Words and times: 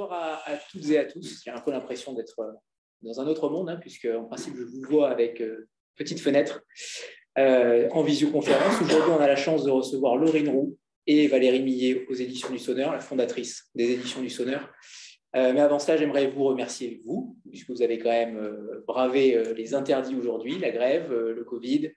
bonsoir 0.00 0.42
à, 0.46 0.56
toutes 0.70 0.88
et 0.90 0.98
à 0.98 1.04
tous. 1.04 1.42
J'ai 1.44 1.50
un 1.50 1.60
peu 1.60 1.70
l'impression 1.70 2.14
d'être 2.14 2.40
euh, 2.40 2.52
dans 3.02 3.20
un 3.20 3.26
autre 3.26 3.48
monde, 3.50 3.68
hein, 3.68 3.76
puisque 3.80 4.06
en 4.06 4.24
principe, 4.24 4.54
je 4.56 4.62
vous 4.62 4.82
vois 4.88 5.10
avec 5.10 5.40
euh, 5.40 5.68
petite 5.96 6.20
fenêtre 6.20 6.62
euh, 7.38 7.88
en 7.90 8.02
visioconférence. 8.02 8.80
Aujourd'hui, 8.80 9.10
on 9.10 9.20
a 9.20 9.26
la 9.26 9.36
chance 9.36 9.64
de 9.64 9.70
recevoir 9.70 10.16
Laurine 10.16 10.48
Roux 10.48 10.78
et 11.06 11.28
Valérie 11.28 11.62
Millet 11.62 12.06
aux 12.08 12.14
éditions 12.14 12.50
du 12.50 12.58
Sonneur, 12.58 12.92
la 12.92 13.00
fondatrice 13.00 13.68
des 13.74 13.90
éditions 13.92 14.22
du 14.22 14.30
Sonneur. 14.30 14.72
mais 15.34 15.60
avant 15.60 15.78
cela, 15.78 15.96
j'aimerais 15.96 16.28
vous 16.28 16.44
remercier, 16.44 17.00
vous, 17.04 17.36
puisque 17.50 17.70
vous 17.70 17.82
avez 17.82 17.98
quand 17.98 18.10
même 18.10 18.82
bravé 18.86 19.54
les 19.54 19.74
interdits 19.74 20.14
aujourd'hui, 20.14 20.58
la 20.58 20.70
grève, 20.70 21.12
le 21.12 21.44
Covid, 21.44 21.90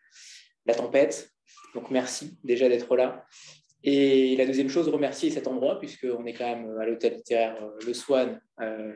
la 0.66 0.74
tempête. 0.74 1.30
Donc 1.76 1.92
merci 1.92 2.38
déjà 2.44 2.70
d'être 2.70 2.96
là. 2.96 3.26
Et 3.86 4.38
la 4.38 4.46
deuxième 4.46 4.70
chose, 4.70 4.88
remercier 4.88 5.30
cet 5.30 5.48
endroit, 5.48 5.78
puisqu'on 5.78 6.26
est 6.26 6.34
quand 6.34 6.48
même 6.48 6.78
à 6.78 6.86
l'hôtel 6.86 7.16
littéraire 7.16 7.62
euh, 7.62 7.78
Le 7.86 7.94
Swan, 7.94 8.40
euh, 8.62 8.94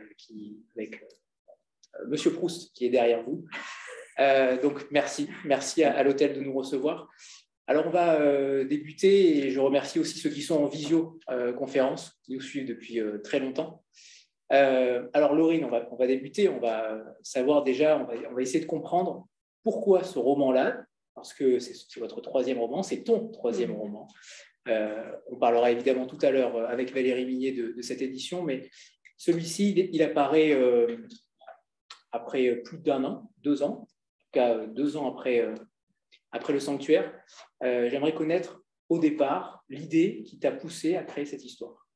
avec 0.76 1.04
euh, 1.04 2.06
Monsieur 2.08 2.32
Proust 2.32 2.74
qui 2.74 2.86
est 2.86 2.90
derrière 2.90 3.24
vous. 3.24 3.46
donc 4.62 4.90
merci, 4.92 5.30
merci 5.44 5.84
à, 5.84 6.02
l'hôtel 6.04 6.34
de 6.34 6.42
nous 6.42 6.54
recevoir. 6.54 7.10
Alors 7.70 7.86
on 7.86 7.90
va 7.90 8.64
débuter 8.64 9.40
et 9.40 9.52
je 9.52 9.60
remercie 9.60 10.00
aussi 10.00 10.20
ceux 10.20 10.30
qui 10.30 10.42
sont 10.42 10.64
en 10.64 10.68
visio-conférence, 10.68 12.18
qui 12.24 12.34
nous 12.34 12.42
suivent 12.42 12.68
depuis 12.68 13.02
très 13.24 13.40
longtemps. 13.40 13.84
alors 14.50 15.36
Laurine, 15.36 15.66
on 15.66 15.70
va, 15.70 15.88
on 15.92 15.96
va 15.96 16.08
débuter, 16.08 16.50
on 16.50 16.60
va 16.60 17.04
savoir 17.24 17.64
déjà, 17.64 17.98
on 17.98 18.06
va, 18.06 18.14
on 18.30 18.36
va 18.36 18.42
essayer 18.42 18.62
de 18.62 18.70
comprendre 18.70 19.28
pourquoi 19.64 20.04
ce 20.04 20.18
roman-là, 20.18 20.86
parce 21.14 21.34
que 21.34 21.60
c'est 21.60 22.00
votre 22.00 22.22
troisième 22.22 22.60
roman, 22.60 22.84
c'est 22.84 23.04
ton 23.04 23.28
troisième 23.30 23.72
roman. 23.72 24.08
Euh, 24.68 25.12
on 25.28 25.38
parlera 25.38 25.72
évidemment 25.72 26.06
tout 26.06 26.18
à 26.22 26.32
l'heure 26.32 26.56
euh, 26.56 26.68
avec 26.68 26.94
Valérie 26.94 27.26
Minier 27.26 27.52
de, 27.52 27.82
cette 27.82 28.02
édition, 28.02 28.44
mais 28.44 28.70
celui-ci, 29.18 29.90
il, 29.92 30.02
apparaît 30.02 30.52
euh, 30.54 30.98
après 32.12 32.58
plus 32.58 32.80
d'un 32.80 33.04
an, 33.04 33.32
deux 33.38 33.64
ans, 33.64 33.82
en 33.82 33.86
tout 34.20 34.32
cas 34.32 34.66
deux 34.68 34.98
ans 34.98 35.12
après, 35.12 35.54
après 36.32 36.54
le 36.54 36.60
sanctuaire. 36.60 37.12
J'aimerais 37.62 38.14
connaître 38.14 38.62
au 38.90 39.00
départ 39.00 39.64
l'idée 39.70 40.24
qui 40.24 40.40
t'a 40.40 40.52
poussé 40.52 40.96
à 40.96 41.04
créer 41.04 41.26
cette 41.26 41.44
histoire. 41.44 41.88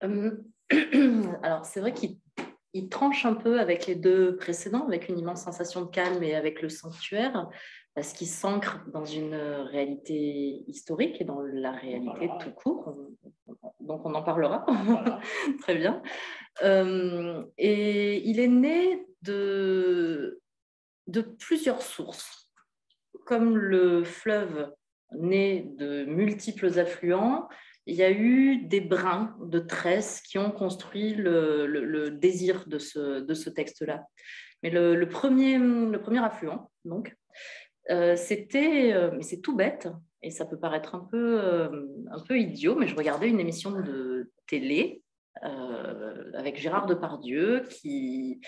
alors, 1.42 1.64
c'est 1.64 1.80
vrai 1.80 1.92
qu'il 1.92 2.88
tranche 2.88 3.26
un 3.26 3.34
peu 3.34 3.60
avec 3.60 3.86
les 3.86 3.94
deux 3.94 4.36
précédents, 4.36 4.86
avec 4.86 5.08
une 5.08 5.18
immense 5.18 5.42
sensation 5.42 5.82
de 5.82 5.90
calme 5.90 6.22
et 6.22 6.34
avec 6.34 6.62
le 6.62 6.68
sanctuaire 6.68 7.48
parce 7.98 8.12
qu'il 8.12 8.28
s'ancre 8.28 8.78
dans 8.92 9.04
une 9.04 9.34
réalité 9.34 10.62
historique 10.68 11.20
et 11.20 11.24
dans 11.24 11.42
la 11.42 11.72
réalité 11.72 12.30
tout 12.38 12.52
court. 12.52 12.96
Donc 13.80 14.06
on 14.06 14.14
en 14.14 14.22
parlera. 14.22 14.64
Très 15.62 15.74
bien. 15.74 16.00
Euh, 16.62 17.42
et 17.58 18.18
il 18.18 18.38
est 18.38 18.46
né 18.46 19.04
de, 19.22 20.40
de 21.08 21.22
plusieurs 21.22 21.82
sources. 21.82 22.52
Comme 23.26 23.58
le 23.58 24.04
fleuve 24.04 24.70
né 25.18 25.68
de 25.76 26.04
multiples 26.04 26.78
affluents, 26.78 27.48
il 27.86 27.96
y 27.96 28.04
a 28.04 28.12
eu 28.12 28.58
des 28.58 28.80
brins 28.80 29.36
de 29.40 29.58
tresse 29.58 30.20
qui 30.20 30.38
ont 30.38 30.52
construit 30.52 31.14
le, 31.14 31.66
le, 31.66 32.12
désir 32.12 32.62
de 32.68 32.78
ce, 32.78 33.22
de 33.22 33.34
ce 33.34 33.50
texte-là. 33.50 34.04
Mais 34.62 34.70
le, 34.70 34.94
le, 34.94 35.08
premier, 35.08 35.58
le 35.58 36.00
premier 36.00 36.22
affluent, 36.22 36.70
donc, 36.84 37.16
euh, 37.90 38.16
c'était, 38.16 38.92
euh, 38.92 39.10
mais 39.14 39.22
c'est 39.22 39.40
tout 39.40 39.56
bête, 39.56 39.88
et 40.22 40.30
ça 40.30 40.44
peut 40.44 40.58
paraître 40.58 40.94
un 40.94 41.06
peu, 41.10 41.40
euh, 41.40 41.86
un 42.10 42.20
peu 42.20 42.38
idiot, 42.38 42.74
mais 42.74 42.86
je 42.86 42.96
regardais 42.96 43.28
une 43.28 43.40
émission 43.40 43.70
de 43.70 44.30
télé 44.46 45.02
avec 46.34 46.58
Gérard 46.58 46.86
Depardieu 46.86 47.62
qui 47.70 48.40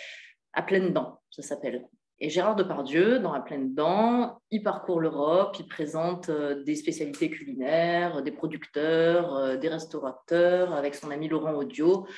à 0.53 0.63
pleines 0.63 0.93
dents, 0.93 1.21
ça 1.31 1.41
s'appelle. 1.41 1.87
Et 2.19 2.31
Gérard 2.31 2.57
Depardieu, 2.57 3.21
dans 3.21 3.33
À 3.33 3.41
pleine 3.41 3.77
dents, 3.77 4.41
il 4.51 4.65
parcourt 4.65 4.99
l'Europe, 4.99 5.55
il 5.61 5.69
présente 5.69 6.33
des 6.33 6.75
spécialités 6.75 7.31
culinaires, 7.31 8.25
des 8.25 8.33
producteurs, 8.33 9.57
des 9.57 9.69
restaurateurs, 9.69 10.75
avec 10.75 10.97
son 10.97 11.13
ami 11.13 11.29
Laurent 11.29 11.55
Audio. 11.55 12.09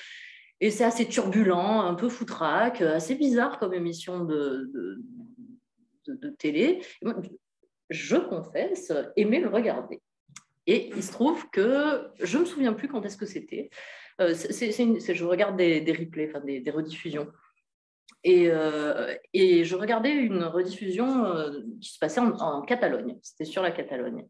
Et 0.62 0.70
c'est 0.70 0.84
assez 0.84 1.06
turbulent, 1.06 1.82
un 1.82 1.94
peu 1.94 2.08
foutraque, 2.08 2.80
assez 2.80 3.14
bizarre 3.14 3.58
comme 3.58 3.74
émission 3.74 4.24
de, 4.24 4.70
de, 4.72 5.02
télé, 6.38 6.80
je 7.90 8.16
confesse 8.16 8.92
aimer 9.16 9.40
le 9.40 9.48
regarder. 9.48 10.00
Et 10.66 10.90
il 10.94 11.02
se 11.02 11.12
trouve 11.12 11.48
que 11.50 12.08
je 12.20 12.36
ne 12.36 12.42
me 12.42 12.46
souviens 12.46 12.72
plus 12.72 12.88
quand 12.88 13.04
est-ce 13.04 13.16
que 13.16 13.26
c'était. 13.26 13.70
Euh, 14.20 14.34
je 14.34 15.24
regarde 15.24 15.56
des, 15.56 15.80
des 15.80 15.92
replays, 15.92 16.28
enfin 16.28 16.40
des, 16.40 16.70
rediffusions. 16.70 17.30
Et, 18.24 18.48
euh, 18.50 19.14
et, 19.32 19.64
je 19.64 19.74
regardais 19.74 20.12
une 20.12 20.44
rediffusion 20.44 21.24
euh, 21.24 21.62
qui 21.80 21.90
se 21.90 21.98
passait 21.98 22.20
en, 22.20 22.62
Catalogne. 22.62 23.18
C'était 23.22 23.44
sur 23.44 23.62
la 23.62 23.72
Catalogne. 23.72 24.28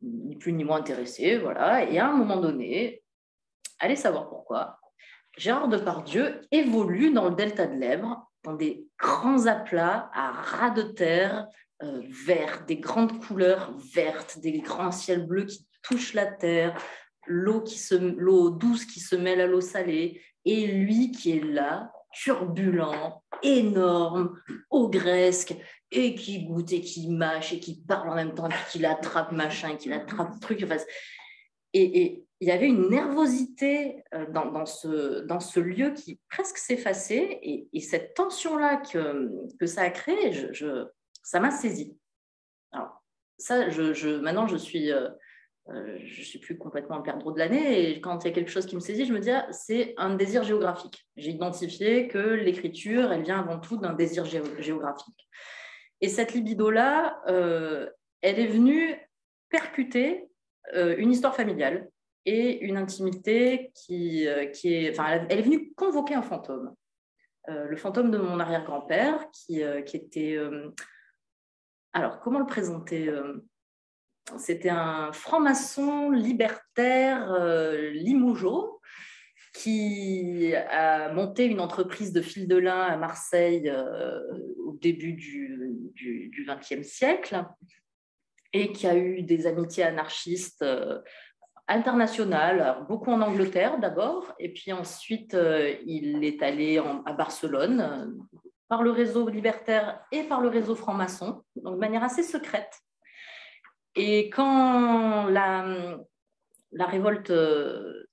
Ni 0.00 0.36
plus 0.36 0.52
ni 0.52 0.64
moins 0.64 0.78
intéressé, 0.78 1.36
voilà. 1.36 1.90
Et 1.90 1.98
à 1.98 2.08
un 2.08 2.16
moment 2.16 2.40
donné, 2.40 3.02
allez 3.78 3.96
savoir 3.96 4.30
pourquoi, 4.30 4.78
Gérard 5.36 5.68
Depardieu 5.68 6.40
évolue 6.50 7.12
dans 7.12 7.28
le 7.28 7.34
delta 7.34 7.66
de 7.66 7.74
l'Èbre 7.74 8.31
dans 8.44 8.54
des 8.54 8.86
grands 8.98 9.46
aplats 9.46 10.10
à 10.12 10.32
ras 10.32 10.70
de 10.70 10.82
terre, 10.82 11.46
euh, 11.82 12.02
verts, 12.26 12.64
des 12.66 12.76
grandes 12.76 13.24
couleurs 13.24 13.72
vertes, 13.92 14.38
des 14.38 14.60
grands 14.60 14.92
ciels 14.92 15.26
bleus 15.26 15.46
qui 15.46 15.66
touchent 15.82 16.14
la 16.14 16.26
terre, 16.26 16.76
l'eau 17.26 17.60
douce 18.50 18.84
qui 18.84 19.00
se 19.00 19.16
mêle 19.16 19.40
à 19.40 19.46
l'eau 19.46 19.60
salée, 19.60 20.20
et 20.44 20.66
lui 20.66 21.10
qui 21.12 21.36
est 21.36 21.44
là, 21.44 21.92
turbulent, 22.12 23.22
énorme, 23.42 24.38
ogresque, 24.70 25.54
et 25.90 26.14
qui 26.14 26.44
goûte 26.44 26.72
et 26.72 26.80
qui 26.80 27.08
mâche 27.08 27.52
et 27.52 27.60
qui 27.60 27.82
parle 27.82 28.10
en 28.10 28.14
même 28.14 28.34
temps, 28.34 28.48
et 28.48 28.70
qui 28.70 28.78
l'attrape 28.78 29.32
machin, 29.32 29.70
et 29.70 29.76
qui 29.76 29.88
l'attrape 29.88 30.40
truc. 30.40 30.66
et, 31.72 32.02
et, 32.02 32.24
il 32.42 32.48
y 32.48 32.50
avait 32.50 32.66
une 32.66 32.90
nervosité 32.90 34.02
euh, 34.14 34.26
dans, 34.32 34.66
ce, 34.66 35.20
dans 35.20 35.38
ce 35.38 35.60
lieu 35.60 35.90
qui 35.90 36.18
presque 36.28 36.58
s'effaçait. 36.58 37.38
Et, 37.40 37.80
cette 37.80 38.14
tension-là 38.14 38.78
que, 38.78 39.30
que 39.60 39.66
ça 39.66 39.82
a 39.82 39.90
créé, 39.90 40.32
je, 40.32 40.88
ça 41.22 41.38
m'a 41.38 41.52
saisi. 41.52 41.96
Alors, 42.72 43.00
ça, 43.38 43.68
maintenant, 44.22 44.48
je 44.48 44.56
suis, 44.56 44.90
euh, 44.90 45.08
euh, 45.68 45.96
je 46.04 46.22
suis 46.22 46.40
plus 46.40 46.58
complètement 46.58 46.96
en 46.96 47.02
perdreau 47.02 47.30
de 47.30 47.38
l'année. 47.38 47.90
Et 47.90 48.00
quand 48.00 48.24
il 48.24 48.28
y 48.28 48.30
a 48.32 48.34
quelque 48.34 48.50
chose 48.50 48.66
qui 48.66 48.74
me 48.74 48.80
saisit, 48.80 49.04
je 49.04 49.12
me 49.12 49.20
dis, 49.20 49.30
ah, 49.30 49.46
c'est 49.52 49.94
un 49.96 50.16
désir 50.16 50.42
géographique. 50.42 51.06
J'ai 51.16 51.30
identifié 51.30 52.08
que 52.08 52.18
l'écriture, 52.18 53.12
elle 53.12 53.22
vient 53.22 53.38
avant 53.38 53.60
tout 53.60 53.76
d'un 53.76 53.92
désir 53.92 54.24
géographique. 54.24 55.28
Et 56.00 56.08
cette 56.08 56.34
libido-là, 56.34 57.22
elle 57.28 58.40
est 58.40 58.48
venue 58.48 58.96
percuter 59.48 60.28
une 60.74 61.12
histoire 61.12 61.36
familiale 61.36 61.88
et 62.24 62.60
une 62.60 62.76
intimité 62.76 63.72
qui, 63.74 64.26
euh, 64.26 64.46
qui 64.46 64.74
est, 64.74 64.90
enfin, 64.90 65.26
elle 65.28 65.38
est 65.38 65.42
venue 65.42 65.72
convoquer 65.74 66.14
un 66.14 66.22
fantôme. 66.22 66.74
Euh, 67.48 67.66
le 67.66 67.76
fantôme 67.76 68.10
de 68.10 68.18
mon 68.18 68.38
arrière-grand-père, 68.38 69.28
qui, 69.32 69.62
euh, 69.62 69.82
qui, 69.82 69.96
était... 69.96 70.38
alors, 71.92 72.20
comment 72.20 72.38
le 72.38 72.46
présenter 72.46 73.12
C'était 74.38 74.70
un 74.70 75.12
franc-maçon 75.12 76.10
libertaire 76.10 77.34
limougeau 77.92 78.80
qui 79.52 80.54
a 80.54 81.12
monté 81.12 81.44
une 81.44 81.60
entreprise 81.60 82.12
de 82.12 82.22
fil 82.22 82.48
de 82.48 82.56
lin 82.56 82.80
à 82.80 82.96
Marseille 82.96 83.70
au 84.64 84.72
début 84.80 85.12
du 85.12 86.46
XXe 86.48 86.86
siècle 86.86 87.44
et 88.54 88.72
qui 88.72 88.86
a 88.86 88.96
eu 88.96 89.22
des 89.22 89.46
amitiés 89.46 89.84
anarchistes 89.84 90.64
international, 91.68 92.84
beaucoup 92.88 93.10
en 93.10 93.20
Angleterre 93.20 93.78
d'abord, 93.78 94.32
et 94.38 94.52
puis 94.52 94.72
ensuite 94.72 95.34
euh, 95.34 95.74
il 95.86 96.24
est 96.24 96.42
allé 96.42 96.82
à 97.06 97.12
Barcelone 97.12 97.80
euh, 97.80 98.48
par 98.68 98.82
le 98.82 98.90
réseau 98.90 99.28
libertaire 99.28 100.00
et 100.12 100.24
par 100.24 100.40
le 100.40 100.48
réseau 100.48 100.74
franc-maçon, 100.74 101.42
donc 101.56 101.74
de 101.74 101.80
manière 101.80 102.02
assez 102.02 102.22
secrète. 102.22 102.80
Et 103.94 104.30
quand 104.30 105.26
la, 105.26 105.98
révolte 106.78 107.30
euh, 107.30 108.08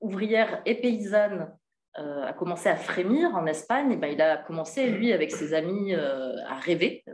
ouvrière 0.00 0.62
et 0.64 0.80
paysanne 0.80 1.52
a 2.00 2.32
commencé 2.32 2.68
à 2.68 2.76
frémir 2.76 3.34
en 3.34 3.46
Espagne, 3.46 3.98
ben, 3.98 4.08
il 4.08 4.20
a 4.20 4.36
commencé, 4.36 4.88
lui, 4.90 5.12
avec 5.12 5.30
ses 5.30 5.54
amis, 5.54 5.94
euh, 5.94 6.36
à 6.48 6.54
rêver. 6.54 7.04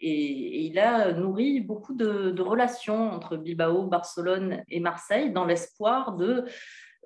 et, 0.00 0.66
il 0.66 0.78
a 0.78 1.12
nourri 1.12 1.60
beaucoup 1.60 1.94
de, 1.94 2.40
relations 2.40 3.10
entre 3.10 3.36
Bilbao, 3.36 3.86
Barcelone 3.86 4.62
et 4.68 4.80
Marseille 4.80 5.32
dans 5.32 5.44
l'espoir 5.44 6.16
de 6.16 6.44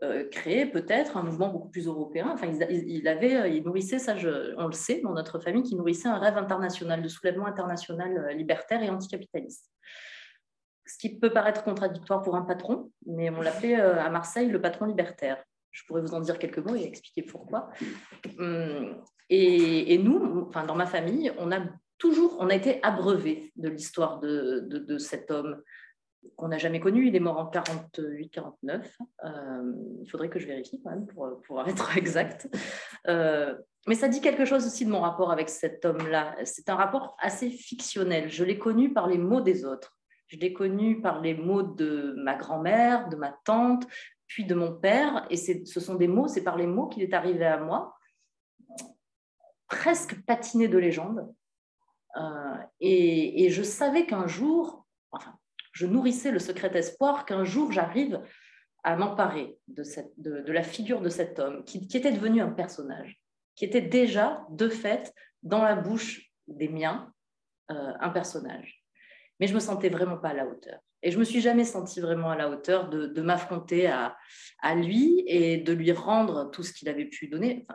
euh, 0.03 0.29
créer 0.29 0.67
peut-être 0.67 1.17
un 1.17 1.23
mouvement 1.23 1.49
beaucoup 1.49 1.69
plus 1.69 1.87
européen. 1.87 2.31
Enfin, 2.33 2.49
il, 2.69 3.09
avait, 3.09 3.57
il 3.57 3.65
nourrissait, 3.65 3.99
ça 3.99 4.15
on 4.59 4.67
le 4.67 4.73
sait 4.73 5.01
dans 5.03 5.13
notre 5.13 5.39
famille, 5.39 5.63
qui 5.63 5.77
nourrissait 5.77 6.09
un 6.09 6.19
rêve 6.19 6.37
international, 6.37 7.03
de 7.03 7.09
soulèvement 7.09 7.47
international 7.47 8.29
libertaire 8.37 8.83
et 8.83 8.91
anticapitaliste. 8.91 9.71
ce 10.87 10.99
qui 10.99 11.19
peut 11.19 11.33
paraître 11.33 11.65
contradictoire 11.65 12.23
pour 12.23 12.37
un 12.37 12.43
patron, 12.43 12.91
mais 13.07 13.31
on 13.31 13.41
l'appelait 13.41 13.77
à 13.77 14.11
Marseille 14.11 14.49
le 14.49 14.61
patron 14.61 14.87
libertaire. 14.87 15.43
Je 15.75 15.83
pourrais 15.87 16.01
vous 16.01 16.15
en 16.15 16.21
dire 16.21 16.39
quelques 16.39 16.59
mots 16.59 16.77
et 16.77 16.85
expliquer 16.85 17.23
pourquoi. 17.23 17.69
Hum, 18.39 18.97
et, 19.29 19.99
nous, 19.99 20.47
enfin, 20.49 20.65
dans 20.65 20.77
ma 20.77 20.87
famille, 20.87 21.33
on 21.39 21.51
a 21.51 21.61
toujours, 21.99 22.37
on 22.39 22.49
a 22.49 22.55
été 22.55 22.79
abreuvé 22.83 23.53
de 23.57 23.69
l'histoire 23.69 24.21
de, 24.21 24.99
cet 24.99 25.31
homme 25.31 25.63
qu'on 26.37 26.49
n'a 26.49 26.59
jamais 26.59 26.79
connu. 26.79 27.09
Il 27.09 27.17
est 27.17 27.21
mort 27.21 27.39
en 27.39 27.51
48-49. 27.51 28.83
Euh, 29.25 29.73
il 30.03 30.09
faudrait 30.09 30.29
que 30.29 30.39
je 30.39 30.47
vérifie 30.47 30.81
quand 30.83 30.91
même 30.91 31.07
pour, 31.07 31.43
pour 31.43 31.67
être 31.67 31.97
exact. 31.99 32.49
Euh, 33.09 33.57
mais 33.89 33.97
ça 33.97 34.09
dit 34.09 34.21
quelque 34.21 34.45
chose 34.45 34.67
aussi 34.67 34.85
de 34.85 34.91
mon 34.91 35.01
rapport 35.01 35.33
avec 35.33 35.49
cet 35.49 35.85
homme-là. 35.85 36.37
C'est 36.45 36.69
un 36.69 36.77
rapport 36.77 37.17
assez 37.19 37.51
fictionnel. 37.51 38.31
Je 38.31 38.45
l'ai 38.45 38.59
connu 38.59 38.93
par 38.93 39.09
les 39.09 39.19
mots 39.19 39.41
des 39.41 39.65
autres. 39.65 39.99
Je 40.29 40.39
l'ai 40.39 40.53
connu 40.53 41.03
par 41.03 41.21
les 41.21 41.35
mots 41.35 41.63
de 41.63 42.15
ma 42.17 42.35
grand-mère, 42.35 43.09
de 43.09 43.17
ma 43.17 43.37
tante, 43.45 43.87
de 44.43 44.57
mon 44.57 44.75
père. 44.75 45.27
Et 45.31 45.37
ce 45.37 45.81
sont 45.81 45.95
des 45.95 46.09
mots, 46.09 46.27
c'est 46.27 46.43
par 46.43 46.57
les 46.57 46.67
mots 46.67 46.89
qu'il 46.89 47.05
est 47.05 47.15
arrivé 47.15 47.47
à 47.47 47.59
moi, 47.59 47.95
presque 49.69 50.21
patiné 50.25 50.67
de 50.67 50.79
légende. 50.79 51.33
Euh, 52.17 52.57
et, 52.81 53.51
je 53.51 53.63
savais 53.63 54.07
qu'un 54.07 54.27
jour, 54.27 54.87
enfin, 55.13 55.37
je 55.73 55.87
nourrissais 55.87 56.31
le 56.31 56.39
secret 56.39 56.77
espoir 56.77 57.27
qu'un 57.27 57.45
jour 57.45 57.73
j'arrive 57.73 58.21
à 58.85 58.97
m'emparer 58.97 59.57
de, 59.69 59.83
de, 60.19 60.53
la 60.53 60.63
figure 60.63 61.01
de 61.01 61.09
cet 61.09 61.39
homme 61.39 61.65
qui, 61.65 61.79
était 61.79 62.13
devenu 62.13 62.41
un 62.41 62.51
personnage, 62.51 63.19
qui 63.57 63.65
était 63.65 63.81
déjà, 63.81 64.45
de 64.51 64.69
fait, 64.69 65.13
dans 65.43 65.63
la 65.63 65.75
bouche 65.75 66.31
des 66.47 66.69
miens, 66.69 67.13
euh, 67.71 67.93
un 68.01 68.11
personnage. 68.11 68.85
Mais 69.41 69.47
je 69.47 69.55
me 69.55 69.61
sentais 69.61 69.89
vraiment 69.89 70.19
pas 70.19 70.31
à 70.31 70.35
la 70.35 70.47
hauteur. 70.47 70.81
Et 71.05 71.11
je 71.11 71.19
me 71.19 71.25
suis 71.25 71.43
jamais 71.43 71.65
sentie 71.65 72.01
vraiment 72.01 72.31
à 72.31 72.37
la 72.37 72.49
hauteur 72.49 72.89
de, 72.89 73.21
m'affronter 73.21 73.87
à, 73.87 74.17
lui 74.75 75.23
et 75.27 75.59
de 75.59 75.75
lui 75.75 75.93
rendre 75.93 76.51
tout 76.51 76.63
ce 76.63 76.73
qu'il 76.73 76.89
avait 76.89 77.05
pu 77.05 77.29
donner. 77.29 77.67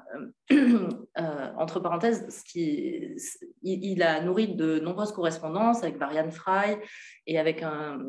Euh, 0.51 0.89
euh, 1.19 1.53
entre 1.55 1.79
parenthèses, 1.79 2.43
il, 2.55 4.03
a 4.03 4.21
nourri 4.21 4.55
de 4.55 4.79
nombreuses 4.79 5.11
correspondances 5.11 5.83
avec 5.83 5.99
Marianne 5.99 6.31
Fry 6.31 6.75
et 7.27 7.37
avec 7.37 7.61
un 7.61 7.99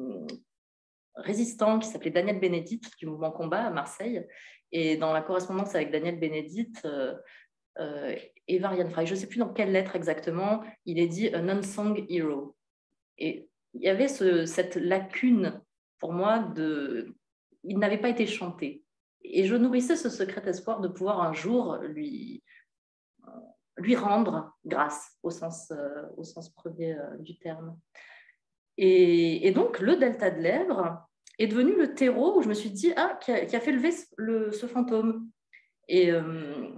résistant 1.16 1.78
qui 1.78 1.88
s'appelait 1.88 2.10
Daniel 2.10 2.40
Bénédite 2.40 2.90
du 2.98 3.04
mouvement 3.04 3.30
Combat 3.30 3.66
à 3.66 3.70
Marseille. 3.70 4.26
Et 4.72 4.96
dans 4.96 5.12
la 5.12 5.20
correspondance 5.20 5.74
avec 5.74 5.90
Daniel 5.90 6.18
Bénédite 6.18 6.86
euh, 6.86 8.16
et 8.48 8.58
Marianne 8.58 8.90
Fry, 8.90 9.06
je 9.06 9.12
ne 9.12 9.18
sais 9.18 9.26
plus 9.26 9.40
dans 9.40 9.52
quelle 9.52 9.72
lettre 9.72 9.96
exactement, 9.96 10.62
il 10.86 10.98
est 10.98 11.08
dit 11.08 11.28
un 11.34 11.46
unsung 11.50 12.06
hero. 12.08 12.56
Et 13.18 13.49
il 13.74 13.82
y 13.82 13.88
avait 13.88 14.08
cette 14.08 14.76
lacune 14.76 15.60
pour 15.98 16.12
moi 16.12 16.38
de. 16.38 17.14
Il 17.62 17.78
n'avait 17.78 17.98
pas 17.98 18.08
été 18.08 18.26
chanté. 18.26 18.84
Et 19.22 19.44
je 19.44 19.54
nourrissais 19.54 19.96
ce 19.96 20.08
secret 20.08 20.48
espoir 20.48 20.80
de 20.80 20.88
pouvoir 20.88 21.20
un 21.20 21.34
jour 21.34 21.76
lui, 21.76 22.42
lui 23.80 23.96
rendre 23.96 24.56
grâce 24.64 25.16
au 25.22 25.30
sens, 25.30 25.70
euh, 25.70 26.06
au 26.16 26.24
sens 26.24 26.50
premier 26.50 26.94
euh, 26.94 27.16
du 27.18 27.38
terme. 27.38 27.78
Et, 28.76 29.50
donc, 29.52 29.78
le 29.80 29.96
delta 29.96 30.30
de 30.30 30.40
lèvres 30.40 31.06
est 31.38 31.48
devenu 31.48 31.76
le 31.76 31.94
terreau 31.94 32.38
où 32.38 32.42
je 32.42 32.48
me 32.48 32.54
suis 32.54 32.70
dit, 32.70 32.94
ah, 32.96 33.18
qui 33.20 33.30
a, 33.30 33.60
fait 33.60 33.72
lever 33.72 33.90
ce 33.92 34.66
fantôme. 34.66 35.28
Et, 35.86 36.10
euh, 36.10 36.70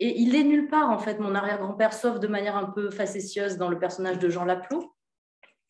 et 0.00 0.20
il 0.20 0.34
est 0.34 0.44
nulle 0.44 0.68
part, 0.68 0.90
en 0.90 0.98
fait, 0.98 1.18
mon 1.20 1.34
arrière-grand-père, 1.34 1.94
sauf 1.94 2.20
de 2.20 2.26
manière 2.26 2.56
un 2.56 2.66
peu 2.66 2.90
facétieuse 2.90 3.56
dans 3.56 3.70
le 3.70 3.78
personnage 3.78 4.18
de 4.18 4.28
Jean 4.28 4.44
Laplot 4.44 4.93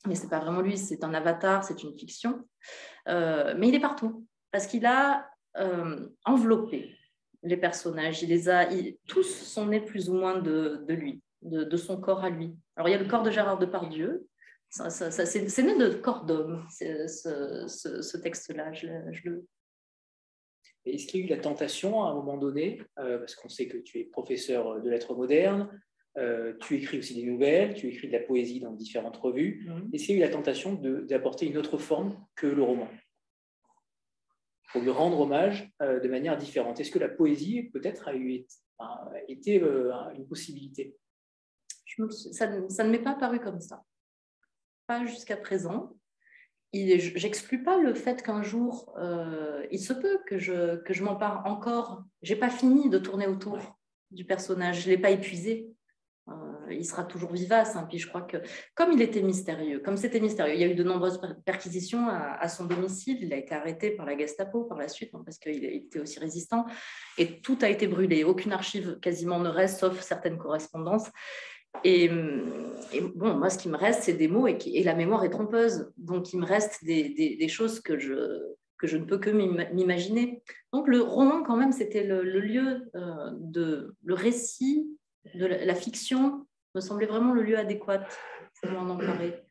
mais 0.06 0.14
c'est 0.14 0.28
pas 0.28 0.40
vraiment 0.40 0.60
lui, 0.60 0.76
c'est 0.76 1.04
un 1.04 1.14
avatar, 1.14 1.64
c'est 1.64 1.82
une 1.82 1.96
fiction. 1.96 2.46
Euh, 3.08 3.54
mais 3.56 3.68
il 3.68 3.74
est 3.74 3.80
partout 3.80 4.26
parce 4.50 4.66
qu'il 4.66 4.86
a 4.86 5.28
euh, 5.56 6.08
enveloppé 6.24 6.94
les 7.42 7.56
personnages. 7.56 8.22
Il 8.22 8.28
les 8.28 8.48
a, 8.48 8.68
tous 9.06 9.24
sont 9.24 9.66
nés 9.66 9.80
plus 9.80 10.08
ou 10.10 10.14
moins 10.14 10.38
de, 10.38 10.84
lui, 10.88 11.22
de, 11.42 11.76
son 11.76 12.00
corps 12.00 12.24
à 12.24 12.30
lui. 12.30 12.54
Alors 12.76 12.88
il 12.88 12.92
y 12.92 12.94
a 12.94 12.98
le 12.98 13.08
corps 13.08 13.22
de 13.22 13.30
Gérard 13.30 13.58
Depardieu. 13.58 14.26
Ça, 14.68 14.90
ça, 14.90 15.10
c'est 15.10 15.62
né 15.62 15.78
de 15.78 15.94
corps 15.94 16.24
d'homme, 16.24 16.66
ce, 16.68 18.16
texte-là. 18.16 18.72
Je, 18.72 18.88
le... 19.24 19.46
Est-ce 20.84 21.06
qu'il 21.06 21.20
y 21.20 21.22
a 21.22 21.26
eu 21.26 21.28
la 21.30 21.38
tentation 21.38 22.02
à 22.04 22.10
un 22.10 22.14
moment 22.14 22.36
donné, 22.36 22.82
euh, 22.98 23.18
parce 23.18 23.36
qu'on 23.36 23.48
sait 23.48 23.68
que 23.68 23.78
tu 23.78 24.00
es 24.00 24.04
professeur 24.04 24.82
de 24.82 24.90
lettres 24.90 25.14
modernes, 25.14 25.70
euh, 26.16 26.52
tu 26.60 26.76
écris 26.76 26.98
aussi 26.98 27.14
des 27.14 27.24
nouvelles, 27.24 27.74
tu 27.74 27.88
écris 27.88 28.06
de 28.06 28.12
la 28.12 28.20
poésie 28.20 28.60
dans 28.60 28.72
différentes 28.72 29.16
revues. 29.16 29.68
Est-ce 29.92 30.06
qu'il 30.06 30.16
y 30.16 30.22
a 30.22 30.24
eu 30.24 30.28
la 30.28 30.32
tentation 30.32 30.74
d'apporter 30.74 31.46
une 31.46 31.58
autre 31.58 31.76
forme 31.76 32.16
que 32.36 32.46
le 32.46 32.62
roman 32.62 32.88
Pour 34.72 34.82
lui 34.82 34.90
rendre 34.90 35.20
hommage 35.20 35.72
euh, 35.82 35.98
de 35.98 36.08
manière 36.08 36.36
différente. 36.36 36.78
Est-ce 36.78 36.92
que 36.92 37.00
la 37.00 37.08
poésie, 37.08 37.64
peut-être, 37.64 38.06
a 38.06 38.14
eu, 38.14 38.44
été 39.26 39.60
euh, 39.60 39.92
une 40.14 40.26
possibilité? 40.28 40.96
Ça, 42.30 42.46
ne 42.46 42.90
m'est 42.90 43.02
pas 43.02 43.12
apparu 43.12 43.40
comme 43.40 43.60
ça. 43.60 43.82
Pas 44.86 45.04
jusqu'à 45.06 45.36
présent. 45.36 45.96
J'exclus 46.72 47.62
pas 47.62 47.78
le 47.78 47.94
fait 47.94 48.20
qu'un 48.22 48.42
jour, 48.42 48.92
il 49.70 49.78
se 49.78 49.92
peut 49.92 50.18
que 50.26 50.38
je, 50.38 50.76
que 50.82 50.92
je 50.92 51.04
m'empare 51.04 51.46
encore. 51.46 52.02
J'ai 52.22 52.34
pas 52.34 52.50
fini 52.50 52.90
de 52.90 52.98
tourner 52.98 53.28
autour 53.28 53.78
du 54.10 54.24
personnage. 54.24 54.82
Je 54.82 54.90
l'ai 54.90 54.98
pas 54.98 55.10
épuisé. 55.10 55.73
Il 56.70 56.84
sera 56.84 57.04
toujours 57.04 57.32
vivace. 57.32 57.76
Hein. 57.76 57.86
Puis 57.88 57.98
je 57.98 58.08
crois 58.08 58.22
que, 58.22 58.38
comme 58.74 58.92
il 58.92 59.02
était 59.02 59.22
mystérieux, 59.22 59.80
comme 59.80 59.96
c'était 59.96 60.20
mystérieux, 60.20 60.54
il 60.54 60.60
y 60.60 60.64
a 60.64 60.68
eu 60.68 60.74
de 60.74 60.84
nombreuses 60.84 61.20
perquisitions 61.44 62.08
à, 62.08 62.48
son 62.48 62.64
domicile. 62.66 63.18
Il 63.20 63.32
a 63.32 63.36
été 63.36 63.54
arrêté 63.54 63.90
par 63.90 64.06
la 64.06 64.16
Gestapo 64.16 64.64
par 64.64 64.78
la 64.78 64.88
suite, 64.88 65.10
hein, 65.14 65.22
parce 65.24 65.38
qu'il 65.38 65.64
était 65.64 66.00
aussi 66.00 66.18
résistant. 66.18 66.66
Et 67.18 67.40
tout 67.40 67.58
a 67.62 67.68
été 67.68 67.86
brûlé. 67.86 68.24
Aucune 68.24 68.52
archive 68.52 68.98
quasiment 69.00 69.38
ne 69.38 69.48
reste, 69.48 69.80
sauf 69.80 70.00
certaines 70.00 70.38
correspondances. 70.38 71.10
Et, 71.82 72.08
bon, 72.08 73.34
moi, 73.34 73.50
ce 73.50 73.58
qui 73.58 73.68
me 73.68 73.76
reste, 73.76 74.04
c'est 74.04 74.14
des 74.14 74.28
mots 74.28 74.46
et, 74.46 74.56
et, 74.66 74.84
la 74.84 74.94
mémoire 74.94 75.24
est 75.24 75.30
trompeuse. 75.30 75.90
Donc, 75.96 76.32
il 76.32 76.38
me 76.38 76.46
reste 76.46 76.84
des, 76.84 77.48
choses 77.48 77.80
que 77.80 77.98
je, 77.98 78.40
que 78.78 78.86
je 78.86 78.96
ne 78.96 79.04
peux 79.04 79.18
que 79.18 79.30
m'imaginer. 79.30 80.42
Donc, 80.72 80.86
le 80.86 81.00
roman, 81.00 81.42
quand 81.42 81.56
même, 81.56 81.72
c'était 81.72 82.04
le, 82.04 82.22
lieu 82.22 82.90
euh, 82.94 83.30
de 83.40 83.96
le 84.04 84.14
récit 84.14 84.86
de 85.34 85.46
la, 85.46 85.74
fiction 85.74 86.46
me 86.74 86.80
semblait 86.80 87.06
vraiment 87.06 87.32
le 87.32 87.42
lieu 87.42 87.58
adéquat 87.58 88.06
pour 88.60 88.70
m'en 88.70 88.94
emparer. 88.94 89.42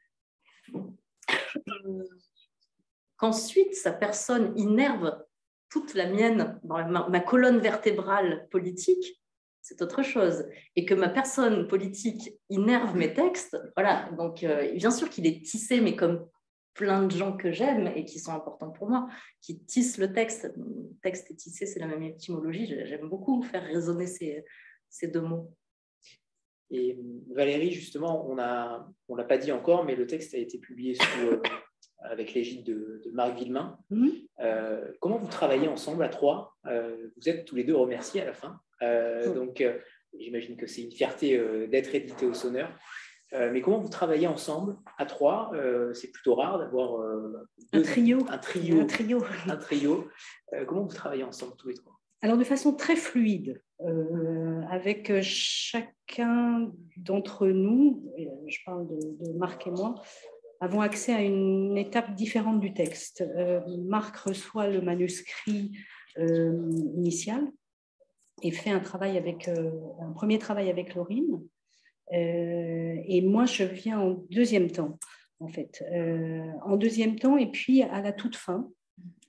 Qu'ensuite, 3.18 3.76
sa 3.76 3.94
personne 3.94 4.54
innerve 4.58 5.24
toute 5.70 5.94
la 5.94 6.08
mienne, 6.08 6.60
ma, 6.64 7.20
colonne 7.22 7.60
vertébrale 7.60 8.48
politique, 8.52 9.22
c'est 9.62 9.82
autre 9.82 10.04
chose. 10.04 10.46
Et 10.76 10.86
que 10.86 10.94
ma 10.94 11.10
personne 11.10 11.68
politique 11.68 12.34
innerve 12.50 12.96
mes 12.96 13.14
textes, 13.14 13.58
voilà. 13.76 14.10
Donc, 14.18 14.44
euh, 14.44 14.74
bien 14.74 14.92
sûr 14.92 15.10
qu'il 15.10 15.26
est 15.26 15.44
tissé, 15.46 15.80
mais 15.80 15.96
comme 15.96 16.28
plein 16.74 17.04
de 17.04 17.12
gens 17.12 17.38
que 17.38 17.52
j'aime 17.52 17.88
et 17.96 18.04
qui 18.04 18.20
sont 18.20 18.34
importants 18.34 18.72
pour 18.72 18.90
moi, 18.90 19.08
qui 19.42 19.64
tissent 19.64 19.98
le 19.98 20.12
texte. 20.12 20.52
Texte 21.02 21.32
et 21.32 21.36
tissé, 21.36 21.66
c'est 21.66 21.80
la 21.80 21.88
même 21.88 22.04
étymologie. 22.04 22.76
J'aime 22.86 23.08
beaucoup 23.08 23.42
faire 23.44 23.64
résonner 23.64 24.08
ces 24.08 25.08
deux 25.08 25.22
mots. 25.22 25.54
Et 26.72 26.98
Valérie, 27.30 27.72
justement, 27.72 28.28
on 28.28 28.36
ne 28.36 28.42
on 29.08 29.16
l'a 29.16 29.24
pas 29.24 29.38
dit 29.38 29.52
encore, 29.52 29.86
mais 29.86 29.96
le 29.96 30.08
texte 30.08 30.34
a 30.34 30.38
été 30.38 30.58
publié 30.58 30.98
euh, 31.22 31.38
avec 32.02 32.34
l'égide 32.34 32.66
de, 32.66 33.02
Marc 33.14 33.38
Villemain. 33.38 33.78
Mhm. 33.90 34.12
Euh, 34.40 34.92
comment 35.00 35.18
vous 35.18 35.28
travaillez 35.28 35.68
ensemble 35.68 36.04
à 36.04 36.10
trois? 36.10 36.56
Euh, 36.66 37.10
Vous 37.18 37.30
êtes 37.30 37.46
tous 37.46 37.56
les 37.56 37.64
deux 37.64 37.76
remerciés 37.76 38.22
à 38.22 38.26
la 38.26 38.34
fin. 38.34 38.60
Mhm. 38.82 39.34
Donc, 39.34 39.64
j'imagine 40.20 40.58
que 40.58 40.68
c'est 40.68 40.82
une 40.82 40.92
fierté 40.92 41.40
d'être 41.68 41.94
édité 41.96 42.26
au 42.26 42.34
Sonneur. 42.34 42.70
mais 43.32 43.62
comment 43.62 43.80
vous 43.80 43.90
travaillez 43.90 44.28
ensemble 44.28 44.76
à 44.98 45.06
trois? 45.06 45.52
C'est 45.94 46.12
plutôt 46.12 46.36
rare 46.36 46.60
d'avoir 46.60 47.02
un 47.72 47.82
trio. 47.82 48.26
Un 48.30 48.38
trio. 48.38 48.82
Un 48.82 48.86
trio. 48.86 49.24
Un 49.48 49.56
trio. 49.56 50.10
comment 50.68 50.84
vous 50.84 50.94
travaillez 50.94 51.24
ensemble 51.24 51.54
tous 51.58 51.70
les 51.70 51.76
trois? 51.76 51.94
Alors, 52.22 52.38
de 52.38 52.44
façon 52.44 52.74
très 52.74 52.96
fluide. 52.96 53.62
Euh, 53.86 54.62
avec 54.70 55.12
chacun 55.22 56.72
d'entre 56.98 57.48
nous, 57.48 58.04
je 58.48 58.58
parle 58.66 58.88
de, 58.88 59.34
Marc 59.34 59.68
et 59.68 59.72
moi, 59.72 59.96
avons 60.62 60.82
accès 60.82 61.14
à 61.14 61.22
une 61.22 61.78
étape 61.78 62.16
différente 62.16 62.60
du 62.60 62.74
texte. 62.74 63.22
Euh, 63.22 63.62
Marc 63.86 64.16
reçoit 64.18 64.68
le 64.68 64.82
manuscrit 64.82 65.74
euh, 66.18 66.72
initial 66.96 67.46
et 68.42 68.52
fait 68.52 68.70
un 68.70 68.80
travail 68.80 69.18
avec 69.18 69.48
un 69.48 70.12
premier 70.12 70.38
travail 70.38 70.70
avec 70.70 70.96
Laurine. 70.96 71.42
et 72.12 73.22
moi, 73.22 73.46
je 73.46 73.64
viens 73.64 74.00
en 74.00 74.26
deuxième 74.30 74.70
temps, 74.70 75.00
en 75.40 75.48
fait, 75.48 75.84
en 76.66 76.76
deuxième 76.76 77.18
temps, 77.18 77.38
et 77.38 77.50
puis 77.50 77.84
à 77.84 78.02
la 78.02 78.12
toute 78.12 78.36
fin, 78.36 78.70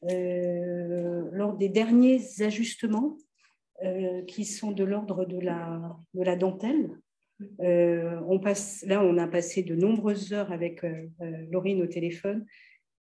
lors 0.03 1.57
des 1.57 1.69
derniers 1.69 2.21
ajustements 2.41 3.17
euh, 3.83 4.23
qui 4.23 4.45
sont 4.45 4.71
de 4.71 4.85
l'ordre 4.85 5.25
de 5.25 5.39
la, 5.41 5.97
de 6.15 6.23
la 6.23 6.37
dentelle. 6.37 6.91
Euh, 7.61 8.21
on 8.29 8.39
passe, 8.39 8.85
là, 8.87 9.03
on 9.03 9.19
a 9.19 9.27
passé 9.27 9.65
de 9.65 9.75
nombreuses 9.75 10.33
heures 10.33 10.53
avec 10.53 10.85
euh, 10.85 11.09
Laurine 11.51 11.83
au 11.83 11.87
téléphone 11.89 12.47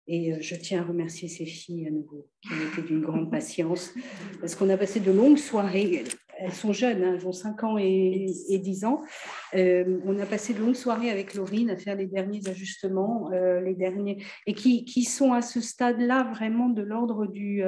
Et 0.09 0.35
je 0.43 0.57
tiens 0.57 0.83
à 0.83 0.85
remercier 0.85 1.29
ces 1.29 1.47
filles 1.47 1.87
à 1.87 1.91
nouveau, 1.93 2.29
qui 2.43 2.49
ont 2.49 2.73
été 2.73 2.89
d'une 2.89 3.03
grande 3.03 3.31
patience, 3.31 3.95
parce 4.41 4.57
qu'on 4.57 4.69
a 4.69 4.77
passé 4.77 4.99
de 4.99 5.13
longues 5.13 5.39
soirées. 5.39 6.03
Elles 6.39 6.53
sont 6.53 6.73
jeunes, 6.73 7.05
hein, 7.05 7.15
elles 7.15 7.27
ont 7.29 7.33
5 7.33 7.63
ans 7.63 7.79
et, 7.79 8.27
et 8.49 8.59
10 8.59 8.85
ans. 8.85 9.01
on 9.55 10.19
a 10.19 10.27
passé 10.27 10.55
de 10.55 10.59
longues 10.59 10.75
soirées 10.75 11.11
avec 11.11 11.35
Laurine 11.35 11.71
à 11.71 11.77
faire 11.77 11.95
les 11.95 12.07
derniers 12.07 12.49
ajustements, 12.49 13.31
les 13.31 13.75
derniers, 13.75 14.25
et 14.49 14.55
qui, 14.55 14.85
qui, 14.85 15.05
sont 15.05 15.33
à 15.33 15.41
ce 15.41 15.61
stade-là 15.61 16.25
vraiment 16.35 16.69
de 16.69 16.83
l'ordre 16.83 17.27
du, 17.27 17.63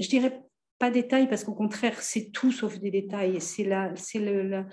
je 0.00 0.08
dirais 0.08 0.42
pas 0.78 0.90
détail 0.90 1.28
parce 1.28 1.44
qu'au 1.44 1.54
contraire, 1.54 2.00
c'est 2.00 2.32
tout 2.32 2.50
sauf 2.50 2.78
des 2.80 2.90
détails. 2.90 3.40
C'est 3.40 3.64
la, 3.64 3.94
c'est 3.94 4.18
le, 4.18 4.64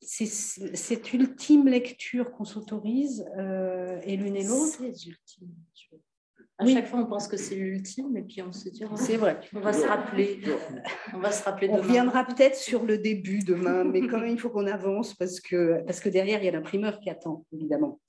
c'est 0.00 0.26
cette 0.26 1.12
ultime 1.12 1.66
lecture 1.66 2.30
qu'on 2.32 2.44
s'autorise 2.44 3.26
euh, 3.38 4.00
et 4.04 4.16
l'une 4.16 4.36
et 4.36 4.44
l'autre. 4.44 4.78
À 6.58 6.64
chaque 6.64 6.86
fois, 6.86 7.00
on 7.00 7.06
pense 7.06 7.28
que 7.28 7.36
c'est 7.36 7.54
l'ultime 7.54 8.16
et 8.16 8.22
puis 8.22 8.40
on 8.40 8.50
se 8.50 8.70
dit, 8.70 8.84
oh, 8.90 8.96
c'est 8.96 9.18
vrai, 9.18 9.40
on 9.54 9.60
va 9.60 9.74
se 9.74 9.86
rappeler. 9.86 10.40
On 11.12 11.18
va 11.18 11.30
se 11.30 11.44
rappeler 11.44 11.68
On 11.68 11.76
reviendra 11.76 12.24
peut-être 12.24 12.56
sur 12.56 12.84
le 12.84 12.96
début 12.96 13.40
demain, 13.40 13.84
mais 13.84 14.00
quand 14.06 14.20
même, 14.20 14.30
il 14.30 14.40
faut 14.40 14.48
qu'on 14.48 14.66
avance 14.66 15.12
parce 15.14 15.40
que, 15.40 15.84
parce 15.84 16.00
que 16.00 16.08
derrière, 16.08 16.40
il 16.40 16.46
y 16.46 16.48
a 16.48 16.52
l'imprimeur 16.52 16.98
qui 17.00 17.10
attend, 17.10 17.44
évidemment. 17.52 18.00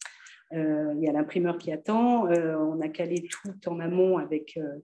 Euh, 0.54 0.94
il 0.96 1.04
y 1.04 1.10
a 1.10 1.12
l'imprimeur 1.12 1.58
qui 1.58 1.72
attend. 1.72 2.28
Euh, 2.28 2.56
on 2.58 2.80
a 2.82 2.88
calé 2.88 3.28
tout 3.28 3.70
en 3.70 3.80
amont 3.80 4.18
avec 4.18 4.58
euh, 4.58 4.80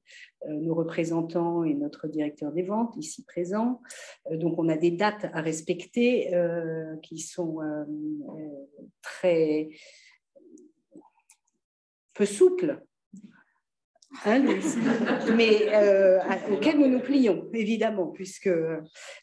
nos 0.49 0.75
représentants 0.75 1.63
et 1.63 1.73
notre 1.73 2.07
directeur 2.07 2.51
des 2.51 2.63
ventes 2.63 2.95
ici 2.97 3.23
présent. 3.23 3.81
donc, 4.31 4.59
on 4.59 4.67
a 4.67 4.77
des 4.77 4.91
dates 4.91 5.25
à 5.33 5.41
respecter 5.41 6.31
qui 7.01 7.19
sont 7.19 7.59
très 9.01 9.69
peu 12.13 12.25
souples 12.25 12.83
Hein, 14.25 14.43
mais 15.35 15.73
euh, 15.73 16.19
auquel 16.51 16.79
nous 16.79 16.87
nous 16.87 16.99
plions, 16.99 17.49
évidemment, 17.53 18.07
puisque 18.07 18.49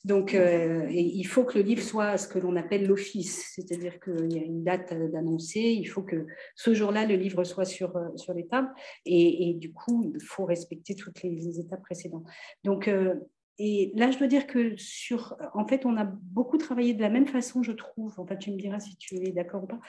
donc 0.04 0.34
euh, 0.34 0.86
il 0.90 1.24
faut 1.24 1.44
que 1.44 1.58
le 1.58 1.64
livre 1.64 1.82
soit 1.82 2.18
ce 2.18 2.26
que 2.26 2.38
l'on 2.38 2.56
appelle 2.56 2.86
l'office, 2.86 3.52
c'est-à-dire 3.54 4.00
qu'il 4.00 4.32
y 4.32 4.38
a 4.38 4.42
une 4.42 4.64
date 4.64 4.92
d'annoncer, 5.12 5.60
il 5.60 5.86
faut 5.86 6.02
que 6.02 6.26
ce 6.56 6.74
jour-là 6.74 7.06
le 7.06 7.14
livre 7.14 7.44
soit 7.44 7.64
sur, 7.64 7.92
sur 8.16 8.34
les 8.34 8.46
tables, 8.46 8.70
et, 9.06 9.54
du 9.58 9.72
coup 9.72 10.12
il 10.14 10.22
faut 10.22 10.44
respecter 10.44 10.94
toutes 10.94 11.22
les, 11.22 11.60
étapes 11.60 11.82
précédentes. 11.82 12.26
Donc 12.64 12.88
euh, 12.88 13.14
et 13.62 13.92
là, 13.94 14.10
je 14.10 14.16
dois 14.16 14.26
dire 14.26 14.46
que 14.46 14.74
sur, 14.78 15.36
en 15.52 15.66
fait, 15.66 15.84
on 15.84 15.98
a 15.98 16.04
beaucoup 16.04 16.56
travaillé 16.56 16.94
de 16.94 17.02
la 17.02 17.10
même 17.10 17.26
façon, 17.26 17.62
je 17.62 17.72
trouve. 17.72 18.18
En 18.18 18.24
fait, 18.26 18.38
tu 18.38 18.50
me 18.50 18.56
diras 18.56 18.80
si 18.80 18.96
tu 18.96 19.16
es 19.16 19.32
d'accord 19.32 19.64
ou 19.64 19.66
pas, 19.66 19.80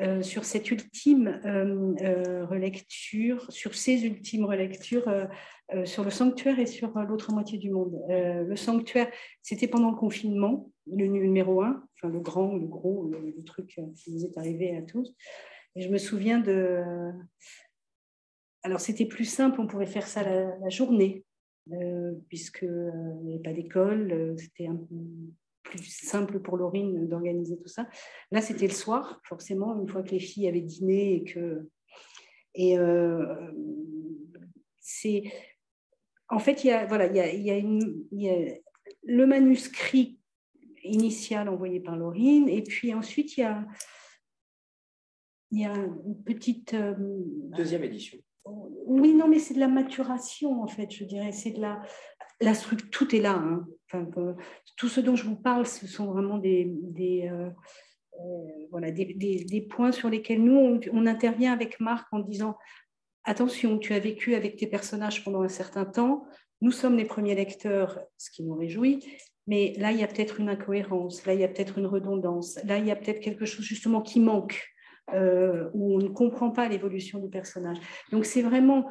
euh, 0.00 0.20
sur 0.20 0.44
cette 0.44 0.68
ultime 0.72 1.40
euh, 1.44 1.94
euh, 2.00 2.44
relecture, 2.44 3.46
sur 3.52 3.76
ces 3.76 4.04
ultimes 4.04 4.46
relectures, 4.46 5.08
sur 5.84 6.02
le 6.02 6.10
sanctuaire 6.10 6.58
et 6.58 6.66
sur 6.66 6.98
l'autre 6.98 7.32
moitié 7.32 7.56
du 7.56 7.70
monde. 7.70 7.96
le 8.08 8.56
sanctuaire, 8.56 9.08
c'était 9.42 9.68
pendant 9.68 9.92
le 9.92 9.96
confinement, 9.96 10.68
le 10.92 11.06
numéro 11.06 11.62
un, 11.62 11.84
enfin 11.94 12.12
le 12.12 12.18
grand, 12.18 12.56
le 12.56 12.66
gros, 12.66 13.08
le, 13.08 13.44
truc 13.44 13.78
qui 13.94 14.10
nous 14.10 14.24
est 14.24 14.36
arrivé 14.36 14.76
à 14.76 14.82
tous. 14.82 15.14
Et 15.76 15.82
je 15.82 15.88
me 15.88 15.98
souviens 15.98 16.40
de. 16.40 16.82
Alors, 18.64 18.80
c'était 18.80 19.06
plus 19.06 19.24
simple, 19.24 19.60
on 19.60 19.68
pouvait 19.68 19.86
faire 19.86 20.08
ça 20.08 20.24
la 20.24 20.68
journée 20.68 21.24
euh, 21.72 22.14
puisqu'il 22.28 22.68
euh, 22.68 23.14
n'y 23.22 23.34
avait 23.34 23.42
pas 23.42 23.52
d'école, 23.52 24.10
euh, 24.12 24.36
c'était 24.36 24.66
un 24.66 24.76
peu 24.76 24.96
plus 25.62 25.84
simple 25.84 26.40
pour 26.40 26.56
Laurine 26.56 27.06
d'organiser 27.06 27.56
tout 27.58 27.68
ça. 27.68 27.88
Là, 28.32 28.40
c'était 28.40 28.66
le 28.66 28.72
soir, 28.72 29.20
forcément, 29.24 29.78
une 29.80 29.88
fois 29.88 30.02
que 30.02 30.10
les 30.10 30.18
filles 30.18 30.48
avaient 30.48 30.60
dîné 30.60 31.16
et 31.16 31.24
que. 31.24 31.68
Et 32.54 32.76
c'est. 34.80 35.22
En 36.28 36.40
fait, 36.40 36.64
il 36.64 36.68
y 36.68 36.70
a, 36.72 36.86
voilà, 36.86 37.06
il 37.06 37.14
y 37.14 37.20
a, 37.50 37.58
il 37.58 38.20
y 38.20 38.28
a 38.28 38.58
le 39.04 39.26
manuscrit 39.26 40.18
initial 40.82 41.48
envoyé 41.48 41.78
par 41.78 41.96
Laurine, 41.96 42.48
et 42.48 42.62
puis 42.62 42.92
ensuite, 42.92 43.36
il 43.36 43.40
y 43.40 43.44
a, 43.44 43.64
il 45.52 45.60
y 45.60 45.64
a 45.64 45.74
une 45.74 46.20
petite. 46.24 46.74
Deuxième 46.74 47.84
édition. 47.84 48.18
Oui, 48.44 49.14
non, 49.14 49.28
mais 49.28 49.38
c'est 49.38 49.54
de 49.54 49.60
la 49.60 49.68
maturation, 49.68 50.62
en 50.62 50.66
fait, 50.66 50.90
je 50.90 51.04
dirais. 51.04 51.32
C'est 51.32 51.52
de 51.52 51.60
la, 51.60 51.82
la 52.40 52.52
tout 52.90 53.14
est 53.14 53.20
là. 53.20 53.34
Hein. 53.34 53.66
Enfin, 53.86 54.06
tout 54.76 54.88
ce 54.88 55.00
dont 55.00 55.16
je 55.16 55.24
vous 55.24 55.36
parle, 55.36 55.66
ce 55.66 55.86
sont 55.86 56.06
vraiment 56.06 56.38
des, 56.38 56.72
euh, 57.30 57.50
euh, 58.20 59.60
points 59.68 59.92
sur 59.92 60.08
lesquels 60.08 60.42
nous, 60.42 60.80
on, 60.92 61.06
intervient 61.06 61.52
avec 61.52 61.80
Marc 61.80 62.08
en 62.12 62.20
disant 62.20 62.56
attention, 63.24 63.78
tu 63.78 63.92
as 63.94 63.98
vécu 63.98 64.34
avec 64.34 64.56
tes 64.56 64.66
personnages 64.66 65.22
pendant 65.24 65.42
un 65.42 65.48
certain 65.48 65.84
temps, 65.84 66.24
nous 66.60 66.70
sommes 66.70 66.96
les 66.96 67.04
premiers 67.04 67.34
lecteurs, 67.34 68.00
ce 68.16 68.30
qui 68.30 68.42
nous 68.42 68.54
réjouit, 68.54 69.04
mais 69.46 69.74
là, 69.78 69.92
il 69.92 69.98
y 69.98 70.02
a 70.02 70.06
peut-être 70.06 70.40
une 70.40 70.48
incohérence, 70.48 71.26
là, 71.26 71.34
il 71.34 71.40
y 71.40 71.44
a 71.44 71.48
peut-être 71.48 71.78
une 71.78 71.86
redondance, 71.86 72.58
là, 72.64 72.78
il 72.78 72.86
y 72.86 72.90
a 72.90 72.96
peut-être 72.96 73.20
quelque 73.20 73.44
chose 73.44 73.64
justement 73.64 74.00
qui 74.00 74.20
manque. 74.20 74.62
Euh, 75.14 75.70
où 75.72 75.94
on 75.94 75.98
ne 75.98 76.08
comprend 76.08 76.50
pas 76.50 76.68
l'évolution 76.68 77.18
du 77.18 77.28
personnage. 77.28 77.78
Donc 78.12 78.24
c'est 78.24 78.42
vraiment, 78.42 78.86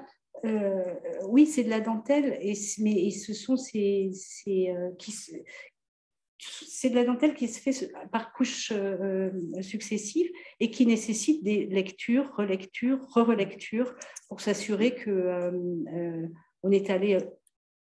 euh, 0.46 0.84
oui, 1.28 1.46
c'est 1.46 1.64
de 1.64 1.70
la 1.70 1.80
dentelle, 1.80 2.40
mais 2.80 3.10
ce 3.12 3.34
sont 3.34 3.56
ces, 3.56 4.12
euh, 4.48 4.92
c'est 6.38 6.90
de 6.90 6.96
la 6.96 7.06
dentelle 7.06 7.36
qui 7.36 7.48
se 7.48 7.60
fait 7.60 7.92
par 8.12 8.34
couches 8.34 8.74
successives 9.62 10.30
et 10.60 10.72
qui 10.72 10.86
nécessite 10.86 11.44
des 11.44 11.66
lectures, 11.66 12.34
relectures, 12.36 13.00
re-relectures 13.14 13.96
pour 14.28 14.42
s'assurer 14.42 14.96
que 14.96 15.52
on 16.64 16.72
est 16.72 16.90
allé 16.90 17.18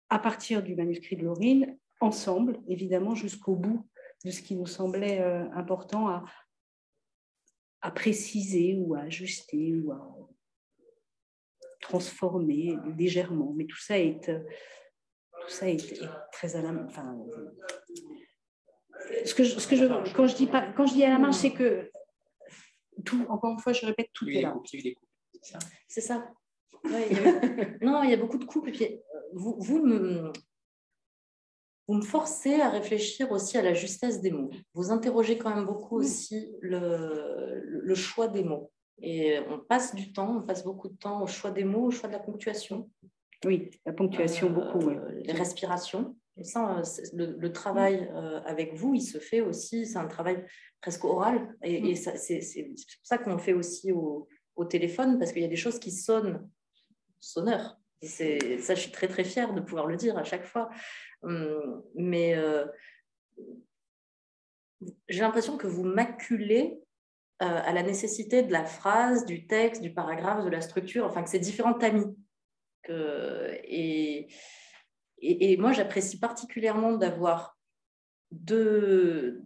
à 0.10 0.20
partir 0.20 0.62
du 0.62 0.76
manuscrit 0.76 1.16
de 1.16 1.24
Laurine 1.24 1.78
ensemble, 2.00 2.60
évidemment, 2.68 3.16
jusqu'au 3.16 3.56
bout 3.56 3.88
de 4.24 4.32
ce 4.32 4.42
qui 4.42 4.56
nous 4.56 4.68
semblait 4.68 5.20
important 5.54 6.08
à, 6.08 6.24
à 7.84 7.92
préciser 7.92 8.76
ou 8.80 8.96
à 8.96 9.02
ajuster 9.02 9.76
ou 9.76 9.92
à 9.92 10.18
transformer 11.82 12.78
légèrement. 12.98 13.54
Mais 13.56 13.66
tout 13.66 13.78
ça 13.78 14.00
est, 14.00 14.26
tout 14.26 15.50
ça 15.50 15.70
est, 15.70 16.02
très 16.32 16.56
à 16.56 16.62
la 16.62 16.72
main. 16.72 16.86
Enfin, 16.86 17.16
ce 19.26 19.36
que 19.36 19.44
je, 19.44 19.60
ce 19.60 19.68
que 19.68 19.76
je, 19.76 19.86
quand, 20.16 20.28
je 20.28 20.36
dis 20.36 20.48
pas, 20.48 20.72
quand 20.72 20.86
je 20.86 20.94
dis 20.94 21.04
à 21.04 21.10
la 21.10 21.20
main, 21.20 21.34
c'est 21.34 21.52
que 21.52 21.92
tout, 23.06 23.26
encore 23.28 23.52
une 23.52 23.60
fois, 23.60 23.74
je 23.74 23.86
répète, 23.86 24.10
tout 24.14 24.30
est 24.30 24.42
là. 24.42 24.56
C'est 25.88 26.02
ça. 26.02 26.32
non, 27.82 28.04
il 28.04 28.10
y 28.10 28.14
a 28.14 28.18
beaucoup 28.18 28.38
de 28.38 28.46
coupes. 28.46 28.68
Et 28.70 28.72
puis, 28.72 29.00
vous, 29.34 29.58
vous 29.60 29.86
me, 29.86 30.32
vous 31.88 31.96
me 31.96 32.02
forcez 32.02 32.62
à 32.62 32.70
réfléchir 32.70 33.32
aussi 33.32 33.58
à 33.58 33.62
la 33.62 33.74
justesse 33.74 34.22
des 34.22 34.32
mots. 34.32 34.50
Vous 34.74 34.92
interrogez 34.92 35.38
quand 35.38 35.54
même 35.54 35.66
beaucoup 35.66 35.98
aussi 35.98 36.56
le, 36.62 37.62
le, 37.66 37.96
choix 37.96 38.28
des 38.28 38.44
mots. 38.44 38.72
Et 39.02 39.38
on 39.50 39.60
passe 39.60 39.94
du 39.94 40.14
temps, 40.14 40.38
on 40.38 40.42
passe 40.42 40.64
beaucoup 40.64 40.88
de 40.88 40.96
temps 40.96 41.22
au 41.22 41.28
choix 41.28 41.52
des 41.52 41.66
mots, 41.66 41.88
au 41.88 41.92
choix 41.92 42.08
de 42.08 42.14
la 42.14 42.20
ponctuation. 42.20 42.90
Oui, 43.46 43.70
la 43.86 43.92
ponctuation, 43.92 44.48
euh, 44.48 44.52
beaucoup. 44.52 44.90
Les 44.90 45.34
respirations. 45.34 46.16
Et 46.38 46.44
ça, 46.44 46.80
euh, 46.80 47.36
le, 47.38 47.52
travail 47.52 48.10
euh, 48.14 48.42
avec 48.46 48.76
vous, 48.76 48.96
il 48.96 49.02
se 49.02 49.18
fait 49.18 49.42
aussi, 49.42 49.86
c'est 49.86 49.98
un 49.98 50.08
travail 50.08 50.46
presque 50.82 51.04
oral. 51.04 51.56
Et, 51.64 51.92
et 51.92 51.96
c'est 51.96 52.40
pour 52.40 53.06
ça 53.06 53.18
qu'on 53.18 53.34
le 53.34 53.40
fait 53.40 53.54
aussi 53.54 53.92
au, 53.92 54.28
au 54.56 54.66
téléphone, 54.66 55.20
parce 55.20 55.32
qu'il 55.32 55.42
y 55.42 55.46
a 55.46 55.50
des 55.50 55.56
choses 55.56 55.80
qui 55.80 55.92
sonnent 55.92 56.50
sonneurs. 57.20 57.78
Et 58.04 58.58
ça, 58.60 58.76
je 58.76 58.82
suis 58.82 58.92
très 58.92 59.08
très 59.08 59.24
fière 59.24 59.54
de 59.54 59.62
pouvoir 59.62 59.88
le 59.88 59.96
dire 59.96 60.18
à 60.18 60.26
chaque 60.26 60.46
fois. 60.46 60.70
Hum, 61.22 61.82
mais 61.96 62.36
euh, 62.36 62.66
j'ai 65.08 65.22
l'impression 65.22 65.58
que 65.58 65.68
vous 65.68 65.84
maculez 65.84 66.82
euh, 67.42 67.46
à 67.46 67.72
la 67.72 67.82
nécessité 67.82 68.44
de 68.44 68.52
la 68.52 68.66
phrase, 68.66 69.26
du 69.26 69.48
texte, 69.48 69.82
du 69.82 69.94
paragraphe, 69.94 70.44
de 70.44 70.50
la 70.50 70.60
structure, 70.60 71.06
enfin 71.06 71.24
que 71.24 71.30
c'est 71.30 71.40
différent 71.40 71.74
tamis. 71.74 72.14
Que, 72.82 73.58
et, 73.64 74.28
moi, 75.58 75.72
j'apprécie 75.72 76.20
particulièrement 76.20 76.92
d'avoir 76.94 77.58
deux, 78.32 79.46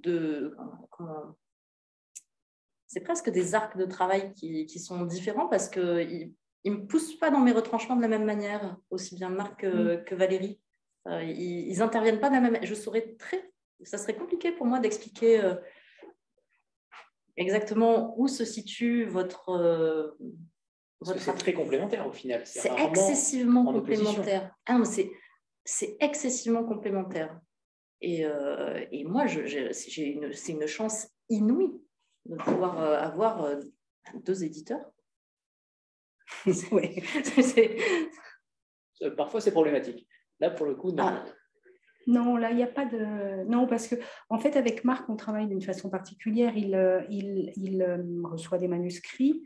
c'est 2.88 3.02
presque 3.02 3.30
des 3.30 3.54
arcs 3.54 3.78
de 3.78 3.86
travail 3.86 4.34
qui, 4.34 4.80
sont 4.80 5.06
différents 5.06 5.48
parce 5.48 5.70
qu'ils 5.70 6.34
ne 6.72 6.78
me 6.78 6.86
poussent 6.88 7.16
pas 7.16 7.30
dans 7.30 7.40
mes 7.40 7.52
retranchements 7.52 7.96
de 7.96 8.02
la 8.02 8.08
même 8.08 8.26
manière, 8.26 8.78
aussi 8.90 9.16
bien 9.16 9.30
Marc 9.30 9.62
que, 9.62 9.98
mm. 9.98 10.04
que 10.06 10.16
Valérie. 10.16 10.60
Euh, 11.08 11.24
ils 11.24 11.78
n'interviennent 11.78 12.20
pas 12.20 12.30
de 12.30 12.36
la 12.36 12.42
même 12.42 12.60
Je 12.64 12.76
saurais 12.76 13.16
très. 13.18 13.52
Ça 13.84 13.98
serait 13.98 14.16
compliqué 14.16 14.52
pour 14.52 14.66
moi 14.66 14.80
d'expliquer 14.80 15.40
euh, 15.40 15.56
exactement 17.38 18.20
où 18.20 18.28
se 18.28 18.44
situe 18.44 19.06
votre. 19.06 19.50
Euh, 19.50 20.18
c'est 21.04 21.34
très 21.38 21.54
complémentaire 21.54 22.08
au 22.08 22.12
final. 22.12 22.42
C'est 22.46 22.72
excessivement 22.80 23.66
complémentaire. 23.66 24.54
Ah, 24.66 24.82
c'est 25.64 25.98
excessivement 26.00 26.64
complémentaire. 26.64 27.40
Et, 28.02 28.26
et 28.92 29.04
moi, 29.06 29.26
c'est 29.28 29.98
une, 29.98 30.32
une, 30.50 30.68
chance 30.68 31.08
inouïe 31.30 31.72
de 32.26 32.36
pouvoir 32.36 32.80
avoir 32.80 33.58
deux 34.26 34.44
éditeurs 34.44 34.92
Euh, 39.04 39.12
parfois, 39.12 39.42
c'est 39.42 39.52
problématique. 39.52 40.08
Là, 40.40 40.50
pour 40.50 40.66
le 40.66 40.74
coup, 40.74 40.92
non. 40.92 41.04
Ah. 41.06 41.26
Non, 42.08 42.36
là, 42.36 42.50
il 42.50 42.58
n'y 42.58 42.64
a 42.64 42.68
pas 42.68 42.86
de. 42.86 43.44
Non, 43.46 43.68
parce 43.68 43.88
que, 43.88 43.94
en 44.30 44.40
fait, 44.40 44.56
avec 44.56 44.84
Marc, 44.84 45.08
on 45.08 45.16
travaille 45.16 45.48
d'une 45.48 45.62
façon 45.62 45.92
particulière. 45.92 46.58
Il, 46.58 46.74
euh, 46.74 47.04
il, 47.08 47.52
il 47.58 47.84
euh, 47.84 47.98
reçoit 48.24 48.58
des 48.58 48.68
manuscrits, 48.68 49.44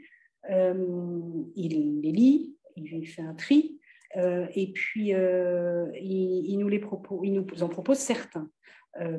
il 0.50 2.01
les 2.01 2.11
lit, 2.13 2.55
il 2.77 3.05
fait 3.07 3.23
un 3.23 3.33
tri, 3.33 3.77
et 4.15 4.71
puis 4.73 5.09
il, 5.09 6.57
nous 6.57 6.69
les 6.69 6.79
propose, 6.79 7.19
il 7.23 7.33
nous 7.33 7.63
en 7.63 7.67
propose 7.67 7.97
certains. 7.97 8.50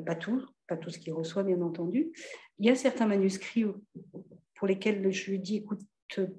pas 0.05 0.15
tous, 0.15 0.43
pas 0.67 0.77
tout 0.77 0.89
ce 0.89 0.97
qu'il 0.97 1.13
reçoit, 1.13 1.43
bien 1.43 1.61
entendu. 1.61 2.11
Il 2.57 2.65
y 2.65 2.71
a 2.71 2.75
certains 2.75 3.05
manuscrits 3.05 3.65
pour 4.55 4.67
lesquels 4.67 5.11
je 5.11 5.29
lui 5.29 5.39
dis 5.39 5.57
écoute, 5.57 5.81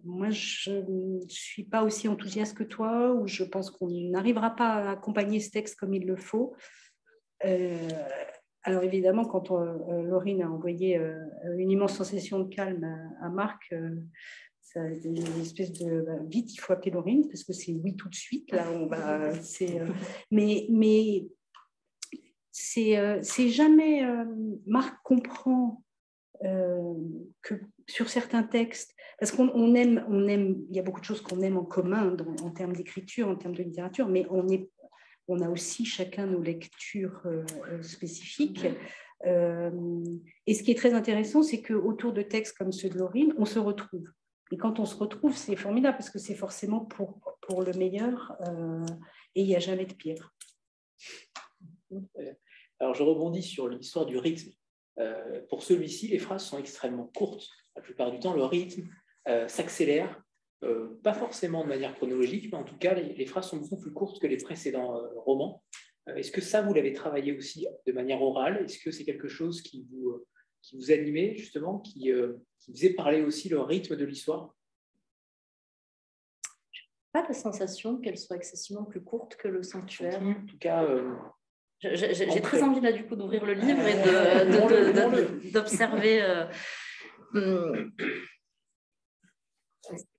moi, 0.05 0.31
je 0.31 0.71
ne 0.71 1.21
suis 1.29 1.65
pas 1.65 1.83
aussi 1.83 2.09
enthousiaste 2.09 2.57
que 2.57 2.65
toi, 2.65 3.13
ou 3.13 3.27
je 3.27 3.45
pense 3.45 3.71
qu'on 3.71 3.89
n'arrivera 3.89 4.55
pas 4.55 4.75
à 4.75 4.91
accompagner 4.93 5.41
ce 5.41 5.51
texte 5.51 5.79
comme 5.79 5.95
il 5.95 6.07
le 6.07 6.17
faut. 6.17 6.55
Euh, 7.45 7.89
alors 8.63 8.83
évidemment, 8.83 9.25
quand 9.25 9.51
euh, 9.51 10.03
Laurine 10.03 10.43
a 10.43 10.51
envoyé 10.51 10.97
euh, 10.97 11.19
une 11.59 11.71
immense 11.71 11.97
sensation 11.97 12.39
de 12.39 12.49
calme 12.49 12.85
à, 13.21 13.29
Marc, 13.29 13.75
ça 14.61 14.81
une 14.87 15.19
espèce 15.41 15.73
de 15.73 16.01
bah, 16.01 16.17
vite, 16.27 16.55
il 16.55 16.59
faut 16.59 16.73
appeler 16.73 16.93
Laurine 16.93 17.29
parce 17.29 17.45
que 17.45 17.53
c'est 17.53 17.73
oui 17.73 17.95
tout 17.97 18.09
de 18.09 18.15
suite. 18.15 18.51
Là, 18.53 18.67
on 18.73 18.87
va, 18.87 19.31
mais 20.31 20.67
mais 20.71 21.27
c'est 22.51 23.49
jamais 23.49 24.03
Marc 24.67 24.97
comprend 25.03 25.83
que 26.41 27.55
sur 27.87 28.09
certains 28.09 28.43
textes, 28.43 28.94
parce 29.19 29.33
qu'on 29.33 29.75
aime, 29.75 30.05
on 30.09 30.27
aime, 30.29 30.65
il 30.71 30.77
y 30.77 30.79
a 30.79 30.83
beaucoup 30.83 31.01
de 31.01 31.05
choses 31.05 31.21
qu'on 31.21 31.41
aime 31.41 31.57
en 31.57 31.65
commun 31.65 32.17
en 32.43 32.51
termes 32.51 32.73
d'écriture, 32.73 33.29
en 33.29 33.37
termes 33.37 33.55
de 33.55 33.63
littérature, 33.63 34.09
mais 34.09 34.27
on, 34.31 34.49
est, 34.49 34.69
on 35.29 35.41
a 35.41 35.49
aussi 35.49 35.85
chacun 35.85 36.27
nos 36.27 36.43
lectures 36.43 37.21
euh, 37.27 37.45
euh, 37.69 37.83
spécifiques. 37.83 38.67
Euh, 39.27 40.03
et 40.47 40.55
ce 40.55 40.63
qui 40.63 40.73
est 40.73 40.77
très 40.77 40.95
intéressant, 40.95 41.43
c'est 41.43 41.63
qu'autour 41.63 42.13
de 42.13 42.23
textes 42.23 42.57
comme 42.59 42.73
ceux 42.73 42.89
de 42.89 42.99
Laurine, 42.99 43.33
on 43.39 43.45
se 43.45 43.59
retrouve. 43.59 44.07
Et 44.53 44.57
quand 44.57 44.81
on 44.81 44.85
se 44.85 44.97
retrouve, 44.97 45.37
c'est 45.37 45.57
formidable 45.57 45.97
parce 45.97 46.11
que 46.11 46.19
c'est 46.19 46.35
forcément 46.35 46.81
pour, 46.81 47.21
pour 47.41 47.63
le 47.63 47.73
meilleur 47.73 48.37
et 49.35 49.41
il 49.41 49.47
n'y 49.47 49.57
a 49.57 49.61
jamais 49.61 49.87
de 49.87 49.95
pire. 49.95 50.33
Alors 52.79 52.95
je 52.95 53.03
rebondis 53.03 53.43
sur 53.43 53.69
l'histoire 53.69 54.05
du 54.05 54.19
rythme. 54.19 54.53
pour 55.49 55.63
celui-ci, 55.63 56.09
les 56.09 56.19
phrases 56.19 56.45
sont 56.45 56.59
extrêmement 56.59 57.11
courtes 57.17 57.49
la 57.75 57.83
plupart 57.83 58.11
du 58.13 58.21
temps, 58.21 58.35
le 58.35 58.45
rythme 58.45 58.87
euh, 59.27 59.49
s'accélère, 59.49 60.23
euh, 60.65 61.01
pas 61.03 61.15
forcément 61.15 61.65
de 61.65 61.69
manière 61.69 61.95
chronologique, 61.95 62.53
mais 62.53 62.59
en 62.59 62.65
tout 62.65 62.77
cas, 62.77 62.93
les, 62.93 63.27
phrases 63.27 63.49
sont 63.49 63.57
beaucoup 63.57 63.79
plus 63.79 63.93
courtes 63.93 64.21
que 64.21 64.27
les 64.27 64.37
précédents 64.37 64.97
euh, 64.97 65.09
romans. 65.17 65.63
Est-ce 66.15 66.31
que 66.31 66.43
ça, 66.43 66.61
vous 66.61 66.75
l'avez 66.75 66.93
travaillé 66.93 67.35
aussi 67.35 67.67
de 67.87 67.93
manière 67.93 68.21
orale? 68.21 68.63
Est-ce 68.63 68.79
que 68.79 68.91
c'est 68.91 69.05
quelque 69.05 69.29
chose 69.29 69.63
qui 69.63 69.87
vous, 69.91 70.23
qui 70.61 70.77
vous 70.77 70.91
animait, 70.91 71.35
justement, 71.37 71.79
qui, 71.79 72.13
qui 72.59 72.73
faisait 72.73 72.93
parler 72.93 73.23
aussi 73.23 73.49
le 73.49 73.61
rythme 73.61 73.97
de 73.97 74.05
l'histoire? 74.05 74.55
Pas 77.15 77.27
la 77.27 77.33
sensation 77.33 77.97
qu'elle 77.99 78.19
soit 78.19 78.37
excessivement 78.37 78.85
plus 78.85 79.03
courte 79.03 79.37
que 79.37 79.49
le 79.49 79.63
sanctuaire. 79.63 80.21
En 80.21 80.47
tout 80.47 80.59
cas, 80.59 80.87
j'ai 81.81 82.41
très 82.43 82.63
envie 82.63 82.83
là 82.83 82.93
du 82.93 83.07
coup 83.07 83.17
d'ouvrir 83.17 83.47
le 83.47 83.55
livre 83.55 83.81
et 83.87 85.51
d'observer. 85.53 86.47
Hum. 87.33 87.93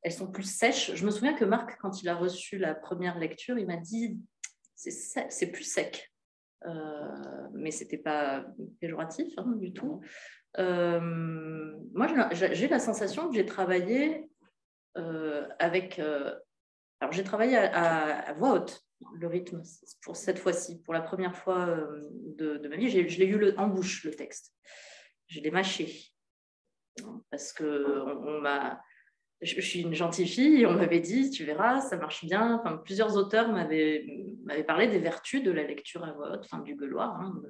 Elles 0.02 0.12
sont 0.12 0.32
plus 0.32 0.44
sèches. 0.44 0.94
Je 0.94 1.06
me 1.06 1.12
souviens 1.12 1.34
que 1.34 1.46
Marc, 1.46 1.78
quand 1.80 2.02
il 2.02 2.10
a 2.10 2.16
reçu 2.16 2.58
la 2.58 2.76
première 2.76 3.18
lecture, 3.18 3.58
il 3.58 3.68
m'a 3.68 3.78
dit 3.78 4.20
c'est 4.76 5.52
plus 5.52 5.64
sec. 5.64 6.12
Euh, 6.66 7.48
mais 7.54 7.72
ce 7.72 7.84
n'était 7.84 7.98
pas 7.98 8.46
péjoratif 8.80 9.34
hein, 9.38 9.54
du 9.58 9.74
tout. 9.74 10.02
Euh, 10.58 11.00
moi, 11.94 12.08
j'ai 12.32 12.68
la 12.68 12.80
sensation 12.80 13.30
que 13.30 13.36
j'ai 13.36 13.46
travaillé 13.46 14.30
euh, 14.98 15.48
avec. 15.60 16.00
alors, 16.00 17.12
j'ai 17.12 17.24
travaillé 17.24 17.58
à, 17.58 18.34
voix 18.34 18.54
haute, 18.54 18.82
le 19.20 19.28
rythme, 19.28 19.62
pour 20.02 20.16
cette 20.16 20.40
fois-ci, 20.40 20.82
pour 20.82 20.94
la 20.94 21.02
première 21.02 21.36
fois 21.36 21.78
de, 22.38 22.68
ma 22.68 22.78
vie. 22.78 22.90
Je 22.90 23.20
l'ai 23.20 23.28
eu 23.28 23.56
en 23.58 23.68
bouche, 23.68 24.04
le 24.04 24.12
texte. 24.12 24.54
Je 25.28 25.40
l'ai 25.40 25.52
mâché 25.52 26.16
parce 27.32 27.54
que 27.54 28.02
on, 28.28 28.42
m'a 28.42 28.82
je, 29.42 29.62
suis 29.62 29.82
une 29.82 29.94
gentille 29.94 30.28
fille, 30.28 30.66
on 30.66 30.74
m'avait 30.74 31.00
dit, 31.00 31.30
tu 31.30 31.44
verras, 31.44 31.82
ça 31.82 31.98
marche 31.98 32.26
bien. 32.26 32.56
Enfin, 32.56 32.78
plusieurs 32.78 33.16
auteurs 33.18 33.52
m'avaient 33.52 34.06
parlé 34.66 34.88
des 34.88 35.00
vertus 35.00 35.44
de 35.44 35.52
la 35.52 35.64
lecture 35.64 36.04
à 36.04 36.14
voix 36.14 36.34
haute, 36.34 36.46
enfin, 36.46 36.64
du 36.64 36.76
gueuloir. 36.76 37.20
Hein. 37.22 37.42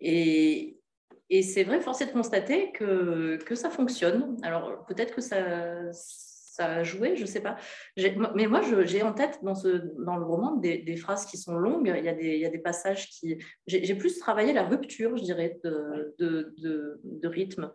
Et, 0.00 0.78
et 1.30 1.42
c'est 1.42 1.64
vrai, 1.64 1.80
force 1.80 1.98
de 2.00 2.12
constater 2.12 2.72
que, 2.72 3.36
que 3.44 3.54
ça 3.54 3.70
fonctionne. 3.70 4.36
Alors, 4.42 4.86
peut-être 4.86 5.14
que 5.14 5.20
ça, 5.20 5.92
ça 6.56 6.66
a 6.66 6.82
joué, 6.82 7.16
je 7.16 7.22
ne 7.22 7.26
sais 7.26 7.40
pas. 7.40 7.56
Mais 8.34 8.46
moi, 8.46 8.62
j'ai 8.84 9.02
en 9.02 9.12
tête 9.12 9.38
dans, 9.42 9.54
ce, 9.54 9.68
dans 10.04 10.16
le 10.16 10.24
roman 10.24 10.56
des, 10.56 10.78
des, 10.78 10.96
phrases 10.96 11.26
qui 11.26 11.36
sont 11.36 11.56
longues. 11.56 11.92
Il 11.94 12.04
y 12.04 12.08
a 12.08 12.14
des, 12.14 12.34
il 12.34 12.40
y 12.40 12.46
a 12.46 12.50
des 12.50 12.58
passages 12.58 13.08
qui. 13.10 13.38
J'ai 13.66 13.94
plus 13.94 14.18
travaillé 14.18 14.52
la 14.52 14.64
rupture, 14.64 15.16
je 15.16 15.22
dirais, 15.22 15.60
de, 15.64 16.14
de, 16.18 16.54
de, 17.02 17.28
rythme 17.28 17.72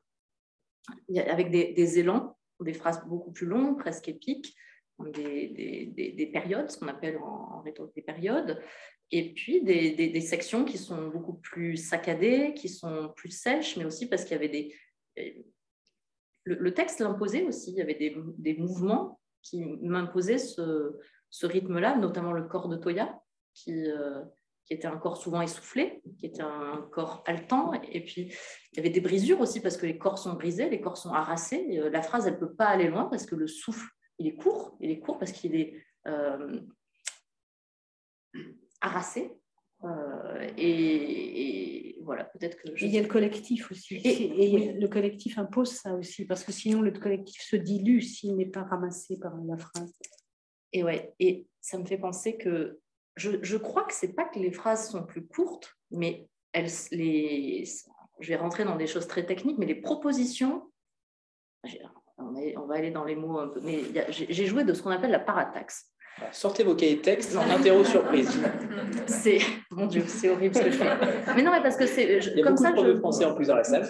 avec 1.15 1.51
des, 1.51 1.99
élans, 1.99 2.35
des 2.63 2.73
phrases 2.73 3.03
beaucoup 3.05 3.31
plus 3.31 3.45
longues, 3.45 3.77
presque 3.79 4.07
épiques, 4.09 4.55
des, 4.99 6.29
périodes, 6.31 6.69
ce 6.69 6.77
qu'on 6.77 6.87
appelle 6.87 7.17
en, 7.17 7.61
rhétorique 7.61 7.95
des 7.95 8.01
périodes, 8.01 8.61
et 9.11 9.33
puis 9.33 9.61
des, 9.63 10.21
sections 10.21 10.63
qui 10.65 10.77
sont 10.77 11.09
beaucoup 11.09 11.33
plus 11.33 11.77
saccadées, 11.77 12.53
qui 12.53 12.69
sont 12.69 13.11
plus 13.15 13.31
sèches, 13.31 13.77
mais 13.77 13.85
aussi 13.85 14.07
parce 14.07 14.23
qu'il 14.23 14.33
y 14.33 14.39
avait 14.39 14.49
des... 14.49 14.75
Le, 16.43 16.73
texte 16.73 16.99
l'imposait 16.99 17.43
aussi, 17.43 17.71
il 17.71 17.77
y 17.77 17.81
avait 17.81 17.95
des, 18.37 18.53
mouvements 18.55 19.19
qui 19.41 19.63
m'imposaient 19.81 20.37
ce, 20.37 20.97
ce 21.29 21.45
rythme-là, 21.45 21.97
notamment 21.97 22.31
le 22.31 22.43
corps 22.43 22.69
de 22.69 22.77
Toya, 22.77 23.19
qui, 23.53 23.89
euh, 23.89 24.21
qui 24.71 24.75
était 24.75 24.87
un 24.87 24.95
corps 24.95 25.17
souvent 25.17 25.41
essoufflé, 25.41 26.01
qui 26.17 26.27
était 26.27 26.43
un 26.43 26.87
corps 26.93 27.25
haletant. 27.27 27.73
Et 27.91 27.99
puis, 28.05 28.33
il 28.71 28.77
y 28.77 28.79
avait 28.79 28.89
des 28.89 29.01
brisures 29.01 29.41
aussi 29.41 29.59
parce 29.59 29.75
que 29.75 29.85
les 29.85 29.97
corps 29.97 30.17
sont 30.17 30.31
brisés, 30.31 30.69
les 30.69 30.79
corps 30.79 30.95
sont 30.95 31.09
harassés. 31.09 31.77
Euh, 31.77 31.89
la 31.89 32.01
phrase, 32.01 32.25
elle 32.25 32.35
ne 32.35 32.39
peut 32.39 32.53
pas 32.53 32.67
aller 32.67 32.87
loin 32.87 33.07
parce 33.07 33.25
que 33.25 33.35
le 33.35 33.47
souffle, 33.47 33.85
il 34.17 34.27
est 34.27 34.35
court. 34.35 34.77
Il 34.79 34.89
est 34.89 34.99
court 35.01 35.19
parce 35.19 35.33
qu'il 35.33 35.57
est 35.57 35.75
euh, 36.07 36.61
harassé. 38.79 39.33
Euh, 39.83 40.47
et, 40.57 41.99
voilà, 42.05 42.23
peut-être 42.23 42.55
que. 42.55 42.69
il 42.81 42.91
y 42.91 42.97
a 42.97 43.01
le 43.01 43.09
collectif 43.09 43.69
aussi. 43.71 43.95
Et, 44.05 44.71
le 44.71 44.87
collectif 44.87 45.37
impose 45.37 45.71
ça 45.71 45.95
aussi, 45.95 46.23
parce 46.25 46.45
que 46.45 46.53
sinon 46.53 46.81
le 46.81 46.91
collectif 46.91 47.41
se 47.41 47.57
dilue 47.57 47.99
s'il 47.99 48.37
n'est 48.37 48.45
pas 48.45 48.63
ramassé 48.63 49.19
par 49.19 49.35
la 49.35 49.57
phrase. 49.57 49.93
Et 50.71 50.81
ouais, 50.81 51.13
et 51.19 51.45
ça 51.59 51.77
me 51.77 51.85
fait 51.85 51.97
penser 51.97 52.37
que 52.37 52.79
je, 53.15 53.57
crois 53.57 53.83
que 53.83 53.93
c'est 53.93 54.13
pas 54.13 54.25
que 54.25 54.39
les 54.39 54.51
phrases 54.51 54.89
sont 54.89 55.03
plus 55.03 55.25
courtes, 55.25 55.75
mais 55.91 56.27
elles, 56.53 56.69
les, 56.91 57.65
je 58.19 58.27
vais 58.29 58.35
rentrer 58.35 58.63
dans 58.63 58.75
des 58.75 58.87
choses 58.87 59.07
très 59.07 59.25
techniques, 59.25 59.57
mais 59.57 59.65
les 59.65 59.75
propositions, 59.75 60.63
on, 62.17 62.65
va 62.65 62.75
aller 62.75 62.91
dans 62.91 63.03
les 63.03 63.15
mots 63.15 63.39
un 63.39 63.47
peu, 63.47 63.61
mais 63.61 63.81
j'ai 64.09 64.45
joué 64.45 64.63
de 64.63 64.73
ce 64.73 64.81
qu'on 64.81 64.91
appelle 64.91 65.11
la 65.11 65.19
parataxe. 65.19 65.87
Sortez 66.31 66.63
vos 66.63 66.75
cahiers 66.75 66.97
de 66.97 67.01
texte 67.01 67.35
en 67.35 67.49
interro 67.49 67.83
surprise. 67.83 68.29
C'est 69.07 69.39
mon 69.71 69.87
Dieu, 69.87 70.03
c'est 70.05 70.29
horrible 70.29 70.53
ce 70.53 70.61
que 70.61 70.71
je 70.71 70.77
fais. 70.77 71.33
Mais 71.35 71.41
non, 71.41 71.51
mais 71.51 71.61
parce 71.61 71.77
que 71.77 71.87
c'est 71.87 72.19
comme 72.43 72.57
ça. 72.57 72.73
Je... 72.75 72.81
de 72.81 72.95
français 72.99 73.23
en 73.25 73.33
plus 73.33 73.47
dans 73.47 73.55
la 73.55 73.63
salle. 73.63 73.87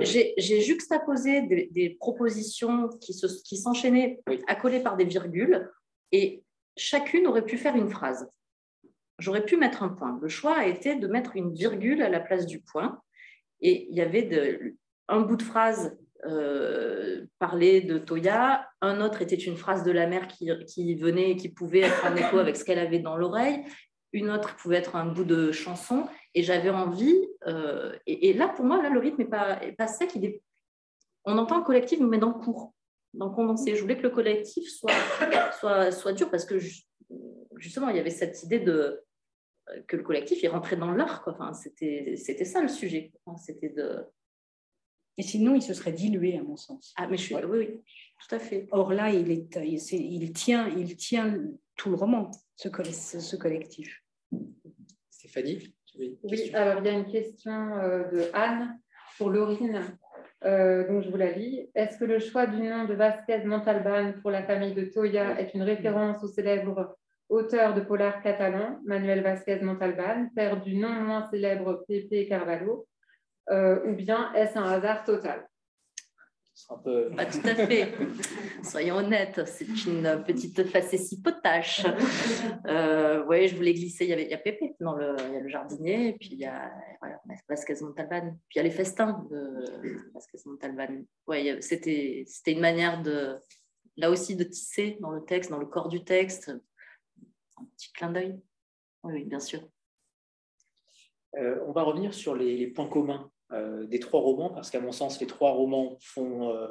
J'ai 0.00 0.60
juxtaposé 0.60 1.42
des, 1.42 1.96
propositions 1.98 2.88
qui 3.00 3.56
s'enchaînaient 3.56 4.22
qui 4.30 4.38
accolées 4.46 4.80
par 4.80 4.96
des 4.96 5.04
virgules, 5.04 5.68
et 6.12 6.44
chacune 6.76 7.26
aurait 7.26 7.44
pu 7.44 7.58
faire 7.58 7.76
une 7.76 7.90
phrase 7.90 8.28
j'aurais 9.18 9.44
pu 9.44 9.56
mettre 9.56 9.82
un 9.82 9.88
point. 9.88 10.18
Le 10.20 10.28
choix 10.28 10.56
a 10.56 10.66
été 10.66 10.96
de 10.96 11.06
mettre 11.06 11.36
une 11.36 11.52
virgule 11.52 12.02
à 12.02 12.08
la 12.08 12.20
place 12.20 12.46
du 12.46 12.60
point. 12.60 13.00
Et 13.60 13.86
il 13.90 13.96
y 13.96 14.00
avait 14.00 14.76
un 15.08 15.20
bout 15.20 15.36
de 15.36 15.42
phrase 15.42 15.96
euh, 16.26 17.26
de 17.40 17.98
Toya, 17.98 18.66
un 18.80 19.00
autre 19.00 19.20
était 19.22 19.36
une 19.36 19.56
phrase 19.56 19.84
de 19.84 19.92
la 19.92 20.06
mère 20.06 20.26
qui, 20.26 20.94
venait 20.94 21.32
et 21.32 21.36
qui 21.36 21.48
pouvait 21.48 21.80
être 21.80 22.06
en 22.06 22.16
écho 22.16 22.38
avec 22.38 22.56
ce 22.56 22.64
qu'elle 22.64 22.78
avait 22.78 22.98
dans 22.98 23.16
l'oreille, 23.16 23.64
une 24.12 24.30
autre 24.30 24.56
pouvait 24.56 24.76
être 24.76 24.96
un 24.96 25.06
bout 25.06 25.24
de 25.24 25.52
chanson, 25.52 26.06
et 26.34 26.42
j'avais 26.42 26.70
envie, 26.70 27.14
euh, 27.46 27.94
et, 28.06 28.32
là 28.32 28.48
pour 28.48 28.64
moi, 28.64 28.82
là, 28.82 28.88
le 28.88 28.98
rythme 28.98 29.18
n'est 29.18 29.28
pas, 29.28 29.60
pas 29.76 29.86
sec, 29.86 30.16
on 31.24 31.36
entend 31.36 31.58
le 31.58 31.64
collectif, 31.64 32.00
mais 32.00 32.18
dans 32.18 32.28
le 32.28 32.42
cours, 32.42 32.72
dans 33.12 33.28
le 33.28 33.34
condensé. 33.34 33.76
Je 33.76 33.82
voulais 33.82 33.96
que 33.96 34.02
le 34.02 34.10
collectif 34.10 34.68
soit, 34.68 34.92
soit, 35.58 35.92
soit 35.92 36.12
dur, 36.12 36.30
parce 36.30 36.44
que 36.44 36.58
justement, 37.58 37.88
il 37.88 37.96
y 37.96 38.00
avait 38.00 38.10
cette 38.10 38.42
idée 38.42 38.60
de 38.60 39.04
que 39.86 39.96
le 39.96 40.02
collectif 40.02 40.42
il 40.42 40.48
rentrait 40.48 40.76
dans 40.76 40.92
l'art. 40.92 41.24
Enfin, 41.26 41.52
c'était, 41.52 42.14
c'était 42.16 42.44
ça 42.44 42.60
le 42.60 42.68
sujet. 42.68 43.12
c'était 43.38 43.70
de... 43.70 44.04
Et 45.16 45.22
sinon, 45.22 45.54
il 45.54 45.62
se 45.62 45.74
serait 45.74 45.92
dilué, 45.92 46.36
à 46.36 46.42
mon 46.42 46.56
sens. 46.56 46.92
Ah, 46.96 47.06
mais 47.06 47.16
je 47.16 47.22
suis, 47.22 47.34
oui, 47.36 47.58
oui, 47.58 47.80
tout 48.18 48.34
à 48.34 48.38
fait. 48.38 48.66
Or 48.72 48.92
là, 48.92 49.10
il, 49.10 49.30
est, 49.30 49.56
il, 49.56 50.32
tient, 50.32 50.68
il 50.68 50.96
tient 50.96 51.40
tout 51.76 51.90
le 51.90 51.96
roman, 51.96 52.30
ce, 52.56 52.68
ce 53.20 53.36
collectif. 53.36 54.02
Stéphanie 55.10 55.72
Oui, 56.24 56.50
alors 56.52 56.80
il 56.80 56.86
y 56.86 56.88
a 56.88 56.98
une 56.98 57.06
question 57.06 57.76
euh, 57.78 58.10
de 58.10 58.28
Anne 58.32 58.78
pour 59.16 59.30
Laurine. 59.30 59.96
Euh, 60.44 60.86
donc 60.88 61.04
je 61.04 61.10
vous 61.10 61.16
la 61.16 61.30
lis. 61.30 61.70
Est-ce 61.74 61.96
que 61.96 62.04
le 62.04 62.18
choix 62.18 62.46
du 62.46 62.60
nom 62.60 62.84
de 62.84 62.94
Vasquez 62.94 63.44
Montalban 63.44 64.14
pour 64.20 64.30
la 64.30 64.42
famille 64.42 64.74
de 64.74 64.84
Toya 64.84 65.40
est 65.40 65.54
une 65.54 65.62
référence 65.62 66.22
au 66.24 66.28
célèbre 66.28 66.98
auteur 67.34 67.74
de 67.74 67.80
polar 67.80 68.22
catalan, 68.22 68.80
Manuel 68.84 69.22
Vasquez 69.22 69.60
Montalban, 69.60 70.28
père 70.34 70.60
du 70.62 70.76
non 70.76 70.92
moins 70.92 71.28
célèbre 71.30 71.84
Pepe 71.88 72.28
Carvalho, 72.28 72.86
euh, 73.50 73.84
ou 73.86 73.94
bien 73.94 74.32
est-ce 74.34 74.58
un 74.58 74.64
hasard 74.64 75.04
total? 75.04 75.48
Un 76.70 76.78
peu... 76.78 77.10
Pas 77.16 77.26
tout 77.26 77.40
à 77.44 77.54
fait. 77.54 77.92
Soyons 78.62 78.96
honnêtes, 78.96 79.40
c'est 79.46 79.66
une 79.86 80.22
petite 80.24 80.64
facétie 80.68 81.20
potache. 81.20 81.84
Euh, 82.66 83.24
oui, 83.28 83.48
je 83.48 83.56
voulais 83.56 83.74
glisser. 83.74 84.04
Il 84.04 84.10
y, 84.10 84.12
avait, 84.12 84.24
il 84.24 84.30
y 84.30 84.34
a 84.34 84.38
Pépé 84.38 84.74
dans 84.80 84.94
le, 84.94 85.16
il 85.28 85.34
y 85.34 85.36
a 85.36 85.40
le 85.40 85.48
jardinier, 85.48 86.16
puis 86.18 86.30
il 86.32 86.38
y 86.38 86.46
a 86.46 86.72
voilà, 87.00 87.20
Vasquez 87.48 87.74
Montalban, 87.82 88.38
puis 88.48 88.54
il 88.54 88.58
y 88.58 88.60
a 88.60 88.62
les 88.62 88.70
festins 88.70 89.26
de 89.30 90.10
Vasquez 90.14 90.38
Montalban. 90.46 91.02
Ouais, 91.26 91.60
c'était, 91.60 92.24
c'était 92.26 92.52
une 92.52 92.60
manière 92.60 93.02
de, 93.02 93.36
là 93.96 94.10
aussi, 94.10 94.36
de 94.36 94.44
tisser 94.44 94.96
dans 95.00 95.10
le 95.10 95.24
texte, 95.24 95.50
dans 95.50 95.58
le 95.58 95.66
corps 95.66 95.88
du 95.88 96.04
texte, 96.04 96.52
un 97.56 97.64
petit 97.76 97.92
clin 97.92 98.10
d'œil. 98.10 98.40
Oui, 99.02 99.24
bien 99.24 99.40
sûr. 99.40 99.60
Euh, 101.36 101.58
on 101.66 101.72
va 101.72 101.82
revenir 101.82 102.14
sur 102.14 102.34
les 102.34 102.66
points 102.68 102.88
communs 102.88 103.30
euh, 103.52 103.86
des 103.86 103.98
trois 103.98 104.20
romans, 104.20 104.50
parce 104.50 104.70
qu'à 104.70 104.80
mon 104.80 104.92
sens, 104.92 105.20
les 105.20 105.26
trois 105.26 105.52
romans 105.52 105.98
font 106.00 106.50
euh, 106.50 106.68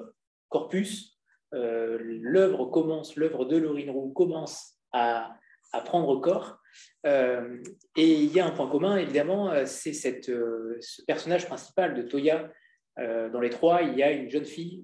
corpus. 0.50 1.20
L'œuvre 1.52 2.66
commence, 2.66 3.16
l'œuvre 3.16 3.46
de 3.46 3.58
Laurine 3.58 3.92
Roux 3.92 4.12
commence 4.12 4.80
à, 4.92 5.38
prendre 5.86 6.20
corps. 6.20 6.58
et 7.06 7.62
il 7.96 8.34
y 8.34 8.40
a 8.40 8.48
un 8.48 8.52
point 8.52 8.68
commun, 8.68 8.98
évidemment, 8.98 9.54
c'est 9.68 9.94
ce 9.94 11.04
personnage 11.06 11.46
principal 11.46 11.94
de 11.94 12.02
Toya. 12.02 12.52
dans 12.98 13.40
les 13.40 13.52
trois, 13.52 13.84
il 13.84 13.96
y 13.96 14.02
a 14.02 14.12
une 14.12 14.32
jeune 14.32 14.46
fille. 14.46 14.84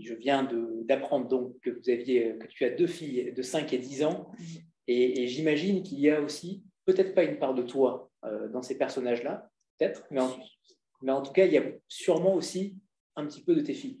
Je 0.00 0.14
viens 0.14 0.48
d'apprendre 0.84 1.26
donc 1.26 1.58
que 1.62 1.70
vous 1.70 1.90
aviez, 1.90 2.38
que 2.38 2.46
tu 2.46 2.64
as 2.64 2.70
deux 2.70 2.86
filles 2.86 3.32
de 3.32 3.42
5 3.42 3.72
et 3.72 3.78
10 3.78 4.04
ans. 4.04 4.30
Et, 4.86 5.26
j'imagine 5.26 5.82
qu'il 5.82 6.00
y 6.00 6.10
a 6.10 6.20
aussi, 6.20 6.64
peut-être 6.84 7.14
pas 7.14 7.24
une 7.24 7.38
part 7.38 7.54
de 7.54 7.62
toi 7.62 8.10
dans 8.52 8.62
ces 8.62 8.78
personnages-là, 8.78 9.50
peut-être, 9.78 10.04
mais 10.10 11.12
en 11.12 11.22
tout 11.22 11.32
cas, 11.32 11.46
il 11.46 11.52
y 11.52 11.58
a 11.58 11.64
sûrement 11.88 12.34
aussi 12.34 12.78
un 13.16 13.26
petit 13.26 13.42
peu 13.42 13.54
de 13.54 13.60
tes 13.60 13.74
filles. 13.74 14.00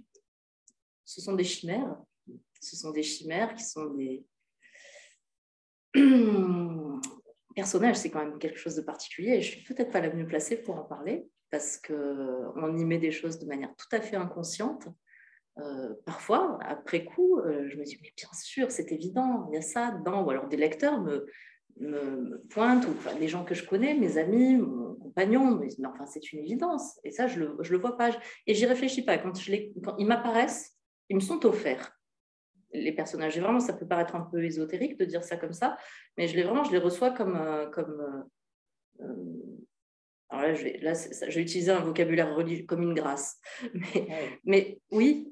Ce 1.04 1.20
sont 1.20 1.34
des 1.34 1.44
chimères. 1.44 1.96
Ce 2.60 2.76
sont 2.76 2.90
des 2.90 3.02
chimères 3.02 3.54
qui 3.54 3.64
sont 3.64 3.90
des 3.94 4.24
personnages. 7.54 7.96
C'est 7.96 8.10
quand 8.10 8.24
même 8.24 8.38
quelque 8.38 8.58
chose 8.58 8.76
de 8.76 8.82
particulier. 8.82 9.40
Je 9.40 9.50
suis 9.50 9.64
peut-être 9.64 9.90
pas 9.90 10.00
la 10.00 10.12
mieux 10.12 10.26
placée 10.26 10.56
pour 10.56 10.76
en 10.76 10.84
parler 10.84 11.28
parce 11.50 11.76
qu'on 11.76 12.76
y 12.76 12.84
met 12.84 12.98
des 12.98 13.10
choses 13.10 13.38
de 13.38 13.46
manière 13.46 13.74
tout 13.76 13.94
à 13.94 14.00
fait 14.00 14.16
inconsciente. 14.16 14.88
Euh, 15.58 15.94
parfois, 16.06 16.58
après 16.62 17.04
coup, 17.04 17.38
euh, 17.38 17.68
je 17.68 17.76
me 17.76 17.84
dis, 17.84 17.98
mais 18.02 18.12
bien 18.16 18.28
sûr, 18.32 18.70
c'est 18.70 18.90
évident, 18.92 19.46
il 19.50 19.54
y 19.54 19.58
a 19.58 19.62
ça 19.62 19.90
dedans. 19.92 20.24
Ou 20.24 20.30
alors 20.30 20.48
des 20.48 20.56
lecteurs 20.56 21.00
me, 21.00 21.26
me, 21.78 22.42
pointent, 22.50 22.86
ou 22.86 22.90
enfin, 22.90 23.12
les 23.18 23.28
gens 23.28 23.44
que 23.44 23.54
je 23.54 23.66
connais, 23.66 23.94
mes 23.94 24.16
amis, 24.18 24.56
mon 24.56 24.94
compagnon, 24.94 25.56
mais, 25.56 25.68
enfin, 25.86 26.06
c'est 26.06 26.32
une 26.32 26.40
évidence. 26.40 26.98
Et 27.04 27.10
ça, 27.10 27.26
je 27.26 27.40
ne 27.40 27.46
le, 27.46 27.56
je 27.60 27.72
le 27.72 27.78
vois 27.78 27.96
pas. 27.96 28.10
Et 28.46 28.54
j'y 28.54 28.66
réfléchis 28.66 29.04
pas. 29.04 29.18
Quand, 29.18 29.38
je 29.38 29.50
les, 29.50 29.72
quand 29.84 29.96
ils 29.98 30.06
m'apparaissent, 30.06 30.76
ils 31.08 31.16
me 31.16 31.20
sont 31.20 31.44
offerts. 31.44 31.92
Les 32.72 32.92
personnages, 32.92 33.38
vraiment, 33.38 33.60
ça 33.60 33.74
peut 33.74 33.86
paraître 33.86 34.16
un 34.16 34.22
peu 34.22 34.42
ésotérique 34.42 34.98
de 34.98 35.04
dire 35.04 35.22
ça 35.22 35.36
comme 35.36 35.52
ça, 35.52 35.76
mais 36.16 36.26
je 36.26 36.36
les 36.36 36.42
vraiment, 36.42 36.64
je 36.64 36.72
les 36.72 36.78
reçois 36.78 37.10
comme, 37.10 37.36
euh, 37.36 37.66
comme 37.68 38.24
alors 40.32 40.44
là, 40.44 40.54
je 40.54 40.64
vais, 40.64 40.78
là, 40.78 40.94
ça, 40.94 41.28
je 41.28 41.34
vais 41.34 41.42
utiliser 41.42 41.70
un 41.70 41.80
vocabulaire 41.80 42.34
religieux 42.34 42.64
comme 42.64 42.82
une 42.82 42.94
grâce. 42.94 43.38
Mais, 43.74 44.40
mais 44.44 44.80
oui, 44.90 45.30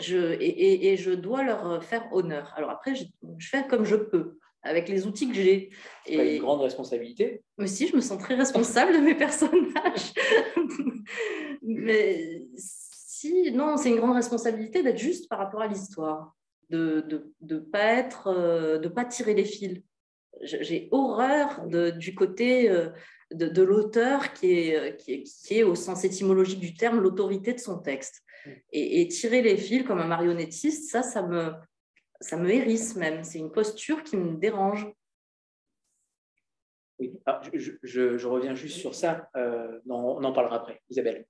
je, 0.00 0.34
et, 0.40 0.92
et, 0.92 0.96
je 0.96 1.10
dois 1.10 1.42
leur 1.42 1.82
faire 1.84 2.12
honneur. 2.12 2.52
Alors 2.56 2.70
après, 2.70 2.94
je, 2.94 3.04
je 3.38 3.48
fais 3.48 3.66
comme 3.66 3.84
je 3.84 3.96
peux 3.96 4.38
avec 4.62 4.88
les 4.88 5.06
outils 5.06 5.28
que 5.28 5.34
j'ai. 5.34 5.70
Et 6.06 6.36
une 6.36 6.42
grande 6.42 6.60
responsabilité? 6.60 7.42
Mais 7.58 7.66
si, 7.66 7.88
je 7.88 7.96
me 7.96 8.00
sens 8.00 8.18
très 8.18 8.34
responsable 8.34 8.92
de 8.92 8.98
mes 8.98 9.14
personnages. 9.14 10.12
Mais 11.62 12.46
si, 12.56 13.52
non, 13.52 13.76
c'est 13.76 13.90
une 13.90 13.96
grande 13.96 14.16
responsabilité 14.16 14.82
d'être 14.82 14.98
juste 14.98 15.28
par 15.28 15.38
rapport 15.38 15.62
à 15.62 15.66
l'histoire, 15.66 16.34
de 16.70 16.78
ne 16.78 17.00
de, 17.00 17.34
de 17.40 17.58
pas 17.58 17.84
être, 17.84 18.28
euh, 18.28 18.78
de 18.78 18.88
pas 18.88 19.04
tirer 19.04 19.34
les 19.34 19.44
fils. 19.44 19.82
J'ai 20.42 20.88
horreur 20.90 21.66
de, 21.66 21.90
du 21.90 22.14
côté 22.14 22.70
euh, 22.70 22.88
de, 23.32 23.48
de 23.48 23.62
l'auteur 23.62 24.32
qui 24.32 24.52
est, 24.52 24.96
qui, 24.96 25.12
est, 25.12 25.22
qui 25.24 25.58
est, 25.58 25.62
au 25.64 25.74
sens 25.74 26.04
étymologique 26.04 26.60
du 26.60 26.74
terme, 26.74 27.00
l'autorité 27.00 27.52
de 27.52 27.58
son 27.58 27.78
texte. 27.78 28.22
Et, 28.72 29.02
et, 29.02 29.08
tirer 29.08 29.42
les 29.42 29.56
fils 29.56 29.84
comme 29.84 30.00
un 30.00 30.06
marionnettiste, 30.06 30.90
ça, 30.90 31.02
ça 31.02 31.22
me, 31.22 31.52
ça 32.20 32.36
me 32.36 32.50
hérisse 32.50 32.96
même. 32.96 33.24
C'est 33.24 33.38
une 33.38 33.52
posture 33.52 34.02
qui 34.02 34.16
me 34.16 34.36
dérange. 34.36 34.86
Oui, 36.98 37.18
je, 37.54 38.26
reviens 38.26 38.54
juste 38.54 38.76
sur 38.76 38.94
ça. 38.94 39.30
Euh, 39.36 39.80
on 39.88 40.22
en 40.22 40.32
parlera 40.32 40.56
après. 40.56 40.82
Isabelle. 40.90 41.26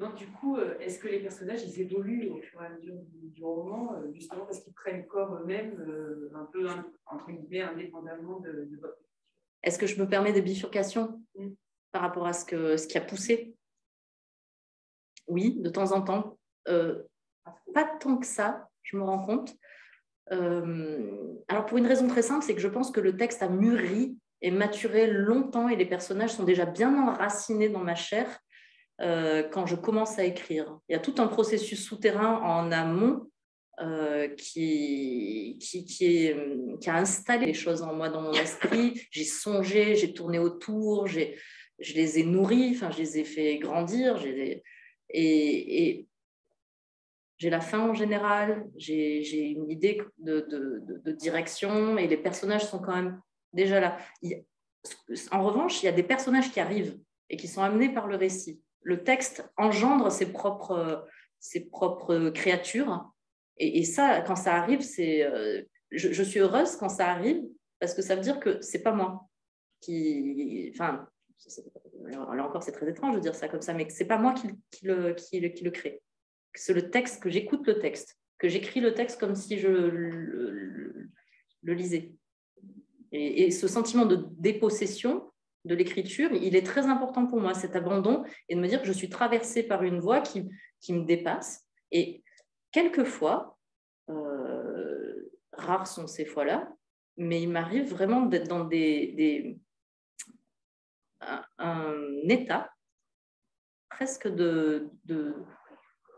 Donc, 0.00 0.16
du 0.16 0.26
coup, 0.26 0.56
euh, 0.56 0.76
est-ce 0.80 0.98
que 0.98 1.06
les 1.06 1.20
personnages 1.20 1.62
ils 1.62 1.80
évoluent 1.80 2.28
au 2.30 2.40
fur 2.40 2.60
et 2.62 2.66
à 2.66 2.70
mesure 2.70 2.94
du, 3.12 3.44
roman, 3.44 3.94
euh, 3.94 4.12
justement 4.12 4.44
parce 4.44 4.60
qu'ils 4.60 4.72
prennent 4.72 5.06
corps 5.06 5.36
eux-mêmes, 5.36 5.76
un 6.34 6.44
peu 6.46 6.66
entre 7.06 7.30
guillemets, 7.30 7.60
indépendamment 7.60 8.40
de, 8.40 8.68
votre 8.80 8.98
Est-ce 9.62 9.78
que 9.78 9.86
je 9.86 10.00
me 10.00 10.08
permets 10.08 10.32
des 10.32 10.42
bifurcations 10.42 11.22
mm. 11.36 11.50
par 11.92 12.02
rapport 12.02 12.26
à 12.26 12.32
ce, 12.32 12.44
que, 12.44 12.76
ce 12.76 12.88
qui 12.88 12.98
a 12.98 13.02
poussé? 13.02 13.55
Oui, 15.28 15.56
de 15.58 15.68
temps 15.68 15.92
en 15.92 16.02
temps. 16.02 16.38
pas 16.64 17.84
tant 18.00 18.16
que 18.16 18.26
ça, 18.26 18.68
je 18.82 18.96
me 18.96 19.02
rends 19.02 19.24
compte. 19.24 19.54
Euh, 20.32 21.34
alors 21.48 21.66
pour 21.66 21.78
une 21.78 21.86
raison 21.86 22.08
très 22.08 22.22
simple, 22.22 22.44
c'est 22.44 22.54
que 22.54 22.60
je 22.60 22.68
pense 22.68 22.90
que 22.90 23.00
le 23.00 23.16
texte 23.16 23.42
a 23.42 23.48
mûri 23.48 24.18
et 24.42 24.50
maturé 24.50 25.06
longtemps 25.06 25.68
et 25.68 25.76
les 25.76 25.86
personnages 25.86 26.30
sont 26.30 26.44
déjà 26.44 26.66
bien 26.66 26.94
enracinés 27.08 27.68
dans 27.68 27.84
ma 27.84 27.94
chair 27.94 28.26
euh, 29.00 29.42
quand 29.42 29.66
je 29.66 29.76
commence 29.76 30.18
à 30.18 30.24
écrire. 30.24 30.78
Il 30.88 30.92
y 30.92 30.96
a 30.96 31.00
tout 31.00 31.14
un 31.18 31.26
processus 31.26 31.84
souterrain 31.84 32.40
en 32.42 32.72
amont 32.72 33.30
euh, 33.80 34.28
qui, 34.28 35.58
qui, 35.60 35.84
qui, 35.84 36.90
a 36.90 36.96
installé 36.96 37.46
les 37.46 37.54
choses 37.54 37.82
en 37.82 37.94
moi, 37.94 38.08
dans 38.08 38.22
mon 38.22 38.32
esprit. 38.32 39.00
J'ai 39.10 39.24
songé, 39.24 39.96
j'ai 39.96 40.12
tourné 40.12 40.38
autour, 40.38 41.06
je 41.06 41.20
les 41.78 42.18
ai 42.18 42.24
nourris, 42.24 42.72
enfin, 42.74 42.90
je 42.90 42.98
les 42.98 43.18
ai 43.18 43.24
fait 43.24 43.58
grandir. 43.58 44.18
Et, 45.10 46.06
j'ai 47.38 47.50
la 47.50 47.60
fin 47.60 47.80
en 47.80 47.92
général, 47.92 48.66
j'ai 48.76 49.50
une 49.50 49.70
idée 49.70 50.00
de, 50.18 51.12
direction 51.12 51.98
et 51.98 52.06
les 52.06 52.16
personnages 52.16 52.64
sont 52.64 52.78
quand 52.78 52.94
même 52.94 53.20
déjà 53.52 53.78
là. 53.78 53.98
en 55.30 55.44
revanche, 55.44 55.82
il 55.82 55.86
y 55.86 55.88
a 55.88 55.92
des 55.92 56.02
personnages 56.02 56.50
qui 56.50 56.60
arrivent 56.60 56.98
et 57.28 57.36
qui 57.36 57.46
sont 57.46 57.62
amenés 57.62 57.92
par 57.92 58.06
le 58.06 58.16
récit. 58.16 58.62
Le 58.82 59.04
texte 59.04 59.46
engendre 59.58 60.10
ses 60.10 60.32
propres, 60.32 61.04
créatures. 62.30 63.10
Et, 63.58 63.84
ça, 63.84 64.22
quand 64.22 64.36
ça 64.36 64.54
arrive, 64.54 64.80
euh, 64.98 65.62
je, 65.90 66.22
suis 66.22 66.40
heureuse 66.40 66.76
quand 66.76 66.88
ça 66.88 67.10
arrive 67.10 67.42
parce 67.80 67.92
que 67.92 68.02
ça 68.02 68.14
veut 68.14 68.22
dire 68.22 68.40
que 68.40 68.60
c'est 68.62 68.82
pas 68.82 68.92
moi 68.92 69.28
qui, 69.80 70.70
enfin, 70.74 71.06
là 72.06 72.44
encore 72.44 72.62
c'est 72.62 72.72
très 72.72 72.88
étrange 72.88 73.14
de 73.16 73.20
dire 73.20 73.34
ça 73.34 73.48
comme 73.48 73.62
ça, 73.62 73.74
mais 73.74 73.88
c'est 73.88 74.06
pas 74.06 74.18
moi 74.18 74.34
qui, 74.34 74.48
le, 74.84 75.12
qui, 75.14 75.52
qui 75.52 75.64
le 75.64 75.70
crée 75.70 76.02
c'est 76.58 76.72
le 76.72 76.90
texte, 76.90 77.22
que 77.22 77.30
j'écoute 77.30 77.66
le 77.66 77.78
texte, 77.78 78.18
que 78.38 78.48
j'écris 78.48 78.80
le 78.80 78.94
texte 78.94 79.20
comme 79.20 79.34
si 79.34 79.58
je 79.58 79.68
le, 79.68 81.10
lisais. 81.62 82.12
Et, 83.12 83.50
ce 83.50 83.68
sentiment 83.68 84.06
de 84.06 84.26
dépossession 84.38 85.30
de 85.64 85.74
l'écriture, 85.74 86.30
il 86.32 86.54
est 86.54 86.66
très 86.66 86.86
important 86.86 87.26
pour 87.26 87.40
moi, 87.40 87.54
cet 87.54 87.76
abandon, 87.76 88.24
et 88.48 88.54
de 88.54 88.60
me 88.60 88.68
dire 88.68 88.80
que 88.80 88.86
je 88.86 88.92
suis 88.92 89.08
traversée 89.08 89.62
par 89.62 89.82
une 89.82 90.00
voix 90.00 90.20
qui, 90.20 90.48
qui 90.80 90.92
me 90.92 91.04
dépasse. 91.04 91.66
Et 91.90 92.22
quelquefois, 92.72 93.58
euh, 94.10 95.30
rares 95.52 95.86
sont 95.86 96.06
ces 96.06 96.24
fois-là, 96.24 96.68
mais 97.16 97.42
il 97.42 97.48
m'arrive 97.48 97.88
vraiment 97.88 98.22
d'être 98.22 98.48
dans 98.48 98.64
des 98.64 99.58
un, 101.20 102.28
état 102.28 102.70
presque 103.88 104.28
de, 104.28 104.90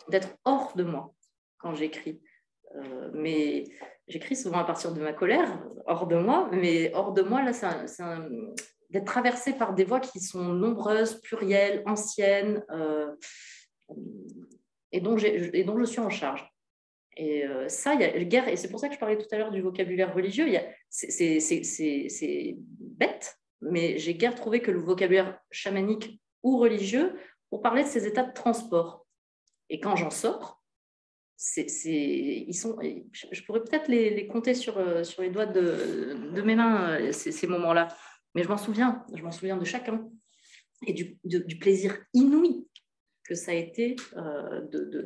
d'être 0.08 0.36
hors 0.44 0.74
de 0.76 0.84
moi 0.84 1.14
quand 1.58 1.74
j'écris. 1.74 2.20
Euh, 2.76 3.10
mais 3.14 3.64
j'écris 4.08 4.36
souvent 4.36 4.58
à 4.58 4.64
partir 4.64 4.92
de 4.92 5.00
ma 5.00 5.12
colère, 5.12 5.62
hors 5.86 6.06
de 6.06 6.16
moi, 6.16 6.48
mais 6.52 6.92
hors 6.94 7.12
de 7.12 7.22
moi, 7.22 7.42
là, 7.42 7.52
c'est 7.52 7.66
d'être 8.90 9.04
traversé 9.04 9.52
par 9.52 9.74
des 9.74 9.84
voix 9.84 10.00
qui 10.00 10.20
sont 10.20 10.44
nombreuses, 10.44 11.20
plurielles, 11.20 11.82
anciennes, 11.86 12.64
euh, 12.70 13.14
et, 14.92 15.00
dont 15.00 15.16
et 15.18 15.64
dont 15.64 15.78
je 15.78 15.84
suis 15.84 16.00
en 16.00 16.10
charge. 16.10 16.50
Et 17.16 17.44
euh, 17.44 17.68
ça, 17.68 17.94
il 17.94 18.00
y 18.00 18.04
a 18.04 18.24
guerre, 18.24 18.48
et 18.48 18.56
c'est 18.56 18.70
pour 18.70 18.80
ça 18.80 18.88
que 18.88 18.94
je 18.94 18.98
parlais 18.98 19.18
tout 19.18 19.26
à 19.32 19.38
l'heure 19.38 19.50
du 19.50 19.60
vocabulaire 19.60 20.14
religieux. 20.14 20.46
C'est 20.88 22.56
bête, 22.78 23.38
mais 23.60 23.98
j'ai 23.98 24.14
guère 24.14 24.34
trouvé 24.34 24.60
que 24.60 24.70
le 24.70 24.78
vocabulaire 24.78 25.38
chamanique 25.50 26.20
ou 26.42 26.58
religieux 26.58 27.18
pour 27.50 27.62
parler 27.62 27.84
de 27.84 27.88
ces 27.88 28.06
états 28.06 28.24
de 28.24 28.32
transport. 28.32 29.06
Et 29.70 29.80
quand 29.80 29.96
j'en 29.96 30.10
sors, 30.10 30.62
c'est, 31.36 31.66
ils 31.86 32.54
sont, 32.54 32.76
je 32.80 33.42
pourrais 33.44 33.62
peut-être 33.62 33.88
les, 33.88 34.26
compter 34.26 34.54
sur, 34.54 34.78
euh, 34.78 35.04
sur 35.04 35.22
les 35.22 35.30
doigts 35.30 35.46
de, 35.46 36.16
de 36.34 36.42
mes 36.42 36.56
mains, 36.56 37.00
euh, 37.00 37.12
ces, 37.12 37.46
moments-là. 37.46 37.88
Mais 38.34 38.42
je 38.42 38.48
m'en 38.48 38.56
souviens, 38.56 39.04
je 39.14 39.22
m'en 39.22 39.30
souviens 39.30 39.56
de 39.56 39.64
chacun 39.64 40.08
et 40.86 40.92
du, 40.92 41.18
du 41.24 41.58
plaisir 41.58 41.96
inouï 42.12 42.68
que 43.28 43.34
ça 43.34 43.52
a 43.52 43.54
été 43.54 43.94
euh, 44.16 44.62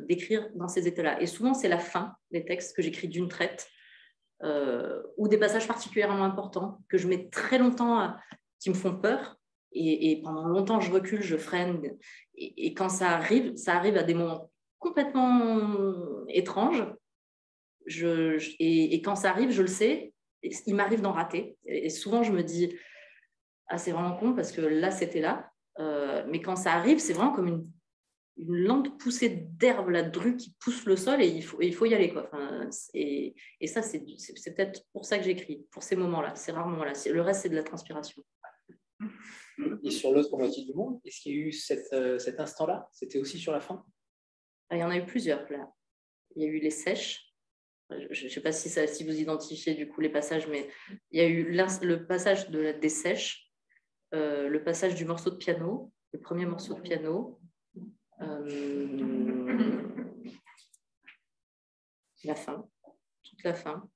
d'écrire 0.07 0.49
dans 0.55 0.69
ces 0.69 0.87
états-là. 0.87 1.21
Et 1.21 1.27
souvent, 1.27 1.53
c'est 1.53 1.67
la 1.67 1.77
fin 1.77 2.15
des 2.31 2.45
textes 2.45 2.75
que 2.75 2.81
j'écris 2.81 3.09
d'une 3.09 3.27
traite 3.27 3.67
euh, 4.43 5.03
ou 5.17 5.27
des 5.27 5.37
passages 5.37 5.67
particulièrement 5.67 6.23
importants 6.23 6.79
que 6.87 6.97
je 6.97 7.07
mets 7.07 7.29
très 7.29 7.57
longtemps, 7.57 8.15
qui 8.63 8.69
me 8.69 8.75
font 8.75 8.95
peur. 8.95 9.37
Et, 9.73 10.21
pendant 10.23 10.47
longtemps, 10.47 10.79
je 10.79 10.91
recule, 10.91 11.21
je 11.21 11.35
freine. 11.35 11.81
Et, 12.35 12.73
quand 12.73 12.89
ça 12.89 13.09
arrive, 13.09 13.55
ça 13.55 13.75
arrive 13.75 13.97
à 13.97 14.03
des 14.03 14.13
moments 14.13 14.49
complètement 14.79 16.25
étranges. 16.29 16.85
Et, 17.87 19.01
quand 19.01 19.15
ça 19.15 19.31
arrive, 19.31 19.51
je 19.51 19.61
le 19.61 19.67
sais, 19.67 20.13
il 20.41 20.75
m'arrive 20.75 21.01
d'en 21.01 21.11
rater. 21.11 21.57
Et, 21.65 21.89
souvent, 21.89 22.23
je 22.23 22.31
me 22.31 22.43
dis, 22.43 22.75
ah, 23.67 23.77
c'est 23.77 23.91
vraiment 23.91 24.15
con 24.15 24.33
parce 24.33 24.51
que 24.51 24.61
là, 24.61 24.91
c'était 24.91 25.21
là. 25.21 25.49
Euh, 25.79 26.23
mais 26.29 26.39
quand 26.39 26.55
ça 26.55 26.73
arrive, 26.73 26.99
c'est 26.99 27.13
vraiment 27.13 27.33
comme 27.33 27.47
une 28.37 28.55
lente 28.55 28.97
poussée 28.99 29.29
d'herbe, 29.29 29.89
la 29.89 30.03
drue 30.03 30.37
qui 30.37 30.55
pousse 30.59 30.85
le 30.85 30.95
sol 30.95 31.21
et 31.21 31.27
il 31.27 31.43
faut, 31.43 31.61
il 31.61 31.73
faut 31.73 31.85
y 31.85 31.93
aller. 31.93 32.13
Quoi. 32.13 32.29
et, 32.93 33.35
ça, 33.65 33.81
c'est 33.81 33.99
peut-être 33.99 34.83
pour 34.91 35.05
ça 35.05 35.17
que 35.17 35.23
j'écris, 35.23 35.65
pour 35.71 35.81
ces 35.81 35.95
moments-là. 35.95 36.35
C'est 36.35 36.51
rarement 36.51 36.83
là. 36.83 36.93
Le 37.11 37.21
reste, 37.21 37.41
c'est 37.41 37.49
de 37.49 37.55
la 37.55 37.63
transpiration. 37.63 38.23
Et 39.83 39.91
sur 39.91 40.11
l'autre 40.11 40.35
moitié 40.37 40.65
du 40.65 40.73
monde, 40.73 40.99
est-ce 41.05 41.21
qu'il 41.21 41.33
y 41.33 41.35
a 41.35 41.39
eu 41.39 41.53
euh, 41.93 42.17
cet 42.17 42.39
instant-là? 42.39 42.89
C'était 42.91 43.19
aussi 43.19 43.37
sur 43.37 43.51
la 43.51 43.59
fin? 43.59 43.85
Ah, 44.69 44.77
Il 44.77 44.79
y 44.79 44.83
en 44.83 44.89
a 44.89 44.97
eu 44.97 45.05
plusieurs. 45.05 45.49
Là. 45.51 45.71
Il 46.35 46.43
y 46.43 46.45
a 46.45 46.49
eu 46.49 46.59
les 46.59 46.71
sèches. 46.71 47.33
Je 47.89 48.23
ne 48.23 48.29
sais 48.29 48.41
pas 48.41 48.51
si, 48.51 49.03
vous 49.03 49.19
identifiez 49.19 49.75
du 49.75 49.87
coup 49.87 50.01
les 50.01 50.09
passages, 50.09 50.47
mais 50.47 50.67
il 51.11 51.19
y 51.19 51.21
a 51.21 51.27
eu 51.27 51.51
le 51.51 52.05
passage 52.07 52.49
des 52.49 52.89
sèches, 52.89 53.51
euh, 54.15 54.47
le 54.47 54.63
passage 54.63 54.95
du 54.95 55.05
morceau 55.05 55.29
de 55.29 55.35
piano, 55.35 55.91
le 56.11 56.19
premier 56.19 56.47
morceau 56.47 56.73
de 56.73 56.81
piano, 56.81 57.39
euh, 58.21 59.83
la 62.23 62.35
fin, 62.35 62.67
toute 63.23 63.43
la 63.43 63.53
fin, 63.53 63.87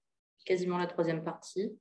quasiment 0.45 0.77
la 0.77 0.87
troisième 0.87 1.23
partie. 1.23 1.75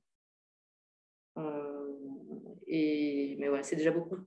Mais 3.37 3.49
ouais, 3.49 3.63
c'est 3.63 3.75
déjà 3.75 3.91
beaucoup. 3.91 4.17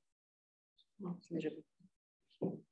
C'est 1.22 1.34
déjà 1.34 1.50
beaucoup. 1.50 2.62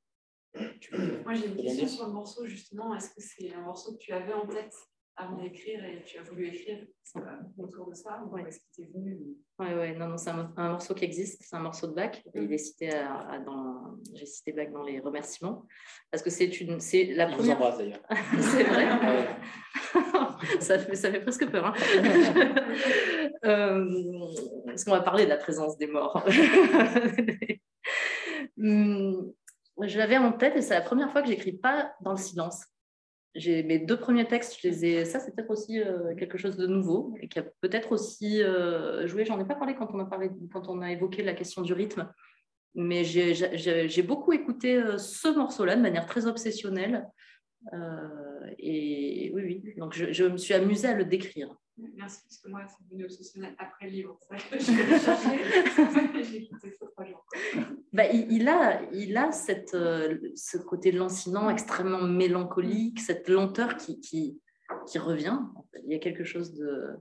Moi, 1.23 1.33
j'ai 1.33 1.47
une 1.47 1.57
question 1.57 1.87
sur 1.87 2.07
le 2.07 2.13
morceau, 2.13 2.45
justement. 2.47 2.95
Est-ce 2.95 3.09
que 3.09 3.21
c'est 3.21 3.53
un 3.53 3.61
morceau 3.61 3.93
que 3.93 3.99
tu 3.99 4.11
avais 4.11 4.33
en 4.33 4.47
tête 4.47 4.73
avant 5.15 5.37
d'écrire 5.37 5.83
et 5.83 6.01
tu 6.05 6.17
as 6.17 6.23
voulu 6.23 6.47
écrire 6.47 6.85
autour 7.57 7.89
de 7.89 7.93
ça 7.93 8.23
ou 8.23 8.37
est-ce 8.37 8.59
qu'il 8.59 8.85
t'est 8.85 8.91
venu 8.93 9.19
Oui, 9.59 9.67
ouais, 9.67 9.93
non, 9.95 10.07
non 10.07 10.17
c'est 10.17 10.29
un, 10.29 10.53
morceau 10.55 10.93
qui 10.93 11.03
existe, 11.03 11.43
c'est 11.43 11.55
un 11.57 11.59
morceau 11.59 11.87
de 11.87 11.93
Bach. 11.93 12.15
Et 12.33 12.41
il 12.41 12.53
est 12.53 12.57
cité 12.57 12.89
dans, 13.45 13.97
j'ai 14.13 14.25
cité 14.25 14.53
Bach 14.53 14.71
dans 14.71 14.83
les 14.83 14.99
remerciements 14.99 15.65
parce 16.09 16.23
que 16.23 16.29
c'est 16.29 16.61
une, 16.61 16.79
c'est 16.79 17.03
la 17.05 17.29
il 17.29 17.35
première. 17.35 17.57
Vous 17.57 17.63
embrasse 17.63 17.77
d'ailleurs. 17.79 18.01
c'est 18.39 18.63
vrai. 18.63 18.87
ça, 20.61 20.79
fait, 20.79 20.95
ça 20.95 21.11
fait 21.11 21.21
presque 21.21 21.51
peur. 21.51 21.65
Hein. 21.65 21.73
euh, 23.45 23.85
parce 24.65 24.83
qu'on 24.83 24.91
va 24.91 25.01
parler 25.01 25.25
de 25.25 25.29
la 25.29 25.37
présence 25.37 25.77
des 25.77 25.87
morts. 25.87 26.23
Hum, 28.57 29.31
je 29.81 29.97
l'avais 29.97 30.17
en 30.17 30.33
tête 30.33 30.55
et 30.55 30.61
c'est 30.61 30.73
la 30.73 30.81
première 30.81 31.11
fois 31.11 31.21
que 31.21 31.27
j'écris 31.27 31.53
pas 31.53 31.93
dans 32.01 32.11
le 32.11 32.17
silence 32.17 32.65
j'ai 33.35 33.63
mes 33.63 33.79
deux 33.79 33.97
premiers 33.97 34.27
textes, 34.27 34.57
je 34.61 34.67
les 34.67 34.85
ai. 34.85 35.05
Ça, 35.05 35.19
c'est 35.19 35.35
peut-être 35.35 35.51
aussi 35.51 35.81
euh, 35.81 36.15
quelque 36.15 36.37
chose 36.37 36.57
de 36.57 36.67
nouveau 36.67 37.15
et 37.21 37.27
qui 37.27 37.39
a 37.39 37.43
peut-être 37.61 37.91
aussi 37.91 38.41
euh, 38.41 39.07
joué. 39.07 39.25
J'en 39.25 39.39
ai 39.39 39.45
pas 39.45 39.55
parlé 39.55 39.75
quand 39.75 39.89
on 39.93 39.99
a 39.99 40.05
parlé, 40.05 40.29
quand 40.51 40.67
on 40.67 40.81
a 40.81 40.91
évoqué 40.91 41.23
la 41.23 41.33
question 41.33 41.61
du 41.61 41.73
rythme, 41.73 42.11
mais 42.75 43.03
j'ai 43.03 44.03
beaucoup 44.03 44.33
écouté 44.33 44.77
euh, 44.77 44.97
ce 44.97 45.27
morceau-là 45.27 45.75
de 45.75 45.81
manière 45.81 46.05
très 46.05 46.25
obsessionnelle. 46.25 47.07
et 48.57 49.31
oui, 49.33 49.41
oui. 49.43 49.73
Donc, 49.77 49.93
je, 49.93 50.11
je, 50.11 50.25
me 50.25 50.37
suis 50.37 50.53
amusée 50.53 50.87
à 50.87 50.95
le 50.95 51.05
décrire. 51.05 51.55
Merci, 51.95 52.21
parce 52.23 52.37
que 52.39 52.49
moi, 52.49 52.65
c'est 52.67 52.83
devenu 52.85 53.05
obsessionnel 53.05 53.55
après 53.57 53.85
le 53.85 53.91
livre. 53.91 54.19
bah, 57.93 58.07
il, 58.11 58.31
il, 58.31 58.47
a, 58.47 58.81
il 58.93 59.17
a 59.17 59.31
cette, 59.31 59.73
euh, 59.73 60.17
ce 60.35 60.57
côté 60.57 60.91
lancinant, 60.91 61.49
extrêmement 61.49 62.01
mélancolique, 62.01 62.99
cette 62.99 63.29
lenteur 63.29 63.77
qui, 63.77 63.99
qui, 64.01 64.41
qui 64.87 64.99
revient. 64.99 65.39
Il 65.85 65.91
y 65.91 65.95
a 65.95 65.99
quelque 65.99 66.23
chose 66.23 66.53
de. 66.53 66.97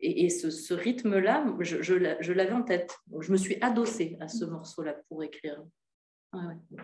Et, 0.00 0.26
et 0.26 0.30
ce, 0.30 0.50
ce 0.50 0.74
rythme-là, 0.74 1.46
je, 1.60 1.82
je, 1.82 2.16
je 2.20 2.32
l'avais 2.32 2.52
en 2.52 2.62
tête. 2.62 2.96
Donc, 3.06 3.22
je 3.22 3.32
me 3.32 3.36
suis 3.36 3.56
adossée 3.62 4.16
à 4.20 4.28
ce 4.28 4.44
morceau-là 4.44 5.00
pour 5.08 5.22
écrire. 5.24 5.64
Ah 6.32 6.48
ouais. 6.48 6.78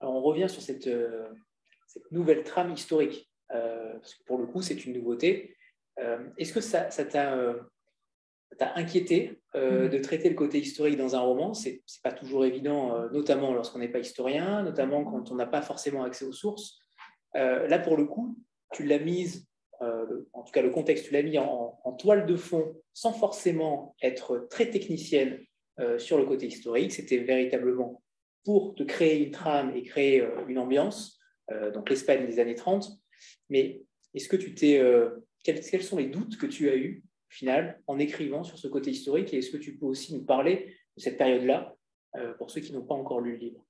Alors, 0.00 0.14
on 0.16 0.22
revient 0.22 0.48
sur 0.48 0.60
cette, 0.60 0.88
euh, 0.88 1.28
cette 1.86 2.10
nouvelle 2.10 2.42
trame 2.42 2.72
historique 2.72 3.31
parce 3.52 4.14
que 4.14 4.24
pour 4.24 4.38
le 4.38 4.46
coup, 4.46 4.62
c'est 4.62 4.84
une 4.84 4.94
nouveauté. 4.94 5.56
Euh, 5.98 6.18
est-ce 6.38 6.52
que 6.52 6.60
ça 6.60 6.88
t'a 7.04 7.34
euh, 7.34 7.54
inquiété 8.60 9.40
mm. 9.54 9.88
de 9.88 9.98
traiter 9.98 10.28
le 10.28 10.34
côté 10.34 10.58
historique 10.58 10.96
dans 10.96 11.14
un 11.16 11.20
roman? 11.20 11.54
C'est 11.54 11.70
n'est 11.70 12.02
pas 12.02 12.12
toujours 12.12 12.44
évident, 12.44 13.08
notamment 13.10 13.52
lorsqu'on 13.52 13.78
n'est 13.78 13.88
pas 13.88 13.98
historien, 13.98 14.62
notamment 14.62 15.04
quand 15.04 15.30
on 15.30 15.34
n'a 15.34 15.46
pas 15.46 15.62
forcément 15.62 16.04
accès 16.04 16.24
aux 16.24 16.32
sources. 16.32 16.78
là, 17.34 17.78
pour 17.78 17.96
le 17.96 18.06
coup, 18.06 18.36
tu 18.72 18.84
l'as 18.84 18.98
mise, 18.98 19.46
en 19.80 20.42
tout 20.42 20.52
cas 20.52 20.62
le 20.62 20.70
contexte, 20.70 21.06
tu 21.06 21.12
l'as 21.12 21.22
mis 21.22 21.38
en, 21.38 21.78
en, 21.82 21.92
toile 21.92 22.24
de 22.24 22.36
fond 22.36 22.76
sans 22.92 23.12
forcément 23.12 23.96
être 24.02 24.46
très 24.48 24.70
technicienne 24.70 25.40
sur 25.98 26.18
le 26.18 26.24
côté 26.24 26.46
historique. 26.46 26.92
C'était 26.92 27.18
véritablement 27.18 28.02
pour 28.44 28.74
te 28.74 28.82
créer 28.82 29.24
une 29.24 29.30
trame 29.30 29.74
et 29.74 29.82
créer 29.82 30.26
une 30.48 30.58
ambiance, 30.58 31.18
donc 31.74 31.90
l'Espagne 31.90 32.26
des 32.26 32.38
années 32.38 32.54
30. 32.54 33.01
Mais 33.48 33.82
est-ce 34.14 34.28
que 34.28 34.36
tu 34.36 34.54
t'es. 34.54 34.78
Euh, 34.78 35.10
quels, 35.42 35.82
sont 35.82 35.96
les 35.96 36.06
doutes 36.06 36.38
que 36.38 36.46
tu 36.46 36.68
as 36.68 36.76
eus, 36.76 37.02
au 37.04 37.34
final, 37.34 37.80
en 37.86 37.98
écrivant 37.98 38.44
sur 38.44 38.58
ce 38.58 38.68
côté 38.68 38.90
historique 38.90 39.32
Et 39.34 39.38
est-ce 39.38 39.50
que 39.50 39.56
tu 39.56 39.76
peux 39.76 39.86
aussi 39.86 40.14
nous 40.14 40.24
parler 40.24 40.76
de 40.96 41.02
cette 41.02 41.18
période-là, 41.18 41.74
euh, 42.16 42.34
pour 42.34 42.50
ceux 42.50 42.60
qui 42.60 42.72
n'ont 42.72 42.86
pas 42.86 42.94
encore 42.94 43.20
lu 43.20 43.32
le 43.32 43.38
livre? 43.38 43.66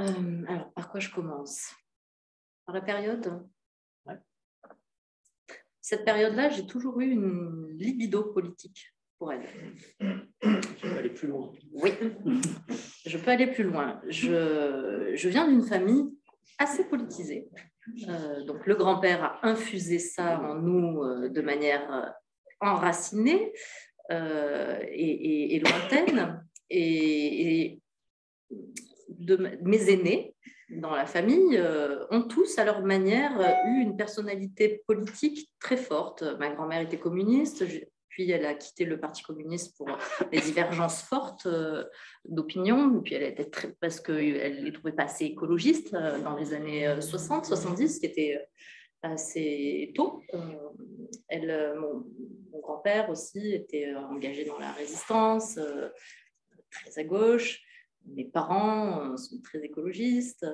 Euh, 0.00 0.44
Alors, 0.48 0.72
par 0.72 0.90
quoi 0.90 1.00
je 1.00 1.10
commence? 1.10 1.72
Par 2.66 2.74
la 2.74 2.80
période? 2.80 3.46
Cette 5.80 6.04
période-là, 6.04 6.50
j'ai 6.50 6.66
toujours 6.66 7.00
eu 7.00 7.10
une 7.10 7.68
libido 7.78 8.24
politique 8.24 8.94
pour 9.18 9.32
elle. 9.32 9.48
Je 10.00 10.82
peux 10.82 10.98
aller 10.98 11.08
plus 11.08 11.28
loin. 11.28 11.50
Oui, 11.72 11.90
je 13.06 13.16
peux 13.16 13.30
aller 13.30 13.46
plus 13.46 13.64
loin. 13.64 13.98
Je, 14.06 15.12
je 15.14 15.28
viens 15.30 15.48
d'une 15.48 15.62
famille 15.62 16.17
assez 16.58 16.84
politisée. 16.84 17.48
Euh, 18.08 18.44
donc 18.44 18.66
le 18.66 18.74
grand-père 18.74 19.24
a 19.24 19.46
infusé 19.46 19.98
ça 19.98 20.40
en 20.40 20.54
nous 20.56 21.02
euh, 21.02 21.28
de 21.28 21.40
manière 21.40 21.92
euh, 21.92 22.08
enracinée 22.60 23.52
et, 24.10 25.60
lointaine. 25.60 26.44
Et, 26.70 27.80
de, 29.08 29.58
mes 29.62 29.90
aînés 29.90 30.34
dans 30.70 30.94
la 30.94 31.06
famille 31.06 31.60
ont 32.10 32.22
tous, 32.22 32.58
à 32.58 32.64
leur 32.64 32.82
manière, 32.82 33.38
eu 33.66 33.80
une 33.80 33.96
personnalité 33.96 34.82
politique 34.86 35.50
très 35.60 35.76
forte. 35.76 36.22
Ma 36.38 36.50
grand-mère 36.50 36.80
était 36.80 36.98
communiste, 36.98 37.64
puis 38.18 38.32
elle 38.32 38.46
a 38.46 38.54
quitté 38.54 38.84
le 38.84 38.98
Parti 38.98 39.22
communiste 39.22 39.76
pour 39.76 39.86
des 40.32 40.40
divergences 40.40 41.02
fortes 41.02 41.46
euh, 41.46 41.84
d'opinion. 42.24 43.00
Puis 43.00 43.14
elle 43.14 43.22
était 43.22 43.48
très, 43.48 43.72
parce 43.80 44.00
qu'elle 44.00 44.58
ne 44.58 44.64
les 44.64 44.72
trouvait 44.72 44.92
pas 44.92 45.04
assez 45.04 45.26
écologistes 45.26 45.94
euh, 45.94 46.20
dans 46.20 46.34
les 46.34 46.52
années 46.52 47.00
60, 47.00 47.44
euh, 47.44 47.46
70, 47.46 48.00
qui 48.00 48.06
était 48.06 48.44
assez 49.02 49.92
tôt. 49.94 50.20
Elle, 51.28 51.78
mon, 51.78 52.58
grand-père 52.60 53.08
aussi 53.08 53.54
était 53.54 53.94
engagé 53.94 54.44
dans 54.44 54.58
la 54.58 54.72
résistance, 54.72 55.60
très 56.70 56.98
à 56.98 57.04
gauche. 57.04 57.62
Mes 58.04 58.24
parents 58.24 59.16
sont 59.16 59.40
très 59.42 59.64
écologistes. 59.64 60.44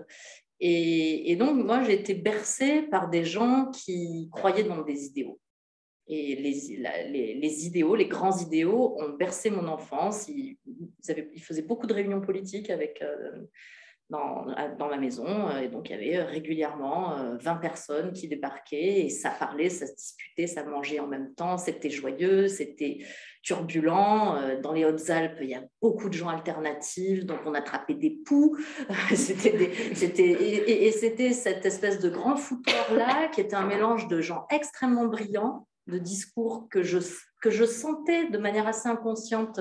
Et 0.60 1.34
donc, 1.36 1.64
moi, 1.64 1.82
j'ai 1.82 1.94
été 1.94 2.12
bercée 2.12 2.82
par 2.82 3.08
des 3.08 3.24
gens 3.24 3.70
qui 3.70 4.28
croyaient 4.30 4.64
dans 4.64 4.82
des 4.82 5.06
idéaux. 5.06 5.40
Et 6.06 6.36
les, 6.36 7.34
les, 7.34 7.66
idéaux, 7.66 7.94
les 7.94 8.08
grands 8.08 8.36
idéaux 8.38 8.96
ont 9.00 9.10
bercé 9.10 9.50
mon 9.50 9.66
enfance. 9.68 10.28
Ils, 10.28 10.58
ils, 10.66 11.42
faisaient 11.42 11.62
beaucoup 11.62 11.86
de 11.86 11.94
réunions 11.94 12.20
politiques 12.20 12.68
avec, 12.68 13.00
euh, 13.00 13.46
dans, 14.10 14.44
dans, 14.78 14.88
ma 14.88 14.98
maison. 14.98 15.50
Et 15.58 15.68
donc, 15.68 15.88
il 15.88 15.92
y 15.92 16.14
avait 16.14 16.22
régulièrement 16.22 17.36
20 17.40 17.56
personnes 17.56 18.12
qui 18.12 18.28
débarquaient 18.28 19.06
et 19.06 19.08
ça 19.08 19.30
parlait, 19.30 19.70
ça 19.70 19.86
se 19.86 19.94
disputait, 19.94 20.46
ça 20.46 20.64
mangeait 20.64 21.00
en 21.00 21.06
même 21.06 21.34
temps. 21.34 21.56
C'était 21.56 21.88
joyeux, 21.88 22.48
c'était 22.48 22.98
turbulent. 23.42 24.58
Dans 24.62 24.72
les 24.72 24.84
Hautes-Alpes, 24.84 25.38
il 25.40 25.48
y 25.48 25.54
a 25.54 25.64
beaucoup 25.80 26.10
de 26.10 26.14
gens 26.14 26.28
alternatifs, 26.28 27.24
donc 27.24 27.38
on 27.46 27.54
attrapait 27.54 27.94
des 27.94 28.18
poux. 28.26 28.56
c'était 29.14 30.32
et, 30.32 30.86
et 30.86 30.92
c'était 30.92 31.32
cette 31.32 31.64
espèce 31.64 31.98
de 32.00 32.10
grand 32.10 32.36
foutoir-là 32.36 33.28
qui 33.28 33.40
était 33.40 33.56
un 33.56 33.66
mélange 33.66 34.06
de 34.08 34.20
gens 34.20 34.46
extrêmement 34.50 35.06
brillants, 35.06 35.66
de 35.86 35.98
discours 35.98 36.68
que 36.70 36.82
je, 36.82 36.98
que 37.42 37.50
je 37.50 37.64
sentais 37.64 38.28
de 38.30 38.38
manière 38.38 38.66
assez 38.66 38.88
inconsciente 38.88 39.60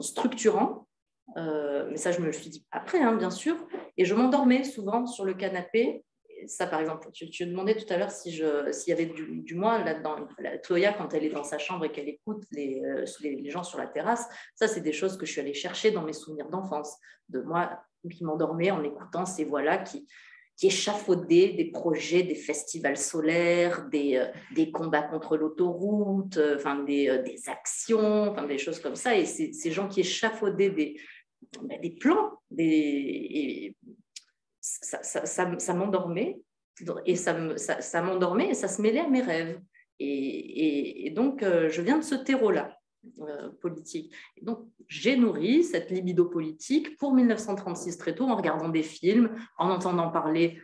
structurant 0.00 0.88
euh, 1.36 1.86
mais 1.90 1.96
ça, 1.96 2.12
je 2.12 2.20
me 2.20 2.26
le 2.26 2.32
suis 2.32 2.50
dit 2.50 2.66
après, 2.70 3.00
hein, 3.00 3.14
bien 3.14 3.30
sûr. 3.30 3.56
Et 3.96 4.04
je 4.04 4.14
m'endormais 4.14 4.64
souvent 4.64 5.06
sur 5.06 5.24
le 5.24 5.34
canapé. 5.34 6.04
Ça, 6.46 6.66
par 6.66 6.80
exemple, 6.80 7.10
tu, 7.12 7.28
tu 7.30 7.46
demandais 7.46 7.74
tout 7.76 7.92
à 7.92 7.96
l'heure 7.96 8.12
si 8.12 8.30
s'il 8.32 8.88
y 8.88 8.92
avait 8.92 9.06
du, 9.06 9.42
du 9.42 9.54
moins 9.54 9.82
là-dedans. 9.84 10.28
La 10.38 10.56
Toya, 10.58 10.92
quand 10.92 11.12
elle 11.12 11.24
est 11.24 11.30
dans 11.30 11.44
sa 11.44 11.58
chambre 11.58 11.84
et 11.84 11.92
qu'elle 11.92 12.08
écoute 12.08 12.44
les, 12.52 12.80
euh, 12.84 13.04
les, 13.20 13.36
les, 13.36 13.50
gens 13.50 13.64
sur 13.64 13.78
la 13.78 13.86
terrasse, 13.86 14.26
ça, 14.54 14.68
c'est 14.68 14.80
des 14.80 14.92
choses 14.92 15.18
que 15.18 15.26
je 15.26 15.32
suis 15.32 15.40
allée 15.40 15.54
chercher 15.54 15.90
dans 15.90 16.02
mes 16.02 16.12
souvenirs 16.12 16.48
d'enfance, 16.48 16.96
de 17.28 17.40
moi 17.40 17.82
qui 18.10 18.24
m'endormais 18.24 18.70
en 18.70 18.84
écoutant 18.84 19.26
ces 19.26 19.44
voix-là 19.44 19.78
qui, 19.78 20.06
qui 20.58 20.66
échafaudaient 20.66 21.54
des 21.56 21.70
projets, 21.70 22.24
des 22.24 22.34
festivals 22.34 22.98
solaires, 22.98 23.88
des, 23.88 24.16
euh, 24.16 24.66
combats 24.72 25.02
contre 25.02 25.38
l'autoroute, 25.38 26.38
enfin 26.56 26.82
des, 26.82 27.22
des, 27.24 27.48
actions, 27.48 28.28
enfin 28.30 28.46
des 28.46 28.58
choses 28.58 28.80
comme 28.80 28.96
ça. 28.96 29.16
Et 29.16 29.24
ces 29.24 29.70
gens 29.70 29.88
qui 29.88 30.00
échafaudaient 30.00 30.70
des, 30.70 31.00
des 31.80 31.90
plans, 31.90 32.32
ça, 34.60 35.74
m'endormait 35.74 36.40
et 37.06 37.16
ça, 37.16 38.02
m'endormait 38.02 38.50
et 38.50 38.54
ça 38.54 38.68
se 38.68 38.80
mêlait 38.82 39.00
à 39.00 39.08
mes 39.08 39.22
rêves. 39.22 39.60
Et, 39.98 41.06
et, 41.06 41.10
donc, 41.10 41.42
euh, 41.42 41.68
je 41.68 41.82
viens 41.82 41.98
de 41.98 42.04
ce 42.04 42.14
terreau-là. 42.14 42.77
Euh, 43.20 43.48
politique. 43.60 44.12
Donc, 44.42 44.66
j'ai 44.88 45.16
nourri 45.16 45.62
cette 45.62 45.90
libido 45.90 46.24
politique 46.24 46.96
pour 46.98 47.14
1936 47.14 47.96
très 47.96 48.14
tôt 48.14 48.28
en 48.28 48.34
regardant 48.34 48.68
des 48.68 48.82
films, 48.82 49.30
en 49.56 49.70
entendant 49.70 50.10
parler 50.10 50.60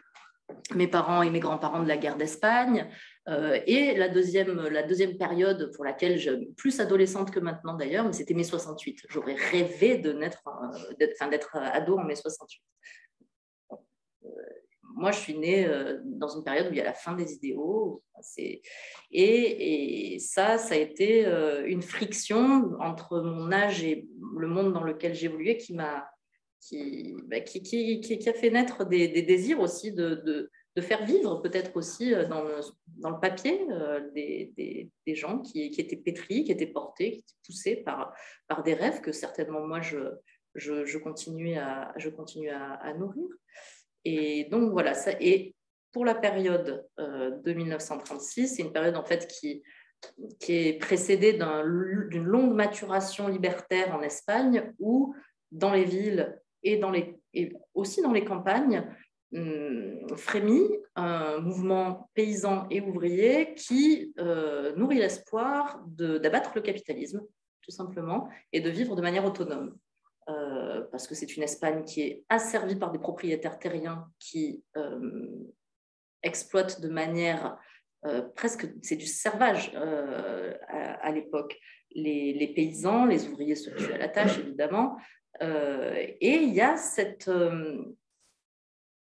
mes 0.75 0.89
parents 0.89 1.23
et 1.23 1.31
mes 1.31 1.41
grands-parents 1.41 1.83
de 1.83 1.89
la 1.89 1.97
guerre 1.97 2.17
d'Espagne, 2.17 2.91
euh, 3.29 3.61
et 3.67 3.97
la 3.97 4.09
deuxième, 4.09 4.69
la 4.69 4.83
deuxième 4.83 5.17
période 5.17 5.71
pour 5.75 5.85
laquelle, 5.85 6.19
je, 6.19 6.53
plus 6.55 6.81
adolescente 6.81 7.31
que 7.31 7.41
maintenant 7.41 7.75
d'ailleurs, 7.75 8.05
mais 8.05 8.13
c'était 8.13 8.35
mai 8.35 8.45
68. 8.45 9.07
J'aurais 9.09 9.35
rêvé 9.35 9.99
de 9.99 10.13
naître, 10.13 10.43
d'être 10.99 11.57
ado 11.57 11.99
en 11.99 12.05
mai 12.05 12.17
68. 12.17 12.63
Euh, 14.95 15.01
moi, 15.01 15.11
je 15.11 15.19
suis 15.19 15.37
née 15.37 15.67
euh, 15.67 15.99
dans 16.05 16.29
une 16.29 16.45
période 16.45 16.69
où 16.69 16.73
il 16.73 16.77
y 16.77 16.81
a 16.81 16.85
la 16.85 16.95
fin 16.95 17.15
des 17.15 17.35
idéaux. 17.35 18.03
Et, 18.37 18.63
et, 19.11 20.19
ça, 20.19 20.59
ça 20.59 20.75
a 20.75 20.79
été 20.79 21.27
une 21.67 21.83
friction 21.83 22.73
entre 22.81 23.21
mon 23.21 23.53
âge 23.53 23.83
et 23.83 24.07
le 24.37 24.47
monde 24.47 24.73
dans 24.73 24.85
lequel 24.85 25.15
j'évoluais 25.15 25.57
qui 25.57 25.75
m'a 25.75 26.09
qui, 26.61 27.15
bah, 27.27 27.41
qui, 27.41 27.63
qui, 27.63 28.01
qui, 28.01 28.29
a 28.29 28.33
fait 28.33 28.51
naître 28.51 28.85
des, 28.85 29.09
désirs 29.23 29.61
aussi 29.61 29.93
de, 29.93 30.15
de, 30.25 30.51
de 30.77 30.81
faire 30.81 31.05
vivre 31.05 31.37
peut-être 31.37 31.77
aussi 31.77 32.15
euh, 32.15 32.27
dans 32.27 32.43
le, 32.43 32.61
dans 32.99 33.11
le 33.11 33.21
papier 33.21 33.67
euh, 33.71 34.11
des, 34.13 34.53
des, 34.57 34.91
des, 35.07 35.15
gens 35.15 35.41
qui, 35.41 35.63
étaient 35.65 35.97
pétris, 35.97 36.45
qui 36.45 36.53
étaient 36.53 36.67
portés, 36.67 37.11
qui 37.11 37.19
étaient 37.19 37.35
poussés 37.47 37.77
par, 37.77 38.15
par 38.49 38.63
des 38.63 38.75
rêves 38.75 39.01
que 39.01 39.13
certainement 39.13 39.67
moi 39.67 39.81
je, 39.81 39.99
je, 40.55 40.85
je 40.85 40.99
continue, 40.99 41.57
à, 41.59 41.93
je 41.97 42.09
continue 42.09 42.51
à, 42.51 42.95
nourrir. 42.95 43.29
Et 44.05 44.45
donc 44.51 44.73
voilà, 44.73 44.95
ça, 44.95 45.13
et 45.21 45.55
pour 45.93 46.05
la 46.05 46.15
période 46.15 46.87
euh, 46.99 47.31
de 47.31 47.53
1936, 47.53 48.49
c'est 48.49 48.63
une 48.63 48.73
période 48.73 48.97
en 48.97 49.05
fait 49.05 49.27
qui, 49.29 49.63
est 50.49 50.79
précédée 50.79 51.33
d'une 51.33 52.25
longue 52.25 52.55
maturation 52.55 53.27
libertaire 53.27 53.95
en 53.95 54.03
Espagne 54.03 54.75
où 54.79 55.15
dans 55.51 55.73
les 55.73 55.85
villes 55.85 56.39
et, 56.63 56.77
dans 56.77 56.91
les, 56.91 57.19
aussi 57.73 58.03
dans 58.03 58.13
les 58.13 58.23
campagnes, 58.23 58.87
Hum, 59.35 60.07
frémit 60.17 60.71
un 60.95 61.41
mouvement 61.41 62.09
paysan 62.15 62.69
et 62.71 62.81
ouvrier 62.81 63.55
qui 63.55 64.15
euh, 64.21 64.77
nourrit 64.77 64.99
l'espoir 64.99 65.83
d'abattre 65.89 66.53
le 66.55 66.61
capitalisme, 66.61 67.21
tout 67.61 67.73
simplement, 67.73 68.29
et 68.53 68.61
de 68.61 68.71
vivre 68.71 68.95
de 68.95 69.03
manière 69.03 69.25
autonome. 69.25 69.77
Euh, 70.31 70.83
parce 70.91 71.07
que 71.07 71.15
c'est 71.15 71.37
une 71.37 71.43
Espagne 71.43 71.85
qui 71.85 72.01
est 72.01 72.25
asservie 72.29 72.77
par 72.77 72.91
des 72.91 72.99
propriétaires 72.99 73.59
terriens 73.59 74.07
qui 74.19 74.65
euh, 74.77 75.29
exploitent 76.23 76.81
de 76.81 76.89
manière 76.89 77.59
presque, 78.35 78.67
c'est 78.83 78.97
du 78.97 79.07
servage 79.07 79.75
à, 80.69 81.11
l'époque. 81.11 81.59
Les, 81.93 82.35
les, 82.35 82.49
paysans, 82.49 83.07
les 83.07 83.27
ouvriers 83.29 83.55
se 83.55 83.71
tuent 83.71 83.95
à 83.95 83.97
la 83.97 84.09
tâche, 84.09 84.39
évidemment. 84.41 84.99
et 85.41 86.35
il 86.35 86.53
y 86.53 86.61
a 86.61 86.77
cette 86.77 87.31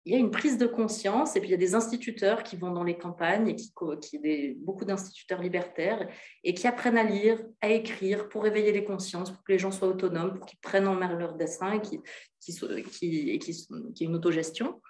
il 0.09 0.13
y 0.13 0.15
a 0.15 0.19
une 0.19 0.31
prise 0.31 0.57
de 0.57 0.67
conscience 0.67 1.37
et 1.37 1.41
puis 1.41 1.51
il 1.51 1.53
y 1.53 1.55
a 1.55 1.59
des 1.59 1.75
instituteurs 1.75 2.43
qui 2.43 2.57
vont 2.57 2.71
dans 2.71 2.83
les 2.83 2.97
campagnes 2.97 3.47
et 3.47 3.55
qui, 3.55 3.71
qui 4.01 4.19
des, 4.19 4.57
beaucoup 4.59 4.87
d'instituteurs 4.87 5.43
libertaires 5.43 6.09
et 6.43 6.55
qui 6.55 6.67
apprennent 6.67 6.97
à 6.97 7.05
lire, 7.05 7.39
à 7.61 7.69
écrire 7.69 8.31
pour 8.31 8.47
éveiller 8.47 8.73
les 8.73 8.85
consciences, 8.85 9.31
pour 9.31 9.45
que 9.45 9.53
les 9.53 9.59
gens 9.59 9.71
soient 9.71 9.89
autonomes, 9.89 10.39
pour 10.39 10.47
qu'ils 10.47 10.61
prennent 10.61 10.89
en 10.89 10.95
main 10.95 11.15
leur 11.15 11.35
dessin 11.35 11.73
et 11.73 11.83
qui, 11.83 12.01
qui, 12.41 12.59
qui, 12.91 13.39
qui, 13.39 13.69
qui 13.95 14.05
une 14.07 14.15
autogestion. 14.15 14.81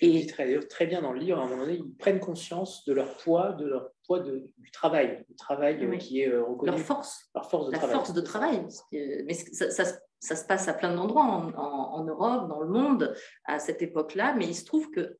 Et 0.00 0.26
très, 0.26 0.58
très 0.60 0.86
bien 0.86 1.02
dans 1.02 1.12
le 1.12 1.20
livre, 1.20 1.38
à 1.38 1.42
un 1.42 1.48
moment 1.48 1.64
donné, 1.64 1.74
ils 1.74 1.96
prennent 1.98 2.18
conscience 2.18 2.86
de 2.86 2.94
leur 2.94 3.18
poids, 3.18 3.52
de 3.52 3.66
leur 3.66 3.90
poids 4.06 4.20
de, 4.20 4.50
du 4.56 4.70
travail, 4.70 5.22
du 5.28 5.36
travail 5.36 5.98
qui 5.98 6.22
est 6.22 6.28
euh, 6.28 6.42
reconnu. 6.42 6.70
Leur 6.70 6.80
force. 6.80 7.28
Leur 7.34 7.50
force 7.50 7.66
de 7.66 7.72
la 7.72 7.78
travail. 7.78 7.96
force 7.96 8.14
de 8.14 8.20
travail. 8.22 8.66
Mais 8.90 9.34
ça, 9.34 9.70
ça, 9.70 9.98
ça 10.20 10.36
se 10.36 10.44
passe 10.44 10.68
à 10.68 10.74
plein 10.74 10.94
d'endroits 10.94 11.24
en, 11.24 12.04
Europe, 12.04 12.48
dans 12.48 12.60
le 12.60 12.68
monde, 12.68 13.14
à 13.44 13.58
cette 13.58 13.82
époque-là, 13.82 14.34
mais 14.36 14.46
il 14.46 14.54
se 14.54 14.64
trouve 14.64 14.90
que 14.90 15.16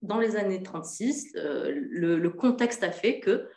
dans 0.00 0.18
les 0.18 0.36
années 0.36 0.62
36, 0.62 1.34
euh, 1.36 1.70
le, 1.72 2.30
contexte 2.30 2.82
a 2.82 2.90
fait 2.90 3.20
que 3.20 3.48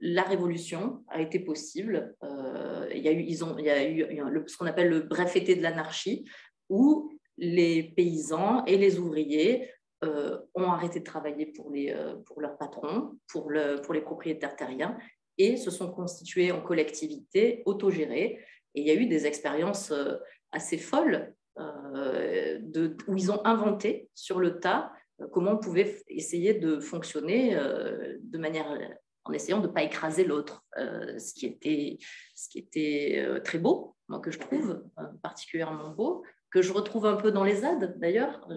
la 0.00 0.22
révolution 0.22 1.02
a 1.08 1.20
été 1.20 1.40
possible. 1.40 2.14
Euh, 2.22 2.88
il, 2.94 3.02
y 3.02 3.08
a 3.08 3.12
eu, 3.12 3.22
ils 3.22 3.44
ont, 3.44 3.58
il 3.58 3.64
y 3.64 3.70
a 3.70 3.88
eu 3.90 4.44
ce 4.46 4.56
qu'on 4.56 4.66
appelle 4.66 4.90
le 4.90 5.00
bref 5.00 5.34
été 5.34 5.56
de 5.56 5.62
l'anarchie, 5.62 6.24
où 6.68 7.10
les 7.38 7.94
paysans 7.96 8.64
et 8.66 8.76
les 8.76 8.98
ouvriers 8.98 9.70
euh, 10.04 10.38
ont 10.54 10.70
arrêté 10.70 11.00
de 11.00 11.04
travailler 11.04 11.46
pour, 11.46 11.72
les, 11.72 11.90
euh, 11.90 12.14
pour 12.26 12.40
leurs 12.40 12.56
patrons, 12.56 13.18
pour, 13.26 13.50
le, 13.50 13.80
pour 13.80 13.94
les 13.94 14.00
propriétaires 14.00 14.54
terriens, 14.54 14.96
et 15.38 15.56
se 15.56 15.70
sont 15.70 15.90
constitués 15.90 16.52
en 16.52 16.60
collectivité 16.60 17.62
autogérée 17.64 18.38
et 18.74 18.80
il 18.80 18.86
y 18.86 18.90
a 18.90 18.94
eu 18.94 19.06
des 19.06 19.26
expériences 19.26 19.90
euh, 19.90 20.16
assez 20.52 20.78
folles 20.78 21.34
euh, 21.58 22.58
où 23.06 23.16
ils 23.16 23.30
ont 23.32 23.44
inventé 23.44 24.08
sur 24.14 24.38
le 24.38 24.60
tas 24.60 24.92
euh, 25.20 25.26
comment 25.32 25.52
on 25.52 25.58
pouvait 25.58 26.02
essayer 26.08 26.54
de 26.54 26.78
fonctionner 26.78 27.56
de 27.56 28.38
manière 28.38 28.78
en 29.24 29.32
essayant 29.32 29.58
de 29.58 29.66
ne 29.66 29.72
pas 29.72 29.82
écraser 29.82 30.24
l'autre, 30.24 30.64
ce 30.76 31.34
qui 31.34 31.46
était, 31.46 31.98
ce 32.34 32.48
qui 32.48 32.60
était 32.60 33.26
très 33.44 33.58
beau, 33.58 33.96
que 34.22 34.30
je 34.30 34.38
trouve 34.38 34.82
particulièrement 35.20 35.90
beau, 35.90 36.24
que 36.50 36.62
je 36.62 36.72
retrouve 36.72 37.04
un 37.06 37.16
peu 37.16 37.30
dans 37.30 37.44
les 37.44 37.56
ZAD 37.56 37.98
d'ailleurs. 37.98 38.48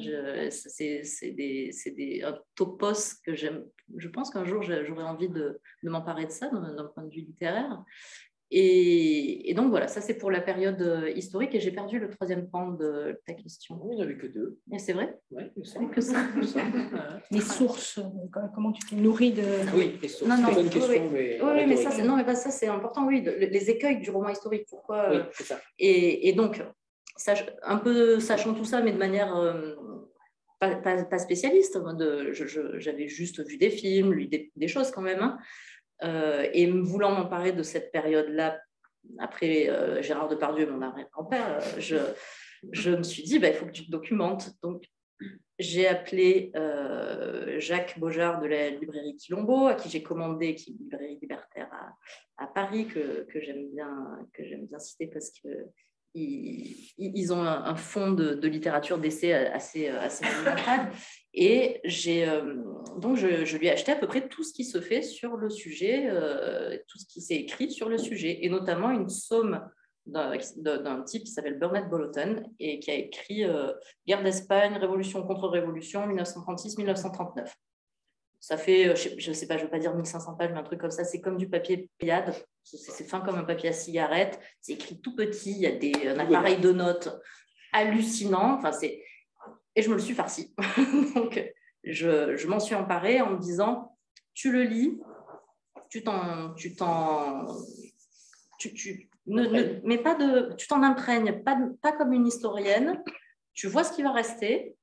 C'est 0.50 1.02
un 2.24 2.38
topos 2.56 3.16
que 3.26 3.36
j'aime. 3.36 3.66
Je 3.98 4.08
pense 4.08 4.30
qu'un 4.30 4.46
jour 4.46 4.62
j'aurais 4.62 5.04
envie 5.04 5.30
de 5.30 5.60
m'emparer 5.84 6.26
de 6.26 6.32
ça 6.32 6.48
d'un 6.50 6.86
point 6.86 7.04
de 7.04 7.10
vue 7.10 7.22
littéraire. 7.22 7.84
Et, 8.54 9.54
donc 9.56 9.70
voilà, 9.70 9.88
ça 9.88 10.02
c'est 10.02 10.16
pour 10.16 10.30
la 10.30 10.42
période 10.42 10.82
euh, 10.82 11.10
historique 11.16 11.56
et 11.56 11.62
j'ai 11.62 11.72
perdu 11.72 12.00
le 12.00 12.10
troisième 12.10 12.50
pan 12.50 12.72
de 12.72 13.18
ta 13.26 13.34
question. 13.34 13.80
Oui, 13.82 13.92
il 13.94 13.96
n'y 13.96 14.02
en 14.02 14.06
avait 14.06 14.18
que 14.18 14.28
deux. 14.28 14.60
C'est 14.78 14.92
vrai? 14.92 15.18
Oui, 15.32 15.44
que 15.94 16.02
ça. 16.02 16.20
Les 17.32 17.40
sources, 17.40 18.00
euh, 18.00 18.42
comment 18.54 18.74
tu 18.74 18.86
t'es 18.86 18.98
nourri 18.98 19.32
de... 19.32 19.44
Oui, 19.74 19.98
les 20.02 20.08
sources, 20.10 20.30
c'est 20.30 20.62
une 20.62 20.70
question. 20.70 20.92
Oui, 20.92 21.10
mais, 21.14 21.40
oui, 21.42 21.66
mais 21.66 21.78
ça, 21.78 22.04
non, 22.04 22.18
mais 22.18 22.26
pas 22.26 22.36
ça 22.36 22.52
c'est 22.52 22.68
important, 22.68 23.08
oui, 23.08 23.22
les 23.24 23.70
écueils 23.70 24.02
du 24.02 24.10
roman 24.10 24.30
historique, 24.30 24.66
pourquoi 24.70 25.12
Oui, 25.12 25.18
c'est 25.32 25.46
ça. 25.46 25.62
Et, 25.80 26.28
et 26.28 26.34
donc, 26.34 26.62
un 27.64 27.78
peu 27.78 28.20
sachant 28.20 28.54
tout 28.54 28.66
ça, 28.66 28.82
mais 28.82 28.92
de 28.92 28.98
manière... 28.98 29.34
Euh, 29.38 29.76
pas, 30.60 30.76
pas, 30.76 31.18
spécialiste, 31.18 31.80
j'avais 32.78 33.08
juste 33.08 33.44
vu 33.48 33.58
des 33.58 33.72
films, 33.72 34.14
lu 34.14 34.28
des, 34.28 34.52
des 34.56 34.68
choses 34.68 34.92
quand 34.92 35.02
même, 35.02 35.20
hein, 35.20 35.40
euh, 35.40 35.81
et 36.02 36.68
voulant 36.72 37.12
m'emparer 37.12 37.52
de 37.52 37.64
cette 37.64 37.92
période-là, 37.92 38.60
après 39.20 39.70
euh, 39.70 40.02
Gérard 40.02 40.28
Depardieu, 40.28 40.70
mon 40.70 40.82
arrière-grand-père, 40.82 41.60
euh, 41.60 42.14
je, 42.72 42.90
me 42.92 43.04
suis 43.04 43.24
dit, 43.24 43.40
bah, 43.40 43.50
il 43.50 43.56
faut 43.56 43.66
que 43.66 43.72
tu 43.72 43.86
te 43.86 43.92
documentes. 43.92 44.52
Donc, 44.62 44.84
j'ai 45.60 45.88
appelé 45.88 46.52
Jacques 47.60 48.00
Beaujard 48.00 48.42
de 48.42 48.48
la 48.48 48.72
librairie 48.72 49.16
Quilombo, 49.16 49.68
à 49.68 49.76
qui 49.76 49.90
j'ai 49.90 50.02
commandé, 50.02 50.56
qui 50.56 50.72
est 50.72 50.74
une 50.74 50.80
librairie 50.80 51.20
libertaire 51.22 51.70
à, 52.38 52.48
Paris, 52.48 52.88
que, 52.88 53.28
que 53.32 53.40
j'aime 53.40 53.70
bien, 53.70 54.28
citer 54.80 55.06
parce 55.06 55.30
qu'il 55.30 55.68
ils, 56.98 57.34
ont 57.34 57.44
un, 57.44 57.76
fond 57.76 58.12
de, 58.12 58.48
littérature 58.48 58.98
d'essai 58.98 59.34
assez, 59.34 59.90
assez. 59.90 60.26
Et 61.34 61.80
j'ai, 61.86 62.26
donc 62.98 63.16
je, 63.16 63.58
lui 63.58 63.68
ai 63.68 63.72
acheté 63.72 63.94
à 63.94 63.96
peu 63.96 64.06
près 64.06 64.28
tout 64.28 64.44
ce 64.44 64.52
qui 64.54 64.66
se 64.66 64.82
fait 64.82 65.02
sur 65.02 65.38
le 65.38 65.50
sujet, 65.50 66.10
tout 66.88 67.00
ce 67.00 67.06
qui 67.06 67.22
s'est 67.22 67.36
écrit 67.36 67.72
sur 67.72 67.88
le 67.88 67.98
sujet, 67.98 68.40
et 68.42 68.50
notamment 68.50 68.92
une 68.92 69.08
somme 69.08 69.66
d'un 70.06 71.04
type 71.04 71.24
qui 71.24 71.32
s'appelle 71.32 71.58
Burnett 71.58 71.88
Bolton 71.90 72.44
et 72.60 72.80
qui 72.80 72.92
a 72.92 72.96
écrit 72.96 73.46
Guerre 74.06 74.24
d'Espagne, 74.24 74.76
Révolution 74.76 75.26
contre 75.26 75.48
Révolution, 75.48 76.06
1936-1939 76.10 77.48
ça 78.42 78.58
fait, 78.58 78.88
euh, 78.88 78.96
je 78.96 79.30
ne 79.30 79.36
sais 79.36 79.48
pas, 79.48 79.56
je 79.56 79.62
ne 79.62 79.66
veux 79.68 79.72
pas 79.72 79.80
dire 79.80 79.94
1500 79.94 80.34
pages, 80.34 80.50
mais 80.52 80.60
un 80.60 80.64
truc 80.64 80.82
comme 80.82 80.92
ça, 80.92 81.04
c'est 81.04 81.22
comme 81.22 81.38
du 81.38 81.48
papier 81.48 81.90
pliade, 82.00 82.34
c'est 82.64 83.08
fin 83.08 83.22
comme 83.22 83.38
un 83.38 83.44
papier 83.44 83.70
à 83.70 83.74
cigarette, 83.74 84.40
c'est 84.60 84.74
écrit 84.74 85.00
tout 85.00 85.16
petit, 85.16 85.52
il 85.52 85.60
y 85.60 85.68
a 85.68 85.72
des, 85.72 85.94
un 86.08 86.20
appareil 86.20 86.60
de 86.60 86.72
notes 86.72 87.22
hallucinant, 87.72 88.58
enfin, 88.58 88.74
c'est... 88.74 89.02
et 89.76 89.82
je 89.82 89.90
me 89.90 89.96
le 89.96 90.02
suis 90.02 90.14
farci. 90.14 90.54
Donc, 91.16 91.42
je, 91.84 92.36
je 92.36 92.48
m'en 92.48 92.60
suis 92.60 92.76
emparée 92.76 93.22
en 93.22 93.32
me 93.32 93.40
disant, 93.40 93.98
tu 94.34 94.52
le 94.52 94.64
lis, 94.64 95.00
tu 95.90 96.04
t'en... 96.04 96.54
Tu 96.54 96.76
t'en 96.76 97.46
tu, 98.60 98.74
tu, 98.76 99.10
ne, 99.26 99.82
mais 99.84 99.98
pas 99.98 100.14
de, 100.14 100.54
tu 100.56 100.68
t'en 100.68 100.84
imprègnes, 100.84 101.42
pas, 101.42 101.58
pas 101.82 101.92
comme 101.94 102.14
une 102.14 102.28
historienne, 102.28 103.04
tu 103.54 103.68
vois 103.68 103.84
ce 103.84 103.92
qui 103.92 104.04
va 104.04 104.12
rester 104.12 104.76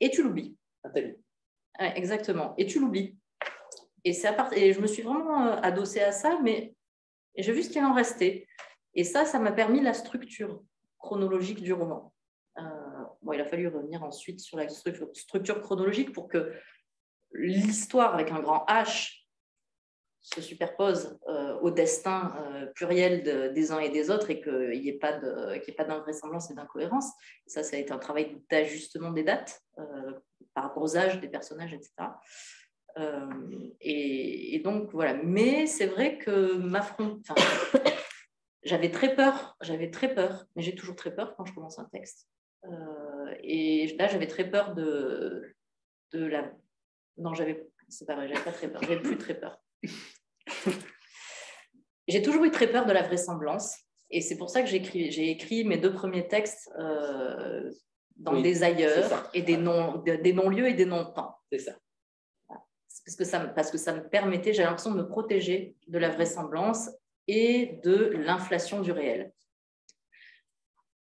et 0.00 0.10
tu 0.10 0.22
l'oublies 0.22 0.56
exactement. 1.78 2.54
Et 2.56 2.66
tu 2.66 2.80
l'oublies. 2.80 3.16
Et, 4.04 4.10
et 4.10 4.72
je 4.72 4.80
me 4.80 4.86
suis 4.86 5.02
vraiment 5.02 5.46
euh, 5.46 5.56
adossée 5.62 6.00
à 6.00 6.12
ça, 6.12 6.38
mais 6.42 6.74
j'ai 7.36 7.52
vu 7.52 7.62
ce 7.62 7.70
qu'il 7.70 7.84
en 7.84 7.94
restait. 7.94 8.46
Et 8.94 9.04
ça, 9.04 9.24
ça 9.24 9.38
m'a 9.38 9.52
permis 9.52 9.80
la 9.80 9.94
structure 9.94 10.62
chronologique 10.98 11.62
du 11.62 11.72
roman. 11.72 12.12
Euh, 12.58 12.87
bon, 13.22 13.32
il 13.32 13.40
a 13.40 13.44
fallu 13.44 13.68
revenir 13.68 14.02
ensuite 14.02 14.40
sur 14.40 14.56
la 14.56 14.68
structure 14.68 15.60
chronologique 15.60 16.12
pour 16.12 16.28
que 16.28 16.52
l'histoire 17.32 18.14
avec 18.14 18.30
un 18.30 18.40
grand 18.40 18.64
H 18.66 19.24
se 20.20 20.40
superpose 20.40 21.18
euh, 21.28 21.58
au 21.60 21.70
destin 21.70 22.34
pluriel 22.74 23.52
des 23.54 23.72
uns 23.72 23.78
et 23.78 23.88
des 23.88 24.10
autres 24.10 24.30
et 24.30 24.40
qu'il 24.40 24.80
n'y 24.80 24.88
ait 24.88 24.98
pas 24.98 25.12
d'invraisemblance 25.18 26.50
et 26.50 26.54
d'incohérence. 26.54 27.12
Ça, 27.46 27.62
ça 27.62 27.76
a 27.76 27.78
été 27.78 27.92
un 27.92 27.98
travail 27.98 28.42
d'ajustement 28.50 29.10
des 29.10 29.22
dates 29.22 29.62
par 30.54 30.64
rapport 30.64 30.82
aux 30.82 31.18
des 31.20 31.28
personnages, 31.28 31.72
etc. 31.72 31.92
Euh, 32.98 33.70
et, 33.80 34.60
donc 34.64 34.90
voilà. 34.92 35.14
Mais 35.14 35.66
c'est 35.66 35.86
vrai 35.86 36.18
que 36.18 36.56
m'affronter. 36.56 37.32
j'avais 38.64 38.90
très 38.90 39.14
peur, 39.14 39.56
j'avais 39.60 39.90
très 39.90 40.14
peur, 40.14 40.46
mais 40.56 40.62
j'ai 40.62 40.74
toujours 40.74 40.96
très 40.96 41.14
peur 41.14 41.34
quand 41.36 41.44
je 41.44 41.54
commence 41.54 41.78
un 41.78 41.84
texte. 41.84 42.28
Euh, 42.64 43.34
et 43.42 43.94
là, 43.98 44.08
j'avais 44.08 44.26
très 44.26 44.50
peur 44.50 44.74
de, 44.74 45.54
de 46.12 46.24
la. 46.26 46.52
Non, 47.16 47.34
j'avais. 47.34 47.68
C'est 47.88 48.06
pas 48.06 48.16
vrai, 48.16 48.28
j'avais 48.28 48.44
pas 48.44 48.52
très 48.52 48.70
peur, 48.70 48.82
j'avais 48.82 49.00
plus 49.00 49.16
très 49.16 49.38
peur. 49.38 49.58
j'ai 52.08 52.22
toujours 52.22 52.44
eu 52.44 52.50
très 52.50 52.70
peur 52.70 52.86
de 52.86 52.92
la 52.92 53.02
vraisemblance. 53.02 53.76
Et 54.10 54.20
c'est 54.20 54.36
pour 54.36 54.50
ça 54.50 54.62
que 54.62 54.68
j'ai 54.68 55.30
écrit, 55.30 55.64
mes 55.64 55.76
deux 55.76 55.92
premiers 55.92 56.28
textes 56.28 56.70
euh, 56.78 57.70
dans 58.16 58.40
des 58.40 58.62
ailleurs 58.62 59.30
et 59.34 59.42
des 59.42 59.58
non-lieux 59.58 60.18
des 60.18 60.32
non 60.32 60.50
et 60.50 60.74
des 60.74 60.86
non-temps. 60.86 61.38
C'est 61.52 61.58
ça. 61.58 61.72
Parce 62.48 63.16
que, 63.16 63.24
ça, 63.24 63.40
parce 63.40 63.70
que 63.70 63.78
ça 63.78 63.94
me 63.94 64.08
permettait, 64.08 64.52
j'ai 64.52 64.62
l'impression 64.62 64.90
de 64.90 64.96
me 64.96 65.08
protéger 65.08 65.76
de 65.86 65.98
la 65.98 66.10
vraisemblance 66.10 66.90
et 67.26 67.78
de 67.84 68.12
l'inflation 68.16 68.80
du 68.80 68.92
réel. 68.92 69.32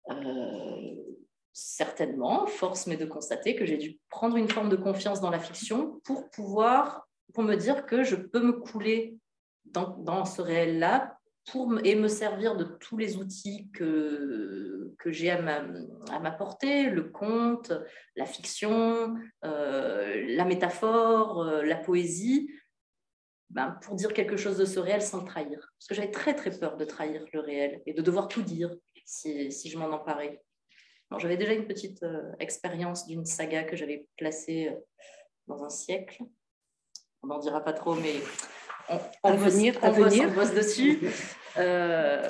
Euh, 0.10 1.14
certainement, 1.54 2.48
force 2.48 2.88
m'est 2.88 2.98
de 2.98 3.06
constater 3.06 3.56
que 3.56 3.66
j'ai 3.66 3.78
dû 3.78 4.00
prendre 4.10 4.36
une 4.38 4.50
forme 4.50 4.70
de 4.70 4.76
confiance 4.76 5.22
dans 5.22 5.30
la 5.30 5.40
fiction 5.40 6.02
pour 6.04 6.30
pouvoir, 6.32 7.08
pour 7.34 7.44
me 7.44 7.56
dire 7.56 7.86
que 7.86 8.04
je 8.04 8.16
peux 8.16 8.42
me 8.42 8.54
couler 8.54 9.18
dans, 9.66 10.26
ce 10.26 10.42
réel-là 10.42 11.18
et 11.84 11.96
me 11.96 12.08
servir 12.08 12.56
de 12.56 12.64
tous 12.64 12.98
les 12.98 13.18
outils 13.18 13.70
que, 13.72 14.94
que 14.98 15.12
j'ai 15.12 15.30
à 15.30 15.42
ma, 15.42 16.32
portée, 16.32 16.90
le 16.90 17.04
conte, 17.04 17.72
la 18.16 18.26
fiction, 18.26 19.16
euh, 19.44 20.26
la 20.28 20.46
métaphore, 20.46 21.42
euh, 21.42 21.64
la 21.64 21.76
poésie, 21.76 22.50
ben, 23.50 23.78
pour 23.82 23.96
dire 23.96 24.14
quelque 24.14 24.38
chose 24.38 24.58
de 24.58 24.66
ce 24.66 24.80
réel 24.80 25.02
sans 25.02 25.20
le 25.20 25.26
trahir. 25.26 25.60
Parce 25.78 25.88
que 25.88 25.94
j'avais 25.94 26.12
très 26.12 26.34
très 26.34 26.58
peur 26.58 26.78
de 26.78 26.86
trahir 26.86 27.24
le 27.34 27.40
réel 27.40 27.82
et 27.86 27.94
de 27.94 28.02
devoir 28.02 28.28
tout 28.28 28.42
dire 28.42 28.74
si, 29.06 29.52
si 29.52 29.70
je 29.70 29.78
m'en 29.78 29.92
emparais. 29.92 30.42
J'avais 31.20 31.38
déjà 31.38 31.54
une 31.54 31.66
petite 31.66 32.04
euh, 32.04 32.32
expérience 32.40 33.08
d'une 33.08 33.26
saga 33.26 33.64
que 33.64 33.76
j'avais 33.76 34.08
placée 34.18 34.76
dans 35.48 35.64
un 35.64 35.70
siècle. 35.70 36.24
On 37.22 37.28
n'en 37.28 37.40
dira 37.40 37.62
pas 37.62 37.74
trop, 37.74 37.96
mais 37.96 38.16
on, 39.24 39.36
venir, 39.36 39.78
on, 39.82 39.92
bosse, 39.92 40.54
dessus. 40.54 41.00
Euh, 41.56 42.28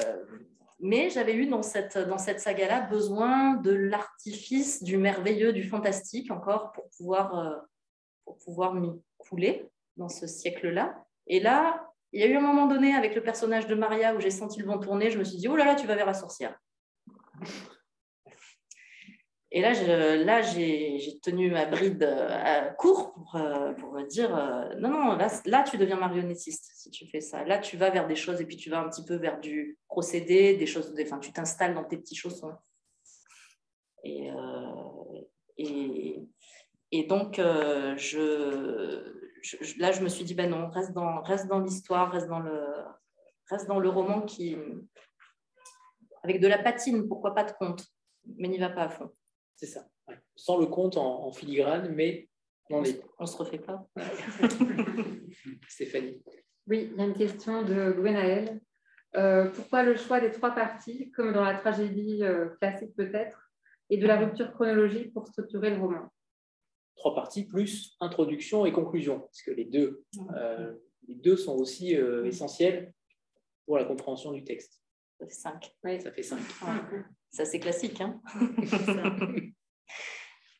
mais 0.82 1.10
j'avais 1.10 1.34
eu 1.34 1.46
dans 1.46 1.64
cette, 1.64 1.98
dans 1.98 2.18
cette 2.18 2.42
saga-là 2.42 2.82
besoin 2.82 3.54
de 3.54 3.72
l'artifice, 3.72 4.84
du 4.84 4.98
merveilleux, 4.98 5.54
du 5.54 5.64
fantastique 5.64 6.30
encore 6.30 6.74
pour 6.74 6.90
pouvoir, 6.98 7.40
euh, 7.40 7.56
pour 8.26 8.38
pouvoir 8.40 8.74
m'y 8.74 8.92
couler 9.18 9.66
dans 9.96 10.10
ce 10.10 10.28
siècle-là. 10.28 11.06
Et 11.28 11.40
là, 11.40 11.90
il 12.12 12.20
y 12.20 12.24
a 12.24 12.28
eu 12.28 12.36
un 12.36 12.42
moment 12.42 12.68
donné 12.68 12.94
avec 12.94 13.16
le 13.16 13.24
personnage 13.24 13.66
de 13.66 13.76
Maria 13.76 14.14
où 14.14 14.20
j'ai 14.20 14.30
senti 14.30 14.60
le 14.60 14.66
vent 14.66 14.78
tourner, 14.78 15.10
je 15.10 15.18
me 15.18 15.24
suis 15.24 15.38
dit, 15.38 15.48
oh 15.48 15.56
là 15.56 15.64
là, 15.64 15.76
tu 15.76 15.88
vas 15.88 15.96
vers 15.96 16.06
la 16.06 16.14
sorcière. 16.14 16.60
Et 19.56 19.62
là, 19.62 19.74
là 20.16 20.42
j'ai 20.42 21.20
tenu 21.22 21.52
ma 21.52 21.68
bride 21.68 22.02
euh, 22.02 22.28
à 22.32 22.72
court 22.72 23.14
pour, 23.14 23.36
euh, 23.36 23.74
pour, 23.74 23.92
me 23.94 24.04
dire 24.04 24.36
euh, 24.36 24.74
non, 24.80 24.90
non, 24.90 25.16
là, 25.16 25.28
là, 25.46 25.64
tu 25.64 25.78
deviens 25.78 25.96
marionnettiste 25.96 26.72
si 26.74 26.90
tu 26.90 27.08
fais 27.08 27.22
ça. 27.22 27.46
Là, 27.46 27.60
tu 27.60 27.78
vas 27.78 27.92
vers 27.92 28.08
des 28.08 28.16
choses 28.16 28.42
et 28.42 28.46
puis 28.46 28.58
tu 28.58 28.72
vas 28.72 28.80
un 28.80 28.90
petit 28.90 29.06
peu 29.06 29.14
vers 29.14 29.40
du 29.40 29.78
procédé, 29.88 30.58
des 30.58 30.66
choses, 30.66 30.92
enfin, 31.00 31.20
tu 31.20 31.32
t'installes 31.32 31.76
dans 31.76 31.84
tes 31.84 31.98
petits 31.98 32.16
chaussons. 32.16 32.56
Et, 34.04 34.28
et, 35.58 36.20
et, 36.92 37.04
donc, 37.04 37.36
je, 37.38 39.14
là, 39.78 39.92
je 39.92 40.02
me 40.02 40.10
suis 40.10 40.26
dit 40.26 40.34
ben 40.34 40.50
non, 40.50 40.68
reste 40.72 40.94
dans, 40.94 41.22
reste 41.22 41.48
dans 41.48 41.60
l'histoire, 41.60 42.12
reste, 42.12 42.28
dans 42.28 42.40
le, 42.40 42.66
reste 43.50 43.68
dans 43.68 43.80
le 43.80 43.88
roman 43.88 44.24
qui. 44.24 44.58
avec 46.24 46.42
de 46.42 46.48
la 46.48 46.58
patine, 46.58 47.08
pourquoi 47.08 47.36
pas 47.36 47.44
de 47.44 47.52
conte, 47.52 47.86
mais 48.36 48.48
n'y 48.48 48.58
va 48.58 48.70
pas 48.70 48.86
à 48.86 48.90
fond. 48.90 49.12
C'est 49.56 49.68
ça. 49.68 49.88
Sans 50.36 50.58
le 50.58 50.66
compte 50.66 50.98
en, 50.98 51.32
filigrane, 51.32 51.94
mais 51.94 52.30
on 52.70 52.84
est. 52.84 53.02
On 53.20 53.26
se 53.26 53.38
refait 53.38 53.60
pas. 53.60 53.88
Stéphanie. 55.68 56.22
Oui, 56.68 56.90
il 56.92 56.98
y 56.98 57.02
a 57.02 57.06
une 57.06 57.14
question 57.14 57.64
de 57.64 57.92
Gwenaël. 57.92 58.62
Euh, 59.16 59.50
pourquoi 59.50 59.84
le 59.84 59.96
choix 59.96 60.20
des 60.20 60.32
trois 60.32 60.52
parties, 60.52 61.12
comme 61.12 61.34
dans 61.34 61.44
la 61.44 61.56
tragédie 61.56 62.24
euh, 62.24 62.50
classique 62.60 62.96
peut-être, 62.96 63.52
et 63.90 63.98
de 63.98 64.08
la 64.08 64.18
rupture 64.20 64.52
chronologique 64.54 65.14
pour 65.14 65.28
structurer 65.28 65.70
le 65.70 65.82
roman? 65.82 66.10
Trois 66.96 67.14
parties 67.14 67.46
plus 67.46 67.96
introduction 68.00 68.66
et 68.66 68.72
conclusion, 68.72 69.20
parce 69.20 69.42
que 69.42 69.52
les 69.52 69.66
deux, 69.66 70.04
euh, 70.36 70.74
les 71.08 71.16
deux 71.16 71.38
sont 71.38 71.56
aussi 71.56 71.94
essentiels 71.94 72.94
pour 73.66 73.78
la 73.78 73.86
compréhension 73.86 74.32
du 74.32 74.44
texte. 74.44 74.83
Ça 75.24 75.28
fait 75.28 75.34
cinq. 75.34 75.76
Oui. 75.84 76.02
Ça 76.02 76.12
fait. 76.12 76.24
Ça, 77.32 77.46
c'est 77.46 77.60
classique. 77.60 78.02
Hein 78.02 78.22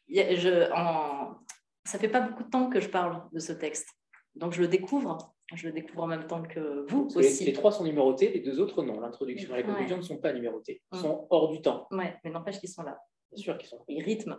je, 0.08 0.72
en... 0.74 1.38
Ça 1.86 2.00
fait 2.00 2.10
pas 2.10 2.22
beaucoup 2.22 2.44
de 2.44 2.50
temps 2.50 2.70
que 2.70 2.80
je 2.80 2.90
parle 2.90 3.30
de 3.32 3.40
ce 3.40 3.52
texte. 3.54 3.88
Donc, 4.36 4.54
je 4.54 4.62
le 4.62 4.68
découvre. 4.68 5.36
Je 5.54 5.68
le 5.68 5.74
découvre 5.74 6.04
en 6.04 6.08
même 6.08 6.26
temps 6.26 6.42
que 6.42 6.86
vous 6.90 7.10
aussi. 7.16 7.46
Les, 7.46 7.54
trois 7.54 7.72
sont 7.72 7.84
numérotés, 7.84 8.32
les 8.32 8.40
deux 8.40 8.60
autres 8.60 8.82
non. 8.84 9.00
L'introduction 9.00 9.54
et 9.54 9.62
la 9.62 9.64
conclusion 9.64 9.98
ne 9.98 10.02
sont 10.02 10.18
pas 10.18 10.34
numérotées. 10.34 10.82
Ils 10.94 11.00
sont 11.00 11.28
hors 11.30 11.52
du 11.52 11.62
temps. 11.62 11.88
Oui, 11.92 12.06
mais 12.24 12.32
n'empêche 12.32 12.60
qu'ils 12.60 12.70
sont 12.70 12.84
là. 12.84 13.00
Bien 13.32 13.44
sûr 13.44 13.58
qu'ils 13.58 13.70
sont 13.70 13.78
là. 13.78 13.84
Ils 13.88 14.02
rythment. 14.02 14.38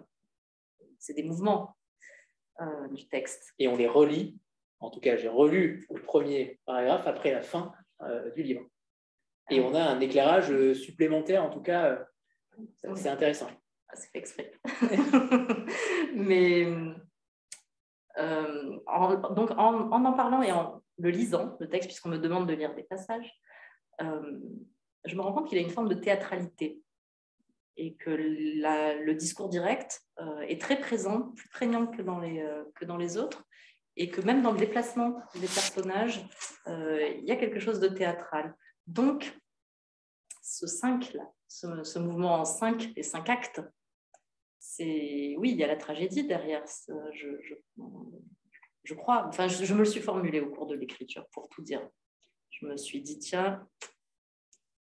C'est 0.99 1.15
des 1.15 1.23
mouvements 1.23 1.77
euh, 2.61 2.89
du 2.89 3.07
texte. 3.07 3.53
Et 3.59 3.69
on 3.69 3.77
les 3.77 3.87
relit. 3.87 4.39
En 4.81 4.91
tout 4.91 5.01
cas, 5.01 5.17
j'ai 5.17 5.29
relu 5.29 5.87
le 5.91 6.03
premier 6.03 6.59
paragraphe 6.65 7.07
après 7.07 7.31
la 7.31 7.43
fin 7.43 7.73
euh, 8.01 8.31
du 8.33 8.43
livre. 8.43 8.67
Et 9.51 9.61
on 9.61 9.75
a 9.75 9.83
un 9.83 10.01
éclairage 10.01 10.51
euh, 10.51 10.75
supplémentaire, 10.75 11.45
en 11.45 11.51
tout 11.51 11.61
cas, 11.61 12.07
c'est 12.95 13.09
intéressant. 13.09 13.49
Ah, 13.89 13.97
c'est 13.97 14.11
fait 14.11 14.19
exprès. 14.19 14.53
Mais 16.15 16.67
euh, 18.19 18.79
en, 18.87 19.17
donc 19.33 19.51
en, 19.53 19.91
en, 19.91 20.13
parlant 20.13 20.43
et 20.43 20.53
en 20.53 20.83
le 20.99 21.11
lisant, 21.11 21.57
le 21.61 21.69
texte, 21.69 21.89
puisqu'on 21.89 22.11
me 22.11 22.19
demande 22.19 22.49
de 22.49 22.55
lire 22.55 22.75
des 22.75 22.85
passages, 22.85 23.33
euh, 24.01 24.39
je 25.05 25.17
me 25.17 25.21
rends 25.21 25.33
compte 25.33 25.49
qu'il 25.49 25.59
a 25.59 25.61
une 25.61 25.71
forme 25.71 25.89
de 25.89 25.95
théâtralité 25.95 26.81
et 27.77 27.97
que 27.97 28.11
le 28.11 29.13
discours 29.15 29.49
direct 29.49 30.01
euh, 30.21 30.41
est 30.43 30.61
très 30.61 30.79
présent, 30.79 31.33
plus 31.33 31.49
prégnant 31.49 31.89
que 31.89 32.03
dans, 32.03 32.21
les, 32.21 32.47
que 32.77 32.85
dans 32.85 32.97
les 32.97 33.17
autres, 33.19 33.45
et 33.97 34.11
que 34.11 34.21
même 34.21 34.43
dans 34.43 34.53
le 34.53 34.59
déplacement 34.59 35.17
des 35.35 35.49
personnages, 35.49 36.25
il 36.67 37.25
y 37.25 37.33
a 37.33 37.37
quelque 37.37 37.59
chose 37.59 37.81
de 37.81 37.89
théâtral. 37.89 38.55
Donc, 38.87 39.39
ce 40.43 40.67
5-là, 40.67 41.33
ce, 41.49 41.99
mouvement 41.99 42.35
en 42.41 42.45
cinq 42.45 42.93
et 42.97 43.03
cinq 43.03 43.29
actes, 43.29 43.63
c'est 44.59 45.35
oui, 45.39 45.53
il 45.53 45.57
y 45.57 45.65
a 45.65 45.67
la 45.67 45.77
tragédie 45.77 46.27
derrière. 46.27 46.65
Je, 47.13 47.29
je, 48.83 48.95
crois, 48.95 49.27
enfin, 49.27 49.49
je, 49.49 49.73
me 49.73 49.81
le 49.81 49.85
suis 49.85 50.01
formulé 50.01 50.41
au 50.41 50.51
cours 50.51 50.67
de 50.67 50.75
l'écriture, 50.75 51.27
pour 51.33 51.49
tout 51.49 51.63
dire. 51.63 51.89
Je 52.51 52.67
me 52.67 52.77
suis 52.77 53.01
dit, 53.01 53.19
tiens, 53.19 53.67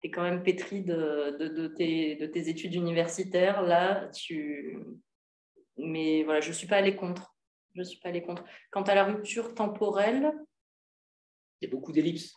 tu 0.02 0.08
es 0.08 0.12
quand 0.12 0.24
même 0.24 0.43
pétri 0.43 0.84
de, 0.84 1.38
de, 1.38 1.68
tes, 1.68 2.50
études 2.50 2.76
universitaires, 2.76 3.62
là, 3.62 4.08
tu... 4.10 4.78
Mais 5.78 6.24
voilà, 6.24 6.41
je 6.41 6.50
ne 6.50 6.54
suis 6.54 6.68
pas 6.68 6.78
allée 6.78 6.95
contre. 6.95 7.36
Je 7.76 7.84
suis 7.84 8.00
pas 8.00 8.10
allée 8.10 8.22
contre. 8.22 8.43
Quant 8.72 8.84
à 8.84 8.95
la 8.95 9.06
rupture 9.06 9.54
temporelle... 9.54 10.34
Il 11.62 11.68
y 11.68 11.68
a 11.68 11.72
beaucoup 11.72 11.91
d'ellipses. 11.91 12.34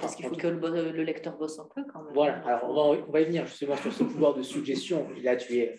Parce 0.00 0.16
qu'il 0.16 0.26
faut 0.26 0.34
que 0.34 0.46
le, 0.46 1.02
lecteur 1.02 1.36
bosse 1.36 1.58
un 1.58 1.68
peu 1.74 1.84
quand 1.92 2.02
même. 2.02 2.14
Voilà, 2.14 2.34
alors 2.46 2.70
on 2.70 2.74
va, 2.74 3.04
on 3.08 3.12
va 3.12 3.20
y 3.20 3.24
venir 3.24 3.46
justement 3.46 3.76
sur 3.76 3.92
ce 3.92 4.04
pouvoir 4.04 4.34
de 4.34 4.42
suggestion. 4.42 5.08
Là, 5.22 5.36
tu 5.36 5.58
es 5.58 5.76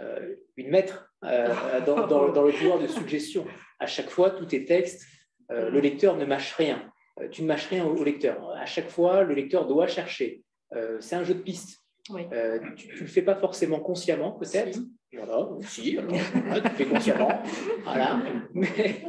euh, 0.00 0.34
une 0.56 0.70
maître 0.70 1.08
euh, 1.24 1.80
dans, 1.86 2.06
dans, 2.06 2.32
dans, 2.32 2.42
le 2.42 2.52
pouvoir 2.52 2.80
de 2.80 2.86
suggestion. 2.86 3.46
À 3.78 3.86
chaque 3.86 4.10
fois, 4.10 4.30
tous 4.30 4.46
tes 4.46 4.64
textes, 4.64 5.04
euh, 5.50 5.70
le 5.70 5.80
lecteur 5.80 6.16
ne 6.16 6.24
mâche 6.24 6.54
rien. 6.54 6.90
tu 7.30 7.42
ne 7.42 7.46
mâches 7.46 7.68
rien 7.68 7.84
au, 7.84 8.02
lecteur. 8.02 8.50
À 8.50 8.66
chaque 8.66 8.88
fois, 8.88 9.22
le 9.22 9.34
lecteur 9.34 9.66
doit 9.66 9.86
chercher. 9.86 10.42
c'est 11.00 11.14
un 11.14 11.24
jeu 11.24 11.34
de 11.34 11.42
pistes. 11.42 11.80
tu 12.06 12.14
ne 12.14 13.00
le 13.00 13.06
fais 13.06 13.22
pas 13.22 13.36
forcément 13.36 13.78
consciemment, 13.80 14.32
peut-être. 14.32 14.78
Voilà, 15.16 15.48
si, 15.62 15.98
alors, 15.98 16.12
tu 16.62 16.68
fais 16.70 16.86
consciemment. 16.86 17.42
voilà. 17.84 18.22
Mais, 18.52 19.02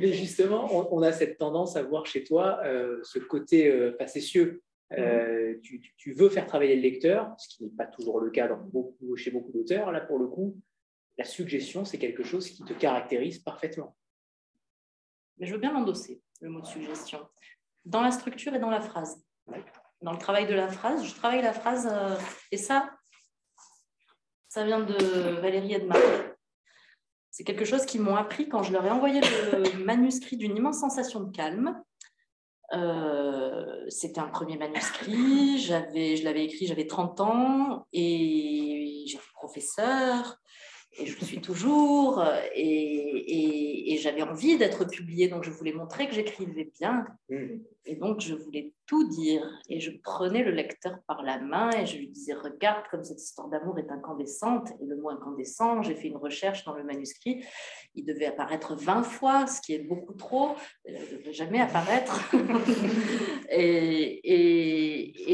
mais 0.00 0.12
justement, 0.12 0.92
on, 0.92 1.02
a 1.02 1.12
cette 1.12 1.38
tendance 1.38 1.76
à 1.76 1.82
voir 1.82 2.06
chez 2.06 2.24
toi 2.24 2.60
ce 3.02 3.18
côté 3.18 3.92
facétieux 3.98 4.62
euh, 4.98 5.54
tu, 5.62 6.12
veux 6.12 6.28
faire 6.28 6.46
travailler 6.46 6.76
le 6.76 6.82
lecteur, 6.82 7.34
ce 7.38 7.48
qui 7.48 7.64
n'est 7.64 7.70
pas 7.70 7.86
toujours 7.86 8.20
le 8.20 8.30
cas 8.30 8.48
beaucoup, 8.48 9.16
chez 9.16 9.30
beaucoup 9.30 9.52
d'auteurs. 9.52 9.90
Là, 9.92 10.00
pour 10.00 10.18
le 10.18 10.26
coup, 10.26 10.56
la 11.18 11.24
suggestion, 11.24 11.84
c'est 11.84 11.98
quelque 11.98 12.22
chose 12.22 12.48
qui 12.48 12.62
te 12.64 12.72
caractérise 12.72 13.38
parfaitement. 13.38 13.96
Mais 15.38 15.46
je 15.46 15.52
veux 15.52 15.60
bien 15.60 15.72
l'endosser, 15.72 16.20
le 16.40 16.50
mot 16.50 16.60
de 16.60 16.66
suggestion, 16.66 17.26
dans 17.84 18.02
la 18.02 18.10
structure 18.10 18.54
et 18.54 18.58
dans 18.58 18.70
la 18.70 18.80
phrase. 18.80 19.24
Dans 20.02 20.12
le 20.12 20.18
travail 20.18 20.46
de 20.46 20.54
la 20.54 20.68
phrase, 20.68 21.06
je 21.06 21.14
travaille 21.14 21.42
la 21.42 21.52
phrase, 21.52 21.88
euh, 21.90 22.16
et 22.50 22.56
ça, 22.56 22.90
ça 24.52 24.64
vient 24.64 24.80
de 24.80 25.40
Valérie 25.40 25.72
Edmar. 25.72 25.96
C'est 27.30 27.42
quelque 27.42 27.64
chose 27.64 27.86
qu'ils 27.86 28.02
m'ont 28.02 28.16
appris 28.16 28.50
quand 28.50 28.62
je 28.62 28.70
leur 28.70 28.84
ai 28.84 28.90
envoyé 28.90 29.22
le 29.22 29.78
manuscrit 29.84 30.36
d'une 30.36 30.54
immense 30.54 30.80
sensation 30.80 31.20
de 31.20 31.34
calme. 31.34 31.82
Euh, 32.74 33.86
c'était 33.88 34.20
un 34.20 34.28
premier 34.28 34.58
manuscrit, 34.58 35.58
je 35.58 36.22
l'avais 36.22 36.44
écrit, 36.44 36.66
j'avais 36.66 36.86
30 36.86 37.20
ans 37.20 37.86
et 37.94 39.04
j'étais 39.06 39.22
professeur 39.32 40.38
et 40.98 41.06
je 41.06 41.18
le 41.18 41.24
suis 41.24 41.40
toujours, 41.40 42.22
et, 42.54 43.98
j'avais 44.00 44.22
envie 44.22 44.58
d'être 44.58 44.84
publiée, 44.84 45.28
donc 45.28 45.44
je 45.44 45.50
voulais 45.50 45.72
montrer 45.72 46.08
que 46.08 46.14
j'écrivais 46.14 46.72
bien, 46.80 47.06
mm. 47.28 47.60
et 47.84 47.94
donc 47.94 48.20
je 48.20 48.34
voulais 48.34 48.72
tout 48.86 49.08
dire, 49.08 49.46
et 49.68 49.78
je 49.78 49.92
prenais 50.02 50.42
le 50.42 50.50
lecteur 50.50 50.98
par 51.06 51.22
la 51.22 51.38
main 51.38 51.70
et 51.70 51.86
je 51.86 51.98
lui 51.98 52.08
disais, 52.08 52.34
regarde 52.34 52.84
comme 52.90 53.04
cette 53.04 53.22
histoire 53.22 53.48
d'amour 53.48 53.78
est 53.78 53.90
incandescente, 53.90 54.70
et 54.80 54.86
le 54.86 54.96
mot 54.96 55.10
incandescent, 55.10 55.82
j'ai 55.82 55.94
fait 55.94 56.08
une 56.08 56.16
recherche 56.16 56.64
dans 56.64 56.74
le 56.74 56.82
manuscrit, 56.82 57.44
il 57.94 58.04
devait 58.04 58.26
apparaître 58.26 58.74
20 58.74 59.04
fois, 59.04 59.46
ce 59.46 59.60
qui 59.60 59.74
est 59.74 59.84
beaucoup 59.84 60.14
trop, 60.14 60.56
il 60.84 60.94
ne 60.94 61.18
devait 61.18 61.32
jamais 61.32 61.60
apparaître, 61.60 62.34
et, 63.50 64.20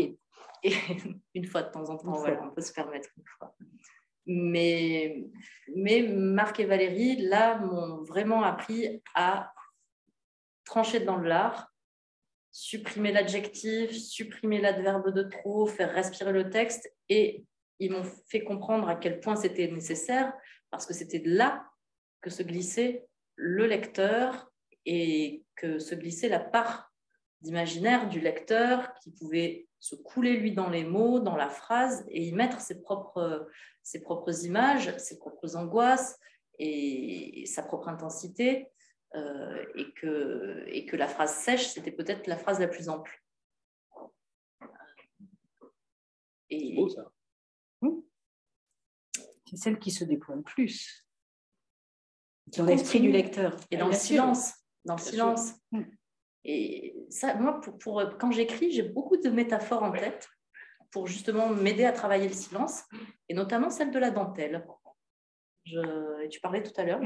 et, 0.02 0.18
une 1.34 1.46
fois 1.46 1.62
de 1.62 1.70
temps 1.70 1.88
en 1.88 1.96
temps, 1.96 2.12
voilà, 2.12 2.44
on 2.44 2.50
peut 2.50 2.60
se 2.60 2.72
permettre 2.72 3.08
une 3.16 3.24
fois. 3.38 3.54
Mais, 4.30 5.24
Marc 6.08 6.60
et 6.60 6.66
Valérie, 6.66 7.16
là, 7.16 7.58
m'ont 7.58 8.02
vraiment 8.02 8.42
appris 8.42 9.02
à 9.14 9.52
trancher 10.64 11.00
dans 11.00 11.16
l'art, 11.16 11.72
supprimer 12.52 13.10
l'adjectif, 13.10 13.90
supprimer 13.90 14.60
l'adverbe 14.60 15.14
de 15.14 15.22
trop, 15.22 15.66
faire 15.66 15.92
respirer 15.94 16.32
le 16.32 16.50
texte. 16.50 16.92
Et 17.08 17.44
ils 17.78 17.90
m'ont 17.90 18.04
fait 18.28 18.44
comprendre 18.44 18.88
à 18.88 18.96
quel 18.96 19.20
point 19.20 19.34
c'était 19.34 19.68
nécessaire, 19.68 20.32
parce 20.70 20.84
que 20.84 20.92
c'était 20.92 21.22
là 21.24 21.64
que 22.20 22.28
se 22.28 22.42
glissait 22.42 23.06
le 23.36 23.66
lecteur 23.66 24.52
et 24.84 25.42
que 25.56 25.78
se 25.78 25.94
glissait 25.94 26.28
la 26.28 26.40
part 26.40 26.87
d'imaginaire 27.40 28.08
du 28.08 28.20
lecteur 28.20 28.92
qui 29.02 29.10
pouvait 29.10 29.68
se 29.80 29.94
couler 29.94 30.36
lui 30.36 30.52
dans 30.52 30.68
les 30.68 30.84
mots, 30.84 31.20
dans 31.20 31.36
la 31.36 31.48
phrase 31.48 32.04
et 32.08 32.26
y 32.26 32.32
mettre 32.32 32.60
ses 32.60 32.80
propres, 32.80 33.48
ses 33.82 34.00
propres 34.00 34.44
images, 34.44 34.96
ses 34.98 35.18
propres 35.18 35.56
angoisses 35.56 36.18
et, 36.58 37.44
sa 37.46 37.62
propre 37.62 37.88
intensité. 37.88 38.68
Euh, 39.14 39.64
et, 39.74 39.90
que, 39.94 40.64
et 40.66 40.84
que 40.84 40.94
la 40.94 41.08
phrase 41.08 41.34
sèche, 41.34 41.68
c'était 41.68 41.92
peut-être 41.92 42.26
la 42.26 42.36
phrase 42.36 42.60
la 42.60 42.68
plus 42.68 42.90
ample. 42.90 43.24
C'est 46.50 46.74
beau 46.74 46.88
ça. 46.90 47.10
Hmm. 47.80 48.00
C'est 49.48 49.56
celle 49.56 49.78
qui 49.78 49.90
se 49.90 50.04
déploie 50.04 50.36
le 50.36 50.42
plus 50.42 51.06
dans 52.56 52.64
l'esprit 52.64 53.00
du 53.00 53.10
lecteur. 53.10 53.56
Et 53.70 53.76
dans 53.76 53.88
le 53.88 53.94
silence. 53.94 54.54
Dans 54.84 54.96
le 54.96 55.00
silence. 55.00 55.52
Hmm. 55.72 55.84
Et 56.44 57.06
ça, 57.10 57.34
moi, 57.34 57.60
pour, 57.60 58.02
quand 58.18 58.30
j'écris, 58.30 58.70
j'ai 58.70 58.82
beaucoup 58.82 59.16
de 59.16 59.28
métaphores 59.28 59.82
en 59.82 59.92
tête 59.92 60.28
pour 60.90 61.06
justement 61.06 61.48
m'aider 61.50 61.84
à 61.84 61.92
travailler 61.92 62.28
le 62.28 62.34
silence, 62.34 62.84
et 63.28 63.34
notamment 63.34 63.70
celle 63.70 63.90
de 63.90 63.98
la 63.98 64.10
dentelle. 64.10 64.66
Je, 65.64 66.22
et 66.22 66.28
tu 66.28 66.40
parlais 66.40 66.62
tout 66.62 66.72
à 66.80 66.84
l'heure, 66.84 67.00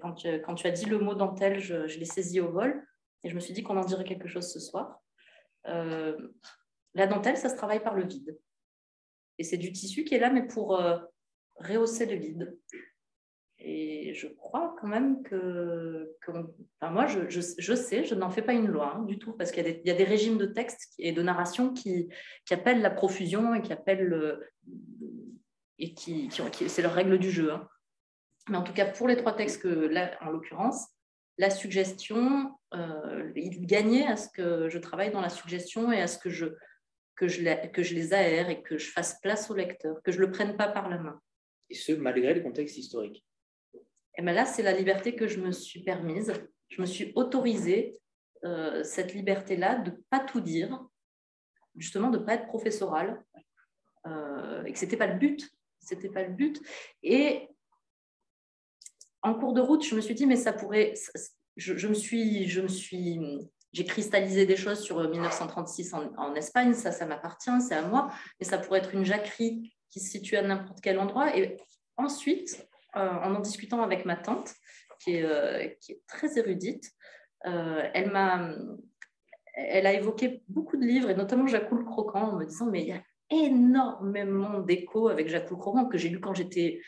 quand, 0.00 0.26
quand, 0.44 0.54
tu 0.54 0.66
as 0.66 0.72
dit 0.72 0.86
le 0.86 0.98
mot 0.98 1.14
dentelle, 1.14 1.60
je, 1.60 1.84
l'ai 1.98 2.04
saisi 2.04 2.40
au 2.40 2.50
vol, 2.50 2.84
et 3.22 3.28
je 3.28 3.34
me 3.34 3.40
suis 3.40 3.54
dit 3.54 3.62
qu'on 3.62 3.76
en 3.76 3.84
dirait 3.84 4.04
quelque 4.04 4.28
chose 4.28 4.52
ce 4.52 4.58
soir. 4.58 5.00
Euh, 5.66 6.16
la 6.94 7.06
dentelle, 7.06 7.36
ça 7.36 7.48
se 7.48 7.56
travaille 7.56 7.82
par 7.82 7.94
le 7.94 8.04
vide. 8.04 8.38
Et 9.38 9.44
c'est 9.44 9.56
du 9.56 9.72
tissu 9.72 10.04
qui 10.04 10.14
est 10.14 10.18
là, 10.18 10.30
mais 10.30 10.46
pour 10.46 10.80
euh, 10.80 10.98
rehausser 11.56 12.06
le 12.06 12.16
vide. 12.16 12.58
Et 13.60 14.14
je 14.14 14.28
crois 14.28 14.76
quand 14.80 14.86
même 14.86 15.22
que, 15.24 16.16
enfin 16.26 16.90
moi, 16.90 17.06
je, 17.06 17.28
je, 17.28 17.74
sais, 17.74 18.04
je 18.04 18.14
n'en 18.14 18.30
fais 18.30 18.42
pas 18.42 18.52
une 18.52 18.68
loi 18.68 18.94
hein, 18.96 19.02
du 19.02 19.18
tout, 19.18 19.32
parce 19.32 19.50
qu'il 19.50 19.80
y, 19.84 19.90
a 19.90 19.94
des 19.94 20.04
régimes 20.04 20.38
de 20.38 20.46
texte 20.46 20.94
et 20.98 21.10
de 21.10 21.22
narration 21.22 21.72
qui, 21.72 22.08
qui 22.44 22.54
appellent 22.54 22.82
la 22.82 22.90
profusion 22.90 23.54
et 23.54 23.62
qui 23.62 23.72
appellent 23.72 24.38
et 25.78 25.94
qui, 25.94 26.28
qui, 26.28 26.68
c'est 26.68 26.82
leur 26.82 26.94
règle 26.94 27.18
du 27.18 27.30
jeu. 27.30 27.52
Hein. 27.52 27.68
Mais 28.48 28.56
en 28.56 28.62
tout 28.62 28.72
cas, 28.72 28.86
pour 28.86 29.08
les 29.08 29.16
trois 29.16 29.34
textes 29.34 29.62
que 29.62 29.68
là, 29.68 30.16
en 30.20 30.30
l'occurrence, 30.30 30.86
la 31.36 31.50
suggestion, 31.50 32.52
euh, 32.74 33.30
il 33.36 33.66
gagnait 33.66 34.06
à 34.06 34.16
ce 34.16 34.28
que 34.28 34.68
je 34.68 34.78
travaille 34.78 35.12
dans 35.12 35.20
la 35.20 35.28
suggestion 35.28 35.92
et 35.92 36.00
à 36.00 36.06
ce 36.06 36.18
que 36.18 36.30
je, 36.30 36.46
que 37.16 37.28
je, 37.28 37.68
que 37.68 37.82
je 37.82 37.94
les 37.94 38.12
aère 38.12 38.50
et 38.50 38.62
que 38.62 38.78
je 38.78 38.90
fasse 38.90 39.20
place 39.20 39.50
au 39.50 39.54
lecteur, 39.54 40.00
que 40.02 40.10
je 40.10 40.18
ne 40.18 40.26
le 40.26 40.32
prenne 40.32 40.56
pas 40.56 40.68
par 40.68 40.88
la 40.88 40.98
main. 40.98 41.20
Et 41.70 41.74
ce, 41.74 41.92
malgré 41.92 42.34
le 42.34 42.40
contexte 42.40 42.76
historique. 42.76 43.24
Et 44.18 44.22
bien 44.22 44.32
là, 44.32 44.44
c'est 44.44 44.62
la 44.62 44.72
liberté 44.72 45.14
que 45.14 45.28
je 45.28 45.38
me 45.38 45.52
suis 45.52 45.80
permise. 45.84 46.32
Je 46.68 46.80
me 46.80 46.86
suis 46.86 47.12
autorisée 47.14 47.96
euh, 48.44 48.82
cette 48.82 49.14
liberté-là 49.14 49.76
de 49.76 49.92
ne 49.92 49.96
pas 50.10 50.18
tout 50.18 50.40
dire, 50.40 50.84
justement 51.76 52.10
de 52.10 52.18
ne 52.18 52.24
pas 52.24 52.34
être 52.34 52.48
professorale, 52.48 53.24
euh, 54.06 54.64
et 54.64 54.72
que 54.72 54.78
ce 54.78 54.84
n'était 54.84 54.96
pas 54.96 55.06
le 55.06 55.18
but. 55.18 55.48
C'était 55.78 56.08
pas 56.08 56.24
le 56.24 56.34
but. 56.34 56.60
Et 57.04 57.48
en 59.22 59.34
cours 59.34 59.52
de 59.52 59.60
route, 59.60 59.84
je 59.84 59.94
me 59.94 60.00
suis 60.00 60.14
dit, 60.14 60.26
mais 60.26 60.36
ça 60.36 60.52
pourrait. 60.52 60.94
Je, 61.56 61.86
me 61.86 61.94
suis, 61.94 62.48
je 62.48 62.60
me 62.60 62.68
suis, 62.68 63.20
j'ai 63.72 63.84
cristallisé 63.84 64.46
des 64.46 64.56
choses 64.56 64.80
sur 64.80 65.00
1936 65.08 65.94
en, 65.94 66.12
en 66.16 66.34
Espagne. 66.34 66.74
Ça, 66.74 66.90
ça 66.90 67.06
m'appartient, 67.06 67.60
c'est 67.60 67.74
à 67.74 67.82
moi. 67.82 68.12
Mais 68.40 68.46
ça 68.46 68.58
pourrait 68.58 68.80
être 68.80 68.94
une 68.94 69.04
jacquerie 69.04 69.72
qui 69.90 70.00
se 70.00 70.10
situe 70.10 70.36
à 70.36 70.42
n'importe 70.42 70.80
quel 70.80 70.98
endroit. 70.98 71.36
Et 71.36 71.56
ensuite, 71.96 72.68
euh, 72.74 72.77
en 72.94 73.34
en 73.34 73.40
discutant 73.40 73.82
avec 73.82 74.04
ma 74.04 74.16
tante, 74.16 74.54
qui 75.00 75.16
est, 75.16 75.22
euh, 75.22 75.68
très 76.06 76.38
érudite. 76.38 76.90
Euh, 77.46 77.88
elle 77.94 78.12
elle 79.60 79.86
a 79.86 79.92
évoqué 79.92 80.42
beaucoup 80.48 80.76
de 80.76 80.84
livres, 80.84 81.10
et 81.10 81.16
notamment 81.16 81.46
Jacques 81.48 81.68
Croquant, 81.68 82.32
en 82.32 82.36
me 82.36 82.44
disant, 82.44 82.66
mais 82.66 82.82
il 82.82 82.88
y 82.88 82.92
a 82.92 83.02
énormément 83.30 84.60
d'échos 84.60 85.08
avec 85.08 85.28
Jacques 85.28 85.46
Croquant 85.46 85.86
que 85.86 85.98
j'ai 85.98 86.08
lu 86.08 86.20
quand 86.20 86.32
j'étais, 86.32 86.80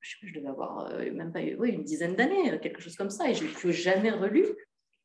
je, 0.00 0.16
je 0.22 0.34
devais 0.34 0.48
avoir 0.48 0.92
même 0.98 1.32
pas 1.32 1.40
oui, 1.40 1.70
une 1.70 1.84
dizaine 1.84 2.16
d'années, 2.16 2.58
quelque 2.60 2.82
chose 2.82 2.96
comme 2.96 3.10
ça, 3.10 3.30
et 3.30 3.34
je 3.34 3.44
ne 3.44 3.48
l'ai 3.48 3.54
plus 3.54 3.72
jamais 3.72 4.10
relu. 4.10 4.44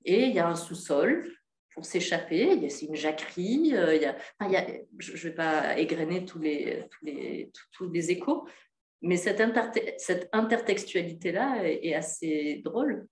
Et 0.03 0.25
il 0.25 0.33
y 0.33 0.39
a 0.39 0.47
un 0.47 0.55
sous-sol 0.55 1.31
pour 1.73 1.85
s'échapper, 1.85 2.69
c'est 2.69 2.87
une 2.87 2.95
jacquerie, 2.95 3.61
il 3.63 3.67
y 3.67 3.75
a, 3.75 3.93
il 3.95 4.51
y 4.51 4.55
a, 4.55 4.67
je 4.97 5.11
ne 5.11 5.17
vais 5.17 5.35
pas 5.35 5.77
égrener 5.77 6.25
tous 6.25 6.39
les, 6.39 6.85
tous 6.89 7.05
les, 7.05 7.51
tous 7.71 7.89
les 7.89 8.11
échos, 8.11 8.47
mais 9.01 9.17
cette, 9.17 9.41
cette 9.97 10.29
intertextualité-là 10.31 11.63
est, 11.63 11.93
assez 11.93 12.61
drôle. 12.63 13.07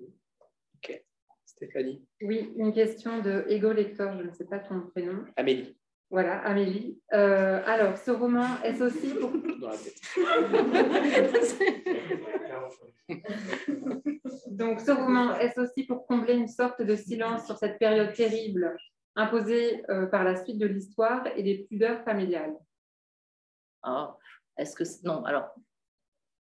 Ok. 0.00 1.04
Stéphanie 1.44 2.04
Oui, 2.22 2.52
une 2.56 2.72
question 2.72 3.20
de 3.20 3.44
Ego 3.48 3.72
Lecteur, 3.72 4.18
je 4.18 4.24
ne 4.24 4.32
sais 4.32 4.46
pas 4.46 4.58
ton 4.60 4.80
prénom. 4.88 5.24
Amélie. 5.36 5.76
Voilà, 6.10 6.38
Amélie. 6.40 7.00
Euh, 7.12 7.62
alors, 7.66 7.98
ce 7.98 8.10
roman, 8.10 8.62
est 8.62 8.80
aussi 8.80 9.14
pour... 9.14 9.30
Dans 9.60 9.70
la 9.70 9.76
tête. 9.76 10.00
Donc, 14.46 14.80
ce 14.80 14.92
roman, 14.92 15.36
est 15.38 15.58
aussi 15.58 15.84
pour 15.84 16.06
combler 16.06 16.34
une 16.34 16.48
sorte 16.48 16.80
de 16.82 16.94
silence 16.94 17.46
sur 17.46 17.58
cette 17.58 17.78
période 17.78 18.12
terrible 18.14 18.76
imposée 19.16 19.82
euh, 19.90 20.06
par 20.06 20.24
la 20.24 20.42
suite 20.42 20.58
de 20.58 20.66
l'histoire 20.66 21.26
et 21.36 21.42
des 21.42 21.66
pudeurs 21.68 22.04
familiales? 22.04 22.54
Ah, 23.82 24.16
est-ce 24.58 24.76
que 24.76 24.84
non 25.06 25.24
Alors, 25.24 25.54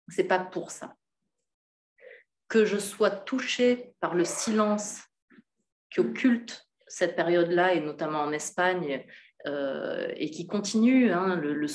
c'est 0.09 0.25
pas 0.25 0.39
pour 0.39 0.71
ça 0.71 0.95
que 2.49 2.65
je 2.65 2.79
sois 2.79 3.11
touchée 3.11 3.95
par 4.01 4.15
le 4.15 4.25
silence 4.25 5.01
qui 5.91 6.01
occulte 6.01 6.69
cette 6.87 7.17
période-là 7.17 7.75
et 7.75 7.81
notamment 7.81 8.21
en 8.21 8.33
Espagne 8.33 9.05
euh, 9.47 10.13
et 10.17 10.31
qui 10.31 10.47
continue 10.47 11.11
hein, 11.13 11.37
le, 11.37 11.67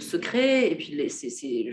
secret 0.00 0.70
et 0.70 0.76
puis 0.76 0.92
les, 0.94 1.08
ces, 1.08 1.28
ces- 1.30 1.70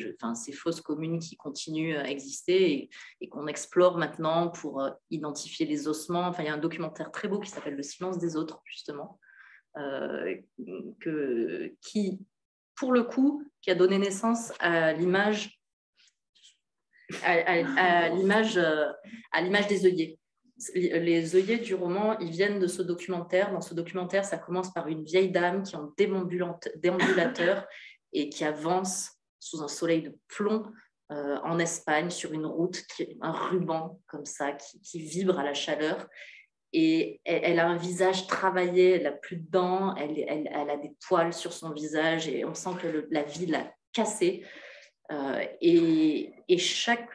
fausses 0.53 0.81
communes 0.81 1.19
qui 1.19 1.35
continuent 1.37 1.97
à 1.97 2.09
exister 2.09 2.71
et, 2.71 2.89
et 3.21 3.29
qu'on 3.29 3.47
explore 3.47 3.97
maintenant 3.97 4.49
pour 4.49 4.81
euh, 4.81 4.89
identifier 5.11 5.65
les 5.65 5.87
ossements. 5.87 6.27
Enfin, 6.27 6.43
il 6.43 6.47
y 6.47 6.49
a 6.49 6.53
un 6.53 6.57
documentaire 6.57 7.11
très 7.11 7.27
beau 7.27 7.39
qui 7.39 7.49
s'appelle 7.49 7.75
Le 7.75 7.83
silence 7.83 8.17
des 8.17 8.35
autres 8.35 8.61
justement. 8.65 9.19
euh, 9.77 10.35
que, 10.99 11.73
qui 11.81 12.19
pour 12.77 12.93
le 12.93 13.03
coup, 13.03 13.43
qui 13.61 13.71
a 13.71 13.75
donné 13.75 13.97
naissance 13.97 14.53
à 14.59 14.93
l'image 14.93 15.57
euh, 17.23 18.91
à 19.31 19.41
l'image 19.41 19.67
des 19.67 19.85
œillets. 19.85 20.19
Les 20.73 21.35
œillets 21.35 21.59
du 21.59 21.75
roman, 21.75 22.17
ils 22.19 22.31
viennent 22.31 22.59
de 22.59 22.67
ce 22.67 22.81
documentaire. 22.81 23.51
Dans 23.51 23.61
ce 23.61 23.73
documentaire, 23.73 24.25
ça 24.25 24.37
commence 24.37 24.73
par 24.73 24.87
une 24.87 25.03
vieille 25.03 25.31
dame 25.31 25.63
qui 25.63 25.75
est 25.75 25.77
en 25.77 25.93
déambulateur 26.77 27.65
et 28.13 28.29
qui 28.29 28.43
avance 28.43 29.11
sous 29.39 29.61
un 29.61 29.67
soleil 29.67 30.01
de 30.01 30.17
plomb 30.27 30.65
euh, 31.11 31.37
en 31.43 31.59
Espagne 31.59 32.09
sur 32.09 32.33
une 32.33 32.45
route, 32.45 32.81
qui, 32.87 33.17
un 33.21 33.31
ruban 33.31 34.01
comme 34.07 34.25
ça, 34.25 34.51
qui 34.51 34.99
vibre 34.99 35.39
à 35.39 35.43
la 35.43 35.53
chaleur. 35.53 36.07
Et 36.73 37.21
elle, 37.23 37.41
elle 37.43 37.59
a 37.59 37.67
un 37.67 37.77
visage 37.77 38.27
travaillé, 38.27 38.91
elle 38.91 39.03
n'a 39.03 39.11
plus 39.11 39.37
de 39.37 39.49
dents, 39.49 39.95
elle, 39.95 40.19
elle- 40.27 40.49
elle 40.53 40.69
a 40.69 40.77
des 40.77 40.91
poils 41.07 41.33
sur 41.33 41.53
son 41.53 41.71
visage 41.71 42.27
et 42.27 42.43
on 42.45 42.53
sent 42.53 42.71
que 42.81 42.87
le- 42.87 43.07
la 43.11 43.23
vie 43.23 43.45
l'a 43.45 43.73
cassée. 43.93 44.43
Euh, 45.11 45.43
et, 45.61 46.33
et 46.49 46.57
chaque, 46.57 47.07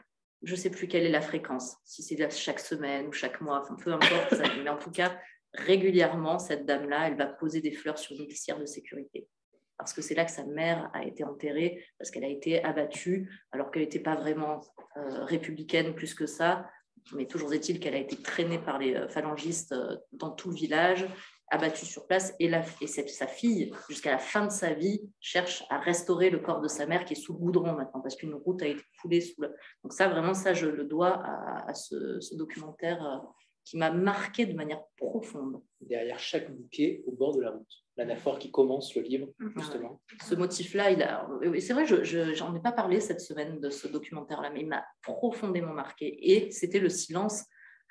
je 0.42 0.52
ne 0.52 0.56
sais 0.56 0.70
plus 0.70 0.88
quelle 0.88 1.04
est 1.04 1.10
la 1.10 1.20
fréquence, 1.20 1.76
si 1.84 2.02
c'est 2.02 2.30
chaque 2.30 2.60
semaine 2.60 3.06
ou 3.08 3.12
chaque 3.12 3.40
mois, 3.42 3.60
enfin, 3.60 3.76
peu 3.76 3.92
importe, 3.92 4.34
ça- 4.34 4.42
mais 4.66 4.70
en 4.70 4.78
tout 4.78 4.90
cas, 4.90 5.18
régulièrement, 5.54 6.38
cette 6.38 6.64
dame-là, 6.64 7.08
elle 7.08 7.16
va 7.16 7.26
poser 7.26 7.60
des 7.60 7.72
fleurs 7.72 7.98
sur 7.98 8.16
une 8.16 8.26
glissière 8.26 8.58
de 8.58 8.64
sécurité. 8.66 9.28
Parce 9.76 9.92
que 9.92 10.00
c'est 10.00 10.14
là 10.14 10.24
que 10.24 10.30
sa 10.30 10.44
mère 10.44 10.90
a 10.94 11.04
été 11.04 11.24
enterrée, 11.24 11.84
parce 11.98 12.10
qu'elle 12.10 12.24
a 12.24 12.28
été 12.28 12.62
abattue, 12.64 13.30
alors 13.50 13.70
qu'elle 13.70 13.82
n'était 13.82 13.98
pas 13.98 14.14
vraiment 14.14 14.60
euh, 14.96 15.24
républicaine 15.24 15.94
plus 15.94 16.14
que 16.14 16.26
ça. 16.26 16.70
Mais 17.14 17.26
toujours 17.26 17.52
est-il 17.52 17.80
qu'elle 17.80 17.94
a 17.94 17.98
été 17.98 18.16
traînée 18.16 18.58
par 18.58 18.78
les 18.78 18.94
euh, 18.94 19.08
phalangistes 19.08 19.72
euh, 19.72 19.96
dans 20.12 20.30
tout 20.30 20.50
le 20.50 20.56
village, 20.56 21.06
abattue 21.50 21.84
sur 21.84 22.06
place, 22.06 22.34
et, 22.40 22.48
la, 22.48 22.62
sa 22.62 23.26
fille, 23.26 23.72
jusqu'à 23.88 24.10
la 24.10 24.18
fin 24.18 24.46
de 24.46 24.50
sa 24.50 24.72
vie, 24.72 25.02
cherche 25.20 25.64
à 25.68 25.78
restaurer 25.78 26.30
le 26.30 26.38
corps 26.38 26.60
de 26.60 26.68
sa 26.68 26.86
mère 26.86 27.04
qui 27.04 27.12
est 27.12 27.16
sous 27.16 27.34
le 27.34 27.38
goudron 27.38 27.74
maintenant, 27.74 28.00
parce 28.00 28.16
qu'une 28.16 28.34
route 28.34 28.62
a 28.62 28.66
été 28.66 28.82
coulée 29.00 29.20
sous 29.20 29.42
le... 29.42 29.54
Donc 29.82 29.92
ça, 29.92 30.08
vraiment, 30.08 30.32
ça, 30.32 30.54
je 30.54 30.66
le 30.66 30.84
dois 30.84 31.22
à, 31.22 31.74
ce 31.74 32.34
documentaire 32.36 33.04
euh, 33.04 33.18
qui 33.64 33.76
m'a 33.76 33.90
marqué 33.90 34.46
de 34.46 34.54
manière 34.54 34.82
profonde. 34.96 35.62
Derrière 35.80 36.18
chaque 36.18 36.50
bouquet, 36.54 37.02
au 37.06 37.12
bord 37.12 37.34
de 37.34 37.42
la 37.42 37.50
route. 37.50 37.72
L'anaphore 37.96 38.38
qui 38.38 38.50
commence 38.50 38.94
le 38.94 39.02
livre, 39.02 39.28
justement. 39.56 40.00
Ce 40.22 40.34
motif-là, 40.34 40.90
il 40.90 41.02
a... 41.02 41.28
et 41.42 41.60
c'est 41.60 41.74
vrai, 41.74 41.84
je 41.86 42.32
j'en 42.34 42.54
ai 42.54 42.60
pas 42.60 42.72
parlé 42.72 43.00
cette 43.00 43.20
semaine 43.20 43.60
de 43.60 43.70
ce 43.70 43.86
documentaire-là, 43.86 44.50
mais 44.50 44.60
il 44.60 44.68
m'a 44.68 44.84
profondément 45.02 45.74
marqué. 45.74 46.32
Et 46.32 46.50
c'était 46.50 46.80
le 46.80 46.88
silence. 46.88 47.44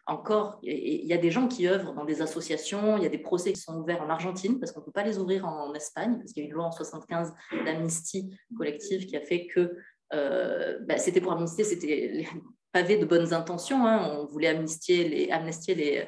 Encore, 0.08 0.60
il 0.64 1.06
y 1.06 1.14
a 1.14 1.18
des 1.18 1.30
gens 1.30 1.48
qui 1.48 1.68
œuvrent 1.68 1.94
dans 1.94 2.06
des 2.06 2.24
associations, 2.24 2.98
il 2.98 3.04
y 3.04 3.06
a 3.06 3.10
des 3.10 3.20
procès 3.20 3.54
qui 3.54 3.62
sont 3.62 3.78
ouverts 3.78 4.02
en 4.02 4.10
Argentine, 4.10 4.60
parce 4.60 4.72
qu'on 4.72 4.80
ne 4.80 4.86
peut 4.86 4.92
pas 4.92 5.04
les 5.04 5.20
ouvrir 5.20 5.46
en 5.46 5.74
Espagne, 5.76 6.18
parce 6.18 6.34
qu'il 6.34 6.44
y 6.44 6.46
a 6.48 6.50
une 6.50 6.56
loi 6.56 6.66
en 6.66 6.72
75 6.72 7.34
d'amnistie 7.64 8.36
collective 8.58 9.06
qui 9.06 9.16
a 9.16 9.22
fait 9.22 9.46
que 9.46 9.78
euh, 10.14 10.80
bah, 10.82 10.98
c'était 10.98 11.22
pour 11.22 11.32
amnistier, 11.32 11.64
c'était 11.64 12.26
les 12.74 12.82
pavés 12.82 12.98
de 12.98 13.06
bonnes 13.06 13.34
intentions. 13.34 13.86
hein. 13.86 14.18
On 14.20 14.26
voulait 14.26 14.48
amnistier 14.48 15.08
les, 15.08 15.30
amnistier 15.32 15.76
les, 15.76 16.06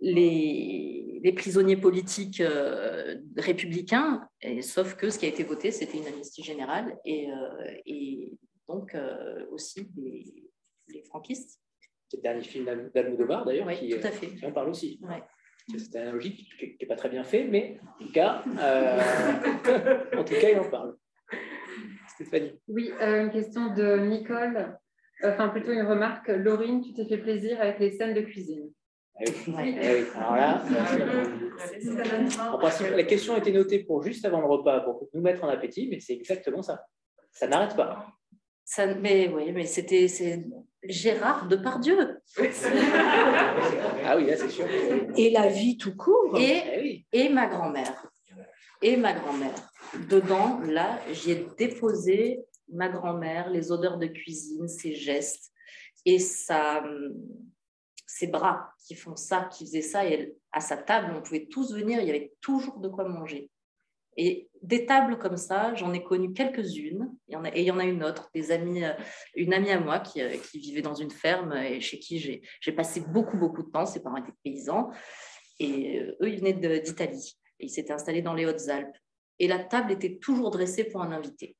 les, 0.00 1.20
les 1.22 1.32
prisonniers 1.32 1.76
politiques 1.76 2.40
euh, 2.40 3.16
républicains, 3.36 4.28
et, 4.42 4.62
sauf 4.62 4.94
que 4.94 5.10
ce 5.10 5.18
qui 5.18 5.26
a 5.26 5.28
été 5.28 5.42
voté, 5.44 5.70
c'était 5.70 5.98
une 5.98 6.06
amnistie 6.06 6.42
générale, 6.42 6.96
et, 7.04 7.30
euh, 7.30 7.74
et 7.86 8.32
donc 8.68 8.94
euh, 8.94 9.46
aussi 9.50 9.88
les, 9.96 10.24
les 10.88 11.02
franquistes. 11.04 11.60
C'est 12.08 12.18
le 12.18 12.22
dernier 12.22 12.42
film 12.42 12.64
d'Al- 12.64 12.90
d'Almodovar, 12.94 13.44
d'ailleurs, 13.44 13.66
Oui, 13.66 13.78
qui, 13.78 13.88
tout 13.90 14.06
à 14.06 14.10
fait. 14.10 14.28
qui 14.28 14.46
en 14.46 14.52
parle 14.52 14.68
aussi. 14.70 15.00
Ouais. 15.02 15.22
C'est 15.68 15.80
cette 15.80 15.96
analogie 15.96 16.36
qui 16.36 16.76
n'est 16.80 16.86
pas 16.86 16.94
très 16.94 17.08
bien 17.08 17.24
fait, 17.24 17.42
mais 17.44 17.80
en 17.82 18.04
tout 18.04 18.12
cas, 18.12 18.44
euh, 18.60 19.00
en 20.16 20.22
tout 20.24 20.34
cas, 20.34 20.50
il 20.50 20.58
en 20.60 20.70
parle. 20.70 20.96
Stéphanie. 22.14 22.52
Oui, 22.68 22.92
euh, 23.02 23.24
une 23.24 23.30
question 23.32 23.74
de 23.74 23.96
Nicole. 23.98 24.78
Enfin, 25.24 25.48
plutôt 25.48 25.72
une 25.72 25.86
remarque. 25.86 26.28
Laurine, 26.28 26.82
tu 26.82 26.92
t'es 26.92 27.04
fait 27.06 27.18
plaisir 27.18 27.60
avec 27.60 27.78
les 27.78 27.90
scènes 27.92 28.14
de 28.14 28.20
cuisine. 28.20 28.70
Eh 29.20 29.24
oui. 29.30 29.54
Ouais. 29.54 29.74
Eh 29.80 29.94
oui. 30.02 30.06
Alors 30.14 30.36
là, 30.36 30.62
en 32.52 32.58
principe, 32.58 32.88
la 32.90 33.02
question 33.04 33.34
a 33.34 33.38
été 33.38 33.50
notée 33.52 33.78
pour 33.78 34.02
juste 34.02 34.24
avant 34.26 34.40
le 34.40 34.46
repas, 34.46 34.80
pour 34.80 35.08
nous 35.14 35.22
mettre 35.22 35.42
en 35.44 35.48
appétit, 35.48 35.88
mais 35.90 36.00
c'est 36.00 36.12
exactement 36.12 36.60
ça. 36.62 36.84
Ça 37.32 37.46
n'arrête 37.46 37.74
pas. 37.76 38.06
Ça, 38.64 38.86
mais 38.94 39.28
oui, 39.28 39.52
mais 39.52 39.64
c'était 39.64 40.08
c'est 40.08 40.44
Gérard 40.84 41.46
Depardieu. 41.48 42.20
Ah 44.04 44.16
oui, 44.16 44.26
là, 44.26 44.36
c'est 44.36 44.48
sûr. 44.50 44.66
Et 45.16 45.30
la 45.30 45.48
vie 45.48 45.76
tout 45.78 45.96
court. 45.96 46.36
Et 46.38 46.62
Eh 46.74 46.80
oui. 46.82 47.06
et 47.12 47.28
ma 47.28 47.46
grand-mère. 47.46 48.06
Et 48.82 48.96
ma 48.96 49.14
grand-mère. 49.14 49.54
Dedans, 50.10 50.60
là, 50.66 50.98
j'y 51.12 51.32
ai 51.32 51.46
déposé 51.56 52.40
ma 52.68 52.88
grand-mère, 52.88 53.50
les 53.50 53.72
odeurs 53.72 53.98
de 53.98 54.06
cuisine, 54.06 54.68
ses 54.68 54.94
gestes 54.94 55.52
et 56.04 56.18
sa, 56.18 56.84
ses 58.06 58.26
bras 58.28 58.70
qui 58.86 58.94
font 58.94 59.16
ça, 59.16 59.48
qui 59.52 59.64
faisaient 59.64 59.82
ça. 59.82 60.06
Et 60.06 60.34
à 60.52 60.60
sa 60.60 60.76
table, 60.76 61.14
on 61.16 61.22
pouvait 61.22 61.46
tous 61.46 61.74
venir, 61.74 62.00
il 62.00 62.06
y 62.06 62.10
avait 62.10 62.32
toujours 62.40 62.78
de 62.78 62.88
quoi 62.88 63.08
manger. 63.08 63.50
Et 64.16 64.48
des 64.62 64.86
tables 64.86 65.18
comme 65.18 65.36
ça, 65.36 65.74
j'en 65.74 65.92
ai 65.92 66.02
connu 66.02 66.32
quelques-unes. 66.32 67.12
Et 67.52 67.60
il 67.60 67.66
y 67.66 67.70
en 67.70 67.78
a 67.78 67.84
une 67.84 68.02
autre, 68.02 68.30
des 68.34 68.50
amis, 68.50 68.82
euh, 68.82 68.94
une 69.34 69.52
amie 69.52 69.70
à 69.70 69.78
moi 69.78 70.00
qui, 70.00 70.22
euh, 70.22 70.36
qui 70.50 70.58
vivait 70.58 70.80
dans 70.80 70.94
une 70.94 71.10
ferme 71.10 71.52
et 71.52 71.80
chez 71.80 71.98
qui 71.98 72.18
j'ai 72.18 72.72
passé 72.72 73.00
beaucoup, 73.00 73.36
beaucoup 73.36 73.62
de 73.62 73.70
temps. 73.70 73.84
Ses 73.84 74.02
parents 74.02 74.16
étaient 74.16 74.32
paysans. 74.42 74.90
Et 75.60 76.00
euh, 76.00 76.16
eux, 76.22 76.30
ils 76.30 76.38
venaient 76.38 76.80
d'Italie. 76.80 77.36
Ils 77.60 77.70
s'étaient 77.70 77.92
installés 77.92 78.22
dans 78.22 78.34
les 78.34 78.46
Hautes-Alpes. 78.46 78.96
Et 79.38 79.48
la 79.48 79.58
table 79.58 79.92
était 79.92 80.16
toujours 80.16 80.50
dressée 80.50 80.84
pour 80.84 81.02
un 81.02 81.12
invité. 81.12 81.56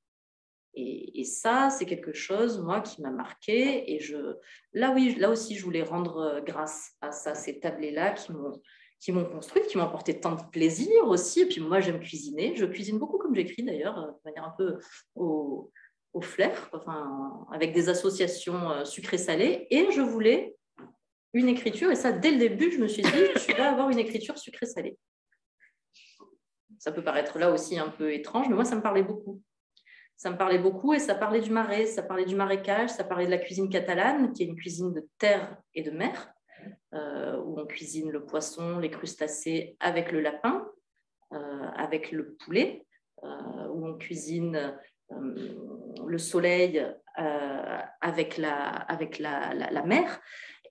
Et, 0.77 1.25
ça, 1.25 1.71
c'est 1.71 1.87
quelque 1.87 2.13
chose, 2.13 2.61
moi, 2.61 2.83
qui 2.83 3.01
m'a 3.01 3.11
marqué. 3.11 3.95
Et 3.95 3.99
je, 3.99 4.37
là, 4.75 4.93
oui, 4.95 5.15
là 5.15 5.31
aussi, 5.31 5.57
je 5.57 5.65
voulais 5.65 5.83
rendre 5.83 6.19
euh, 6.19 6.41
grâce 6.43 6.93
à 7.01 7.13
ça, 7.13 7.35
ces 7.35 7.59
tablés-là 7.61 8.13
qui 8.13 8.33
m'ont 8.33 8.61
qui 8.99 9.13
m'ont 9.13 9.27
construite, 9.27 9.67
qui 9.67 9.77
m'ont 9.77 9.85
apporté 9.85 10.21
tant 10.21 10.35
de 10.35 10.43
plaisir 10.51 11.07
aussi. 11.07 11.41
Et 11.43 11.47
puis 11.47 11.61
moi, 11.61 11.81
j'aime 11.81 12.01
cuisiner. 12.01 12.57
Je 12.57 12.65
cuisine 12.65 12.99
beaucoup 12.99 13.19
comme 13.19 13.35
j'écris 13.35 13.63
d'ailleurs, 13.63 13.99
euh, 13.99 14.07
de 14.07 14.19
manière 14.25 14.45
un 14.45 14.55
peu 14.57 14.79
au, 15.15 15.71
au 16.13 16.21
flair, 16.21 16.71
enfin, 16.73 17.47
avec 17.53 17.73
des 17.73 17.89
associations 17.89 18.71
euh, 18.71 18.85
sucrées-salées. 18.85 19.67
Et 19.71 19.91
je 19.93 20.01
voulais 20.01 20.57
une 21.35 21.49
écriture. 21.49 21.91
Et 21.91 21.95
ça, 21.95 22.13
dès 22.13 22.31
le 22.31 22.39
début, 22.39 22.73
je 22.73 22.79
me 22.79 22.89
suis 22.89 23.03
dit, 23.03 23.11
tu 23.47 23.53
vas 23.53 23.71
avoir 23.71 23.91
une 23.91 23.99
écriture 23.99 24.39
sucrée-salée. 24.39 24.99
Ça 26.79 26.93
peut 26.93 27.05
paraître 27.05 27.39
là 27.39 27.51
aussi 27.51 27.79
un 27.79 27.89
peu 27.89 28.13
étrange, 28.13 28.49
mais 28.49 28.55
moi, 28.55 28.65
ça 28.65 28.77
me 28.77 28.83
parlait 28.83 29.03
beaucoup. 29.03 29.43
Ça 30.17 30.31
me 30.31 30.39
parlait 30.39 30.59
beaucoup 30.59 30.95
et 30.95 30.99
ça 30.99 31.15
parlait 31.15 31.43
du 31.43 31.51
marais, 31.51 31.85
ça 31.85 32.03
parlait 32.03 32.25
du 32.25 32.35
marécage, 32.35 32.89
ça 32.89 33.05
parlait 33.05 33.27
de 33.27 33.31
la 33.31 33.39
cuisine 33.39 33.69
catalane, 33.69 34.33
qui 34.33 34.43
est 34.43 34.47
une 34.47 34.57
cuisine 34.57 34.95
de 34.95 35.07
terre 35.19 35.59
et 35.75 35.83
de 35.83 35.91
mer, 35.91 36.33
euh, 36.95 37.37
où 37.43 37.61
on 37.61 37.67
cuisine 37.67 38.11
le 38.11 38.25
poisson, 38.25 38.79
les 38.79 38.91
crustacés 38.91 39.77
avec 39.79 40.13
le 40.13 40.21
lapin, 40.21 40.67
euh, 41.33 41.69
avec 41.77 42.13
le 42.13 42.35
poulet, 42.35 42.87
euh, 43.25 43.69
où 43.69 43.87
on 43.87 43.99
cuisine 43.99 44.79
le 45.11 46.19
soleil 46.19 46.85
avec, 48.01 48.39
la, 48.39 48.59
avec 48.59 49.19
la, 49.19 49.55
la, 49.55 49.83
mer. 49.85 50.21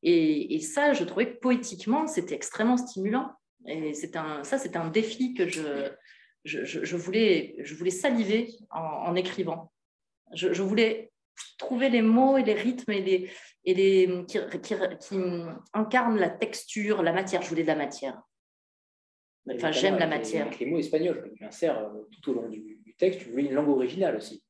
Et, 0.04 0.60
ça, 0.60 0.91
je 0.93 1.04
trouvais 1.04 1.34
que 1.34 1.39
poétiquement, 1.39 2.06
c'était 2.08 2.36
extrêmement 2.36 2.78
stimulant. 2.78 3.32
Et 3.68 3.93
un, 4.16 4.43
ça, 4.43 4.58
c'est 4.58 4.76
un 4.76 4.89
défi 4.89 5.34
que 5.34 5.48
je, 5.48 5.89
je, 6.46 6.64
je, 6.64 6.86
je, 6.86 6.96
voulais, 6.96 7.56
je 7.60 7.76
voulais 7.76 7.91
saliver 7.91 8.50
en, 8.70 8.80
en 8.80 9.16
écrivant. 9.16 9.72
Je, 10.34 10.54
je, 10.54 10.62
voulais 10.62 11.12
trouver 11.58 11.89
les 11.89 12.02
mots 12.02 12.38
et 12.38 12.43
les 12.43 12.54
rythmes 12.54 12.91
et 12.91 13.02
les, 13.02 13.30
et 13.66 13.74
les, 13.74 14.26
qui, 14.28 14.39
qui, 14.62 14.76
qui, 15.00 15.16
incarnent 15.74 16.18
la 16.18 16.30
texture, 16.30 17.04
la 17.04 17.14
matière. 17.14 17.41
Je 17.41 17.50
voulais 17.50 17.64
de 17.64 17.68
la 17.68 17.76
matière. 17.76 18.22
Enfin, 19.54 19.72
j'aime 19.72 19.98
la 19.98 20.08
matière. 20.08 20.48
avec 20.48 20.60
les 20.60 20.66
mots 20.66 20.80
espagnols 20.80 21.22
que 21.22 21.36
tu 21.36 21.43
insères 21.43 21.78
euh, 21.78 22.08
tout 22.12 22.32
au 22.32 22.34
long 22.34 22.50
du, 22.50 22.80
du 22.84 22.96
texte, 22.96 23.20
tu 23.20 23.30
veux 23.30 23.39
une 23.39 23.54
langue 23.54 23.70
originale 23.70 24.16
aussi. 24.16 24.43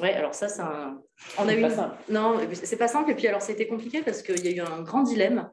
Ouais, 0.00 0.12
alors 0.12 0.34
ça, 0.34 0.48
c'est 0.48 0.62
un. 0.62 1.02
On 1.38 1.42
a 1.42 1.46
C'est 1.48 1.58
eu 1.58 1.62
pas 1.62 1.70
simple. 1.70 1.96
Non, 2.10 2.40
c'est 2.52 2.76
pas 2.76 2.88
simple. 2.88 3.10
Et 3.10 3.14
puis 3.14 3.26
alors, 3.26 3.42
c'était 3.42 3.66
compliqué 3.66 4.02
parce 4.02 4.22
qu'il 4.22 4.44
y 4.44 4.48
a 4.48 4.52
eu 4.52 4.66
un 4.66 4.82
grand 4.82 5.02
dilemme. 5.02 5.50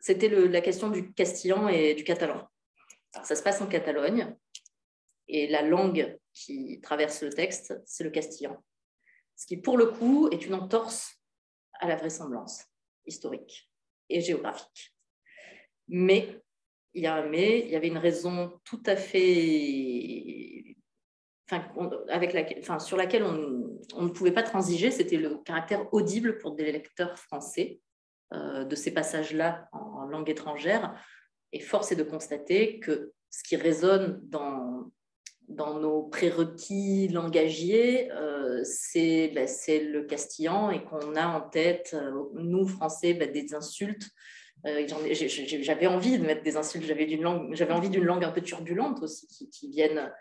C'était 0.00 0.28
la 0.28 0.60
question 0.60 0.88
du 0.88 1.12
castillan 1.12 1.68
et 1.68 1.94
du 1.94 2.04
catalan. 2.04 2.48
Ça 3.22 3.34
se 3.34 3.42
passe 3.42 3.60
en 3.60 3.66
Catalogne 3.66 4.36
et 5.28 5.46
la 5.46 5.62
langue 5.62 6.18
qui 6.32 6.80
traverse 6.80 7.22
le 7.22 7.30
texte, 7.30 7.80
c'est 7.84 8.04
le 8.04 8.10
castillan. 8.10 8.62
Ce 9.36 9.46
qui, 9.46 9.56
pour 9.56 9.76
le 9.76 9.86
coup, 9.86 10.28
est 10.30 10.46
une 10.46 10.54
entorse 10.54 11.16
à 11.80 11.88
la 11.88 11.96
vraisemblance 11.96 12.64
historique 13.06 13.70
et 14.08 14.20
géographique. 14.20 14.94
Mais, 15.88 16.42
il 16.94 17.02
y 17.02 17.06
a 17.06 17.14
un 17.14 17.26
mais, 17.26 17.60
il 17.60 17.70
y 17.70 17.76
avait 17.76 17.88
une 17.88 17.98
raison 17.98 18.58
tout 18.64 18.82
à 18.86 18.96
fait 18.96 20.76
enfin, 21.50 22.78
sur 22.78 22.96
laquelle 22.96 23.22
on, 23.22 24.02
ne 24.02 24.08
pouvait 24.08 24.32
pas 24.32 24.42
transiger, 24.42 24.90
c'était 24.90 25.16
le 25.16 25.38
caractère 25.38 25.92
audible 25.94 26.38
pour 26.38 26.54
des 26.54 26.70
lecteurs 26.70 27.18
français 27.18 27.80
euh, 28.34 28.64
de 28.64 28.74
ces 28.74 28.92
passages-là 28.92 29.68
en 29.72 30.04
langue 30.04 30.28
étrangère. 30.28 30.94
Et 31.52 31.60
force 31.60 31.92
est 31.92 31.96
de 31.96 32.02
constater 32.02 32.78
que 32.78 33.12
ce 33.30 33.42
qui 33.42 33.56
résonne 33.56 34.20
dans, 34.24 34.90
nos 35.48 36.02
prérequis 36.02 37.08
langagiers, 37.08 38.10
euh, 38.12 38.60
c'est 38.64 39.28
ben, 39.34 39.46
c'est 39.46 39.80
le 39.80 40.04
castillan 40.04 40.70
et 40.70 40.84
qu'on 40.84 41.16
a 41.16 41.26
en 41.26 41.40
tête, 41.40 41.92
euh, 41.94 42.24
nous, 42.34 42.66
Français, 42.66 43.14
ben, 43.14 43.30
des 43.30 43.54
insultes. 43.54 44.10
Euh, 44.66 44.86
J'avais 45.62 45.86
envie 45.86 46.18
de 46.18 46.26
mettre 46.26 46.42
des 46.42 46.56
insultes, 46.56 46.84
j'avais 46.84 47.72
envie 47.72 47.90
d'une 47.90 48.04
langue 48.04 48.24
un 48.24 48.30
peu 48.32 48.40
turbulente 48.40 49.02
aussi, 49.02 49.26
qui, 49.50 49.70
vienne 49.70 50.12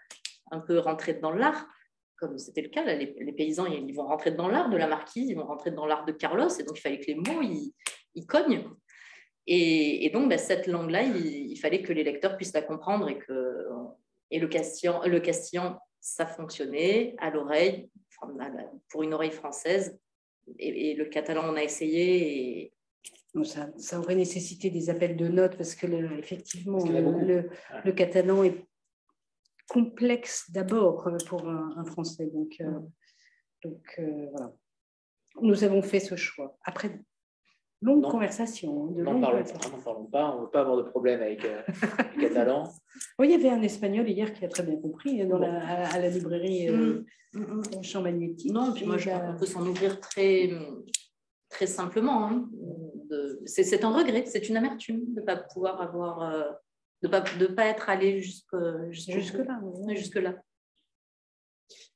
un 0.52 0.60
peu 0.60 0.80
rentrer 0.80 1.16
dans 1.16 1.32
l'art, 1.32 1.68
comme 2.18 2.38
c'était 2.38 2.62
le 2.62 2.70
cas. 2.70 2.84
là, 2.84 2.96
les, 2.96 3.34
paysans, 3.34 3.66
ils 3.66 3.94
vont 3.94 4.06
rentrer 4.06 4.32
dans 4.32 4.48
l'art 4.48 4.70
de 4.70 4.78
la 4.78 4.88
marquise, 4.88 5.28
ils 5.28 5.36
vont 5.36 5.48
rentrer 5.48 5.72
dans 5.72 5.88
l'art 5.88 6.06
de 6.06 6.12
Carlos, 6.12 6.50
et 6.50 6.64
donc 6.64 6.78
il 6.78 6.82
fallait 6.82 7.00
que 7.00 7.08
les 7.08 7.16
mots, 7.16 7.42
ils 8.14 8.28
cognent. 8.28 8.64
Et, 9.48 10.06
et 10.06 10.10
donc, 10.10 10.30
bah, 10.30 10.38
cette 10.38 10.68
langue-là, 10.68 11.04
il, 11.04 11.52
il 11.52 11.56
fallait 11.58 11.82
que 11.82 11.94
les 11.94 12.04
lecteurs 12.04 12.36
puissent 12.36 12.54
la 12.54 12.62
comprendre 12.62 13.10
et 13.10 13.18
que 13.18 13.66
et 14.30 14.40
le 14.40 14.48
castillan, 14.48 15.02
le 15.08 15.20
castillan 15.22 15.80
ça 16.02 16.26
fonctionnait 16.26 17.16
à 17.18 17.30
l'oreille, 17.30 17.90
enfin, 18.22 18.34
pour 18.90 19.04
une 19.04 19.14
oreille 19.14 19.32
française. 19.32 20.00
Et, 20.60 20.92
et 20.92 20.96
le 20.96 21.06
catalan, 21.06 21.44
on 21.46 21.56
a 21.56 21.64
essayé. 21.64 22.62
Et, 22.64 22.74
ça, 23.44 23.70
ça 23.78 24.00
aurait 24.00 24.16
nécessité 24.16 24.70
des 24.70 24.90
appels 24.90 25.16
de 25.16 25.28
notes 25.28 25.58
parce 25.58 25.76
que 25.76 25.86
le- 25.86 26.18
effectivement, 26.18 26.80
Parce 26.80 26.90
le, 26.90 27.92
catalan 27.92 28.44
est 28.44 28.66
complexe 29.68 30.50
d'abord 30.50 31.08
euh, 31.08 31.18
pour 31.28 31.48
un, 31.48 31.76
un 31.78 31.86
Français. 31.86 32.28
Donc, 32.28 32.56
euh, 32.62 32.80
donc 33.64 33.96
euh, 34.00 34.28
voilà. 34.32 34.54
Nous 35.42 35.64
avons 35.64 35.82
fait 35.84 36.00
ce 36.00 36.16
choix. 36.16 36.58
Après 36.64 37.00
longue 37.82 38.02
Non. 38.04 38.10
conversation. 38.10 38.88
De 38.88 39.04
N'en 39.04 39.14
longues 39.14 39.22
parlons, 39.22 39.44
parlons 39.84 40.06
pas, 40.06 40.32
on 40.32 40.38
ne 40.40 40.46
veut 40.46 40.50
pas 40.50 40.62
avoir 40.62 40.78
de 40.78 40.84
problème 40.84 41.22
avec 41.22 41.46
euh, 41.46 41.62
les 42.16 42.28
Catalans. 42.30 42.72
Oui, 43.20 43.28
il 43.28 43.32
y 43.32 43.36
avait 43.36 43.50
un 43.56 43.62
Espagnol 43.62 44.10
hier 44.10 44.34
qui 44.34 44.44
a 44.44 44.48
très 44.48 44.64
bien 44.64 44.76
compris 44.78 45.24
dans 45.28 45.38
la- 45.38 45.62
à, 45.68 45.94
à 45.96 46.00
la 46.00 46.10
librairie 46.10 46.70
euh, 46.70 47.04
Mm. 47.34 47.84
Champ 47.84 48.02
Magnétique. 48.02 48.52
Non, 48.52 48.72
puis 48.74 48.86
moi, 48.86 48.98
je 48.98 49.10
la- 49.10 49.20
crois 49.20 49.32
qu'on 49.34 49.38
peut 49.40 49.46
s'en 49.46 49.68
ouvrir 49.68 50.00
très, 50.00 50.50
très 51.50 51.68
simplement. 51.68 52.26
hein. 52.26 52.50
C'est 53.46 53.64
c'est 53.64 53.84
un 53.84 53.92
regret, 53.92 54.26
c'est 54.26 54.48
une 54.50 54.58
amertume 54.58 55.14
de 55.14 55.20
ne 55.20 55.26
pas 55.26 55.36
pouvoir 55.36 55.80
avoir, 55.82 56.22
euh, 56.24 56.52
de 57.04 57.08
pas, 57.10 57.22
de 57.22 57.46
pas 57.48 57.66
être 57.66 57.90
allé 57.90 58.22
jusque, 58.22 58.56
jusque, 58.90 59.10
oui. 59.14 59.96
Jusque 59.98 60.16
là. 60.16 60.36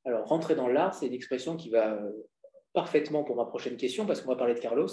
Alors, 0.05 0.27
rentrer 0.27 0.53
dans 0.55 0.67
l'art, 0.67 0.93
c'est 0.93 1.07
une 1.07 1.13
expression 1.13 1.55
qui 1.55 1.69
va 1.69 1.93
euh, 1.93 2.11
parfaitement 2.73 3.23
pour 3.23 3.35
ma 3.35 3.45
prochaine 3.45 3.77
question, 3.77 4.05
parce 4.05 4.21
qu'on 4.21 4.29
va 4.29 4.35
parler 4.35 4.53
de 4.53 4.59
Carlos, 4.59 4.87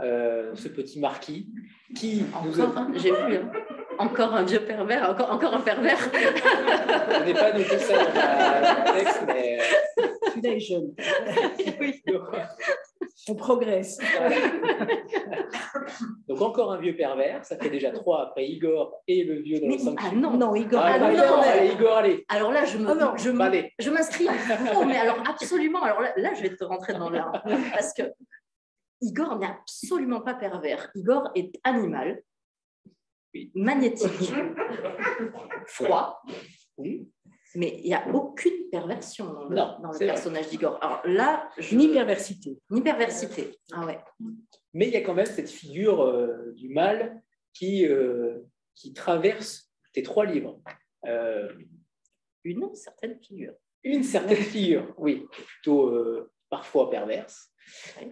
euh, 0.00 0.54
ce 0.54 0.68
petit 0.68 0.98
marquis 1.00 1.48
qui 1.96 2.24
nous 2.44 2.60
a- 2.60 2.64
Encore, 2.64 2.86
j'ai 2.94 3.10
vu, 3.12 3.36
hein. 3.36 3.50
encore 3.98 4.34
un 4.34 4.42
vieux 4.44 4.60
pervers, 4.64 5.08
encore, 5.10 5.30
encore 5.30 5.54
un 5.54 5.60
pervers. 5.60 5.98
Je 6.12 7.24
n'ai 7.24 7.34
pas 7.34 7.52
noté 7.52 7.78
ça 7.78 7.96
dans, 7.96 8.84
ma- 8.84 8.92
texte, 8.92 9.22
mais 9.26 9.58
euh, 9.60 9.64
Celui-là 10.30 10.50
est 10.50 10.60
jeune. 10.60 10.94
Oui. 11.80 12.02
donc, 12.08 12.22
On 13.28 13.34
progresse. 13.36 13.98
donc 16.28 16.40
encore 16.42 16.72
un 16.72 16.78
vieux 16.78 16.96
pervers, 16.96 17.44
ça 17.44 17.56
fait 17.56 17.70
déjà 17.70 17.90
trois 17.90 18.22
après 18.28 18.46
Igor 18.46 19.02
et 19.06 19.24
le 19.24 19.40
vieux 19.42 19.60
dans 19.60 19.66
Mais- 19.68 19.76
le 19.76 19.94
ah 19.98 20.10
non, 20.14 20.32
Non, 20.36 20.54
Igor. 20.54 20.80
Ah, 20.84 20.92
Ah, 20.94 20.98
non, 20.98 21.10
Igor, 21.12 21.38
allez, 21.44 21.68
Igor, 21.72 21.96
allez. 21.96 22.24
alors 22.28 22.52
là, 22.52 22.64
je 22.64 22.78
me, 22.78 22.90
Ah 22.90 22.94
non, 22.94 23.12
je 23.16 23.30
me- 23.30 23.38
Bah, 23.38 23.44
allez. 23.46 23.72
je 23.78 23.90
m'inscris 23.90 24.26
faux, 24.26 24.84
mais 24.84 24.96
alors 24.96 25.18
absolument. 25.28 25.82
Alors 25.82 26.00
là, 26.00 26.12
là, 26.16 26.30
je 26.34 26.42
vais 26.42 26.54
te 26.56 26.64
rentrer 26.64 26.94
dans 26.94 27.10
l'art. 27.10 27.42
Parce 27.72 27.92
que 27.94 28.02
Igor 29.04 29.38
n'est 29.38 29.46
absolument 29.46 30.20
pas 30.20 30.34
pervers. 30.34 30.90
Igor 30.94 31.30
est 31.34 31.52
animal, 31.64 32.22
magnétique, 33.54 34.08
froid, 35.66 36.22
Oui. 36.76 37.08
mais 37.54 37.78
il 37.82 37.84
n'y 37.86 37.94
a 37.94 38.08
aucune 38.14 38.68
perversion 38.70 39.32
dans 39.32 39.48
le, 39.48 39.56
Non, 39.56 39.78
dans 39.82 39.88
le 39.90 39.98
c'est 39.98 40.04
vrai. 40.04 40.14
personnage 40.14 40.48
d'Igor. 40.48 40.78
Alors 40.82 41.00
là, 41.04 41.48
je- 41.58 41.76
Ni 41.76 41.88
perversité. 41.92 42.58
ni 42.70 42.80
perversité. 42.80 43.58
Ah 43.72 43.84
ouais. 43.86 43.98
Mais 44.72 44.86
il 44.88 44.92
y 44.92 44.96
a 44.96 45.00
quand 45.02 45.14
même 45.14 45.26
cette 45.26 45.50
figure 45.50 46.02
euh, 46.02 46.52
du 46.56 46.68
mal 46.68 47.20
qui, 47.52 47.86
euh, 47.86 48.40
qui 48.74 48.92
traverse 48.92 49.70
tes 49.92 50.02
trois 50.02 50.24
livres. 50.26 50.60
Euh, 51.06 51.52
Une 52.44 52.74
certaine 52.74 53.18
figure. 53.20 53.54
une 53.84 54.02
certaine 54.02 54.36
figure, 54.42 54.94
oui, 54.96 55.26
plutôt 55.30 55.88
euh, 55.90 56.32
parfois 56.50 56.88
perverse, 56.90 57.50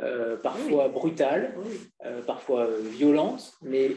euh, 0.00 0.36
parfois 0.36 0.88
brutale, 0.88 1.54
Oui. 1.58 1.78
euh, 2.04 2.22
parfois 2.22 2.66
euh, 2.66 2.80
violente, 2.80 3.54
mais 3.62 3.90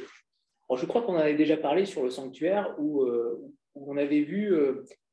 bon, 0.69 0.75
je 0.75 0.85
crois 0.85 1.01
qu'on 1.01 1.13
en 1.15 1.19
avait 1.19 1.35
déjà 1.35 1.57
parlé 1.57 1.85
sur 1.85 2.03
le 2.03 2.09
sanctuaire 2.09 2.73
où, 2.77 3.03
euh, 3.03 3.39
où 3.75 3.91
on 3.91 3.97
avait 3.97 4.21
vu, 4.21 4.49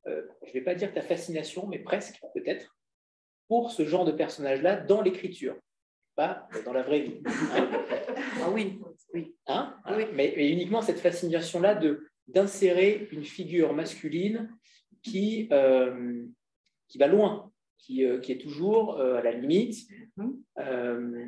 je 0.06 0.10
ne 0.10 0.52
vais 0.52 0.60
pas 0.62 0.74
dire 0.74 0.92
ta 0.92 1.02
fascination, 1.02 1.66
mais 1.68 1.78
presque 1.78 2.20
peut-être, 2.34 2.76
pour 3.48 3.70
ce 3.70 3.84
genre 3.84 4.04
de 4.04 4.12
personnage-là 4.12 4.76
dans 4.76 5.02
l'écriture, 5.02 5.56
pas 6.16 6.48
dans 6.64 6.72
la 6.72 6.82
vraie 6.82 7.00
vie. 7.00 7.22
hein. 7.26 7.68
Ah 8.42 8.50
oui, 8.50 8.80
oui. 9.14 9.34
Hein? 9.46 9.76
Oui. 9.96 10.04
mais, 10.14 10.32
mais 10.36 10.50
uniquement 10.50 10.82
cette 10.82 10.98
fascination-là 11.00 11.74
de 11.74 12.06
d'insérer 12.28 13.08
une 13.10 13.24
figure 13.24 13.72
masculine 13.74 14.48
qui, 15.02 15.48
qui 16.88 16.98
va 16.98 17.06
loin, 17.08 17.51
qui, 17.82 18.04
euh, 18.04 18.18
qui 18.18 18.32
est 18.32 18.38
toujours 18.38 18.98
euh, 18.98 19.16
à 19.16 19.22
la 19.22 19.32
limite, 19.32 19.76
Mhm. 20.16 20.42
euh, 20.58 21.26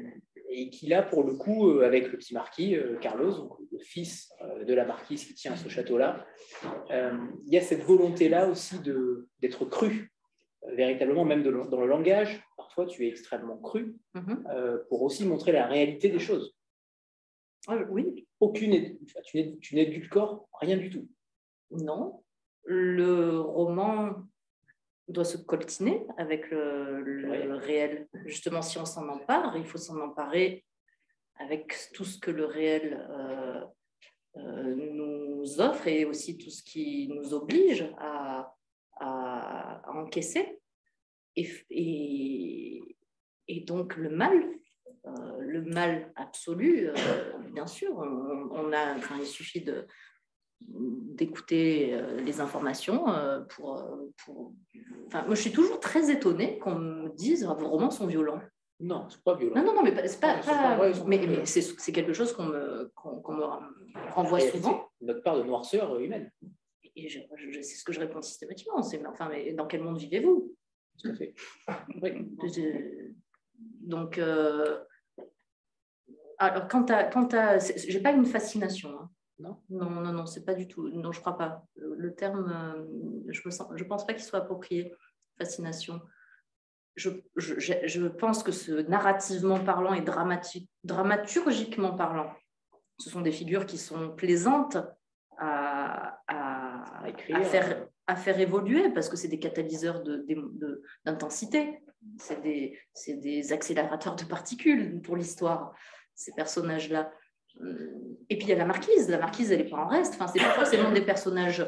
et 0.50 0.70
qui 0.70 0.86
là, 0.86 1.02
pour 1.02 1.24
le 1.24 1.34
coup, 1.34 1.80
avec 1.80 2.10
le 2.12 2.16
petit 2.18 2.32
marquis, 2.32 2.76
Carlos, 3.00 3.32
donc 3.32 3.52
le 3.72 3.78
fils 3.78 4.30
de 4.64 4.72
la 4.72 4.84
marquise 4.84 5.24
qui 5.26 5.34
tient 5.34 5.56
ce 5.56 5.68
château-là, 5.68 6.24
il 6.90 7.52
y 7.52 7.56
a 7.56 7.60
cette 7.60 7.82
volonté-là 7.82 8.48
aussi 8.48 8.78
de- 8.78 9.28
d'être 9.40 9.64
cru, 9.64 10.12
véritablement, 10.76 11.24
même 11.24 11.42
de- 11.42 11.50
dans 11.50 11.80
le 11.80 11.88
langage. 11.88 12.40
Parfois, 12.56 12.86
tu 12.86 13.04
es 13.04 13.08
extrêmement 13.08 13.56
cru 13.56 13.96
Mhm. 14.14 14.44
pour 14.88 15.02
aussi 15.02 15.26
montrer 15.26 15.50
la 15.50 15.66
réalité 15.66 16.08
des 16.08 16.20
choses 16.20 16.54
Ah, 17.66 17.78
oui, 17.90 18.28
aucune, 18.38 18.96
tu 19.60 19.74
n'édulcores 19.74 20.46
rien 20.60 20.76
du 20.76 20.90
tout. 20.90 21.08
non. 21.72 22.22
Le 22.66 23.40
roman 23.40 24.14
doit 25.08 25.24
se 25.24 25.36
coltiner 25.36 26.06
avec 26.16 26.50
le, 26.50 27.00
le 27.02 27.30
Oui. 27.30 27.58
réel. 27.58 28.08
Justement, 28.24 28.62
si 28.62 28.78
on 28.78 28.84
s'en 28.86 29.08
empare, 29.08 29.56
il 29.56 29.64
faut 29.66 29.78
s'en 29.78 30.00
emparer 30.00 30.64
avec 31.36 31.74
tout 31.92 32.04
ce 32.04 32.18
que 32.18 32.30
le 32.30 32.44
réel 32.46 33.06
euh, 33.10 33.60
euh, 34.36 34.74
nous 34.74 35.60
offre 35.60 35.86
et 35.88 36.04
aussi 36.04 36.38
tout 36.38 36.50
ce 36.50 36.62
qui 36.62 37.08
nous 37.08 37.34
oblige 37.34 37.86
à, 37.98 38.54
à- 39.00 39.80
à 39.88 39.92
encaisser. 39.92 40.58
Et, 41.36 41.42
f- 41.44 41.66
et, 41.70 42.96
et 43.48 43.60
donc 43.60 43.96
le 43.96 44.08
mal, 44.08 44.42
euh, 45.06 45.38
le 45.40 45.62
mal 45.62 46.12
absolu, 46.16 46.88
bien 47.52 47.66
sûr, 47.66 47.90
on, 47.96 48.48
on 48.52 48.72
a, 48.72 48.94
enfin, 48.96 49.16
il 49.20 49.26
suffit 49.26 49.60
de 49.60 49.86
d'écouter 50.60 51.94
euh, 51.94 52.20
les 52.20 52.40
informations 52.40 53.08
euh, 53.10 53.40
pour, 53.42 53.76
euh, 53.78 54.12
pour... 54.24 54.52
Enfin, 55.06 55.24
moi, 55.26 55.34
je 55.34 55.40
suis 55.42 55.52
toujours 55.52 55.78
très 55.80 56.10
étonnée 56.10 56.58
qu'on 56.58 56.74
me 56.76 57.08
dise 57.10 57.46
ah, 57.48 57.54
vos 57.54 57.68
romans 57.68 57.90
sont 57.90 58.06
violents. 58.06 58.40
Non, 58.80 59.06
c'est 59.08 59.22
pas 59.22 59.34
violent. 59.36 59.54
Non, 59.56 59.64
non, 59.64 59.74
non, 59.76 59.82
mais 59.82 60.08
c'est 60.08 60.20
pas, 60.20 60.36
Non, 60.36 61.04
mais, 61.06 61.18
mais 61.26 61.46
c'est 61.46 61.92
quelque 61.92 62.12
chose 62.12 62.32
qu'on 62.32 62.46
me, 62.46 62.90
qu'on 62.94 63.32
me 63.32 63.44
renvoie 64.12 64.38
Réalité, 64.38 64.58
souvent. 64.58 64.88
Notre 65.00 65.22
part 65.22 65.36
de 65.38 65.44
noirceur 65.44 65.98
humaine, 66.00 66.30
Et 66.96 67.08
je, 67.08 67.20
je- 67.36 67.60
c'est 67.62 67.76
ce 67.76 67.84
que 67.84 67.92
je 67.92 68.00
réponds 68.00 68.20
systématiquement. 68.22 68.82
C'est 68.82 68.98
mais 68.98 69.06
enfin, 69.08 69.28
mais 69.28 69.52
dans 69.52 69.66
quel 69.66 69.82
monde 69.82 69.98
vivez-vous? 69.98 70.54
Tout 71.00 71.08
à 71.08 71.14
fait. 71.14 71.34
Oui. 72.02 72.12
Donc, 73.80 74.18
euh, 74.18 74.78
alors, 76.38 76.66
quant 76.68 76.84
à, 76.86 77.04
quant 77.04 77.28
à, 77.32 77.58
j'ai 77.58 78.00
pas 78.00 78.10
une 78.12 78.26
fascination. 78.26 78.90
hein. 78.90 79.10
Non, 79.38 79.60
non, 79.68 79.90
non, 79.90 80.12
non, 80.12 80.26
c'est 80.26 80.44
pas 80.44 80.54
du 80.54 80.68
tout. 80.68 80.88
Non, 80.90 81.10
je 81.12 81.20
crois 81.20 81.36
pas. 81.36 81.64
Le, 81.76 81.94
le 81.96 82.14
terme, 82.14 82.50
euh, 82.50 82.84
je 83.28 83.40
ne 83.46 83.76
je 83.76 83.84
pense 83.84 84.06
pas 84.06 84.14
qu'il 84.14 84.22
soit 84.22 84.38
approprié. 84.40 84.94
Fascination. 85.38 86.00
Je, 86.94 87.10
je, 87.34 87.54
je- 87.58 88.06
pense 88.06 88.44
que 88.44 88.52
ce 88.52 88.72
narrativement 88.88 89.58
parlant 89.58 89.94
et 89.94 90.02
dramatique, 90.02 90.70
dramaturgiquement 90.84 91.96
parlant, 91.96 92.32
ce 93.00 93.10
sont 93.10 93.20
des 93.20 93.32
figures 93.32 93.66
qui 93.66 93.78
sont 93.78 94.14
plaisantes 94.14 94.76
à, 95.38 96.20
à- 96.28 97.02
À 97.04 97.08
écrire. 97.08 97.36
à 97.36 97.42
faire, 97.42 97.88
à 98.06 98.14
faire 98.14 98.38
évoluer 98.38 98.90
parce 98.90 99.08
que 99.08 99.16
c'est 99.16 99.26
des 99.26 99.40
catalyseurs 99.40 100.04
de- 100.04 100.24
de- 100.28 100.82
d'intensité, 101.04 101.82
c'est 102.18 102.40
des, 102.42 102.78
c'est 102.92 103.14
des 103.16 103.52
accélérateurs 103.52 104.14
de 104.14 104.24
particules 104.24 105.00
pour 105.02 105.16
l'histoire, 105.16 105.74
ces 106.14 106.32
personnages-là. 106.34 107.10
Et 108.30 108.36
puis 108.36 108.46
il 108.46 108.48
y 108.48 108.52
a 108.52 108.56
la 108.56 108.64
marquise, 108.64 109.08
la 109.08 109.18
marquise 109.18 109.52
elle 109.52 109.62
n'est 109.62 109.68
pas 109.70 109.76
en 109.78 109.86
reste, 109.88 110.14
enfin, 110.14 110.26
c'est 110.26 110.40
pas 110.40 110.50
forcément 110.50 110.90
des 110.90 111.02
personnages. 111.02 111.64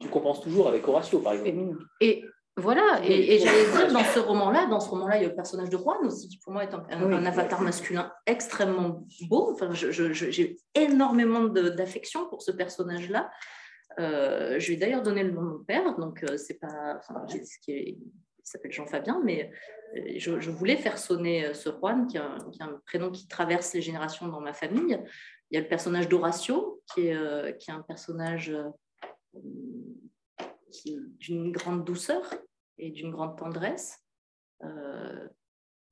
Tu 0.00 0.08
compenses 0.08 0.40
toujours 0.40 0.68
avec 0.68 0.86
Horatio, 0.86 1.18
par 1.20 1.32
exemple. 1.32 1.50
Féminin. 1.50 1.78
Et 2.00 2.24
voilà, 2.56 3.00
et, 3.04 3.34
et 3.34 3.38
j'allais 3.38 3.70
dire 3.70 3.92
dans 3.92 4.04
ce 4.04 4.18
roman-là, 4.20 4.66
dans 4.66 4.80
ce 4.80 4.88
roman-là, 4.90 5.16
il 5.18 5.22
y 5.22 5.26
a 5.26 5.28
le 5.28 5.34
personnage 5.34 5.70
de 5.70 5.76
Juan 5.76 5.98
aussi, 6.04 6.28
qui 6.28 6.38
pour 6.38 6.52
moi 6.52 6.64
est 6.64 6.74
un, 6.74 6.84
un- 6.90 7.02
Oui. 7.04 7.14
un 7.14 7.26
avatar 7.26 7.60
masculin 7.60 8.12
extrêmement 8.26 9.06
beau. 9.28 9.52
Enfin, 9.52 9.70
j'ai 9.72 10.56
énormément 10.74 11.44
d'affection 11.44 12.28
pour 12.28 12.42
ce 12.42 12.50
personnage-là. 12.52 13.30
Euh, 14.00 14.58
je 14.58 14.66
lui 14.68 14.74
ai 14.74 14.76
d'ailleurs 14.76 15.02
donné 15.02 15.24
le 15.24 15.32
nom 15.32 15.42
de 15.42 15.48
mon 15.48 15.64
père, 15.64 15.96
donc 15.98 16.22
euh, 16.24 16.36
c'est 16.36 16.58
pas, 16.58 16.96
enfin, 16.98 17.24
qui- 17.26 17.40
qui 17.62 17.72
est- 17.72 17.98
il 18.48 18.52
s'appelle 18.52 18.72
Jean-Fabien, 18.72 19.20
mais 19.22 19.50
euh, 19.96 20.14
je, 20.16 20.50
voulais 20.50 20.76
faire 20.76 20.98
sonner 20.98 21.44
euh, 21.44 21.54
ce 21.54 21.68
Juan, 21.68 22.06
qui 22.06 22.16
est, 22.16 22.20
un, 22.20 22.38
qui 22.50 22.62
est 22.62 22.66
prénom 22.86 23.10
qui 23.10 23.28
traverse 23.28 23.74
les 23.74 23.82
générations 23.82 24.26
dans 24.28 24.40
ma 24.40 24.54
famille. 24.54 24.98
Il 25.50 25.54
y 25.54 25.58
a 25.58 25.60
le 25.60 25.68
personnage 25.68 26.08
d'Horatio, 26.08 26.82
qui 26.92 27.08
est, 27.08 27.14
euh, 27.14 27.52
qui 27.52 27.70
est 27.70 27.74
un 27.74 27.82
personnage 27.82 28.54
qui 30.72 30.94
est 30.94 30.98
d'une 31.18 31.52
grande 31.52 31.84
douceur 31.84 32.22
et 32.78 32.90
d'une 32.90 33.10
grande 33.10 33.36
tendresse. 33.36 34.02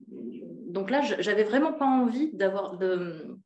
Donc 0.00 0.90
là, 0.90 1.00
j'avais 1.02 1.44
vraiment 1.44 1.72
pas 1.72 1.86
envie 1.86 2.32
d'avoir 2.34 2.76
de, 2.76 3.38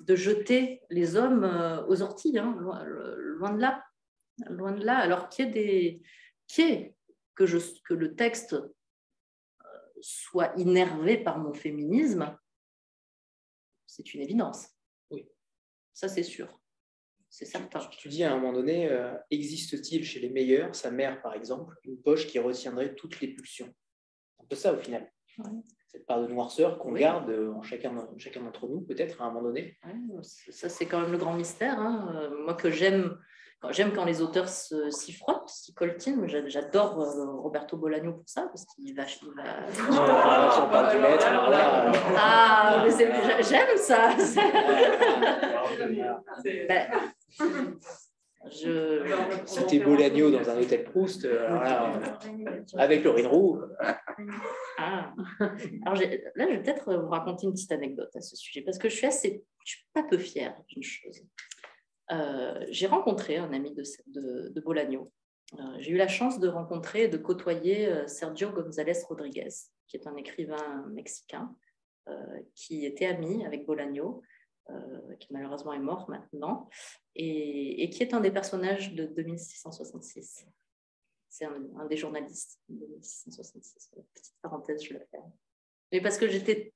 de 0.00 0.16
jeter 0.16 0.82
les 0.90 1.16
hommes 1.16 1.44
aux 1.88 2.02
orties, 2.02 2.38
hein, 2.38 2.56
loin, 2.58 3.52
de 3.52 3.60
là, 3.60 3.84
loin 4.48 4.72
de 4.72 4.84
là. 4.84 4.98
Alors 4.98 5.28
qu'il 5.28 5.48
y 5.48 5.50
des, 5.50 6.02
qu'il 6.46 6.64
y 6.64 6.72
ait 6.72 6.97
que, 7.38 7.46
je, 7.46 7.58
que 7.84 7.94
le 7.94 8.16
texte 8.16 8.54
euh, 8.54 9.66
soit 10.00 10.52
innervé 10.56 11.16
par 11.16 11.38
mon 11.38 11.54
féminisme, 11.54 12.36
c'est 13.86 14.12
une 14.12 14.22
évidence. 14.22 14.66
Oui. 15.12 15.28
Ça, 15.94 16.08
c'est 16.08 16.24
sûr. 16.24 16.48
C'est 17.30 17.44
certain. 17.44 17.78
Tu, 17.78 17.96
tu 17.98 18.08
dis 18.08 18.24
à 18.24 18.32
un 18.32 18.38
moment 18.38 18.52
donné, 18.52 18.88
euh, 18.90 19.14
existe-t-il 19.30 20.04
chez 20.04 20.18
les 20.18 20.30
meilleurs, 20.30 20.74
sa 20.74 20.90
mère 20.90 21.22
par 21.22 21.34
exemple, 21.34 21.76
une 21.84 22.02
poche 22.02 22.26
qui 22.26 22.40
retiendrait 22.40 22.94
toutes 22.96 23.20
les 23.20 23.28
pulsions? 23.28 23.72
Un 24.40 24.46
peu 24.46 24.56
ça 24.56 24.72
au 24.72 24.78
final. 24.78 25.12
Ouais. 25.38 25.50
Cette 25.86 26.06
part 26.06 26.20
de 26.20 26.26
noirceur 26.26 26.78
qu'on 26.78 26.92
Oui. 26.92 27.00
garde 27.00 27.30
en 27.30 27.62
chacun, 27.62 28.08
chacun 28.18 28.42
d'entre 28.42 28.66
nous, 28.66 28.80
peut-être 28.80 29.22
à 29.22 29.26
un 29.26 29.28
moment 29.32 29.42
donné. 29.48 29.78
Ouais, 29.84 30.22
ça, 30.22 30.68
c'est 30.68 30.86
quand 30.86 31.00
même 31.00 31.12
le 31.12 31.18
grand 31.18 31.34
mystère. 31.34 31.78
hein. 31.78 32.30
Moi, 32.44 32.54
que 32.54 32.70
j'aime 32.70 33.16
j'aime 33.70 33.92
quand 33.92 34.04
les 34.04 34.20
auteurs 34.22 34.48
s'y 34.48 35.12
frottent, 35.12 35.48
s'y 35.48 35.74
coltinent. 35.74 36.26
J'a- 36.26 36.46
J'adore 36.48 37.00
euh, 37.00 37.26
Roberto 37.40 37.76
Bolaño 37.76 38.12
pour 38.12 38.28
ça, 38.28 38.42
parce 38.48 38.64
qu'il 38.66 38.94
va. 38.94 39.04
il 39.04 39.34
va- 39.34 39.66
Ah, 42.16 42.82
mais 42.84 42.90
c'est- 42.90 43.10
j'a- 43.24 43.42
j'aime 43.42 43.76
ça. 43.76 44.10
Ben, 46.68 46.90
je, 48.50 49.02
Citer 49.46 49.80
Bolagno 49.80 50.30
dans 50.30 50.48
un 50.48 50.58
hôtel 50.60 50.84
Proust, 50.84 51.24
euh, 51.24 51.46
alors 51.48 51.98
là, 52.00 52.18
avec 52.78 53.04
Laurine 53.04 53.26
Roux, 53.26 53.60
Ah. 54.78 55.12
Alors, 55.84 56.00
là, 56.00 56.06
je 56.38 56.44
vais 56.44 56.62
peut-être 56.62 56.94
vous 56.94 57.08
raconter 57.08 57.46
une 57.46 57.52
petite 57.52 57.72
anecdote 57.72 58.10
à 58.16 58.20
ce 58.20 58.36
sujet, 58.36 58.62
parce 58.62 58.78
que 58.78 58.88
je 58.88 58.94
suis 58.96 59.06
assez, 59.06 59.44
je 59.64 59.76
suis 59.76 59.84
pas 59.92 60.02
peu 60.04 60.18
fière 60.18 60.54
d'une 60.68 60.82
chose. 60.82 61.20
Euh, 62.10 62.64
j'ai 62.70 62.86
rencontré 62.86 63.36
un 63.36 63.52
ami 63.52 63.74
de, 63.74 63.82
de, 64.50 64.60
Bolaño. 64.60 65.12
Euh, 65.58 65.76
j'ai 65.78 65.92
eu 65.92 65.96
la 65.96 66.08
chance 66.08 66.40
de 66.40 66.48
rencontrer 66.48 67.04
et 67.04 67.08
de 67.08 67.16
côtoyer 67.16 67.86
euh, 67.86 68.06
Sergio 68.06 68.50
González 68.50 69.00
Rodriguez, 69.08 69.48
qui 69.86 69.96
est 69.96 70.06
un 70.06 70.16
écrivain 70.16 70.86
mexicain 70.90 71.54
qui 72.54 72.86
était 72.86 73.04
ami 73.04 73.44
avec 73.44 73.66
euh, 74.70 75.14
qui 75.18 75.32
malheureusement 75.32 75.72
est 75.72 75.78
mort 75.78 76.10
maintenant, 76.10 76.68
et, 77.14 77.88
qui 77.88 78.02
est 78.02 78.12
un 78.12 78.20
des 78.20 78.30
personnages 78.30 78.94
de 78.94 79.06
2666. 79.06 80.46
C'est 81.30 81.46
un, 81.46 81.86
des 81.86 81.96
journalistes 81.96 82.60
de 82.68 82.84
1666. 82.86 83.90
Petite 84.12 84.34
parenthèse, 84.42 84.84
je 84.84 84.92
la 84.92 85.00
fais. 85.00 85.22
Mais 85.90 86.02
parce 86.02 86.18
que 86.18 86.26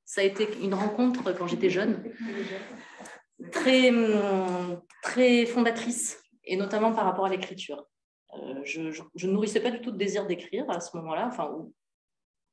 ça 0.07 0.23
a 0.23 0.25
été 0.25 0.49
une 0.63 0.73
rencontre 0.73 1.33
quand 1.33 1.47
j'étais 1.47 1.69
jeune, 1.69 2.03
très, 3.51 3.91
hum, 3.91 4.81
très 5.03 5.47
fondatrice, 5.47 6.23
et 6.45 6.57
notamment 6.57 6.93
par 6.93 7.05
rapport 7.05 7.27
à 7.27 7.29
l'écriture. 7.29 7.87
Euh, 8.35 8.63
je, 8.65 8.81
ne 8.81 9.33
nourrissais 9.33 9.61
pas 9.61 9.71
du 9.71 9.81
tout 9.81 9.91
de 9.91 9.99
désir 9.99 10.27
d'écrire 10.27 10.69
à 10.71 10.81
ce 10.81 10.97
moment-là, 10.97 11.27
enfin, 11.27 11.51
ou 11.51 11.75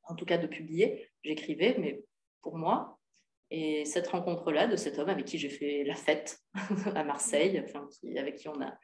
en 0.04 0.16
tout 0.16 0.26
cas 0.26 0.38
de 0.38 0.48
publier. 0.48 1.10
J'écrivais, 1.24 1.76
mais 1.80 2.04
pour 2.42 2.58
moi. 2.58 2.98
Et 3.52 3.86
cette 3.86 4.08
rencontre-là 4.08 4.68
de 4.68 4.76
cet 4.76 5.00
homme 5.00 5.10
avec 5.10 5.26
qui 5.26 5.40
j'ai 5.40 5.50
fait 5.50 5.84
la 5.84 5.96
fête 5.96 6.40
à 6.96 7.04
Marseille, 7.04 7.64
enfin, 7.66 7.88
qui- 7.92 8.18
avec 8.18 8.36
qui 8.36 8.48
on 8.48 8.62
a, 8.62 8.78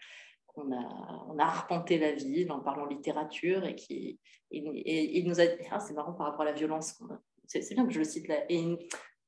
on 0.56 0.72
a, 0.72 1.26
on 1.30 1.38
a 1.38 1.43
arpenté 1.43 1.99
la 1.99 2.14
ville 2.14 2.51
en 2.51 2.62
parlant 2.62 2.86
littérature 2.86 3.66
et 3.66 3.76
qui 3.76 4.20
et, 4.51 5.18
il 5.20 5.28
nous 5.28 5.39
a 5.39 5.45
dit, 5.45 5.64
ah, 5.72 5.80
c'est 5.80 5.93
marrant 5.93 6.14
par 6.14 6.28
rapport 6.28 6.41
à 6.41 6.45
la 6.45 6.53
violence 6.53 6.93
qu'on. 6.93 7.08
C'est 7.47 7.74
bien 7.76 7.86
que 7.86 7.93
je 7.93 7.99
le 7.99 8.06
cite 8.06 8.28
là. 8.28 8.43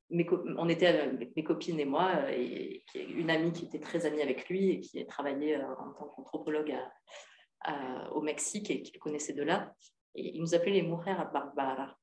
Mes 0.09 0.25
on 0.57 0.69
était 0.69 0.87
avec 0.87 1.35
mes 1.35 1.43
copines 1.43 1.79
et 1.79 1.85
moi, 1.85 2.11
euh, 2.15 2.29
et, 2.29 2.83
une 2.95 3.29
amie 3.29 3.51
qui 3.51 3.65
était 3.65 3.79
très 3.79 4.05
amie 4.05 4.21
avec 4.21 4.47
lui 4.49 4.69
et 4.71 4.79
qui 4.79 5.05
travaillait 5.05 5.57
euh, 5.57 5.65
en 5.75 5.91
tant 5.93 6.07
qu'anthropologue 6.07 6.71
à- 6.71 6.91
à- 7.61 8.11
au 8.13 8.21
Mexique 8.21 8.69
et 8.71 8.81
qui 8.81 8.91
le 8.93 8.99
connaissait 8.99 9.33
de 9.33 9.43
là. 9.43 9.73
Et 10.15 10.35
il 10.35 10.41
nous 10.41 10.55
appelait 10.55 10.71
les 10.71 10.81
mujeres 10.83 11.29
barbaras. 11.33 11.95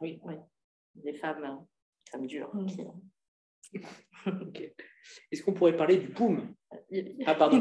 Oui, 0.00 0.20
oui. 0.22 0.34
Des 0.94 1.14
femmes, 1.14 1.44
euh, 1.44 2.10
femmes 2.10 2.26
dures. 2.26 2.54
Mm. 2.54 2.66
qui- 2.66 2.80
Ok. 4.26 4.72
Est-ce 5.30 5.42
qu'on 5.42 5.52
pourrait 5.52 5.76
parler 5.76 5.96
du 5.98 6.08
poum? 6.08 6.54
Il- 6.90 7.16
Ah, 7.26 7.34
pardon. 7.34 7.60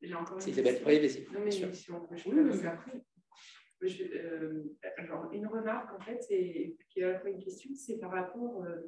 J'ai- 0.00 0.14
encore 0.14 0.40
C'est 0.40 0.50
une 0.50 0.52
Isabelle. 0.54 0.74
question. 0.74 0.86
Oui, 0.88 0.98
vas-y. 1.00 1.34
Non, 1.34 1.40
mais 1.44 1.50
si 1.50 1.90
on 1.92 2.00
peut, 2.06 2.16
je 2.16 2.30
peux 2.30 2.48
passer 2.48 2.66
après. 2.66 2.92
Euh, 3.84 4.64
une 5.32 5.46
remarque, 5.46 5.92
en 5.94 6.00
fait, 6.00 6.18
qui 6.26 7.00
est 7.00 7.04
à 7.04 7.12
la 7.12 7.20
fois 7.20 7.30
une 7.30 7.42
question, 7.42 7.70
c'est 7.74 7.98
par 7.98 8.10
rapport 8.10 8.64
euh, 8.64 8.80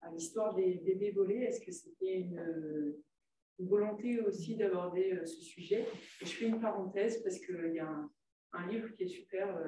à 0.00 0.10
l'histoire 0.10 0.54
des 0.54 0.74
bébés 0.84 1.12
volés. 1.12 1.42
Est-ce 1.42 1.64
que 1.64 1.72
c'était 1.72 2.20
une, 2.20 2.94
volonté 3.60 4.20
aussi 4.20 4.56
d'aborder 4.56 5.12
euh, 5.12 5.26
ce 5.26 5.42
sujet? 5.42 5.86
Et 6.20 6.26
je 6.26 6.30
fais 6.36 6.46
une 6.46 6.60
parenthèse 6.60 7.22
parce 7.22 7.38
qu'il 7.38 7.72
y 7.74 7.80
a 7.80 8.08
un, 8.52 8.66
livre 8.68 8.94
qui 8.94 9.04
est 9.04 9.08
super, 9.08 9.60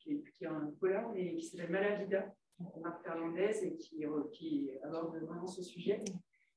qui, 0.00 0.12
est, 0.12 0.22
qui 0.36 0.44
est 0.44 0.48
un 0.48 0.74
mais 1.14 1.34
qui 1.36 1.46
s'appelle 1.46 1.70
Malavida, 1.70 2.34
de 2.58 2.80
Marc 2.80 3.06
et 3.62 3.76
qui, 3.76 4.70
aborde 4.82 5.16
vraiment 5.18 5.46
ce 5.46 5.62
sujet, 5.62 6.00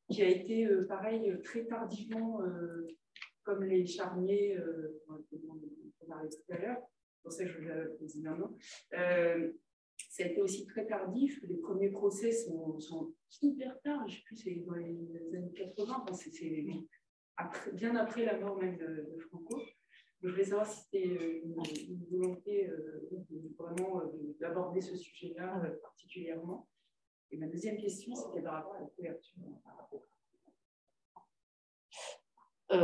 qui 0.09 0.23
a 0.23 0.27
été, 0.27 0.67
pareil, 0.87 1.33
très 1.43 1.65
tardivement, 1.65 2.41
comme 3.43 3.63
les 3.63 3.85
charniers, 3.85 4.57
euh, 4.57 5.01
dont 5.31 5.59
on 6.01 6.05
parlait 6.05 6.29
tout 6.29 6.53
à 6.53 6.57
l'heure, 6.57 6.81
pour 7.21 7.31
ça 7.31 7.45
que 7.45 7.51
je 7.51 7.59
le 7.59 7.95
précise 7.95 8.23
maintenant. 8.23 8.55
Euh, 8.93 9.51
ça 10.09 10.23
a 10.23 10.27
été 10.27 10.41
aussi 10.41 10.65
très 10.65 10.85
tardif. 10.85 11.39
Les 11.43 11.57
premiers 11.57 11.89
procès 11.89 12.31
sont, 12.31 12.79
sont 12.79 13.13
hyper 13.41 13.79
tard. 13.81 14.07
Je 14.07 14.15
ne 14.15 14.17
sais 14.17 14.23
plus, 14.25 14.35
c'est 14.37 14.55
dans 14.65 14.75
les 14.75 15.35
années 15.35 15.53
80. 15.53 16.03
Enfin, 16.03 16.13
c'est- 16.13 16.31
bien 17.73 17.95
après 17.95 18.25
la 18.25 18.39
mort 18.39 18.57
même 18.57 18.77
de, 18.77 19.17
Franco. 19.29 19.61
Je 20.21 20.29
voulais 20.29 20.43
savoir 20.43 20.67
si 20.67 20.81
c'était 20.81 21.07
euh, 21.07 21.41
une, 21.43 22.05
volonté 22.11 22.69
euh, 22.69 23.09
vraiment 23.57 24.01
euh, 24.01 24.05
de- 24.13 24.37
d'aborder 24.39 24.81
ce 24.81 24.95
sujet-là 24.95 25.59
particulièrement. 25.81 26.69
Et 27.31 27.37
ma 27.37 27.47
deuxième 27.47 27.77
question, 27.77 28.13
c'était 28.13 28.41
par 28.41 28.55
rapport 28.55 28.75
à 28.75 28.81
la 28.81 28.87
couverture. 28.87 29.41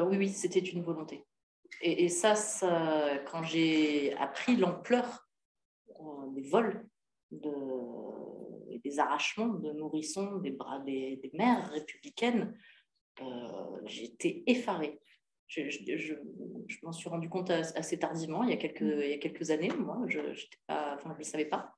oui, 0.10 0.18
oui, 0.18 0.30
c'était 0.30 0.60
une 0.60 0.82
volonté. 0.82 1.27
Et, 1.82 2.06
et 2.06 2.10
ça, 2.10 2.36
ça, 2.36 3.20
quand 3.30 3.44
j'ai 3.44 4.14
appris 4.18 4.56
l'ampleur 4.56 5.28
euh, 5.90 6.28
des 6.32 6.42
vols 6.50 6.88
de, 7.32 7.52
et 8.72 8.80
des 8.80 9.00
arrachements 9.00 9.48
de 9.48 9.72
nourrissons 9.72 10.38
des, 10.38 10.52
bras, 10.52 10.80
des, 10.80 11.18
des 11.18 11.32
mères 11.34 11.70
républicaines, 11.72 12.58
euh, 13.22 13.26
j'étais 13.86 14.44
effarée. 14.48 15.00
Je, 15.48 15.70
je- 15.70 15.96
je- 15.98 16.14
je 16.68 16.78
m'en 16.84 16.92
suis 16.92 17.10
rendu 17.10 17.30
compte 17.30 17.50
as- 17.52 17.74
assez 17.78 17.98
tardivement, 17.98 18.44
il 18.44 18.50
y 18.50 18.54
a 18.54 18.58
quelques, 18.58 18.82
il 18.82 19.10
y 19.10 19.14
a 19.14 19.18
quelques 19.18 19.50
années. 19.50 19.70
Moi, 19.70 19.98
je 20.08 20.20
ne 20.20 21.18
le 21.18 21.24
savais 21.24 21.46
pas. 21.46 21.74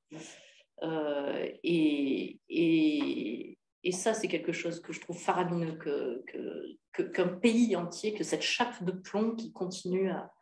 Euh, 0.82 1.48
et, 1.62 2.40
et, 2.48 3.58
Et 3.82 3.92
ça, 3.92 4.12
c'est 4.12 4.28
quelque 4.28 4.52
chose 4.52 4.80
que 4.80 4.92
je 4.92 5.00
trouve 5.00 5.18
faramineux, 5.18 5.76
qu'un 5.78 6.72
que, 6.92 7.02
que, 7.02 7.22
pays 7.22 7.76
entier, 7.76 8.14
que 8.14 8.24
cette 8.24 8.42
chape 8.42 8.82
de 8.84 8.92
plomb 8.92 9.34
qui 9.34 9.52
continue 9.52 10.10
à, 10.10 10.32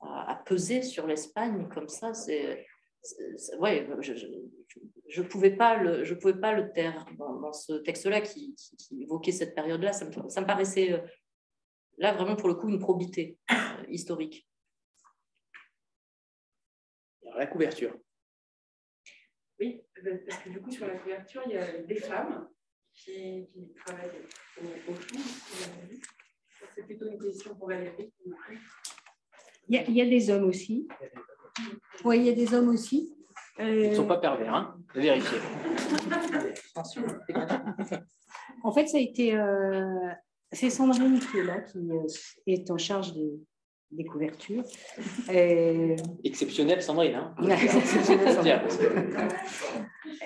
à, 0.00 0.42
peser 0.46 0.82
sur 0.82 1.06
l'Espagne 1.06 1.68
comme 1.68 1.88
ça, 1.88 2.14
c'est. 2.14 2.66
Ouais, 3.58 3.88
je 4.00 5.22
ne 5.22 5.26
pouvais, 5.26 5.54
pas 5.54 5.76
le, 5.76 6.04
je 6.04 6.14
pouvais 6.14 6.38
pas 6.38 6.52
le 6.52 6.72
taire 6.72 7.06
dans, 7.18 7.52
ce 7.52 7.74
texte-là 7.74 8.20
qui, 8.20 8.54
qui, 8.54 9.02
évoquait 9.02 9.32
cette 9.32 9.54
période-là. 9.54 9.92
Ça 9.92 10.06
me, 10.06 10.28
ça 10.28 10.40
me 10.40 10.46
paraissait, 10.46 10.92
euh, 10.92 10.98
là, 11.98 12.12
vraiment, 12.12 12.34
pour 12.34 12.48
le 12.48 12.54
coup, 12.54 12.68
une 12.68 12.80
probité 12.80 13.38
euh, 13.50 13.84
historique. 13.88 14.46
la 17.36 17.46
couverture. 17.46 17.96
Oui, 19.60 19.82
parce 20.26 20.42
que 20.42 20.50
du 20.50 20.60
coup, 20.60 20.70
sur 20.70 20.86
la 20.86 20.96
couverture, 20.96 21.42
il 21.46 21.52
y 21.52 21.56
a 21.56 21.78
des 21.78 21.96
femmes 21.96 22.48
qui, 22.96 23.46
travaillent 23.84 24.10
au, 24.60 24.92
au 24.92 24.94
C'est 26.74 26.82
plutôt 26.84 27.06
une 27.06 27.18
question 27.18 27.54
pour 27.54 27.68
Valérie. 27.68 28.12
Il 29.68 29.96
y, 29.96 30.00
a, 30.00 30.04
des 30.06 30.30
hommes 30.30 30.44
aussi. 30.44 30.88
Oui, 32.04 32.18
il 32.18 32.24
y 32.26 32.30
a 32.30 32.32
des 32.32 32.54
hommes 32.54 32.68
aussi. 32.68 33.12
Euh, 33.58 33.84
Ils 33.84 33.90
ne 33.90 33.96
sont 33.96 34.06
pas 34.06 34.18
pervers, 34.18 34.54
hein 34.54 34.78
Vérifiez. 34.94 35.38
en 38.62 38.72
fait, 38.72 38.86
ça 38.86 38.98
a 38.98 39.00
été. 39.00 39.34
Euh, 39.34 40.10
c'est 40.52 40.70
Sandrine 40.70 41.18
qui 41.18 41.38
est 41.38 41.44
là, 41.44 41.60
qui 41.60 41.78
euh, 41.78 42.06
est 42.46 42.70
en 42.70 42.78
charge 42.78 43.12
des, 43.14 43.40
des 43.90 44.04
couvertures. 44.04 44.64
Et... 45.30 45.96
Exceptionnel, 46.24 46.82
Sandrine. 46.82 47.14
Hein 47.14 47.34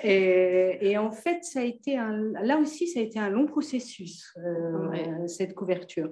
et, 0.03 0.97
en 0.97 1.11
fait, 1.11 1.43
ça 1.43 1.59
a 1.59 1.63
été 1.63 1.97
un, 1.97 2.31
là 2.43 2.57
aussi, 2.57 2.87
ça 2.87 2.99
a 2.99 3.03
été 3.03 3.19
un 3.19 3.29
long 3.29 3.45
processus, 3.45 4.33
euh, 4.37 5.27
cette 5.27 5.53
couverture. 5.53 6.11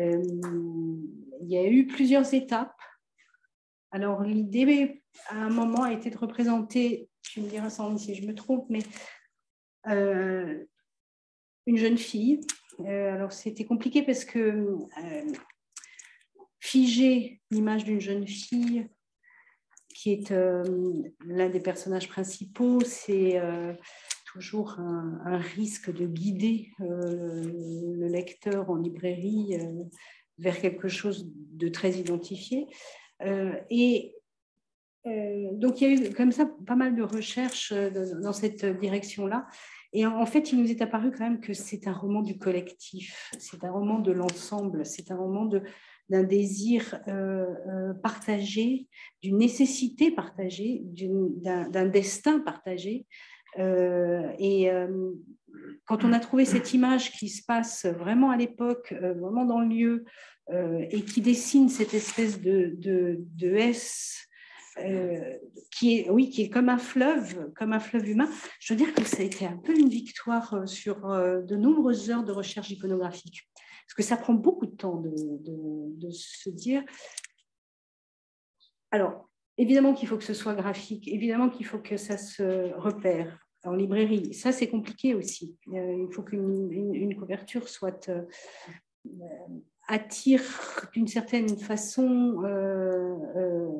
Euh, 0.00 0.22
il 1.42 1.48
y 1.48 1.58
a 1.58 1.66
eu 1.66 1.86
plusieurs 1.86 2.32
étapes. 2.32 2.74
Alors, 3.90 4.22
l'idée, 4.22 5.02
à 5.28 5.36
un 5.36 5.50
moment, 5.50 5.82
a 5.82 5.92
été 5.92 6.10
de 6.10 6.16
représenter, 6.16 7.08
tu 7.22 7.40
me 7.42 7.48
diras, 7.48 7.68
Sandrine, 7.70 7.98
si 7.98 8.14
je 8.14 8.26
me 8.26 8.34
trompe, 8.34 8.66
mais 8.70 8.82
euh, 9.88 10.64
une 11.66 11.76
jeune 11.76 11.98
fille. 11.98 12.40
alors, 12.86 13.32
c'était 13.32 13.64
compliqué 13.64 14.02
parce 14.02 14.24
que 14.24 14.78
figer 16.62 17.40
l'image 17.50 17.84
d'une 17.84 18.00
jeune 18.00 18.26
fille 18.26 18.86
qui 19.88 20.12
est 20.12 20.30
euh, 20.30 20.62
l'un 21.26 21.48
des 21.48 21.60
personnages 21.60 22.08
principaux, 22.08 22.80
c'est 22.84 23.38
euh, 23.40 23.74
toujours 24.32 24.78
un, 24.78 25.38
risque 25.38 25.92
de 25.92 26.06
guider 26.06 26.70
euh, 26.80 27.42
le 27.98 28.06
lecteur 28.06 28.70
en 28.70 28.76
librairie 28.76 29.58
vers 30.38 30.60
quelque 30.60 30.86
chose 30.86 31.28
de 31.34 31.68
très 31.68 31.92
identifié. 31.98 32.68
et 33.70 34.14
donc 35.54 35.80
il 35.80 35.82
y 35.82 35.86
a 35.86 35.94
eu 35.94 36.14
comme 36.14 36.30
ça 36.30 36.48
pas 36.64 36.76
mal 36.76 36.94
de 36.94 37.02
recherches 37.02 37.72
dans 37.72 38.32
cette 38.32 38.64
direction-là. 38.64 39.48
Et 39.92 40.06
en 40.06 40.24
fait, 40.24 40.52
il 40.52 40.58
nous 40.62 40.70
est 40.70 40.80
apparu 40.80 41.10
quand 41.10 41.24
même 41.24 41.40
que 41.40 41.52
c'est 41.52 41.86
un 41.86 41.92
roman 41.92 42.22
du 42.22 42.38
collectif, 42.38 43.30
c'est 43.38 43.62
un 43.62 43.70
roman 43.70 43.98
de 43.98 44.12
l'ensemble, 44.12 44.86
c'est 44.86 45.10
un 45.10 45.16
roman 45.16 45.44
de, 45.44 45.62
d'un 46.12 46.22
désir 46.22 47.00
euh, 47.08 47.46
euh, 47.68 47.94
partagé, 47.94 48.86
d'une 49.22 49.38
nécessité 49.38 50.10
partagée, 50.10 50.82
d'un 50.84 51.86
destin 51.86 52.38
partagé. 52.38 53.06
Euh, 53.58 54.30
et 54.38 54.70
quand 55.86 56.04
on 56.04 56.12
a 56.12 56.20
trouvé 56.20 56.44
cette 56.44 56.74
image 56.74 57.12
qui 57.12 57.30
se 57.30 57.42
passe 57.44 57.86
vraiment 57.86 58.30
à 58.30 58.36
l'époque, 58.36 58.92
vraiment 58.92 59.46
dans 59.46 59.60
le 59.60 59.68
lieu, 59.68 60.04
et 60.90 61.02
qui 61.02 61.22
dessine 61.22 61.68
cette 61.68 61.94
espèce 61.94 62.40
de, 62.40 62.74
de, 62.76 63.54
S 63.54 64.26
qui 65.70 65.98
est, 65.98 66.10
oui, 66.10 66.28
qui 66.30 66.42
est 66.42 66.50
comme 66.50 66.68
un 66.68 66.78
fleuve, 66.78 67.50
comme 67.54 67.72
un 67.72 67.80
fleuve 67.80 68.08
humain. 68.08 68.28
Je 68.60 68.74
veux 68.74 68.78
dire 68.78 68.92
que 68.92 69.04
ça 69.04 69.22
a 69.22 69.24
été 69.24 69.46
un 69.46 69.56
peu 69.56 69.78
une 69.78 69.88
victoire 69.88 70.68
sur 70.68 71.00
de 71.00 71.56
nombreuses 71.56 72.10
heures 72.10 72.24
de 72.24 72.32
recherche 72.32 72.70
iconographique. 72.70 73.48
Parce 73.86 73.94
que 73.94 74.02
ça 74.02 74.16
prend 74.16 74.34
beaucoup 74.34 74.66
de 74.66 74.76
temps 74.76 75.00
de, 75.00 76.10
se 76.10 76.50
dire. 76.50 76.82
Alors, 78.90 79.28
évidemment 79.58 79.94
qu'il 79.94 80.08
faut 80.08 80.16
que 80.16 80.24
ce 80.24 80.34
soit 80.34 80.54
graphique, 80.54 81.08
évidemment 81.08 81.48
qu'il 81.48 81.66
faut 81.66 81.78
que 81.78 81.96
ça 81.96 82.18
se 82.18 82.72
repère 82.74 83.38
en 83.64 83.74
librairie. 83.74 84.34
Ça, 84.34 84.52
c'est 84.52 84.68
compliqué 84.68 85.14
aussi. 85.14 85.56
Euh, 85.72 86.06
il 86.08 86.12
faut 86.12 86.22
qu'une 86.22 87.16
couverture 87.16 87.68
soit 87.68 88.08
euh, 88.08 88.22
attire 89.88 90.42
d'une 90.92 91.06
certaine 91.06 91.56
façon 91.58 92.42
euh, 92.44 93.16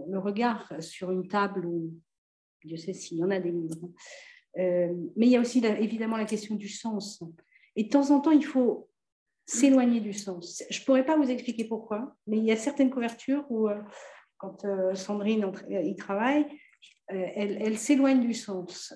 le 0.09 0.19
regard 0.19 0.73
sur 0.81 1.11
une 1.11 1.27
table 1.27 1.67
où 1.67 1.93
Dieu 2.65 2.77
sait 2.77 2.93
s'il 2.93 3.19
y 3.19 3.25
en 3.25 3.31
a 3.31 3.41
des 3.41 3.51
livres. 3.51 3.91
mais 4.57 5.27
il 5.27 5.31
y 5.31 5.37
a 5.37 5.41
aussi 5.41 5.65
évidemment 5.65 6.17
la 6.17 6.27
question 6.27 6.55
du 6.55 6.69
sens. 6.69 7.23
Et 7.75 7.85
de 7.85 7.89
temps 7.89 8.11
en 8.11 8.21
temps, 8.21 8.31
il 8.31 8.45
faut 8.45 8.89
s'éloigner 9.47 10.01
du 10.01 10.13
sens. 10.13 10.63
Je 10.71 10.81
ne 10.81 10.85
pourrais 10.85 11.05
pas 11.05 11.17
vous 11.17 11.31
expliquer 11.31 11.65
pourquoi, 11.65 12.15
mais 12.27 12.39
il 12.39 12.45
y 12.45 12.53
a 12.53 12.57
certaines 12.57 12.91
couvertures 12.91 13.45
où, 13.51 13.69
euh, 13.69 13.81
quand 14.39 14.65
euh, 14.65 14.95
Sandrine 14.95 15.51
y 15.71 15.97
travaille, 15.97 16.47
euh, 17.13 17.27
elle, 17.35 17.59
elle 17.61 17.79
s'éloigne 17.79 18.21
du 18.21 18.35
sens. 18.35 18.95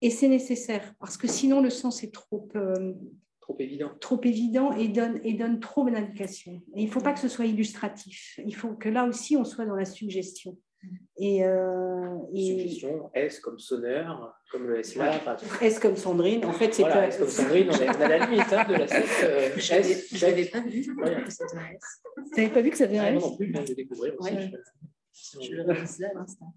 et 0.00 0.10
c'est 0.10 0.28
nécessaire, 0.28 0.94
parce 0.98 1.16
que 1.16 1.28
sinon 1.28 1.60
le 1.60 1.70
sens 1.70 2.02
est 2.02 2.12
trop, 2.12 2.48
trop 3.40 3.56
évident. 3.58 3.90
Trop 4.00 4.20
évident 4.24 4.72
et 4.72 4.88
donne, 4.88 5.20
et 5.24 5.34
donne 5.34 5.60
trop 5.60 5.88
d'indications. 5.88 6.62
Et 6.74 6.82
il 6.82 6.86
ne 6.86 6.90
faut 6.90 7.00
pas 7.00 7.12
que 7.12 7.20
ce 7.20 7.28
soit 7.28 7.46
illustratif. 7.46 8.38
Il 8.44 8.54
faut 8.54 8.74
que 8.74 8.88
là 8.88 9.04
aussi, 9.04 9.36
on 9.36 9.44
soit 9.44 9.66
dans 9.66 9.76
la 9.76 9.84
suggestion. 9.84 10.56
Et, 11.16 11.44
euh, 11.44 12.18
Suggestion, 12.34 13.10
S 13.14 13.38
comme 13.40 13.58
sonneur, 13.58 14.34
comme 14.50 14.66
le 14.66 14.80
S 14.80 14.96
là. 14.96 15.20
S 15.60 15.78
comme 15.78 15.96
Sandrine, 15.96 16.44
en 16.44 16.52
fait, 16.52 16.72
c'est 16.72 16.82
voilà, 16.82 17.08
S 17.08 17.18
comme 17.18 17.28
Sandrine, 17.28 17.68
on 17.70 17.74
est, 17.74 17.88
à 17.88 18.08
la 18.08 18.26
limite 18.26 18.52
hein, 18.52 18.64
de 18.68 18.74
la. 18.74 18.86
Euh, 19.24 19.50
je 19.56 20.24
n'avais 20.24 20.46
pas 20.46 20.60
vu 20.60 21.24
que 21.24 21.30
ça 21.30 21.46
venait 21.46 21.74
S. 21.74 22.02
Tu 22.34 22.40
n'avais 22.40 22.52
pas 22.52 22.60
vu 22.62 22.70
que 22.70 22.76
ça 22.76 22.86
venait 22.86 23.16
S 23.16 23.22
Non, 23.22 23.30
non 23.30 23.36
plus, 23.36 23.46
je 23.46 23.52
viens 23.52 23.64
de 23.64 23.74
découvrir 23.74 24.14
aussi. 24.18 24.32
Ouais, 24.32 24.52
je, 25.12 25.40
je 25.40 25.54
le 25.54 25.62
réalisais 25.62 26.06
à 26.06 26.14
l'instant. 26.14 26.54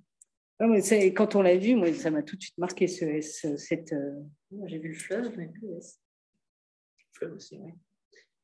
quand 1.15 1.35
on 1.35 1.41
l'a 1.41 1.57
vu, 1.57 1.75
moi, 1.75 1.93
ça 1.93 2.09
m'a 2.09 2.23
tout 2.23 2.35
de 2.35 2.41
suite 2.41 2.57
marqué 2.57 2.87
ce 2.87 3.05
S. 3.05 3.45
Cette, 3.57 3.93
euh... 3.93 4.21
J'ai 4.65 4.79
vu 4.79 4.89
le 4.89 4.95
fleuve, 4.95 5.31
mais 5.37 5.47
plus 5.47 5.67
le 5.67 5.77
S. 5.77 5.99
Le 6.97 7.17
fleuve 7.19 7.35
aussi, 7.35 7.59
oui. 7.61 7.73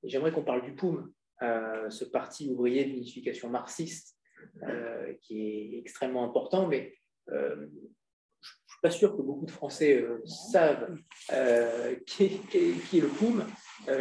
J'aimerais 0.03 0.31
qu'on 0.31 0.43
parle 0.43 0.63
du 0.63 0.73
POUM, 0.73 1.11
euh, 1.41 1.89
ce 1.89 2.05
parti 2.05 2.49
ouvrier 2.49 2.85
d'unification 2.85 3.49
marxiste 3.49 4.17
euh, 4.63 5.13
qui 5.21 5.41
est 5.41 5.79
extrêmement 5.79 6.23
important, 6.23 6.67
mais 6.67 6.93
euh, 7.29 7.55
je 7.55 8.51
ne 8.51 8.67
suis 8.67 8.81
pas 8.81 8.91
sûr 8.91 9.15
que 9.15 9.21
beaucoup 9.21 9.45
de 9.45 9.51
Français 9.51 10.01
euh, 10.01 10.21
savent 10.25 10.95
qui 12.05 12.23
est, 12.25 13.01
le 13.01 13.07
POUM, 13.07 13.45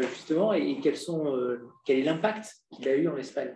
justement, 0.03 0.53
et 0.53 0.81
quel 0.81 1.99
est 1.99 2.03
l'impact 2.03 2.55
qu'il 2.73 2.89
a 2.89 2.95
eu 2.95 3.09
en 3.09 3.17
Espagne. 3.17 3.55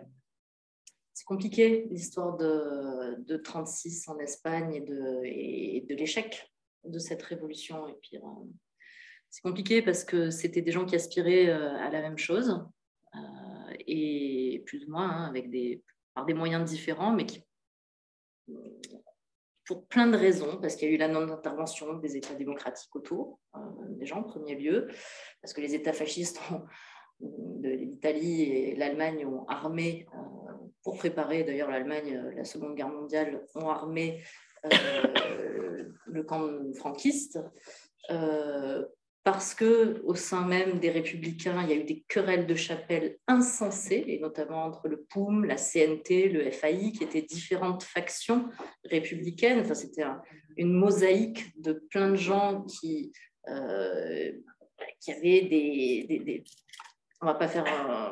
C'est 1.13 1.25
compliqué, 1.25 1.87
l'histoire 1.91 2.35
de, 2.37 3.21
de 3.23 3.37
36 3.37 4.07
en 4.09 4.17
Espagne 4.19 4.75
et 4.75 4.81
de, 4.81 5.21
et 5.23 5.85
de 5.87 5.95
l'échec 5.95 6.51
de 6.83 6.99
cette 6.99 7.23
révolution. 7.23 7.87
Et 7.87 7.93
puis, 8.01 8.17
c'est 9.29 9.41
compliqué 9.41 9.81
parce 9.81 10.03
que 10.03 10.29
c'était 10.29 10.61
des 10.61 10.71
gens 10.71 10.85
qui 10.85 10.95
aspiraient 10.95 11.49
à 11.49 11.89
la 11.89 12.01
même 12.01 12.17
chose, 12.17 12.65
et 13.87 14.63
plus 14.65 14.85
ou 14.85 14.91
moins 14.91 15.09
hein, 15.09 15.25
avec 15.25 15.49
des 15.49 15.83
par 16.15 16.25
des 16.25 16.33
moyens 16.33 16.67
différents, 16.67 17.11
mais 17.11 17.25
qui, 17.25 17.43
pour 19.65 19.87
plein 19.87 20.07
de 20.07 20.17
raisons, 20.17 20.57
parce 20.61 20.75
qu'il 20.75 20.87
y 20.87 20.91
a 20.91 20.93
eu 20.93 20.97
la 20.97 21.07
non-intervention 21.07 21.93
des 21.95 22.17
États 22.17 22.35
démocratiques 22.35 22.95
autour, 22.95 23.39
euh, 23.55 23.59
déjà 23.89 24.15
en 24.15 24.23
premier 24.23 24.55
lieu, 24.55 24.87
parce 25.41 25.53
que 25.53 25.61
les 25.61 25.73
États 25.73 25.93
fascistes 25.93 26.39
de 27.19 27.69
l'Italie 27.69 28.43
et 28.43 28.75
l'Allemagne 28.75 29.25
ont 29.25 29.45
armé, 29.47 30.05
euh, 30.13 30.53
pour 30.83 30.97
préparer 30.97 31.43
d'ailleurs 31.43 31.71
l'Allemagne, 31.71 32.15
euh, 32.15 32.35
la 32.35 32.45
Seconde 32.45 32.75
Guerre 32.75 32.89
mondiale, 32.89 33.45
ont 33.55 33.69
armé 33.69 34.23
le 36.07 36.23
camp 36.23 36.49
franquiste 36.73 37.39
parce 39.25 39.55
que 39.55 40.03
au 40.03 40.13
sein 40.13 40.45
même 40.45 40.77
des 40.77 40.91
républicains, 40.91 41.63
il 41.63 41.69
y 41.69 41.73
a 41.73 41.75
eu 41.75 41.83
des 41.83 42.05
querelles 42.07 42.45
de 42.45 42.53
chapelle 42.53 43.17
insensées, 43.25 44.03
et 44.07 44.19
notamment 44.19 44.65
entre 44.65 44.87
le 44.87 45.01
POUM, 45.01 45.45
la 45.45 45.57
CNT, 45.57 46.29
le 46.29 46.51
FAI, 46.51 46.91
qui 46.91 47.03
étaient 47.03 47.23
différentes 47.23 47.81
factions 47.81 48.47
républicaines. 48.83 49.61
Enfin, 49.61 49.73
c'était 49.73 50.03
une 50.57 50.73
mosaïque 50.73 51.59
de 51.59 51.73
plein 51.73 52.11
de 52.11 52.15
gens 52.15 52.61
qui, 52.65 53.13
euh, 53.47 54.31
qui 54.99 55.11
avaient 55.11 55.41
des, 55.41 56.43
on 57.19 57.25
va 57.25 57.33
pas 57.33 57.47
faire. 57.47 57.65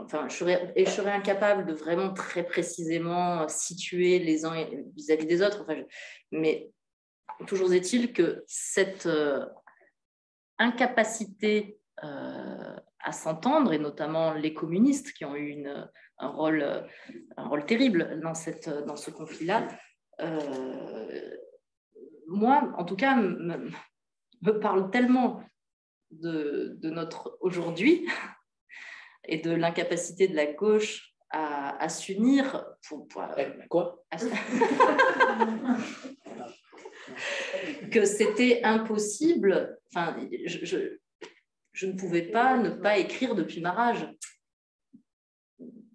enfin, 0.03 0.27
je 0.29 0.33
serais, 0.33 0.73
et 0.75 0.85
je 0.85 0.89
serais 0.89 1.11
incapable 1.11 1.67
de 1.67 1.73
vraiment 1.73 2.11
très 2.11 2.43
précisément 2.43 3.47
situer 3.47 4.17
les 4.17 4.45
uns 4.45 4.67
vis-à-vis 4.95 5.27
des 5.27 5.43
autres. 5.43 5.61
Enfin, 5.61 5.79
mais 6.31 6.71
toujours 7.45 7.71
est-il 7.71 8.13
que 8.13 8.43
cette 8.47 9.05
euh, 9.05 9.45
incapacité 10.59 11.79
euh, 12.03 12.75
à 12.99 13.11
s'entendre, 13.11 13.73
et 13.73 13.79
notamment 13.79 14.33
les 14.33 14.53
communistes 14.53 15.13
qui 15.13 15.25
ont 15.25 15.35
eu 15.35 15.49
une, 15.49 15.89
un, 16.19 16.27
rôle, 16.27 16.87
un 17.37 17.47
rôle 17.47 17.65
terrible 17.65 18.19
dans, 18.21 18.33
cette, 18.33 18.69
dans 18.69 18.95
ce 18.95 19.11
conflit-là, 19.11 19.67
euh, 20.21 21.35
moi, 22.27 22.71
en 22.77 22.85
tout 22.85 22.95
cas, 22.95 23.15
me, 23.15 23.69
me 24.41 24.59
parle 24.59 24.89
tellement 24.89 25.43
de, 26.11 26.77
de 26.81 26.89
notre 26.89 27.37
aujourd'hui 27.41 28.07
et 29.25 29.37
de 29.37 29.51
l'incapacité 29.51 30.27
de 30.27 30.35
la 30.35 30.53
gauche 30.53 31.13
à, 31.29 31.81
à 31.81 31.89
s'unir 31.89 32.65
pour, 32.87 33.07
pour 33.07 33.23
quoi? 33.69 34.03
à, 34.11 34.17
que 37.93 38.05
c'était 38.05 38.61
impossible. 38.63 39.79
Enfin, 39.93 40.17
je, 40.45 41.85
ne 41.85 41.93
pouvais 41.93 42.23
pas 42.23 42.57
ne 42.57 42.69
pas 42.69 42.97
écrire 42.97 43.35
depuis 43.35 43.61
ma 43.61 43.71
rage. 43.71 44.09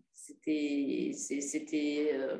C'était, 0.05 1.13
euh, 2.15 2.39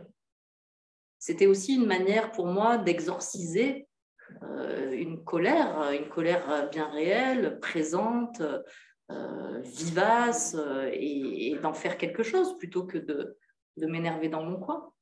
c'était 1.19 1.47
aussi 1.47 1.75
une 1.75 1.87
manière 1.87 2.31
pour 2.31 2.47
moi 2.47 2.79
d'exorciser 2.79 3.89
euh, 4.43 4.93
une 4.93 5.25
colère, 5.25 5.91
une 5.93 6.09
colère 6.09 6.69
bien 6.71 6.89
réelle, 6.91 7.59
présente, 7.61 8.41
euh, 9.11 9.61
vivace, 9.61 10.57
et, 10.93 11.59
d'en 11.63 11.75
faire 11.75 11.99
quelque 11.99 12.23
chose 12.23 12.57
plutôt 12.59 12.85
que 12.85 12.99
de, 12.99 13.37
de 13.77 13.87
m'énerver 13.87 14.29
dans 14.29 14.45
mon 14.45 14.61
coin. 14.61 14.93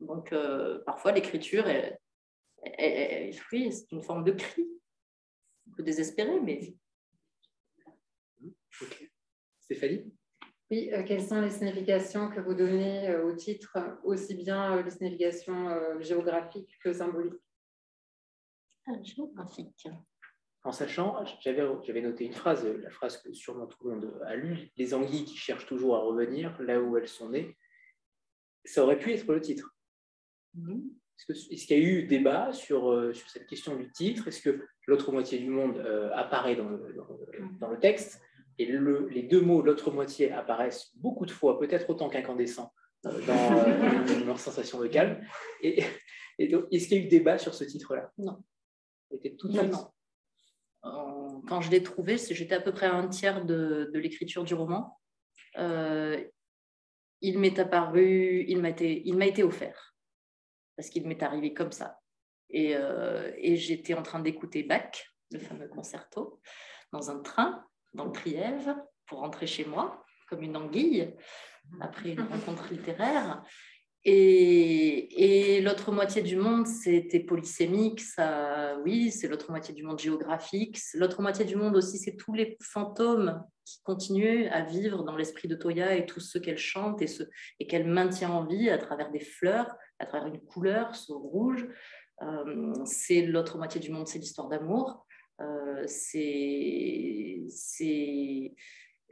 Donc, 0.00 0.34
parfois, 0.86 1.12
l'écriture 1.12 1.66
est, 2.64 3.40
oui, 3.52 3.72
c'est 3.72 3.90
une 3.92 4.02
forme 4.02 4.24
de 4.24 4.32
cri, 4.32 4.66
un 5.68 5.76
peu 5.76 5.82
désespéré, 5.82 6.40
mais. 6.40 6.74
Stéphanie? 9.60 10.12
Oui, 10.70 10.90
euh, 10.92 11.02
quelles 11.02 11.22
sont 11.22 11.40
les 11.40 11.50
significations 11.50 12.30
que 12.30 12.40
vous 12.40 12.54
donnez 12.54 13.08
euh, 13.08 13.26
au 13.26 13.32
titre, 13.32 13.76
aussi 14.04 14.34
bien 14.34 14.76
euh, 14.76 14.82
les 14.82 14.90
significations 14.90 15.68
euh, 15.68 16.00
géographiques 16.00 16.78
que 16.82 16.92
symboliques? 16.92 17.42
Ah, 18.86 18.92
Géographique. 19.02 19.88
En 20.62 20.72
sachant, 20.72 21.24
j'avais 21.40 22.02
noté 22.02 22.24
une 22.24 22.34
phrase, 22.34 22.64
la 22.64 22.90
phrase 22.90 23.16
que 23.16 23.32
sûrement 23.32 23.66
tout 23.66 23.88
le 23.88 23.94
monde 23.94 24.22
a 24.26 24.36
lue 24.36 24.70
les 24.76 24.92
anguilles 24.94 25.24
qui 25.24 25.36
cherchent 25.36 25.66
toujours 25.66 25.96
à 25.96 26.00
revenir 26.00 26.60
là 26.60 26.80
où 26.80 26.96
elles 26.96 27.08
sont 27.08 27.30
nées. 27.30 27.56
Ça 28.64 28.84
aurait 28.84 28.98
pu 28.98 29.12
être 29.12 29.32
le 29.32 29.40
titre. 29.40 29.74
Mmh. 30.54 30.80
Est-ce 31.28 31.66
qu'il 31.66 31.78
y 31.78 31.80
a 31.80 31.84
eu 31.84 32.02
débat 32.04 32.52
sur, 32.52 32.90
euh, 32.90 33.12
sur 33.12 33.28
cette 33.28 33.46
question 33.46 33.76
du 33.76 33.90
titre? 33.92 34.28
Est-ce 34.28 34.40
que 34.40 34.66
l'autre 34.86 35.12
moitié 35.12 35.38
du 35.38 35.50
monde 35.50 35.78
euh, 35.78 36.10
apparaît 36.14 36.56
dans 36.56 36.68
le, 36.68 36.94
dans 36.94 37.06
le, 37.08 37.58
dans 37.58 37.68
le 37.68 37.78
texte? 37.78 38.20
Et 38.58 38.66
le, 38.66 39.08
les 39.08 39.22
deux 39.22 39.40
mots, 39.40 39.62
l'autre 39.62 39.90
moitié, 39.90 40.32
apparaissent 40.32 40.90
beaucoup 40.96 41.26
de 41.26 41.30
fois, 41.30 41.58
peut-être 41.58 41.88
autant 41.88 42.08
qu'incandescent, 42.08 42.72
euh, 43.06 43.26
dans 43.26 43.58
euh, 43.58 44.24
leur 44.24 44.38
sensation 44.38 44.80
de 44.80 44.86
calme. 44.86 45.20
Et, 45.62 45.82
et 46.38 46.48
donc, 46.48 46.64
est-ce 46.70 46.88
qu'il 46.88 46.98
y 46.98 47.00
a 47.02 47.04
eu 47.04 47.08
débat 47.08 47.38
sur 47.38 47.54
ce 47.54 47.64
titre-là? 47.64 48.10
Non. 48.18 48.42
C'était 49.10 49.34
tout 49.36 49.48
Non, 49.48 49.70
Quand 50.82 51.60
je 51.60 51.70
l'ai 51.70 51.82
trouvé, 51.82 52.16
j'étais 52.16 52.54
à 52.54 52.60
peu 52.60 52.72
près 52.72 52.86
à 52.86 52.94
un 52.94 53.08
tiers 53.08 53.44
de, 53.44 53.90
de 53.92 53.98
l'écriture 53.98 54.44
du 54.44 54.54
roman. 54.54 54.98
Il 57.22 57.38
m'est 57.38 57.58
apparu, 57.58 58.44
il 58.48 58.60
m'a 58.60 58.70
été, 58.70 59.02
il 59.04 59.16
m'a 59.16 59.26
été 59.26 59.42
offert 59.42 59.89
parce 60.80 60.88
qu'il 60.88 61.06
m'est 61.06 61.22
arrivé 61.22 61.52
comme 61.52 61.72
ça. 61.72 62.00
Et, 62.48 62.74
euh, 62.74 63.30
et 63.36 63.56
j'étais 63.56 63.92
en 63.92 64.02
train 64.02 64.18
d'écouter 64.18 64.62
Bach, 64.62 65.12
le 65.30 65.38
fameux 65.38 65.68
concerto, 65.68 66.40
dans 66.90 67.10
un 67.10 67.20
train, 67.20 67.66
dans 67.92 68.06
le 68.06 68.12
Trièvre, 68.12 68.76
pour 69.04 69.18
rentrer 69.18 69.46
chez 69.46 69.66
moi, 69.66 70.02
comme 70.26 70.42
une 70.42 70.56
anguille, 70.56 71.14
après 71.82 72.12
une 72.12 72.22
rencontre 72.22 72.72
littéraire. 72.72 73.42
Et, 74.04 75.60
l'autre 75.62 75.92
moitié 75.92 76.22
du 76.22 76.36
monde, 76.36 76.66
c'était 76.66 77.20
polysémique, 77.20 78.00
ça, 78.00 78.78
oui, 78.84 79.10
c'est 79.10 79.28
l'autre 79.28 79.50
moitié 79.50 79.74
du 79.74 79.82
monde 79.82 79.98
géographique. 79.98 80.78
L'autre 80.94 81.20
moitié 81.20 81.44
du 81.44 81.56
monde 81.56 81.76
aussi, 81.76 81.98
c'est 81.98 82.16
tous 82.16 82.32
les 82.32 82.56
fantômes 82.62 83.42
qui 83.64 83.82
continuent 83.82 84.48
à 84.50 84.62
vivre 84.62 85.04
dans 85.04 85.16
l'esprit 85.16 85.48
de 85.48 85.54
Toya 85.54 85.94
et 85.94 86.06
tous 86.06 86.20
ceux 86.20 86.40
qu'elle 86.40 86.58
chante 86.58 87.02
et, 87.02 87.08
et 87.60 87.66
qu'elle 87.66 87.86
maintient 87.86 88.30
en 88.30 88.46
vie 88.46 88.70
à 88.70 88.78
travers 88.78 89.10
des 89.10 89.20
fleurs, 89.20 89.74
à 89.98 90.06
travers 90.06 90.28
une 90.28 90.40
couleur, 90.40 90.96
ce 90.96 91.12
rouge. 91.12 91.68
Euh, 92.22 92.72
c'est 92.84 93.22
l'autre 93.22 93.58
moitié 93.58 93.80
du 93.80 93.90
monde, 93.90 94.08
c'est 94.08 94.18
l'histoire 94.18 94.48
d'amour. 94.48 95.06
Euh, 95.40 95.84
c'est 95.86 97.46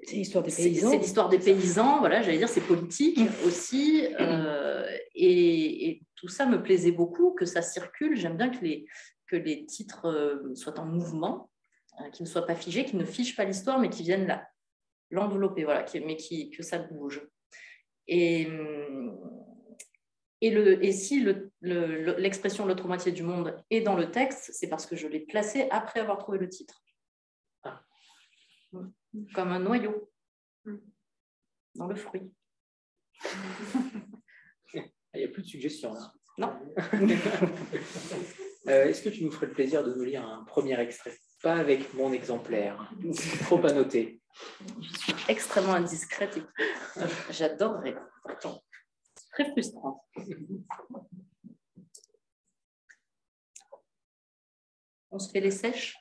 c'est 0.05 0.17
l'histoire 0.17 0.45
des 0.45 0.51
paysans. 0.53 0.91
c'est 0.91 0.99
l'histoire 0.99 1.29
des 1.29 1.39
paysans, 1.39 1.99
voilà, 1.99 2.23
j'allais 2.23 2.39
dire, 2.39 2.49
c'est 2.49 2.61
politique 2.61 3.19
aussi. 3.47 4.07
euh, 4.21 4.87
et, 5.15 5.89
et 5.89 6.03
tout 6.15 6.29
ça 6.29 6.47
me 6.47 6.63
plaisait 6.63 6.93
beaucoup, 6.93 7.33
que 7.33 7.45
ça 7.45 7.63
circule. 7.63 8.17
J'aime 8.17 8.37
bien 8.37 8.49
que 8.51 8.65
les, 8.65 8.87
que 9.27 9.37
les 9.37 9.67
titres 9.67 10.07
euh, 10.07 10.55
soient 10.55 10.79
en 10.81 10.87
mouvement, 10.87 11.51
euh, 12.01 12.11
qu'ils 12.11 12.25
ne 12.25 12.29
soient 12.29 12.47
pas 12.47 12.55
figés, 12.55 12.85
qu'ils 12.85 12.99
ne 12.99 13.05
fichent 13.05 13.37
pas 13.37 13.45
l'histoire, 13.45 13.79
mais 13.79 13.91
qu'ils 13.91 14.07
viennent 14.07 14.27
là, 14.27 14.49
l'envelopper, 15.11 15.65
voilà, 15.65 15.85
mais 16.05 16.17
qui, 16.17 16.51
que 16.51 16.63
ça 16.63 16.79
bouge. 16.79 17.27
Et, 18.07 18.49
et, 20.41 20.51
le, 20.51 20.83
et 20.85 20.93
si 20.93 21.21
le- 21.21 21.51
le- 21.61 22.03
le- 22.03 22.17
l'expression 22.17 22.65
l'autre 22.65 22.87
moitié 22.87 23.13
du 23.13 23.23
monde 23.23 23.63
est 23.71 23.81
dans 23.81 23.97
le 23.97 24.11
texte, 24.11 24.51
c'est 24.55 24.69
parce 24.69 24.87
que 24.87 24.97
je 24.97 25.09
l'ai 25.09 25.21
placé 25.21 25.69
après 25.71 26.01
avoir 26.01 26.19
trouvé 26.19 26.39
le 26.39 26.49
titre. 26.49 26.83
Ah. 27.65 27.83
Comme 29.35 29.49
un 29.49 29.61
noyau 29.61 30.11
dans 31.75 31.87
le 31.87 31.97
fruit. 31.97 32.33
Il 34.75 34.83
n'y 35.15 35.25
a 35.25 35.29
plus 35.29 35.43
de 35.43 35.47
suggestions. 35.49 35.95
là. 35.95 36.13
Non. 36.39 36.53
Euh, 38.67 38.85
Est-ce 38.85 39.03
que 39.03 39.09
tu 39.09 39.25
nous 39.25 39.31
ferais 39.31 39.47
le 39.47 39.53
plaisir 39.53 39.83
de 39.83 39.95
nous 39.95 40.03
lire 40.05 40.27
un 40.29 40.45
premier 40.45 40.79
extrait? 40.79 41.17
Pas 41.43 41.55
avec 41.55 41.95
mon 41.95 42.13
exemplaire. 42.13 42.93
Trop 43.45 43.65
à 43.65 43.73
noter. 43.73 44.21
extrêmement 45.29 45.73
indiscrète 45.75 46.39
j'adorerais. 47.31 47.97
Très 49.33 49.51
frustrant. 49.53 50.05
On 55.11 55.19
se 55.19 55.31
fait 55.31 55.41
les 55.41 55.53
sèches? 55.53 55.97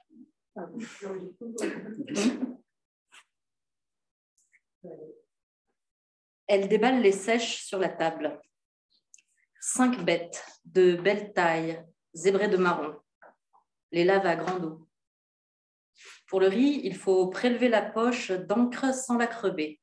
Elle 6.47 6.69
déballe 6.69 7.01
les 7.01 7.11
sèches 7.11 7.63
sur 7.63 7.79
la 7.79 7.89
table. 7.89 8.39
Cinq 9.59 10.03
bêtes 10.05 10.45
de 10.65 10.95
belle 10.95 11.33
taille, 11.33 11.83
zébrées 12.13 12.47
de 12.47 12.57
marron. 12.57 12.97
Les 13.91 14.05
lave 14.05 14.25
à 14.25 14.35
grande 14.35 14.65
eau. 14.65 14.87
Pour 16.27 16.39
le 16.39 16.47
riz, 16.47 16.81
il 16.83 16.95
faut 16.95 17.27
prélever 17.27 17.69
la 17.69 17.81
poche 17.81 18.31
d'encre 18.31 18.93
sans 18.93 19.17
la 19.17 19.27
crever. 19.27 19.81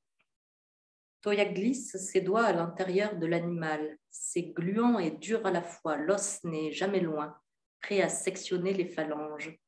Toya 1.21 1.47
glisse 1.47 1.97
ses 1.97 2.21
doigts 2.21 2.45
à 2.45 2.53
l'intérieur 2.53 3.17
de 3.17 3.27
l'animal. 3.27 3.99
C'est 4.11 4.53
gluant 4.53 4.99
et 4.99 5.11
dur 5.11 5.47
à 5.47 5.51
la 5.51 5.63
fois. 5.63 5.97
L'os 5.97 6.45
n'est 6.45 6.71
jamais 6.71 7.01
loin, 7.01 7.35
prêt 7.81 8.03
à 8.03 8.11
sectionner 8.11 8.75
les 8.75 8.87
phalanges. 8.87 9.59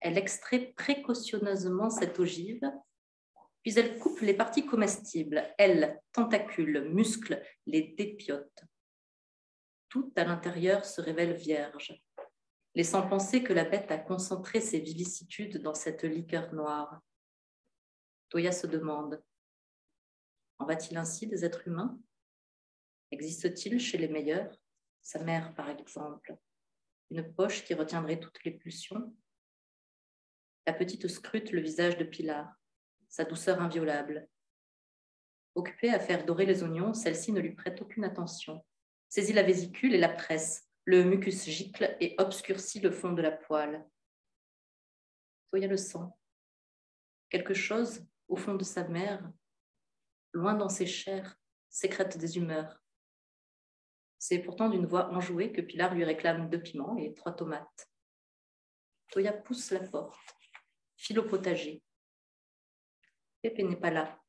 Elle 0.00 0.18
extrait 0.18 0.72
précautionneusement 0.76 1.88
cette 1.88 2.18
ogive, 2.18 2.68
puis 3.66 3.76
elle 3.80 3.98
coupe 3.98 4.20
les 4.20 4.34
parties 4.34 4.64
comestibles. 4.64 5.42
Elle, 5.58 6.00
tentacules, 6.12 6.88
muscles, 6.88 7.42
les 7.66 7.94
dépiote. 7.98 8.62
Tout 9.88 10.12
à 10.14 10.22
l'intérieur 10.22 10.84
se 10.84 11.00
révèle 11.00 11.34
vierge 11.34 12.00
laissant 12.76 13.08
penser 13.08 13.42
que 13.42 13.52
la 13.52 13.64
bête 13.64 13.90
a 13.90 13.98
concentré 13.98 14.60
ses 14.60 14.78
vicissitudes 14.78 15.62
dans 15.62 15.74
cette 15.74 16.04
liqueur 16.04 16.54
noire. 16.54 17.00
Toya 18.28 18.52
se 18.52 18.68
demande 18.68 19.20
En 20.58 20.66
va-t-il 20.66 20.96
ainsi 20.96 21.26
des 21.26 21.44
êtres 21.44 21.66
humains? 21.66 21.98
Existe-t-il 23.10 23.80
chez 23.80 23.98
les 23.98 24.08
meilleurs 24.08 24.54
Sa 25.02 25.18
mère, 25.18 25.54
par 25.56 25.70
exemple. 25.70 26.36
Une 27.10 27.34
poche 27.34 27.64
qui 27.64 27.74
retiendrait 27.74 28.20
toutes 28.20 28.44
les 28.44 28.52
pulsions? 28.52 29.12
La 30.68 30.72
petite 30.72 31.08
scrute 31.08 31.50
le 31.50 31.62
visage 31.62 31.96
de 31.96 32.04
Pilar, 32.04 32.54
sa 33.08 33.24
douceur 33.24 33.60
inviolable. 33.60 34.28
Occupée 35.54 35.90
à 35.90 35.98
faire 35.98 36.24
dorer 36.26 36.44
les 36.46 36.62
oignons, 36.62 36.92
celle-ci 36.92 37.32
ne 37.32 37.40
lui 37.40 37.54
prête 37.54 37.80
aucune 37.80 38.04
attention. 38.04 38.64
Saisit 39.08 39.32
la 39.32 39.42
vésicule 39.42 39.94
et 39.94 39.98
la 39.98 40.08
presse. 40.08 40.68
Le 40.84 41.02
mucus 41.02 41.46
gicle 41.46 41.96
et 42.00 42.14
obscurcit 42.18 42.80
le 42.80 42.90
fond 42.90 43.12
de 43.12 43.22
la 43.22 43.32
poêle. 43.32 43.84
Toya 45.50 45.66
le 45.66 45.76
sent. 45.76 46.06
Quelque 47.30 47.54
chose 47.54 48.06
au 48.28 48.36
fond 48.36 48.54
de 48.54 48.64
sa 48.64 48.86
mère, 48.86 49.32
loin 50.32 50.54
dans 50.54 50.68
ses 50.68 50.86
chairs, 50.86 51.36
sécrète 51.70 52.18
des 52.18 52.36
humeurs. 52.36 52.82
C'est 54.18 54.38
pourtant 54.38 54.68
d'une 54.68 54.86
voix 54.86 55.10
enjouée 55.12 55.52
que 55.52 55.60
Pilar 55.60 55.94
lui 55.94 56.04
réclame 56.04 56.48
deux 56.48 56.60
piments 56.60 56.96
et 56.98 57.14
trois 57.14 57.32
tomates. 57.32 57.90
Toya 59.10 59.32
pousse 59.32 59.70
la 59.70 59.80
porte. 59.80 60.18
file 60.96 61.20
au 61.20 61.24
potager. 61.24 61.82
Pépé 63.46 63.62
n'est 63.62 63.76
pas 63.76 63.92
là. 63.92 64.20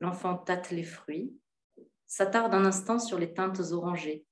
L'enfant 0.00 0.36
tâte 0.36 0.72
les 0.72 0.82
fruits, 0.82 1.38
s'attarde 2.08 2.52
un 2.54 2.64
instant 2.64 2.98
sur 2.98 3.20
les 3.20 3.32
teintes 3.32 3.60
orangées, 3.70 4.26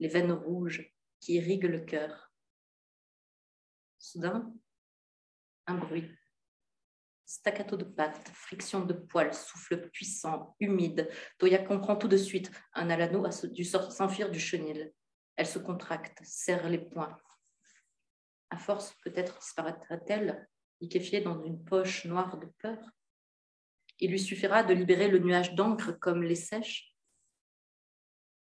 les 0.00 0.08
veines 0.08 0.32
rouges 0.32 0.92
qui 1.20 1.34
irriguent 1.34 1.70
le 1.70 1.78
cœur. 1.78 2.34
Soudain, 4.00 4.52
un 5.68 5.76
bruit. 5.76 6.10
Staccato 7.24 7.76
de 7.76 7.84
pattes, 7.84 8.30
friction 8.30 8.84
de 8.84 8.94
poils, 8.94 9.32
souffle 9.32 9.88
puissant, 9.90 10.56
humide. 10.58 11.08
Toya 11.38 11.58
comprend 11.58 11.94
tout 11.94 12.08
de 12.08 12.16
suite. 12.16 12.50
Un 12.72 12.90
alano 12.90 13.24
a 13.24 13.46
dû 13.46 13.62
s'enfuir 13.62 14.28
du 14.28 14.40
chenil. 14.40 14.92
Elle 15.36 15.46
se 15.46 15.60
contracte, 15.60 16.18
serre 16.24 16.68
les 16.68 16.78
poings. 16.78 17.16
À 18.50 18.58
force, 18.58 18.92
peut-être 19.04 19.38
disparaîtra-t-elle, 19.38 20.48
liquéfiée 20.80 21.20
dans 21.20 21.40
une 21.44 21.64
poche 21.64 22.06
noire 22.06 22.38
de 22.38 22.46
peur? 22.58 22.76
Il 24.00 24.10
lui 24.10 24.20
suffira 24.20 24.62
de 24.62 24.74
libérer 24.74 25.08
le 25.08 25.18
nuage 25.18 25.54
d'encre 25.54 25.92
comme 25.92 26.22
les 26.22 26.34
sèches. 26.34 26.94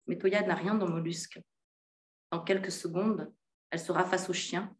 Mais 0.06 0.18
Toya 0.18 0.42
n'a 0.42 0.54
rien 0.54 0.74
dans 0.74 0.88
Mollusque. 0.88 1.40
En 2.30 2.40
quelques 2.40 2.72
secondes, 2.72 3.32
elle 3.70 3.80
sera 3.80 4.04
face 4.04 4.28
au 4.28 4.32
chien, 4.32 4.76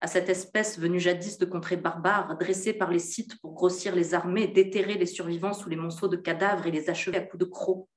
à 0.00 0.06
cette 0.06 0.28
espèce 0.28 0.78
venue 0.78 1.00
jadis 1.00 1.38
de 1.38 1.44
contrées 1.44 1.76
barbares, 1.76 2.36
dressée 2.38 2.72
par 2.72 2.90
les 2.90 3.00
Scythes 3.00 3.40
pour 3.40 3.54
grossir 3.54 3.94
les 3.94 4.14
armées, 4.14 4.46
déterrer 4.46 4.94
les 4.94 5.06
survivants 5.06 5.54
sous 5.54 5.68
les 5.68 5.76
monceaux 5.76 6.08
de 6.08 6.16
cadavres 6.16 6.66
et 6.66 6.70
les 6.70 6.88
achever 6.88 7.16
à 7.16 7.22
coups 7.22 7.40
de 7.40 7.50
crocs. 7.50 7.88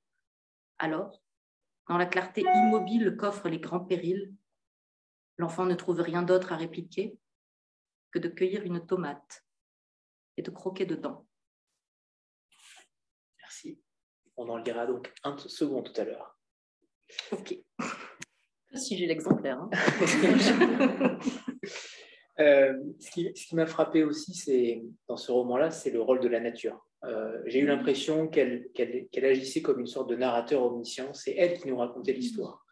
Alors, 0.79 1.21
dans 1.87 1.97
la 1.97 2.07
clarté 2.07 2.41
immobile 2.41 3.15
qu'offrent 3.19 3.49
les 3.49 3.59
grands 3.59 3.85
périls, 3.85 4.33
l'enfant 5.37 5.65
ne 5.65 5.75
trouve 5.75 6.01
rien 6.01 6.23
d'autre 6.23 6.53
à 6.53 6.57
répliquer 6.57 7.17
que 8.11 8.19
de 8.19 8.29
cueillir 8.29 8.63
une 8.63 8.85
tomate 8.85 9.45
et 10.37 10.41
de 10.41 10.49
croquer 10.49 10.85
dedans. 10.85 11.27
Merci. 13.39 13.79
On 14.37 14.49
en 14.49 14.57
lira 14.57 14.85
donc 14.85 15.11
un 15.23 15.37
second 15.37 15.81
tout 15.81 15.99
à 15.99 16.05
l'heure. 16.05 16.37
Ok. 17.31 17.57
Si 18.73 18.97
j'ai 18.97 19.05
l'exemplaire. 19.05 19.59
Hein. 19.59 19.69
Euh, 22.39 22.73
ce 22.99 23.11
qui, 23.11 23.55
m'a 23.55 23.67
frappé 23.67 24.03
aussi, 24.03 24.33
c'est 24.33 24.81
dans 25.07 25.17
ce 25.17 25.31
roman-là, 25.31 25.69
c'est 25.69 25.91
le 25.91 26.01
rôle 26.01 26.19
de 26.21 26.27
la 26.27 26.39
nature. 26.39 26.87
Euh, 27.03 27.39
j'ai 27.45 27.59
eu 27.59 27.65
l'impression 27.65 28.27
qu'elle 28.27 28.69
agissait 29.21 29.61
comme 29.61 29.79
une 29.79 29.85
sorte 29.85 30.09
de 30.09 30.15
narrateur 30.15 30.63
omniscient. 30.63 31.13
C'est 31.13 31.35
elle 31.35 31.59
qui 31.59 31.67
nous 31.67 31.77
racontait 31.77 32.13
l'histoire. 32.13 32.65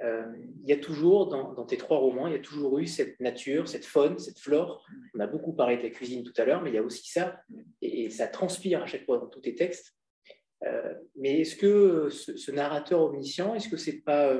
Euh, 0.00 0.26
il 0.62 0.68
y 0.68 0.72
a 0.72 0.76
toujours, 0.76 1.28
dans, 1.28 1.64
tes 1.64 1.76
trois 1.76 1.98
romans, 1.98 2.28
il 2.28 2.34
y 2.34 2.36
a 2.36 2.40
toujours 2.40 2.78
eu 2.78 2.86
cette 2.86 3.18
nature, 3.18 3.66
cette 3.66 3.84
faune, 3.84 4.18
cette 4.18 4.38
flore. 4.38 4.84
On 5.14 5.20
a 5.20 5.26
beaucoup 5.26 5.52
parlé 5.52 5.76
de 5.76 5.82
la 5.82 5.90
cuisine 5.90 6.22
tout 6.22 6.34
à 6.36 6.44
l'heure, 6.44 6.62
mais 6.62 6.70
il 6.70 6.74
y 6.74 6.78
a 6.78 6.82
aussi 6.82 7.10
ça, 7.10 7.40
et, 7.82 8.10
ça 8.10 8.28
transpire 8.28 8.82
à 8.82 8.86
chaque 8.86 9.04
fois 9.04 9.18
dans 9.18 9.26
tous 9.26 9.40
tes 9.40 9.54
textes. 9.54 9.97
Mais 11.16 11.40
est-ce 11.40 11.56
que 11.56 12.08
ce, 12.08 12.50
narrateur 12.50 13.00
omniscient, 13.00 13.54
est-ce 13.54 13.68
que 13.68 13.76
c'est 13.76 14.00
pas 14.00 14.32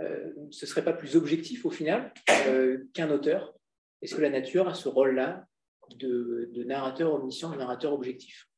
euh, 0.00 0.48
ce 0.50 0.64
ne 0.64 0.68
serait 0.68 0.84
pas 0.84 0.92
plus 0.92 1.16
objectif 1.16 1.64
au 1.64 1.70
final 1.70 2.12
euh, 2.46 2.88
qu'un 2.94 3.10
auteur? 3.10 3.54
Est-ce 4.02 4.14
que 4.14 4.20
la 4.20 4.30
nature 4.30 4.68
a 4.68 4.74
ce 4.74 4.88
rôle-là 4.88 5.46
de, 5.90 6.64
narrateur 6.64 7.12
omniscient, 7.14 7.50
de 7.50 7.56
narrateur 7.56 7.92
objectif? 7.92 8.48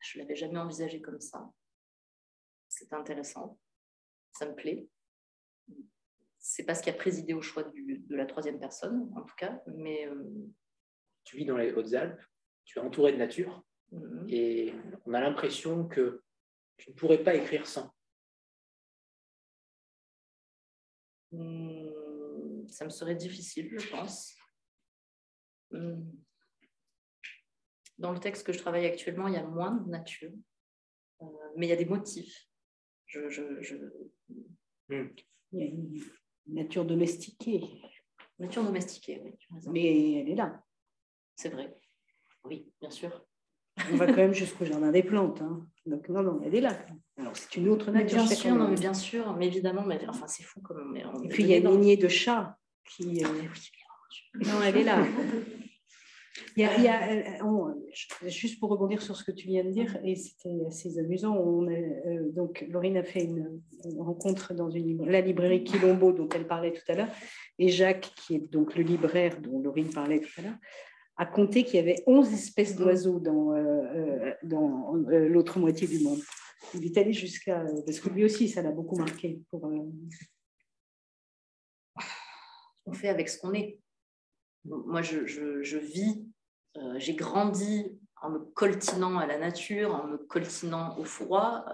Je 0.00 0.18
ne 0.18 0.24
l'avais 0.24 0.36
jamais 0.36 0.58
envisagé 0.58 1.00
comme 1.00 1.20
ça. 1.20 1.50
C'est 2.68 2.92
intéressant. 2.92 3.58
Ça 4.32 4.48
me 4.48 4.54
plaît. 4.54 4.88
C'est 6.38 6.64
pas 6.64 6.74
ce 6.74 6.82
qui 6.82 6.90
a 6.90 6.94
présidé 6.94 7.34
au 7.34 7.42
choix 7.42 7.64
de 7.64 8.16
la 8.16 8.26
troisième 8.26 8.58
personne, 8.58 9.12
en 9.14 9.22
tout 9.22 9.34
cas. 9.36 9.60
Mais 9.66 10.06
euh, 10.08 10.24
Tu 11.24 11.36
vis 11.36 11.44
dans 11.44 11.56
les 11.56 11.72
Hautes-Alpes, 11.72 12.20
tu 12.64 12.78
es 12.78 12.82
entouré 12.82 13.12
de 13.12 13.18
nature, 13.18 13.64
mhm. 13.92 14.26
et 14.28 14.74
on 15.06 15.14
a 15.14 15.20
l'impression 15.20 15.86
que 15.86 16.22
tu 16.76 16.90
ne 16.90 16.94
pourrais 16.94 17.22
pas 17.22 17.34
écrire 17.34 17.66
sans. 17.66 17.92
Hmm, 21.32 22.66
ça 22.68 22.84
me 22.84 22.90
serait 22.90 23.14
difficile, 23.14 23.68
je 23.78 23.88
pense. 23.90 24.34
Hmm. 25.70 26.10
Dans 27.98 28.12
le 28.12 28.18
texte 28.18 28.46
que 28.46 28.52
je 28.52 28.58
travaille 28.58 28.86
actuellement, 28.86 29.28
il 29.28 29.34
y 29.34 29.36
a 29.36 29.46
moins 29.46 29.72
de 29.72 29.88
nature, 29.90 30.32
euh, 31.20 31.26
mais 31.56 31.66
il 31.66 31.70
y 31.70 31.72
a 31.72 31.76
des 31.76 31.84
motifs. 31.84 32.48
Je, 33.06 33.20
hmm. 34.88 35.14
Il 35.52 35.58
y 35.58 35.62
a 35.62 35.66
une 35.66 36.00
nature 36.46 36.84
domestiquée. 36.84 37.82
Nature 38.38 38.64
domestiquée, 38.64 39.20
oui. 39.22 39.36
Mais 39.66 40.20
elle 40.20 40.30
est 40.30 40.34
là. 40.34 40.64
C'est 41.36 41.50
vrai. 41.50 41.76
Oui, 42.44 42.72
bien 42.80 42.90
sûr. 42.90 43.26
On 43.92 43.96
va 43.96 44.06
quand 44.06 44.16
même 44.16 44.34
jusqu'au 44.34 44.64
jardin 44.64 44.90
des 44.90 45.02
plantes. 45.02 45.40
Hein. 45.42 45.66
Donc, 45.86 46.08
non, 46.08 46.22
non, 46.22 46.40
elle 46.44 46.54
est 46.54 46.60
là. 46.60 46.76
Alors, 47.18 47.36
c'est 47.36 47.56
une 47.56 47.68
autre 47.68 47.90
nature. 47.90 48.18
bien 48.18 48.26
sûr, 48.26 48.54
non, 48.54 48.68
mais 48.68 48.76
bien 48.76 48.94
sûr, 48.94 49.36
mais 49.36 49.46
évidemment, 49.46 49.84
mais, 49.86 50.00
enfin, 50.08 50.26
c'est 50.26 50.42
fou 50.42 50.60
comme. 50.60 50.96
Et 50.96 51.28
puis, 51.28 51.42
il 51.44 51.48
y 51.48 51.54
a 51.54 51.58
une 51.58 51.70
lignée 51.70 51.96
de 51.96 52.08
chats 52.08 52.56
qui. 52.84 53.24
Euh, 53.24 53.28
non, 54.46 54.62
elle 54.64 54.76
est 54.76 54.84
là. 54.84 55.04
Il 56.56 56.62
y 56.62 56.66
a, 56.66 56.76
il 56.76 56.84
y 56.84 56.88
a, 56.88 57.10
euh, 57.12 58.28
juste 58.28 58.58
pour 58.60 58.70
rebondir 58.70 59.02
sur 59.02 59.16
ce 59.16 59.24
que 59.24 59.32
tu 59.32 59.46
viens 59.46 59.64
de 59.64 59.70
dire, 59.70 59.98
et 60.04 60.16
c'était 60.16 60.64
assez 60.66 60.98
amusant, 60.98 61.36
on 61.36 61.68
euh, 61.68 62.30
donc 62.32 62.64
Laurine 62.68 62.96
a 62.96 63.02
fait 63.02 63.24
une, 63.24 63.60
rencontre 63.98 64.54
dans 64.54 64.70
une, 64.70 65.04
la 65.06 65.20
librairie 65.20 65.64
Quilombo 65.64 66.12
dont 66.12 66.28
elle 66.34 66.46
parlait 66.46 66.72
tout 66.72 66.92
à 66.92 66.94
l'heure, 66.94 67.08
et 67.58 67.68
Jacques, 67.68 68.12
qui 68.16 68.36
est 68.36 68.52
donc 68.52 68.74
le 68.74 68.82
libraire 68.82 69.40
dont 69.40 69.60
Laurine 69.60 69.90
parlait 69.90 70.20
tout 70.20 70.40
à 70.40 70.42
l'heure, 70.42 70.58
a 71.16 71.26
compté 71.26 71.64
qu'il 71.64 71.74
y 71.74 71.78
avait 71.78 72.02
11 72.06 72.32
espèces 72.32 72.76
d'oiseaux 72.76 73.20
dans, 73.20 73.52
euh, 73.52 73.58
euh, 73.60 74.34
dans 74.42 74.96
euh, 74.96 75.28
l'autre 75.28 75.58
moitié 75.58 75.86
du 75.86 76.00
monde. 76.00 76.20
Il 76.74 76.84
est 76.84 76.96
allé 76.96 77.12
jusqu'à... 77.12 77.64
Parce 77.84 78.00
que 78.00 78.08
lui 78.08 78.24
aussi, 78.24 78.48
ça 78.48 78.62
l'a 78.62 78.70
beaucoup 78.70 78.96
marqué. 78.96 79.42
Pour, 79.50 79.70
On 82.86 82.92
fait 82.92 83.08
avec 83.08 83.28
ce 83.28 83.38
qu'on 83.38 83.52
est. 83.52 83.78
Moi, 84.64 85.02
je, 85.02 85.26
je, 85.26 85.62
je 85.62 85.78
vis, 85.78 86.24
j'ai 86.96 87.14
grandi 87.14 87.98
en 88.22 88.30
me 88.30 88.38
coltinant 88.38 89.18
à 89.18 89.26
la 89.26 89.38
nature, 89.38 89.94
en 89.94 90.06
me 90.06 90.16
coltinant 90.16 90.96
au 90.98 91.04
froid, 91.04 91.64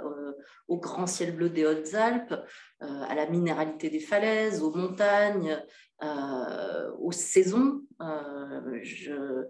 au 0.68 0.78
grand 0.78 1.06
ciel 1.06 1.34
bleu 1.34 1.50
des 1.50 1.66
Hautes-Alpes, 1.66 2.34
à 2.80 3.14
la 3.14 3.26
minéralité 3.26 3.90
des 3.90 4.00
falaises, 4.00 4.62
aux 4.62 4.72
montagnes, 4.72 5.58
aux 6.00 7.12
saisons. 7.12 7.82
Euh, 8.00 8.78
je, 8.82 9.44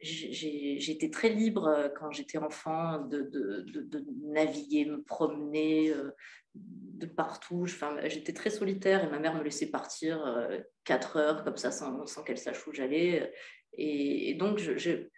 j'ai 0.00 0.92
été 0.92 1.10
très 1.10 1.30
libre 1.30 1.66
euh, 1.66 1.88
quand 1.88 2.12
j'étais 2.12 2.38
enfant 2.38 3.00
de, 3.00 3.22
de, 3.22 3.62
de, 3.62 4.04
naviguer, 4.22 4.84
me 4.84 5.02
promener 5.02 5.90
euh, 5.90 6.10
de 6.54 7.06
partout. 7.06 7.62
Enfin, 7.64 7.96
j'étais 8.04 8.32
très 8.32 8.50
solitaire 8.50 9.02
et 9.04 9.08
ma 9.08 9.18
mère 9.18 9.34
me 9.34 9.42
laissait 9.42 9.70
partir 9.70 10.48
quatre 10.84 11.16
heures 11.16 11.44
comme 11.44 11.56
ça 11.56 11.70
sans, 11.70 12.04
qu'elle 12.24 12.38
sache 12.38 12.66
où 12.66 12.72
j'allais. 12.72 13.32
Et, 13.74 14.34
donc, 14.34 14.58
je, 14.58 15.08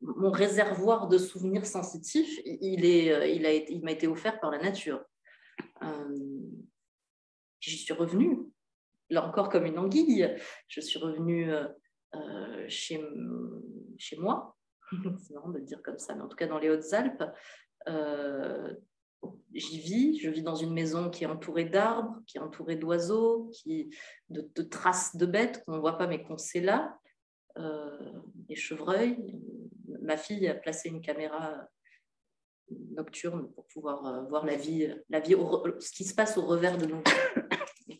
mon 0.00 0.30
réservoir 0.30 1.08
de 1.08 1.18
souvenirs 1.18 1.66
sensitifs, 1.66 2.40
il, 2.44 2.84
est, 2.84 3.34
il, 3.34 3.46
a 3.46 3.50
été, 3.50 3.72
il 3.72 3.82
m'a 3.82 3.92
été 3.92 4.06
offert 4.06 4.40
par 4.40 4.50
la 4.50 4.58
nature. 4.58 5.04
J'y 7.60 7.76
suis 7.76 7.92
revenue 7.92 8.50
là 9.10 9.26
encore 9.26 9.48
comme 9.48 9.66
une 9.66 9.78
anguille. 9.78 10.34
Je 10.68 10.80
suis 10.80 10.98
revenue 10.98 11.52
euh, 11.52 11.68
euh, 12.14 12.64
chez, 12.68 13.04
chez 13.98 14.16
moi, 14.16 14.56
c'est 15.18 15.34
marrant 15.34 15.50
de 15.50 15.58
le 15.58 15.64
dire 15.64 15.82
comme 15.82 15.98
ça, 15.98 16.14
mais 16.14 16.22
en 16.22 16.28
tout 16.28 16.36
cas 16.36 16.46
dans 16.46 16.58
les 16.58 16.70
Hautes-Alpes. 16.70 17.24
Euh, 17.88 18.74
j'y 19.52 19.80
vis, 19.80 20.18
je 20.18 20.30
vis 20.30 20.42
dans 20.42 20.54
une 20.54 20.72
maison 20.72 21.10
qui 21.10 21.24
est 21.24 21.26
entourée 21.26 21.66
d'arbres, 21.66 22.16
qui 22.26 22.38
est 22.38 22.40
entourée 22.40 22.76
d'oiseaux, 22.76 23.50
qui 23.52 23.94
de, 24.30 24.62
traces 24.62 25.16
de 25.16 25.26
bêtes 25.26 25.62
qu'on 25.64 25.74
ne 25.74 25.80
voit 25.80 25.98
pas 25.98 26.06
mais 26.06 26.22
qu'on 26.22 26.38
sait 26.38 26.60
là, 26.60 26.98
des 27.56 28.54
chevreuils. 28.54 29.38
Ma 30.00 30.16
fille 30.16 30.48
a 30.48 30.54
placé 30.54 30.88
une 30.88 31.00
caméra 31.00 31.68
nocturne 32.90 33.50
pour 33.52 33.66
pouvoir 33.66 34.28
voir 34.28 34.46
la 34.46 34.56
vie, 34.56 34.94
la 35.08 35.20
vie 35.20 35.34
ce 35.80 35.90
qui 35.92 36.04
se 36.04 36.14
passe 36.14 36.38
au 36.38 36.46
revers 36.46 36.78
de 36.78 36.86
nous 36.86 37.02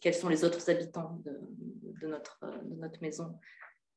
quels 0.01 0.15
sont 0.15 0.29
les 0.29 0.45
autres 0.45 0.71
habitants 0.71 1.23
de, 1.25 2.07
notre, 2.07 2.41
maison. 3.01 3.39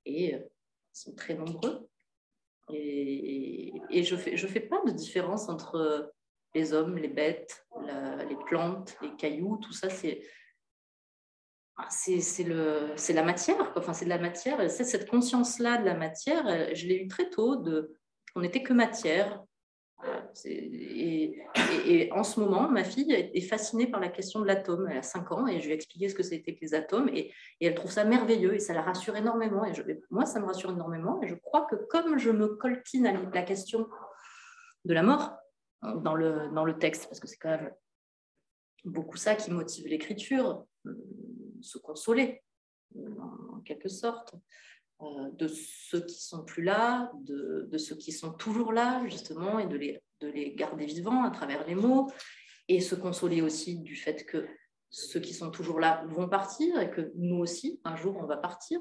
Et 0.06 0.36
euh, 0.36 0.40
ils 0.40 1.00
sont 1.00 1.16
très 1.16 1.36
nombreux. 1.36 1.90
Et, 2.72 3.74
et, 3.90 4.04
je 4.04 4.16
ne 4.16 4.20
fais, 4.20 4.60
pas 4.62 4.82
de 4.86 4.92
différence 4.92 5.50
entre 5.50 6.14
les 6.54 6.74
hommes, 6.74 6.98
les 6.98 7.08
bêtes, 7.08 7.66
les 8.30 8.38
plantes, 8.46 8.96
les 9.02 9.16
cailloux, 9.16 9.58
tout 9.58 9.74
ça, 9.74 9.90
c'est 9.90 10.22
c'est 11.90 13.14
la 13.14 13.24
matière, 13.24 13.74
enfin 13.76 13.94
c'est 13.94 14.06
de 14.06 14.10
la 14.10 14.20
matière. 14.20 14.70
Cette 14.70 15.10
conscience-là 15.10 15.78
de 15.78 15.86
la 15.86 15.96
matière, 15.96 16.76
je 16.76 16.88
l'ai 16.88 17.04
eu 17.04 17.08
très 17.08 17.30
tôt, 17.30 17.56
de, 17.56 17.96
on 18.36 18.42
n'était 18.42 18.64
que 18.64 18.74
matière. 18.74 19.42
Et, 20.46 21.40
et, 21.88 22.12
en 22.12 22.24
ce 22.24 22.42
moment, 22.42 22.68
ma 22.68 22.84
fille 22.84 23.14
est 23.14 23.48
fascinée 23.48 23.88
par 23.88 24.02
la 24.02 24.10
question 24.10 24.42
de 24.42 24.46
l'atome. 24.46 24.90
Elle 24.92 24.98
a 24.98 25.02
5 25.02 25.32
ans 25.32 25.48
et 25.48 25.62
je 25.62 25.66
lui 25.66 25.72
ai 25.72 25.76
expliqué 25.76 26.10
ce 26.10 26.16
que 26.16 26.24
c'était 26.24 26.54
que 26.56 26.60
les 26.62 26.74
atomes 26.74 27.08
et, 27.08 27.32
et, 27.62 27.68
elle 27.68 27.76
trouve 27.76 27.92
ça 27.92 28.04
merveilleux 28.04 28.54
et 28.54 28.60
ça 28.60 28.74
la 28.74 28.82
rassure 28.82 29.16
énormément. 29.16 29.64
Et 29.64 29.74
je, 29.74 29.82
moi, 30.10 30.26
ça 30.26 30.42
me 30.42 30.46
rassure 30.46 30.72
énormément 30.72 31.22
et 31.22 31.28
je 31.30 31.36
crois 31.36 31.68
que 31.72 31.76
comme 31.76 32.18
je 32.18 32.32
me 32.32 32.48
coltine 32.48 33.08
à 33.08 33.14
la 33.14 33.44
question 33.44 33.88
de 34.84 34.94
la 34.94 35.04
mort 35.04 35.38
dans 35.82 36.16
le, 36.16 36.50
dans 36.54 36.66
le 36.66 36.78
texte, 36.78 37.08
parce 37.08 37.20
que 37.20 37.28
c'est 37.28 37.38
quand 37.38 37.52
même 37.52 37.72
beaucoup 38.86 39.18
ça 39.18 39.36
qui 39.36 39.52
motive 39.52 39.88
l'écriture, 39.88 40.66
euh, 40.86 40.94
se 41.64 41.78
consoler 41.78 42.44
en 42.96 43.60
quelque 43.62 43.90
sorte. 43.90 44.36
Euh, 45.02 45.30
de 45.34 45.48
ceux 45.48 46.02
qui 46.06 46.22
sont 46.22 46.46
plus 46.46 46.64
là, 46.64 47.12
de, 47.16 47.78
ceux 47.78 47.96
qui 47.96 48.12
sont 48.12 48.32
toujours 48.32 48.72
là, 48.72 49.04
justement, 49.08 49.60
et 49.60 49.66
de 49.66 49.76
les, 49.76 50.02
de 50.22 50.28
les 50.28 50.54
garder 50.54 50.86
vivants 50.86 51.24
à 51.24 51.32
travers 51.32 51.66
les 51.68 51.76
mots, 51.76 52.10
et 52.68 52.80
se 52.80 52.96
consoler 52.96 53.42
aussi 53.42 53.80
du 53.80 53.96
fait 53.96 54.26
que 54.26 54.48
ceux 54.90 55.20
qui 55.20 55.34
sont 55.34 55.50
toujours 55.50 55.80
là 55.80 56.06
vont 56.08 56.30
partir 56.30 56.80
et 56.80 56.92
que 56.92 57.12
nous 57.16 57.38
aussi, 57.38 57.82
un 57.84 57.96
jour, 57.96 58.16
on 58.18 58.26
va 58.26 58.38
partir. 58.38 58.80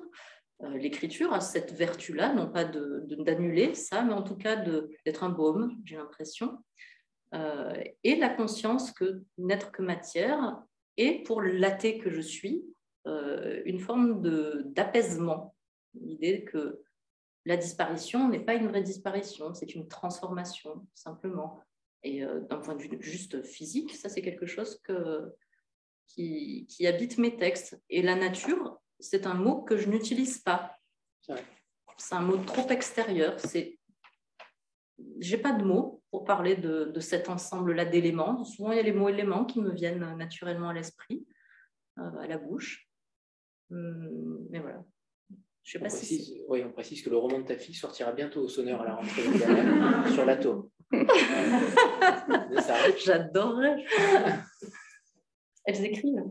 Euh, 0.62 0.76
l'écriture 0.76 1.32
a 1.32 1.40
cette 1.40 1.72
vertu-là, 1.72 2.34
non 2.34 2.50
pas 2.50 2.64
d'annuler 2.64 3.74
ça, 3.74 4.02
mais 4.02 4.12
en 4.12 4.22
tout 4.22 4.36
cas 4.36 4.56
d'être 5.04 5.24
un 5.24 5.30
baume, 5.30 5.76
j'ai 5.84 5.96
l'impression, 5.96 6.58
euh, 7.34 7.82
et 8.04 8.16
la 8.16 8.28
conscience 8.28 8.92
que 8.92 9.22
n'être 9.38 9.72
que 9.72 9.82
matière 9.82 10.62
est, 10.96 11.24
pour 11.24 11.42
l'athée 11.42 11.98
que 11.98 12.10
je 12.10 12.20
suis, 12.20 12.64
une 13.04 13.80
forme 13.80 14.22
d'apaisement 14.72 15.54
l'idée 15.94 16.44
que 16.44 16.82
la 17.44 17.56
disparition 17.56 18.28
n'est 18.28 18.44
pas 18.44 18.54
une 18.54 18.68
vraie 18.68 18.82
disparition, 18.82 19.52
c'est 19.54 19.74
une 19.74 19.88
transformation, 19.88 20.86
simplement. 20.94 21.60
Et 22.04 22.24
euh, 22.24 22.40
d'un 22.40 22.58
point 22.58 22.74
de 22.74 22.82
vue 22.82 22.96
juste 23.00 23.42
physique, 23.42 23.94
ça 23.94 24.08
c'est 24.08 24.22
quelque 24.22 24.46
chose 24.46 24.80
que, 24.84 25.32
qui, 26.06 26.66
qui, 26.68 26.86
habite 26.86 27.18
mes 27.18 27.36
textes. 27.36 27.80
Et 27.90 28.02
la 28.02 28.14
nature, 28.14 28.80
c'est 29.00 29.26
un 29.26 29.34
mot 29.34 29.62
que 29.62 29.76
je 29.76 29.88
n'utilise 29.88 30.38
pas. 30.38 30.78
C'est 31.96 32.14
un 32.14 32.22
mot 32.22 32.38
trop 32.38 32.68
extérieur. 32.68 33.38
C'est, 33.40 33.78
j'ai 35.20 35.38
pas 35.38 35.52
de 35.52 35.64
mots 35.64 36.01
pour 36.12 36.24
parler 36.24 36.54
de, 36.56 36.84
de 36.84 37.00
cet 37.00 37.30
ensemble-là 37.30 37.86
d'éléments. 37.86 38.44
Souvent, 38.44 38.70
il 38.70 38.76
y 38.76 38.80
a 38.80 38.82
les 38.82 38.92
mots 38.92 39.08
éléments 39.08 39.46
qui 39.46 39.60
me 39.60 39.72
viennent 39.72 40.14
naturellement 40.16 40.68
à 40.68 40.74
l'esprit, 40.74 41.26
euh, 41.98 42.18
à 42.20 42.26
la 42.26 42.36
bouche. 42.36 42.86
Hum, 43.70 44.46
mais 44.50 44.60
voilà. 44.60 44.84
Je 45.62 45.78
on, 45.78 45.80
précise, 45.80 46.34
oui, 46.48 46.62
on 46.66 46.72
précise 46.72 47.02
que 47.02 47.08
le 47.08 47.16
roman 47.16 47.38
de 47.38 47.46
ta 47.46 47.56
fille 47.56 47.74
sortira 47.74 48.12
bientôt 48.12 48.42
au 48.42 48.48
sonneur 48.48 48.82
à 48.82 48.84
la 48.84 48.96
rentrée 48.96 49.22
sur 50.12 50.26
l'atome. 50.26 50.68
J'adorerais. 53.04 53.82
Elles 55.64 55.84
écrivent. 55.84 56.30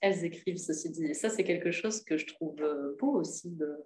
Elles 0.00 0.24
écrivent, 0.24 0.56
ceci 0.56 0.90
dit. 0.90 1.04
Et 1.04 1.14
ça, 1.14 1.30
c'est 1.30 1.44
quelque 1.44 1.70
chose 1.70 2.02
que 2.02 2.16
je 2.16 2.26
trouve 2.26 2.60
euh, 2.60 2.96
beau 2.98 3.20
aussi 3.20 3.50
de, 3.50 3.76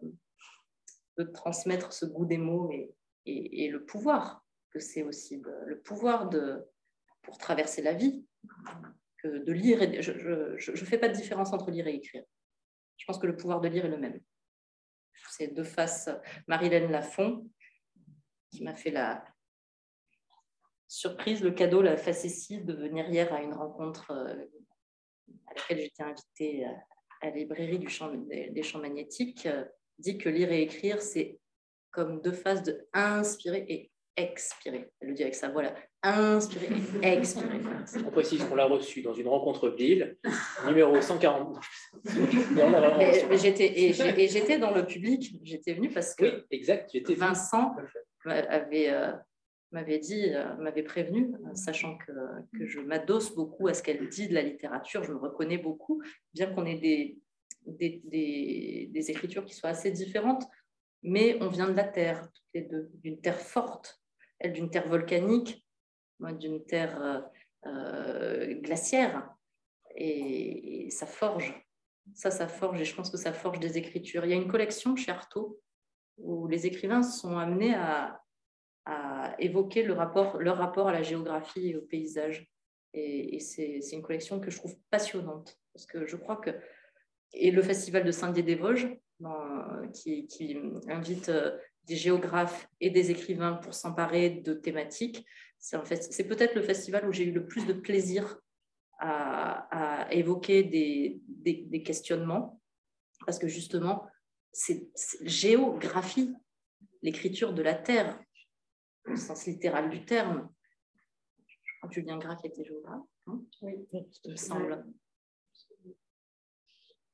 de 1.18 1.24
transmettre 1.24 1.92
ce 1.92 2.06
goût 2.06 2.24
des 2.24 2.38
mots 2.38 2.70
et, 2.72 2.94
et, 3.26 3.68
le 3.68 3.84
pouvoir 3.84 4.43
que 4.74 4.80
c'est 4.80 5.02
aussi. 5.02 5.40
le 5.66 5.80
pouvoir 5.80 6.28
de, 6.28 6.66
pour 7.22 7.38
traverser 7.38 7.80
la 7.80 7.94
vie, 7.94 8.26
que 9.22 9.28
de 9.28 9.52
lire. 9.52 9.80
Et, 9.82 10.02
je 10.02 10.12
ne 10.12 10.76
fais 10.76 10.98
pas 10.98 11.08
de 11.08 11.14
différence 11.14 11.54
entre 11.54 11.70
lire 11.70 11.86
et 11.86 11.94
écrire. 11.94 12.24
Je 12.98 13.06
pense 13.06 13.18
que 13.18 13.26
le 13.26 13.36
pouvoir 13.36 13.62
de 13.62 13.68
lire 13.68 13.86
est 13.86 13.90
le 13.90 13.96
même 13.96 14.20
c'est 15.30 15.48
deux 15.48 15.64
faces 15.64 16.08
Marilène 16.46 16.90
Lafont, 16.90 17.48
qui 18.50 18.62
m'a 18.62 18.74
fait 18.74 18.90
la 18.90 19.24
surprise, 20.86 21.42
le 21.42 21.50
cadeau, 21.50 21.82
la 21.82 21.96
facétie 21.96 22.62
de 22.62 22.72
venir 22.72 23.08
hier 23.08 23.32
à 23.32 23.42
une 23.42 23.54
rencontre 23.54 24.10
euh, 24.12 24.46
à 25.46 25.54
laquelle 25.54 25.80
j'étais 25.80 26.02
invitée 26.02 26.64
à 27.20 27.26
la 27.26 27.30
librairie 27.30 27.78
du 27.78 27.88
champ, 27.88 28.12
des 28.12 28.62
champs 28.62 28.78
magnétiques, 28.78 29.46
euh, 29.46 29.64
dit 29.98 30.18
que 30.18 30.28
lire 30.28 30.52
et 30.52 30.62
écrire, 30.62 31.02
c'est 31.02 31.40
comme 31.90 32.20
deux 32.20 32.32
faces 32.32 32.62
de 32.62 32.86
inspirer 32.92 33.64
et 33.68 33.90
expirer. 34.16 34.90
Elle 35.00 35.08
le 35.08 35.14
dit 35.14 35.22
avec 35.22 35.34
sa 35.34 35.48
voix 35.48 35.62
là. 35.62 35.74
Inspirer. 36.02 36.68
Expirer. 37.02 37.60
On 38.06 38.10
précise 38.10 38.44
qu'on 38.44 38.54
l'a 38.54 38.66
reçu 38.66 39.02
dans 39.02 39.14
une 39.14 39.28
rencontre 39.28 39.70
ville, 39.70 40.16
numéro 40.66 41.00
140. 41.00 41.58
et 43.32 44.28
j'étais 44.28 44.58
dans 44.58 44.74
le 44.74 44.84
public, 44.86 45.36
j'étais 45.42 45.72
venue 45.74 45.90
parce 45.90 46.14
que 46.14 46.24
oui, 46.24 46.42
exact, 46.50 46.94
Vincent 47.16 47.74
euh, 48.26 49.12
m'avait 49.72 49.98
dit, 49.98 50.34
euh, 50.34 50.54
m'avait 50.56 50.82
prévenu, 50.82 51.32
sachant 51.54 51.96
que, 51.96 52.12
que 52.58 52.66
je 52.66 52.80
m'adosse 52.80 53.34
beaucoup 53.34 53.68
à 53.68 53.74
ce 53.74 53.82
qu'elle 53.82 54.08
dit 54.08 54.28
de 54.28 54.34
la 54.34 54.42
littérature, 54.42 55.02
je 55.04 55.12
me 55.12 55.18
reconnais 55.18 55.58
beaucoup, 55.58 56.02
bien 56.34 56.52
qu'on 56.52 56.66
ait 56.66 56.78
des, 56.78 57.18
des, 57.66 58.02
des, 58.04 58.90
des 58.92 59.10
écritures 59.10 59.44
qui 59.44 59.54
soient 59.54 59.70
assez 59.70 59.90
différentes, 59.90 60.44
mais 61.02 61.36
on 61.40 61.48
vient 61.48 61.68
de 61.68 61.76
la 61.76 61.84
terre, 61.84 62.22
toutes 62.32 62.44
les 62.54 62.62
deux, 62.62 62.90
d'une 62.94 63.20
terre 63.20 63.40
forte, 63.40 64.03
d'une 64.52 64.70
terre 64.70 64.88
volcanique, 64.88 65.64
d'une 66.20 66.64
terre 66.64 67.00
euh, 67.02 67.20
euh, 67.66 68.54
glaciaire. 68.60 69.28
Et, 69.96 70.88
ça 70.90 71.06
forge. 71.06 71.54
Ça, 72.14 72.30
ça 72.30 72.48
forge. 72.48 72.80
Et 72.80 72.84
je 72.84 72.94
pense 72.94 73.10
que 73.10 73.16
ça 73.16 73.32
forge 73.32 73.60
des 73.60 73.78
écritures. 73.78 74.24
Il 74.24 74.30
y 74.30 74.34
a 74.34 74.36
une 74.36 74.50
collection 74.50 74.96
chez 74.96 75.10
Artaud 75.10 75.60
où 76.18 76.46
les 76.46 76.66
écrivains 76.66 77.02
sont 77.02 77.38
amenés 77.38 77.74
à, 77.74 78.20
évoquer 79.38 79.82
leur 79.82 79.96
rapport 79.96 80.88
à 80.88 80.92
la 80.92 81.02
géographie 81.02 81.70
et 81.70 81.76
au 81.76 81.80
paysage. 81.80 82.46
Et, 82.92 83.40
c'est 83.40 83.80
une 83.92 84.02
collection 84.02 84.40
que 84.40 84.50
je 84.50 84.58
trouve 84.58 84.76
passionnante. 84.90 85.58
Parce 85.72 85.86
que 85.86 86.06
je 86.06 86.16
crois 86.16 86.36
que. 86.36 86.50
Et 87.32 87.50
le 87.50 87.62
festival 87.62 88.04
de 88.04 88.12
Saint-Dié-des-Vosges, 88.12 88.96
qui, 89.94 90.26
qui, 90.26 90.56
invite 90.88 91.28
euh, 91.28 91.56
des 91.86 91.96
géographes 91.96 92.68
et 92.80 92.90
des 92.90 93.10
écrivains 93.10 93.54
pour 93.54 93.74
s'emparer 93.74 94.30
de 94.30 94.54
thématiques. 94.54 95.24
C'est 95.58 95.76
en 95.76 95.84
fait, 95.84 96.02
c'est 96.02 96.26
peut-être 96.26 96.54
le 96.54 96.62
festival 96.62 97.08
où 97.08 97.12
j'ai 97.12 97.24
eu 97.24 97.32
le 97.32 97.46
plus 97.46 97.66
de 97.66 97.72
plaisir 97.72 98.38
à, 98.98 100.06
évoquer 100.10 100.62
des, 100.62 101.20
des, 101.26 101.82
questionnements, 101.82 102.60
parce 103.26 103.38
que 103.38 103.48
justement, 103.48 104.06
c'est 104.52 104.88
géographie, 105.22 106.34
l'écriture 107.02 107.52
de 107.52 107.62
la 107.62 107.74
terre, 107.74 108.18
au 109.06 109.16
sens 109.16 109.46
littéral 109.46 109.90
du 109.90 110.04
terme. 110.04 110.48
Julien 111.90 112.16
Graff 112.16 112.42
était 112.44 112.64
géographe, 112.64 113.02
hein? 113.26 113.42
Oui, 113.60 113.74
il 113.92 114.30
me 114.30 114.36
semble. 114.36 114.86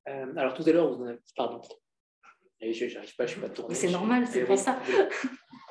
Euh, 0.09 0.37
alors 0.37 0.55
tout 0.55 0.63
à 0.65 0.73
l'heure, 0.73 0.95
vous 0.95 1.03
en 1.03 1.07
avez... 1.07 1.19
Pardon. 1.35 1.61
Je 2.63 2.95
n'arrive 2.95 3.17
pas, 3.17 3.27
je 3.27 3.33
suis 3.33 3.41
pas 3.41 3.49
tourné. 3.49 3.75
C'est 3.75 3.91
normal, 3.91 4.27
c'est 4.27 4.45
pour 4.45 4.59
ça. 4.59 4.79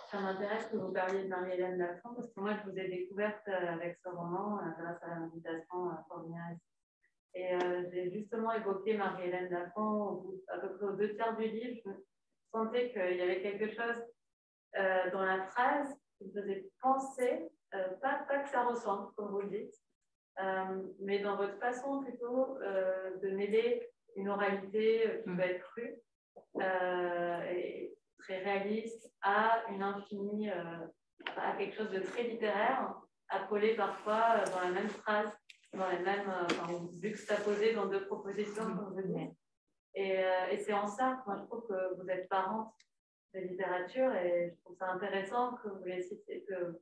Ça 0.09 0.19
m'intéresse 0.19 0.65
que 0.71 0.77
vous 0.77 0.91
parliez 0.91 1.23
de 1.23 1.27
Marie-Hélène 1.27 1.77
Lafont, 1.77 2.15
parce 2.15 2.33
que 2.33 2.39
moi, 2.39 2.55
je 2.55 2.71
vous 2.71 2.77
ai 2.79 2.87
découverte 2.87 3.47
euh, 3.47 3.73
avec 3.73 3.95
ce 4.03 4.09
roman 4.09 4.57
euh, 4.57 4.71
grâce 4.81 5.03
à 5.03 5.19
l'invitation 5.19 5.89
à 5.91 6.03
Formia. 6.07 6.41
Et 7.35 7.53
euh, 7.53 7.83
j'ai 7.93 8.11
justement 8.11 8.51
évoqué 8.53 8.97
Marie-Hélène 8.97 9.51
Lafont 9.51 10.25
à 10.47 10.57
peu 10.57 10.75
près 10.75 10.85
aux 10.87 10.95
deux 10.95 11.13
tiers 11.13 11.37
du 11.37 11.47
livre. 11.47 11.81
Je 11.85 11.91
sentais 12.51 12.91
qu'il 12.91 13.17
y 13.17 13.21
avait 13.21 13.41
quelque 13.41 13.69
chose 13.69 14.03
dans 15.13 15.23
la 15.23 15.47
phrase 15.47 15.95
qui 16.17 16.25
me 16.25 16.41
faisait 16.41 16.69
penser, 16.81 17.49
pas, 17.71 18.25
pas, 18.27 18.39
que 18.39 18.49
ça 18.49 18.63
ressemble, 18.65 19.11
comme 19.15 19.31
vous 19.31 19.41
le 19.41 19.49
dites, 19.49 19.75
mais 20.99 21.19
dans 21.19 21.37
votre 21.37 21.57
façon 21.57 22.01
plutôt 22.03 22.57
de 22.59 23.29
mêler 23.29 23.89
une 24.15 24.29
oralité 24.29 25.21
qui 25.23 25.29
mm. 25.29 25.37
peut 25.37 25.43
être 25.43 25.63
crue 25.71 25.89
euh, 25.91 26.08
et 27.49 27.97
très 28.19 28.39
réaliste 28.39 29.13
à 29.21 29.63
une 29.69 29.81
infinie, 29.81 30.49
euh, 30.49 30.87
à 31.37 31.55
quelque 31.57 31.75
chose 31.75 31.91
de 31.91 31.99
très 31.99 32.23
littéraire, 32.23 32.95
accolé 33.29 33.75
parfois 33.75 34.37
euh, 34.37 34.45
dans 34.51 34.61
la 34.61 34.71
même 34.71 34.89
phrase, 34.89 35.31
dans 35.73 35.89
les 35.89 35.99
mêmes, 35.99 36.31
enfin, 36.45 36.89
juxtaposé 37.01 37.73
dans 37.73 37.85
deux 37.85 38.05
propositions, 38.07 38.65
comme 38.65 38.93
vous 38.93 39.01
dites. 39.01 39.31
Et, 39.95 40.21
et 40.51 40.57
c'est 40.59 40.73
en 40.73 40.87
ça, 40.87 41.23
moi 41.25 41.35
je 41.37 41.43
trouve 41.45 41.67
que 41.67 41.95
vous 41.95 42.09
êtes 42.09 42.29
parente 42.29 42.73
de 43.33 43.39
littérature 43.41 44.13
et 44.15 44.49
je 44.49 44.61
trouve 44.61 44.75
ça 44.75 44.91
intéressant 44.91 45.55
que 45.55 45.69
vous 45.69 45.83
l'ayez 45.85 46.01
cité, 46.01 46.43
que 46.47 46.71
vous 46.71 46.79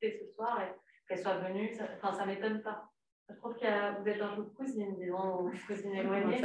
ce 0.00 0.34
soir 0.34 0.62
et 0.62 0.72
qu'elle 1.06 1.18
soit 1.18 1.38
venue. 1.38 1.74
Ça, 1.74 1.84
enfin, 1.96 2.16
ça 2.16 2.26
m'étonne 2.26 2.62
pas. 2.62 2.90
Je 3.30 3.36
trouve 3.36 3.54
que 3.54 4.02
vous 4.02 4.08
êtes 4.08 4.20
un 4.20 4.36
peu 4.36 4.42
cousine, 4.42 4.96
disons, 4.98 5.50
cousine 5.66 5.94
éloignée. 5.94 6.42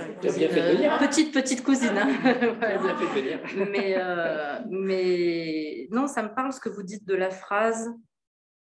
Petite, 0.99 1.33
petite 1.33 1.63
cousine. 1.63 1.97
Hein. 1.97 2.09
mais, 3.71 3.95
euh, 3.97 4.59
mais 4.69 5.87
non, 5.91 6.07
ça 6.07 6.23
me 6.23 6.33
parle 6.33 6.53
ce 6.53 6.59
que 6.59 6.69
vous 6.69 6.83
dites 6.83 7.05
de 7.05 7.15
la 7.15 7.31
phrase, 7.31 7.89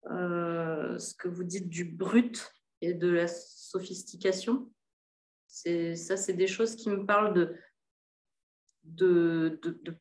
euh, 0.10 0.98
ce 0.98 1.16
que 1.16 1.28
vous 1.28 1.44
dites 1.44 1.70
du 1.70 1.86
brut 1.86 2.54
et 2.82 2.94
de 2.94 3.10
la 3.10 3.28
sophistication. 3.28 4.72
Ça, 5.48 6.18
c'est 6.18 6.34
des 6.34 6.48
choses 6.48 6.76
qui 6.76 6.90
me 6.90 7.06
parlent 7.06 7.34
de, 7.34 7.56
de, 8.84 9.60
de, 9.62 9.80
de, 9.84 9.96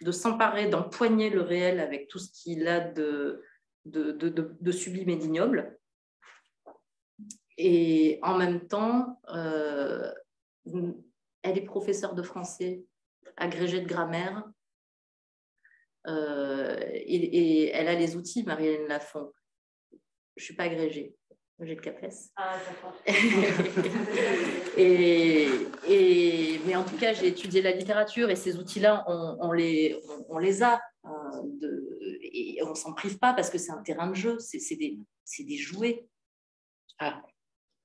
de 0.00 0.12
s'emparer, 0.12 0.68
d'empoigner 0.68 1.30
le 1.30 1.42
réel 1.42 1.80
avec 1.80 2.08
tout 2.08 2.18
ce 2.18 2.30
qu'il 2.32 2.66
a 2.68 2.80
de, 2.80 3.42
de, 3.84 4.12
de, 4.12 4.72
sublime 4.72 5.10
et 5.10 5.16
d'ignoble. 5.16 5.78
Et 7.58 8.18
en 8.22 8.36
même 8.36 8.66
temps, 8.66 9.20
euh, 9.28 10.12
elle 11.42 11.58
est 11.58 11.64
professeure 11.64 12.14
de 12.14 12.22
français, 12.22 12.84
agrégée 13.36 13.80
de 13.80 13.88
grammaire, 13.88 14.44
euh, 16.06 16.76
et, 16.92 17.68
elle 17.68 17.88
a 17.88 17.94
les 17.94 18.16
outils, 18.16 18.42
Marie-Hélène 18.42 18.88
Lafont. 18.88 19.32
Je 20.36 20.42
ne 20.42 20.44
suis 20.44 20.54
pas 20.54 20.64
agrégée, 20.64 21.14
j'ai 21.60 21.74
le 21.74 21.80
CAPES. 21.80 22.32
Ah, 22.36 22.56
d'accord. 22.66 22.94
et, 24.76 25.48
et, 25.88 26.60
mais 26.66 26.74
en 26.74 26.84
tout 26.84 26.96
cas, 26.96 27.12
j'ai 27.12 27.28
étudié 27.28 27.62
la 27.62 27.72
littérature 27.72 28.30
et 28.30 28.36
ces 28.36 28.56
outils-là, 28.56 29.04
on, 29.06 29.52
les, 29.52 30.00
on, 30.28 30.38
les 30.38 30.62
a. 30.62 30.80
Euh, 31.04 31.10
de, 31.60 32.18
et 32.22 32.60
on 32.64 32.70
ne 32.70 32.74
s'en 32.74 32.94
prive 32.94 33.18
pas 33.18 33.34
parce 33.34 33.50
que 33.50 33.58
c'est 33.58 33.72
un 33.72 33.82
terrain 33.82 34.08
de 34.08 34.14
jeu, 34.14 34.38
c'est 34.38 34.76
des, 34.76 34.98
des 35.38 35.56
jouets. 35.56 36.06
Ah, 36.98 37.22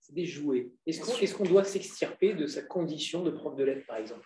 c'est 0.07 0.13
des 0.13 0.25
jouets. 0.25 0.71
Est-ce 0.85 1.35
qu'on 1.35 1.43
doit 1.43 1.65
s'extirper 1.65 2.33
de 2.33 2.47
sa 2.47 2.61
condition 2.61 3.23
de 3.23 3.31
prof 3.31 3.55
de 3.55 3.65
lettres, 3.65 3.85
par 3.85 3.97
exemple? 3.97 4.25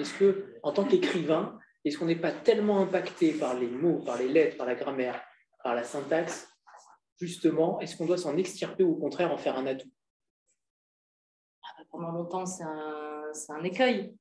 Est-ce 0.00 0.12
que, 0.14 0.56
en 0.64 0.72
tant 0.72 0.84
qu'écrivain, 0.84 1.56
est-ce 1.84 1.98
qu'on 1.98 2.06
n'est 2.06 2.20
pas 2.20 2.32
tellement 2.32 2.80
impacté 2.80 3.32
par 3.32 3.54
les 3.54 3.68
mots, 3.68 4.00
par 4.00 4.18
les 4.18 4.28
lettres, 4.28 4.56
par 4.56 4.66
la 4.66 4.74
grammaire, 4.74 5.22
par 5.62 5.76
la 5.76 5.84
syntaxe? 5.84 6.48
Justement, 7.16 7.78
est-ce 7.80 7.96
qu'on 7.96 8.06
doit 8.06 8.18
s'en 8.18 8.36
extirper 8.36 8.82
ou 8.82 8.92
au 8.92 8.96
contraire 8.96 9.30
en 9.30 9.36
faire 9.36 9.56
un 9.56 9.66
atout? 9.66 9.90
Ah 11.62 11.68
bah, 11.78 11.84
Pendant 11.92 12.10
longtemps, 12.10 12.46
c'est 12.46 12.64
un, 12.64 13.62
écueil, 13.62 14.16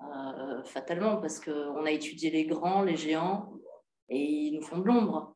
euh, 0.00 0.62
fatalement, 0.62 1.16
parce 1.16 1.40
qu'on 1.40 1.84
a 1.84 1.90
étudié 1.90 2.30
les 2.30 2.46
grands, 2.46 2.82
les 2.82 2.96
géants, 2.96 3.52
et 4.08 4.20
ils 4.20 4.54
nous 4.54 4.62
font 4.62 4.78
de 4.78 4.84
l'ombre. 4.84 5.34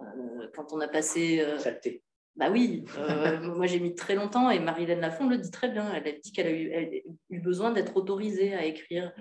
Euh, 0.00 0.50
quand 0.54 0.72
on 0.72 0.80
a 0.80 0.88
passé. 0.88 1.40
Euh, 1.40 1.58
Saleté. 1.58 2.02
Bah 2.36 2.50
oui, 2.50 2.84
moi 3.42 3.66
j'ai 3.66 3.80
mis 3.80 3.94
très 3.94 4.14
longtemps 4.14 4.50
et 4.50 4.60
Marie-Hélène 4.60 5.00
Lafont 5.00 5.28
le 5.28 5.38
dit 5.38 5.50
très 5.50 5.68
bien. 5.68 5.92
Elle 5.92 6.08
a 6.08 6.12
dit 6.12 6.32
qu'elle 6.32 6.46
a 6.46 6.82
eu 7.30 7.40
besoin 7.40 7.72
d'être 7.72 7.96
autorisée 7.96 8.54
à 8.54 8.64
écrire 8.64 9.12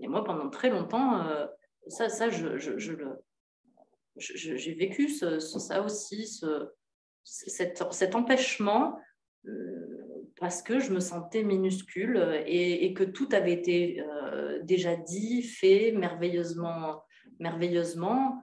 et 0.00 0.08
moi, 0.08 0.24
pendant 0.24 0.50
très 0.50 0.70
longtemps, 0.70 1.26
euh, 1.26 1.46
ça, 1.88 2.08
ça 2.08 2.28
je, 2.28 2.58
je, 2.58 2.92
le, 2.92 3.18
j'ai 4.18 4.74
vécu 4.74 5.08
ça 5.08 5.82
aussi, 5.82 6.26
ce, 6.26 6.68
cet, 7.24 8.14
empêchement, 8.14 8.98
euh, 9.46 10.26
parce 10.38 10.62
que 10.62 10.80
je 10.80 10.92
me 10.92 11.00
sentais 11.00 11.42
minuscule 11.42 12.42
et, 12.46 12.84
et 12.84 12.94
que 12.94 13.04
tout 13.04 13.28
avait 13.32 13.52
été 13.52 14.00
euh, 14.00 14.60
déjà 14.62 14.96
dit, 14.96 15.42
fait 15.42 15.92
merveilleusement, 15.92 17.02
merveilleusement. 17.38 18.42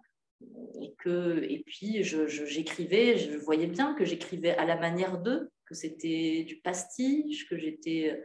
Et, 0.82 0.94
que, 0.98 1.44
et 1.44 1.64
puis, 1.66 2.04
j'écrivais, 2.04 3.18
je, 3.18 3.32
je, 3.32 3.38
voyais 3.38 3.68
bien 3.68 3.94
que 3.94 4.06
j'écrivais 4.06 4.56
à 4.58 4.66
la 4.66 4.78
manière 4.78 5.22
d'eux, 5.22 5.52
que 5.66 5.76
c'était 5.76 6.44
du 6.44 6.58
pastiche, 6.58 7.48
que 7.50 7.58
j'étais. 7.58 8.24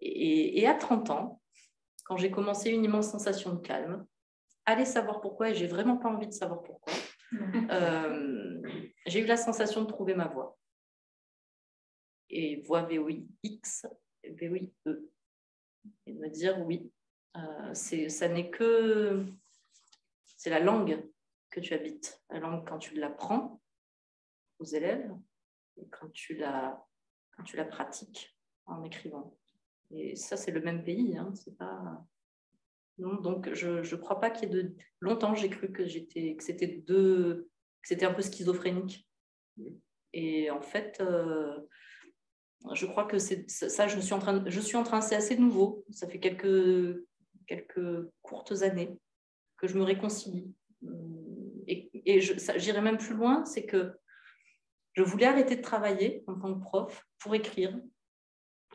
Et, 0.00 0.60
et, 0.60 0.66
à 0.66 0.74
30 0.74 1.10
ans, 1.10 1.40
quand 2.04 2.16
j'ai 2.16 2.30
commencé 2.30 2.70
une 2.70 2.84
immense 2.84 3.10
sensation 3.10 3.54
de 3.54 3.60
calme. 3.60 4.06
Allez 4.64 4.84
savoir 4.84 5.20
pourquoi, 5.20 5.50
et 5.50 5.54
j'ai 5.54 5.66
vraiment 5.66 5.96
pas 5.96 6.08
envie 6.08 6.26
de 6.26 6.32
savoir 6.32 6.62
pourquoi. 6.62 6.92
Euh, 7.70 8.60
j'ai 9.06 9.20
eu 9.20 9.24
la 9.24 9.38
sensation 9.38 9.80
de 9.80 9.86
trouver 9.86 10.14
ma 10.14 10.28
voix. 10.28 10.58
Et 12.28 12.60
voix 12.60 12.82
VOI-X, 12.82 13.86
VOI-E. 14.38 15.10
Et 16.06 16.12
de 16.12 16.18
me 16.18 16.28
dire 16.28 16.60
oui, 16.60 16.92
euh, 17.38 17.72
ça 17.72 18.28
n'est 18.28 18.50
que. 18.50 19.24
C'est 20.36 20.50
la 20.50 20.60
langue 20.60 21.02
que 21.52 21.60
tu 21.60 21.74
habites. 21.74 22.20
La 22.30 22.40
langue, 22.40 22.66
quand 22.66 22.78
tu 22.78 22.94
l'apprends 22.94 23.60
aux 24.58 24.64
élèves, 24.64 25.10
et 25.76 25.86
quand 25.88 26.10
tu 26.12 26.34
la, 26.34 26.84
quand 27.36 27.44
tu 27.44 27.56
la 27.56 27.64
pratiques 27.64 28.36
en 28.66 28.82
écrivant. 28.82 29.36
Et 29.90 30.16
ça, 30.16 30.36
c'est 30.36 30.50
le 30.50 30.60
même 30.60 30.84
pays. 30.84 31.16
Hein, 31.16 31.32
c'est 31.34 31.56
pas... 31.56 32.04
non, 32.98 33.20
donc, 33.20 33.52
je 33.52 33.80
ne 33.80 34.00
crois 34.00 34.20
pas 34.20 34.30
qu'il 34.30 34.48
y 34.48 34.52
ait 34.52 34.62
de. 34.62 34.74
Longtemps, 35.00 35.34
j'ai 35.34 35.50
cru 35.50 35.72
que, 35.72 35.86
j'étais, 35.86 36.34
que 36.36 36.42
c'était 36.42 36.82
deux, 36.86 37.50
que 37.82 37.88
c'était 37.88 38.06
un 38.06 38.14
peu 38.14 38.22
schizophrénique. 38.22 39.08
Et 40.12 40.50
en 40.50 40.60
fait, 40.60 41.00
euh, 41.00 41.58
je 42.74 42.86
crois 42.86 43.04
que 43.04 43.18
c'est 43.18 43.48
ça. 43.50 43.86
Je 43.86 43.98
suis 44.00 44.14
en 44.14 44.18
train, 44.18 44.44
je 44.46 44.60
suis 44.60 44.76
en 44.76 44.82
train, 44.82 45.00
c'est 45.00 45.16
assez 45.16 45.36
nouveau. 45.36 45.84
Ça 45.90 46.08
fait 46.08 46.20
quelques 46.20 47.04
quelques 47.46 48.08
courtes 48.22 48.62
années 48.62 48.96
que 49.56 49.66
je 49.66 49.76
me 49.76 49.82
réconcilie. 49.82 50.54
Et, 51.72 52.20
j'irai 52.20 52.80
même 52.80 52.98
plus 52.98 53.14
loin, 53.14 53.44
c'est 53.44 53.66
que 53.66 53.92
je 54.94 55.02
voulais 55.02 55.26
arrêter 55.26 55.56
de 55.56 55.62
travailler 55.62 56.24
en 56.26 56.38
tant 56.38 56.54
que 56.54 56.60
prof 56.60 57.06
pour 57.18 57.34
écrire 57.34 57.78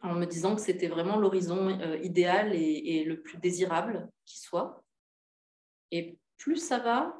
en 0.03 0.13
me 0.13 0.25
disant 0.25 0.55
que 0.55 0.61
c'était 0.61 0.87
vraiment 0.87 1.17
l'horizon 1.17 1.79
euh, 1.79 1.97
idéal 1.97 2.53
et, 2.53 3.03
le 3.03 3.21
plus 3.21 3.37
désirable 3.37 4.09
qui 4.25 4.39
soit. 4.39 4.83
Et 5.91 6.17
plus 6.37 6.57
ça 6.57 6.79
va, 6.79 7.15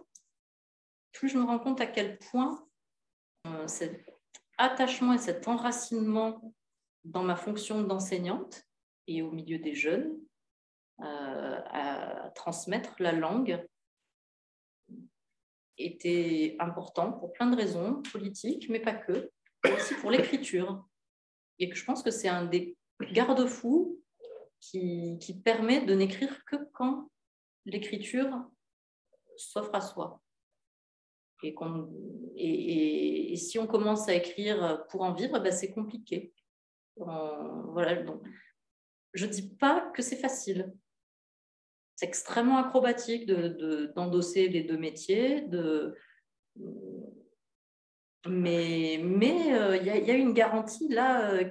plus 1.12 1.30
je 1.30 1.38
me 1.38 1.44
rends 1.44 1.60
compte 1.60 1.82
à 1.82 1.88
quel 1.88 2.20
point 2.20 2.68
euh, 3.48 3.68
cet 3.68 4.08
attachement 4.58 5.14
et 5.14 5.18
cet 5.18 5.48
enracinement 5.48 6.54
dans 7.04 7.24
ma 7.24 7.36
fonction 7.36 7.82
d'enseignante 7.82 8.64
et 9.08 9.22
au 9.22 9.32
milieu 9.32 9.58
des 9.58 9.74
jeunes, 9.74 10.20
euh, 10.99 11.62
à 11.70 12.32
transmettre 12.36 12.95
la 12.99 13.12
langue, 13.12 13.66
était 15.78 16.56
important 16.60 17.12
pour 17.12 17.34
plein 17.34 17.49
de 17.49 17.56
raisons 17.56 18.02
politiques, 18.12 18.70
mais 18.70 18.80
pas 18.80 18.94
que, 18.94 19.32
aussi 19.66 19.94
pour 19.95 20.12
l'écriture 20.12 20.86
et 21.60 21.70
que 21.70 21.76
je 21.76 21.86
pense 21.86 22.04
que 22.04 22.12
c'est 22.12 22.28
un 22.28 22.45
des 22.45 22.78
garde-fous 23.12 23.99
qui, 24.60 25.18
qui, 25.20 25.40
permet 25.40 25.86
de 25.86 25.94
n'écrire 25.94 26.44
que 26.45 26.56
quand 26.74 27.10
l'écriture 27.66 28.30
s'offre 29.36 29.74
à 29.76 29.82
soi. 29.82 30.22
Et, 31.44 31.56
et, 32.36 33.34
et, 33.34 33.36
si 33.36 33.60
on 33.60 33.68
commence 33.68 34.10
à 34.10 34.16
écrire 34.16 34.86
pour 34.90 35.02
en 35.02 35.14
vivre, 35.14 35.40
ben 35.40 35.52
c'est 35.52 35.72
compliqué. 35.72 36.34
voilà, 36.95 38.02
donc, 38.02 38.24
je 39.14 39.26
ne 39.26 39.32
dis 39.32 39.48
pas 39.48 39.91
que 39.94 40.02
c'est 40.02 40.16
facile. 40.16 40.74
C'est 41.98 42.06
extrêmement 42.06 42.57
acrobatique 42.60 43.26
d'endosser 43.26 44.48
de, 44.48 44.53
les 44.53 44.61
deux 44.61 44.78
métiers, 44.78 45.48
mais 48.28 48.99
mais 49.03 49.53
euh, 49.53 49.78
il 49.78 49.86
y, 49.88 50.11
a 50.11 50.14
une 50.14 50.34
garantie 50.34 50.90
là 50.90 51.32
euh, 51.32 51.49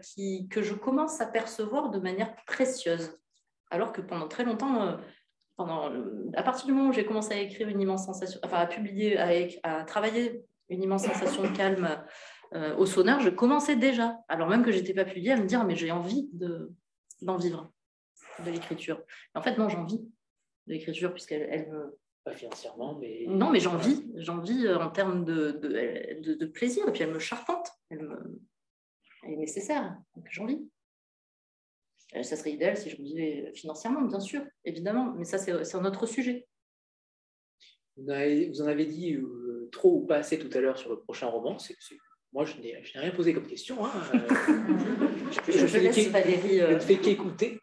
que 0.48 0.62
je 0.62 0.74
commence 0.74 1.20
à 1.20 1.26
percevoir 1.26 1.90
de 1.90 1.98
manière 1.98 2.32
précieuse. 2.46 3.18
Alors 3.72 3.90
que 3.90 4.00
pendant 4.00 4.28
très 4.28 4.44
longtemps, 4.44 4.96
euh, 5.58 6.30
à 6.34 6.42
partir 6.44 6.66
du 6.66 6.72
moment 6.72 6.90
où 6.90 6.92
j'ai 6.92 7.04
commencé 7.04 7.34
à 7.34 7.40
écrire 7.40 7.68
une 7.68 7.80
immense 7.80 8.06
sensation, 8.06 8.38
enfin 8.44 8.58
à 8.58 8.66
publier, 8.66 9.18
à, 9.64 9.82
travailler 9.82 10.44
une 10.68 10.80
immense 10.80 11.06
sensation 11.06 11.42
de 11.42 11.56
calme 11.56 11.88
au 12.78 12.86
sonneur, 12.86 13.18
je 13.18 13.30
commençais 13.30 13.74
déjà, 13.74 14.20
alors 14.28 14.48
même 14.48 14.64
que 14.64 14.70
je 14.70 14.78
n'étais 14.78 14.94
pas 14.94 15.04
publiée, 15.04 15.32
à 15.32 15.36
me 15.36 15.46
dire 15.46 15.64
mais 15.64 15.74
j'ai 15.74 15.90
envie 15.90 16.28
d'en 17.20 17.36
vivre, 17.36 17.72
de 18.44 18.50
l'écriture. 18.50 19.02
En 19.34 19.42
fait, 19.42 19.58
non, 19.58 19.68
j'ai 19.68 19.78
envie 19.78 20.06
de 20.66 20.72
l'écriture 20.72 21.12
puisqu'elle 21.12 21.48
elle 21.50 21.70
me, 21.70 21.98
pas 22.26 22.34
financièrement, 22.34 22.98
mais. 22.98 23.24
Non, 23.28 23.50
mais 23.50 23.60
j'en 23.60 23.76
vis, 23.76 24.04
j'en 24.16 24.40
vis 24.40 24.66
euh, 24.66 24.78
en 24.78 24.90
termes 24.90 25.24
de, 25.24 25.52
de, 25.52 26.34
de, 26.34 26.46
plaisir, 26.46 26.86
et 26.88 26.92
puis 26.92 27.02
elle 27.04 27.12
me 27.12 27.20
charpente, 27.20 27.68
elle, 27.88 28.02
me... 28.02 28.40
elle 29.22 29.34
est 29.34 29.36
nécessaire, 29.36 29.96
donc 30.16 30.26
j'en 30.28 30.44
vis. 30.44 30.68
Euh, 32.16 32.24
ça 32.24 32.34
serait 32.34 32.50
idéal 32.50 32.76
si 32.76 32.90
je 32.90 32.96
vivais 32.96 33.52
financièrement, 33.54 34.02
bien 34.02 34.18
sûr, 34.18 34.42
évidemment, 34.64 35.14
mais 35.16 35.24
ça, 35.24 35.38
c'est 35.38 35.74
un 35.76 35.84
autre 35.84 36.06
sujet. 36.06 36.48
Vous, 37.96 38.60
en 38.60 38.66
avez 38.66 38.86
dit 38.86 39.14
euh, 39.14 39.68
trop 39.70 40.00
ou 40.00 40.06
pas 40.06 40.16
assez 40.16 40.38
tout 40.38 40.50
à 40.52 40.60
l'heure 40.60 40.78
sur 40.78 40.90
le 40.90 41.00
prochain 41.00 41.28
roman. 41.28 41.56
Moi, 42.32 42.44
je 42.44 42.60
n'ai 42.60 42.76
rien 42.94 43.12
posé 43.12 43.34
comme 43.34 43.46
question. 43.46 43.86
Hein. 43.86 43.92
je, 45.46 45.52
je, 45.52 45.66
je, 45.66 45.78
laisse 45.78 46.08
Valérie. 46.08 46.60
ne 46.60 46.78
fais 46.80 46.98
qu'écouter. 46.98 47.60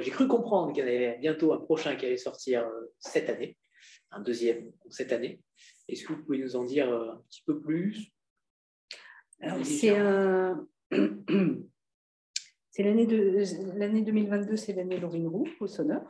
J'ai 0.00 0.10
cru 0.10 0.26
comprendre 0.26 0.72
qu'il 0.72 0.82
y 0.82 0.86
en 0.86 0.88
avait 0.88 1.18
bientôt 1.18 1.52
un 1.52 1.58
prochain 1.58 1.96
qui 1.96 2.06
allait 2.06 2.16
sortir 2.16 2.68
cette 2.98 3.28
année 3.30 3.56
un 4.10 4.20
deuxième 4.20 4.72
cette 4.90 5.12
année. 5.12 5.40
Est-ce 5.88 6.04
que 6.04 6.12
vous 6.12 6.22
pouvez 6.24 6.38
nous 6.38 6.56
en 6.56 6.64
dire 6.64 6.90
euh, 6.90 7.12
un 7.12 7.22
petit 7.28 7.42
peu 7.46 7.60
plus? 7.60 8.12
C'est 9.62 9.94
c'est 12.70 12.82
l'année 12.82 13.06
de 13.06 13.42
l'année 13.76 14.02
2022, 14.02 14.56
c'est 14.56 14.72
l'année 14.72 14.98
Laurine 14.98 15.28
Roux 15.28 15.48
au 15.60 15.66
Sonneur. 15.66 16.02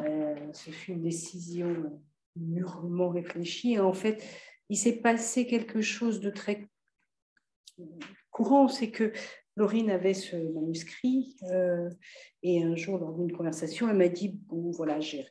Euh, 0.00 0.52
ce 0.52 0.70
fut 0.70 0.92
une 0.92 1.02
décision 1.02 2.00
mûrement 2.36 3.10
réfléchie. 3.10 3.78
En 3.78 3.92
fait, 3.92 4.24
il 4.68 4.76
s'est 4.76 5.00
passé 5.00 5.46
quelque 5.46 5.82
chose 5.82 6.20
de 6.20 6.30
très 6.30 6.68
courant, 8.30 8.66
c'est 8.66 8.90
que 8.90 9.12
Laurine 9.56 9.90
avait 9.90 10.14
ce 10.14 10.36
manuscrit 10.36 11.36
euh, 11.50 11.88
et 12.42 12.62
un 12.62 12.74
jour, 12.74 12.98
lors 12.98 13.12
d'une 13.12 13.32
conversation, 13.32 13.88
elle 13.88 13.96
m'a 13.96 14.08
dit 14.08 14.28
Bon, 14.48 14.70
voilà, 14.72 15.00
j'ai 15.00 15.26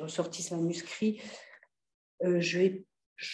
ressorti 0.00 0.42
ce 0.42 0.54
manuscrit, 0.54 1.20
euh, 2.24 2.40
je 2.40 2.82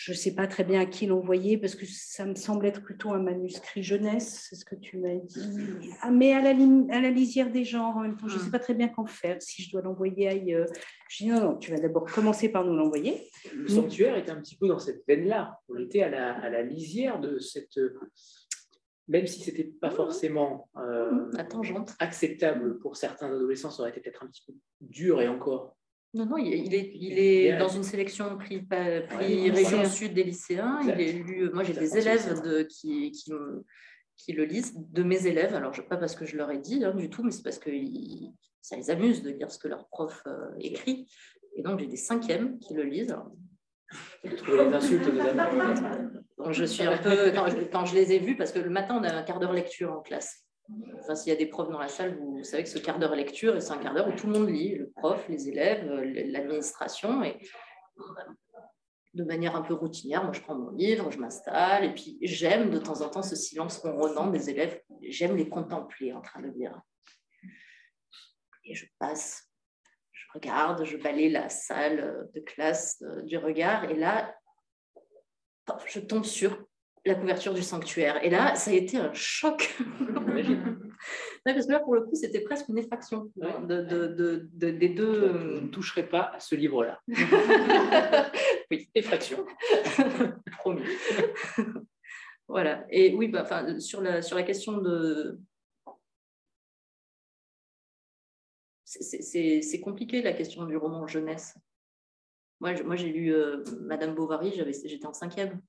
ne 0.09 0.15
sais 0.15 0.35
pas 0.35 0.47
très 0.47 0.65
bien 0.65 0.81
à 0.81 0.87
qui 0.87 1.07
l'envoyer 1.07 1.57
parce 1.57 1.75
que 1.75 1.87
ça 1.87 2.25
me 2.25 2.35
semble 2.35 2.67
être 2.67 2.83
plutôt 2.83 3.11
un 3.13 3.21
manuscrit 3.21 3.83
jeunesse, 3.83 4.47
c'est 4.49 4.57
ce 4.57 4.65
que 4.65 4.75
tu 4.75 4.99
m'as 4.99 5.15
dit. 5.15 5.91
Ah, 6.01 6.11
mais 6.11 6.33
à 6.33 6.41
la, 6.41 6.51
à 6.51 7.01
la 7.01 7.11
lisière 7.11 7.53
des 7.53 7.65
genres, 7.65 7.97
en 7.97 8.01
même 8.01 8.17
temps, 8.17 8.27
je 8.27 8.35
ne 8.35 8.41
sais 8.41 8.49
hmm. 8.49 8.51
pas 8.51 8.59
très 8.59 8.75
bien 8.75 8.89
qu'en 8.89 9.07
faire, 9.07 9.41
si 9.41 9.63
je 9.63 9.71
dois 9.71 9.83
l'envoyer 9.83 10.27
ailleurs. 10.29 10.67
Je 11.09 11.25
dis 11.25 11.31
non, 11.31 11.41
non, 11.41 11.57
tu 11.59 11.71
vas 11.71 11.79
d'abord 11.79 12.07
commencer 12.07 12.49
par 12.49 12.65
nous 12.65 12.75
l'envoyer. 12.75 13.31
Le 13.55 13.69
sanctuaire 13.69 14.17
est 14.17 14.31
un 14.31 14.41
petit 14.41 14.57
peu 14.57 14.67
dans 14.67 14.79
cette 14.79 15.05
veine-là. 15.07 15.61
On 15.69 15.79
était 15.79 16.03
à 16.03 16.09
la, 16.09 16.33
à 16.33 16.49
la 16.49 16.63
lisière 16.63 17.21
de 17.21 17.39
cette. 17.39 17.79
Même 19.09 19.27
si 19.27 19.41
ce 19.41 19.51
n'était 19.51 19.65
pas 19.65 19.91
forcément 19.91 20.71
euh, 20.79 21.31
acceptable 21.99 22.79
pour 22.79 22.97
certains 22.97 23.27
adolescents, 23.27 23.71
ça 23.71 23.83
aurait 23.83 23.91
été 23.91 24.01
peut-être 24.01 24.25
un 24.25 24.29
petit 24.29 24.43
peu 24.47 24.55
dur 24.81 25.21
et 25.21 25.29
encore 25.29 25.77
non, 26.15 26.27
non, 26.27 26.39
il 26.39 26.73
est, 26.73 26.93
il 26.95 27.19
est 27.19 27.59
dans 27.59 27.69
une 27.69 27.83
sélection 27.83 28.39
prix, 28.39 28.63
prix 28.63 29.51
Région 29.51 29.85
Sud 29.85 30.15
des 30.15 30.23
lycéens. 30.23 30.79
Il 30.85 31.01
est 31.01 31.13
lu, 31.13 31.51
moi, 31.53 31.65
j'ai 31.65 31.73
des 31.73 31.99
élèves 31.99 32.41
de, 32.41 32.63
qui, 32.63 33.11
qui, 33.11 33.33
qui, 34.17 34.33
le 34.33 34.45
lisent, 34.45 34.75
de 34.77 35.03
mes 35.03 35.27
élèves. 35.27 35.57
Alors, 35.57 35.73
pas 35.89 35.97
parce 35.97 36.15
que 36.15 36.25
je 36.25 36.37
leur 36.37 36.53
ai 36.53 36.59
dit 36.59 36.85
hein, 36.85 36.95
du 36.95 37.11
tout, 37.11 37.25
mais 37.25 37.33
c'est 37.33 37.43
parce 37.43 37.59
que 37.59 37.69
ça 38.63 38.77
les 38.77 38.91
amuse 38.91 39.25
de 39.25 39.31
lire 39.31 39.51
ce 39.51 39.59
que 39.59 39.67
leur 39.67 39.89
prof 39.89 40.23
euh, 40.29 40.51
écrit. 40.61 41.13
Et 41.57 41.63
donc, 41.63 41.81
j'ai 41.81 41.89
des 41.89 41.97
cinquièmes 41.97 42.61
qui 42.61 42.75
le 42.75 42.85
lisent. 42.85 43.17
les 44.25 44.73
insultes 44.73 45.09
Quand 46.45 46.53
je, 47.87 47.95
les 47.95 48.13
ai 48.13 48.19
vus, 48.19 48.37
parce 48.37 48.53
que 48.53 48.59
le 48.59 48.69
matin, 48.69 48.99
on 49.01 49.05
a 49.05 49.13
un 49.13 49.23
quart 49.23 49.41
d'heure 49.41 49.53
lecture 49.53 49.93
en 49.93 50.01
classe. 50.01 50.45
Enfin, 51.01 51.15
s'il 51.15 51.33
y 51.33 51.37
a 51.37 51.39
des 51.39 51.47
profs 51.47 51.71
dans 51.71 51.79
la 51.79 51.89
salle, 51.89 52.19
vous, 52.19 52.43
savez 52.45 52.65
que 52.65 52.69
ce 52.69 52.79
quart 52.79 52.99
d'heure 52.99 53.15
lecture, 53.15 53.61
c'est 53.61 53.73
un 53.73 53.79
quart 53.79 53.95
d'heure 53.95 54.09
où 54.09 54.13
tout 54.13 54.27
le 54.27 54.35
monde 54.35 54.51
lit, 54.51 54.77
le 54.77 54.91
prof, 54.91 55.27
les 55.29 55.49
élèves, 55.49 55.87
l'administration. 55.87 57.23
Et 57.23 57.39
de 59.15 59.25
manière 59.25 59.57
un 59.57 59.63
peu 59.63 59.75
routinière, 59.75 60.25
moi 60.25 60.33
je 60.33 60.41
prends 60.41 60.55
mon 60.55 60.71
livre, 60.73 61.11
je 61.11 61.19
m'installe, 61.19 61.85
et 61.85 61.95
puis 61.95 62.19
j'aime 62.23 62.71
de 62.71 62.79
temps 62.79 63.01
en 63.01 63.09
temps 63.09 63.23
ce 63.23 63.37
silence 63.37 63.79
ronronnant 63.79 64.29
des 64.29 64.51
élèves. 64.51 64.81
J'aime 65.03 65.37
les 65.37 65.49
contempler 65.49 66.13
en 66.13 66.21
train 66.21 66.43
de 66.43 66.49
lire. 66.49 66.79
Et 68.65 68.75
je 68.75 68.87
passe, 68.99 69.51
je 70.13 70.25
regarde, 70.35 70.85
je 70.85 70.97
balaye 70.97 71.31
la 71.31 71.49
salle 71.49 72.29
de 72.35 72.41
classe 72.41 73.03
euh, 73.03 73.23
du 73.23 73.37
regard, 73.37 73.85
et 73.85 73.95
là, 73.95 74.35
je 75.87 76.01
tombe 76.01 76.25
sur 76.25 76.65
la 77.07 77.15
couverture 77.15 77.53
du 77.53 77.63
sanctuaire. 77.63 78.25
Et 78.25 78.31
là, 78.31 78.55
ça 78.55 78.71
a 78.71 78.75
été 78.75 78.97
un 78.97 79.13
choc. 79.13 79.77
parce 81.45 81.67
que 81.67 81.73
là, 81.73 81.81
pour 81.81 81.95
le 81.95 82.03
coup, 82.03 82.15
c'était 82.15 82.41
presque 82.41 82.69
une 82.69 82.79
effraction 82.79 83.31
de, 83.37 84.49
des 84.55 84.89
deux. 84.89 85.33
Je 85.33 85.61
ne 85.61 85.69
toucherai 85.69 86.09
pas 86.09 86.33
à 86.35 86.41
ce 86.41 86.55
livre-là. 86.55 87.01
oui, 88.71 88.89
effraction. 88.95 89.45
Promis. 90.59 90.85
voilà. 92.49 92.87
Et 92.89 93.15
oui, 93.15 93.29
bah, 93.29 93.45
sur, 93.81 94.01
la, 94.01 94.23
sur 94.23 94.37
la 94.37 94.43
question 94.43 94.79
de. 94.79 95.39
C'est 98.85 99.81
compliqué 99.81 100.23
la 100.23 100.33
question 100.33 100.65
du 100.65 100.77
roman 100.77 101.07
jeunesse. 101.07 101.59
Moi, 102.61 102.83
moi 102.85 102.97
j'ai 102.97 103.11
lu 103.11 103.33
euh, 103.35 103.63
Madame 103.81 104.15
Bovary, 104.15 104.53
j'étais 104.53 105.07
en 105.07 105.13
cinquième. 105.13 105.61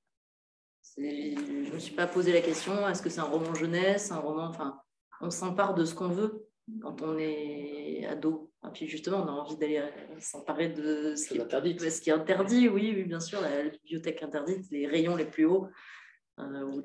Je 0.97 1.01
ne 1.01 1.73
me 1.73 1.79
suis 1.79 1.95
pas 1.95 2.07
posé 2.07 2.31
la 2.31 2.41
question, 2.41 2.87
est-ce 2.87 3.01
que 3.01 3.09
c'est 3.09 3.19
un 3.19 3.23
roman 3.23 3.53
jeunesse, 3.53 4.11
un 4.11 4.19
roman... 4.19 4.45
Enfin, 4.45 4.79
on 5.21 5.29
s'empare 5.29 5.73
de 5.73 5.83
ce 5.83 5.95
qu'on 5.95 6.09
veut 6.09 6.47
quand 6.81 7.01
on 7.01 7.17
est 7.17 8.05
ado. 8.05 8.51
Et 8.65 8.71
puis 8.71 8.87
justement, 8.87 9.23
on 9.23 9.27
a 9.27 9.31
envie 9.31 9.57
d'aller 9.57 9.83
s'emparer 10.19 10.69
de 10.69 11.15
ce 11.15 11.27
qui, 11.27 11.37
est, 11.37 11.89
ce 11.89 12.01
qui 12.01 12.09
est 12.09 12.13
interdit. 12.13 12.69
Oui, 12.69 12.93
oui, 12.95 13.03
bien 13.03 13.19
sûr, 13.19 13.41
la 13.41 13.69
bibliothèque 13.69 14.23
interdite, 14.23 14.69
les 14.71 14.87
rayons 14.87 15.15
les 15.15 15.25
plus 15.25 15.45
hauts. 15.45 15.67
Euh, 16.39 16.81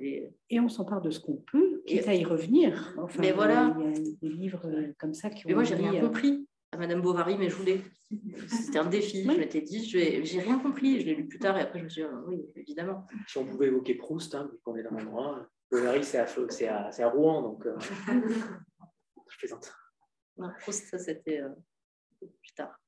Et 0.49 0.61
on 0.61 0.69
s'empare 0.69 1.03
de 1.03 1.11
ce 1.11 1.19
qu'on 1.19 1.37
peut, 1.37 1.83
quitte 1.87 2.07
à 2.07 2.15
y 2.15 2.25
revenir. 2.25 2.95
Enfin, 2.99 3.21
mais 3.21 3.33
voilà. 3.33 3.77
Il 3.79 4.07
y 4.07 4.09
a 4.09 4.15
des 4.23 4.29
livres 4.29 4.71
comme 4.99 5.15
ça 5.15 5.29
qui 5.29 5.45
ont. 5.45 5.49
Mais 5.49 5.55
moi, 5.55 5.65
j'ai 5.65 5.75
rien 5.75 5.95
euh, 5.95 6.01
compris 6.01 6.47
à 6.73 6.77
Madame 6.77 7.01
Bovary, 7.01 7.37
mais 7.37 7.49
je 7.49 7.57
voulais. 7.57 7.83
C'était 8.49 8.79
un 8.79 8.87
défi. 8.87 9.25
Je 9.25 9.29
m'étais 9.29 9.61
dit, 9.61 9.85
j'ai 9.85 10.41
rien 10.41 10.59
compris. 10.59 11.01
Je 11.01 11.07
l'ai 11.07 11.15
lu 11.15 11.27
plus 11.27 11.39
tard 11.39 11.57
et 11.57 11.63
après, 11.63 11.79
je 11.81 11.85
me 11.85 11.89
suis 11.89 12.03
dit, 12.03 12.09
ah 12.11 12.23
oui, 12.27 12.45
évidemment. 12.57 13.07
Si 13.27 13.39
on 13.39 13.47
pouvait 13.47 13.67
évoquer 13.67 13.95
Proust, 13.95 14.35
hein, 14.35 14.49
vu 14.51 14.59
qu'on 14.63 14.77
est 14.77 14.83
dans 14.83 14.91
l'endroit, 14.91 15.49
Bovary, 15.71 16.05
c'est 16.05 16.19
à, 16.19 16.25
à, 16.25 17.03
à, 17.03 17.09
Rouen, 17.09 17.43
donc 17.43 17.67
euh, 17.67 17.77
je 19.29 19.39
plaisante. 19.39 19.73
Non, 20.37 20.51
Proust, 20.61 20.87
ça, 20.87 20.99
c'était 20.99 21.41
euh, 21.41 21.49
plus 22.21 22.55
tard. 22.55 22.81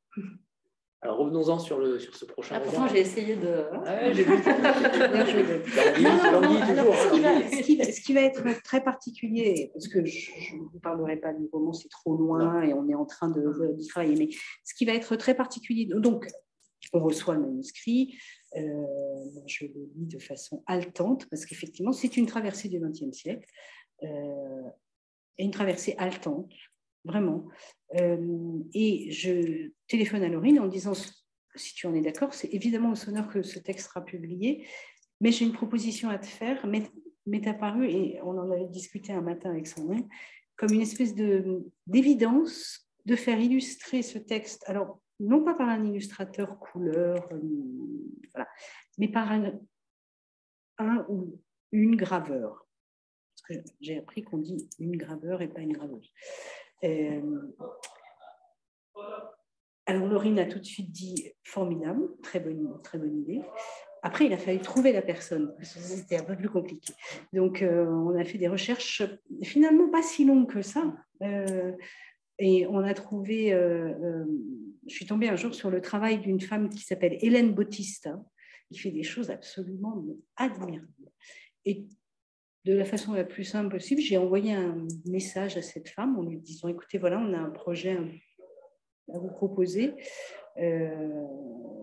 Alors 1.04 1.18
revenons-en 1.18 1.58
sur, 1.58 1.80
le, 1.80 1.98
sur 1.98 2.14
ce 2.14 2.24
prochain 2.24 2.54
ah, 2.56 2.60
Pourtant, 2.60 2.86
j'ai 2.86 3.00
essayé 3.00 3.34
de. 3.34 3.64
Ah, 3.84 4.12
j'ai 4.12 4.22
vu. 4.22 4.36
Ce 7.92 8.00
qui 8.00 8.14
va 8.14 8.20
être 8.20 8.62
très 8.62 8.84
particulier, 8.84 9.72
parce 9.74 9.88
que 9.88 10.04
je 10.04 10.30
ne 10.54 10.60
vous 10.72 10.78
parlerai 10.78 11.16
pas 11.16 11.32
du 11.32 11.48
roman, 11.52 11.72
c'est 11.72 11.88
trop 11.88 12.16
loin 12.16 12.62
et 12.62 12.72
on 12.72 12.88
est 12.88 12.94
en 12.94 13.04
train 13.04 13.28
de, 13.28 13.74
d'y 13.74 13.88
travailler, 13.88 14.14
mais 14.14 14.28
ce 14.62 14.74
qui 14.74 14.84
va 14.84 14.92
être 14.92 15.16
très 15.16 15.34
particulier, 15.34 15.86
donc 15.86 16.24
on 16.92 17.00
reçoit 17.00 17.34
le 17.34 17.40
manuscrit, 17.40 18.14
euh, 18.56 18.60
je 19.46 19.66
le 19.66 19.90
lis 19.96 20.06
de 20.06 20.20
façon 20.20 20.62
haletante, 20.66 21.28
parce 21.30 21.46
qu'effectivement, 21.46 21.92
c'est 21.92 22.16
une 22.16 22.26
traversée 22.26 22.68
du 22.68 22.78
XXe 22.78 23.10
siècle, 23.10 23.48
euh, 24.04 24.68
et 25.38 25.44
une 25.44 25.50
traversée 25.50 25.96
haletante, 25.98 26.52
vraiment. 27.04 27.46
Euh, 28.00 28.60
et 28.74 29.10
je 29.10 29.70
téléphone 29.88 30.22
à 30.22 30.28
Laurine 30.28 30.60
en 30.60 30.66
disant, 30.66 30.94
si 31.54 31.74
tu 31.74 31.86
en 31.86 31.94
es 31.94 32.00
d'accord, 32.00 32.34
c'est 32.34 32.48
évidemment 32.48 32.92
au 32.92 32.94
sonneur 32.94 33.28
que 33.28 33.42
ce 33.42 33.58
texte 33.58 33.88
sera 33.88 34.04
publié, 34.04 34.66
mais 35.20 35.32
j'ai 35.32 35.44
une 35.44 35.52
proposition 35.52 36.08
à 36.08 36.18
te 36.18 36.26
faire, 36.26 36.66
m'est 37.26 37.46
apparu, 37.46 37.88
et 37.88 38.20
on 38.22 38.38
en 38.38 38.50
avait 38.50 38.68
discuté 38.68 39.12
un 39.12 39.20
matin 39.20 39.50
avec 39.50 39.66
Sandrine, 39.66 40.08
comme 40.56 40.72
une 40.72 40.80
espèce 40.80 41.14
d'évidence 41.86 42.88
de, 43.04 43.16
faire 43.16 43.40
illustrer 43.40 44.02
ce 44.02 44.18
texte, 44.18 44.64
alors 44.66 45.00
non 45.20 45.44
pas 45.44 45.54
par 45.54 45.68
un 45.68 45.84
illustrateur 45.84 46.58
couleur, 46.58 47.28
euh, 47.32 47.40
voilà, 48.32 48.48
mais 48.98 49.08
par 49.08 49.30
un, 49.30 49.52
un 50.78 51.06
ou 51.08 51.40
une 51.72 51.96
graveur. 51.96 52.66
Parce 53.34 53.60
que 53.60 53.70
j'ai 53.80 53.98
appris 53.98 54.22
qu'on 54.22 54.38
dit 54.38 54.68
une 54.78 54.96
graveur 54.96 55.42
et 55.42 55.48
pas 55.48 55.60
une 55.60 55.72
graveuse. 55.72 56.12
Euh, 56.84 57.20
alors, 59.86 60.06
Laurine 60.06 60.38
a 60.38 60.46
tout 60.46 60.58
de 60.58 60.64
suite 60.64 60.90
dit 60.90 61.32
formidable, 61.44 62.08
très 62.22 62.40
bonne, 62.40 62.78
idée. 63.20 63.42
Après, 64.02 64.26
il 64.26 64.32
a 64.32 64.38
fallu 64.38 64.58
trouver 64.58 64.92
la 64.92 65.02
personne. 65.02 65.54
C'était 65.62 66.16
un 66.16 66.24
peu 66.24 66.36
plus 66.36 66.48
compliqué. 66.48 66.92
Donc, 67.32 67.62
euh, 67.62 67.86
on 67.86 68.18
a 68.18 68.24
fait 68.24 68.38
des 68.38 68.48
recherches 68.48 69.02
finalement 69.42 69.88
pas 69.88 70.02
si 70.02 70.24
longues 70.24 70.50
que 70.50 70.62
ça. 70.62 70.94
Euh, 71.22 71.72
et 72.38 72.66
on 72.66 72.78
a 72.78 72.94
trouvé, 72.94 73.50
je 73.50 74.94
suis 74.94 75.06
tombée 75.06 75.28
un 75.28 75.36
jour 75.36 75.54
sur 75.54 75.70
le 75.70 75.80
travail 75.80 76.18
d'une 76.18 76.40
femme 76.40 76.68
qui 76.68 76.80
s'appelle 76.80 77.16
Hélène 77.20 77.54
Bautista, 77.54 78.18
qui 78.72 78.78
fait 78.78 78.90
des 78.90 79.04
choses 79.04 79.30
absolument 79.30 80.02
admirables. 80.36 80.88
Et 81.64 81.86
de 82.64 82.74
la 82.74 82.84
façon 82.84 83.12
la 83.12 83.24
plus 83.24 83.44
simple 83.44 83.70
possible, 83.70 84.00
j'ai 84.00 84.18
envoyé 84.18 84.52
un 84.52 84.86
message 85.04 85.56
à 85.56 85.62
cette 85.62 85.88
femme 85.88 86.18
en 86.18 86.22
lui 86.22 86.38
disant, 86.38 86.68
écoutez, 86.68 86.98
voilà, 86.98 87.18
on 87.18 87.32
a 87.32 87.38
un 87.38 87.50
projet 87.50 87.98
à 89.12 89.18
vous 89.18 89.30
proposer. 89.30 89.94
Euh, 90.58 91.26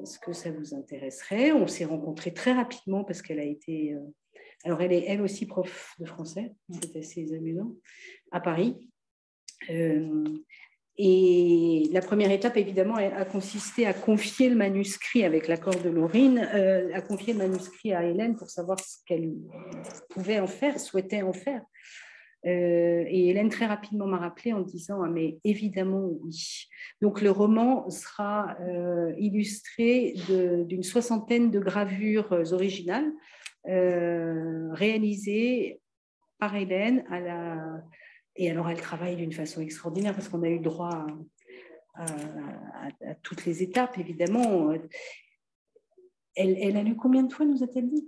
est-ce 0.02 0.20
que 0.20 0.32
ça 0.32 0.52
vous 0.52 0.74
intéresserait? 0.74 1.52
On 1.52 1.68
s'est 1.68 1.86
rencontrés 1.86 2.34
très 2.34 2.54
rapidement 2.54 3.04
parce 3.04 3.22
qu'elle 3.22 3.40
a 3.40 3.46
été... 3.46 3.94
Euh, 3.94 4.00
alors, 4.64 4.82
elle 4.82 4.92
est 4.92 5.06
elle 5.08 5.22
aussi 5.22 5.46
prof 5.46 5.96
de 6.00 6.06
français, 6.06 6.54
c'est 6.82 6.98
assez 6.98 7.34
amusant, 7.34 7.76
à 8.32 8.42
Paris. 8.42 8.90
Euh, 9.70 10.24
et 11.02 11.88
la 11.94 12.02
première 12.02 12.30
étape, 12.30 12.58
évidemment, 12.58 12.96
a 12.96 13.24
consisté 13.24 13.86
à 13.86 13.94
confier 13.94 14.50
le 14.50 14.58
manuscrit, 14.58 15.24
avec 15.24 15.48
l'accord 15.48 15.82
de 15.82 15.90
Laurine, 15.90 16.46
euh, 16.54 16.94
à 16.94 17.00
confier 17.00 17.32
le 17.32 17.40
manuscrit 17.40 17.94
à 17.94 18.04
Hélène 18.04 18.36
pour 18.36 18.50
savoir 18.50 18.78
ce 18.82 18.98
qu'elle 19.06 19.32
pouvait 20.10 20.42
en 20.42 20.48
faire, 20.48 20.78
souhaitait 20.78 21.22
en 21.22 21.32
faire. 21.32 21.62
Euh, 22.46 23.06
et 23.08 23.30
Hélène 23.30 23.48
très 23.48 23.66
rapidement 23.66 24.08
m'a 24.08 24.18
rappelé 24.18 24.52
en 24.52 24.60
disant 24.60 25.02
ah, 25.02 25.08
mais 25.08 25.38
évidemment 25.46 26.06
oui. 26.22 26.68
Donc 27.02 27.22
le 27.22 27.32
roman 27.32 27.90
sera 27.90 28.58
euh, 28.60 29.14
illustré 29.18 30.16
d'une 30.28 30.84
soixantaine 30.84 31.50
de 31.50 31.60
gravures 31.62 32.32
originales 32.52 33.10
réalisées 34.74 35.80
par 36.40 36.56
Hélène 36.56 37.06
à 37.10 37.20
la 37.22 37.84
et 38.40 38.50
alors, 38.50 38.70
elle 38.70 38.80
travaille 38.80 39.18
d'une 39.18 39.34
façon 39.34 39.60
extraordinaire 39.60 40.16
parce 40.16 40.30
qu'on 40.30 40.44
a 40.44 40.48
eu 40.48 40.60
droit 40.60 41.06
à, 41.96 42.06
toutes 43.22 43.46
les 43.46 43.62
étapes, 43.62 43.98
évidemment. 43.98 44.72
Elle, 46.36 46.78
a 46.78 46.84
lu 46.84 46.96
combien 46.96 47.24
de 47.24 47.34
fois, 47.34 47.46
nous 47.46 47.64
a-t-elle 47.64 47.90
dit 47.90 48.08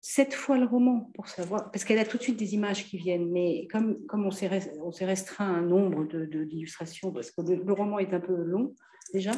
Sept 0.00 0.34
fois 0.34 0.58
le 0.58 0.66
roman, 0.66 1.12
pour 1.14 1.28
savoir, 1.28 1.70
parce 1.70 1.84
qu'elle 1.84 2.00
a 2.00 2.04
tout 2.04 2.18
de 2.18 2.22
suite 2.24 2.36
des 2.36 2.54
images 2.54 2.86
qui 2.86 2.98
viennent, 2.98 3.30
mais 3.30 3.68
comme, 3.70 4.04
on 4.12 4.32
s'est 4.32 4.48
restreint 4.48 5.54
un 5.54 5.62
nombre 5.62 6.06
d'illustrations, 6.44 7.10
de, 7.10 7.14
parce 7.14 7.30
que 7.30 7.40
le, 7.42 7.72
roman 7.72 8.00
est 8.00 8.12
un 8.12 8.20
peu 8.20 8.34
long 8.34 8.74
déjà, 9.14 9.30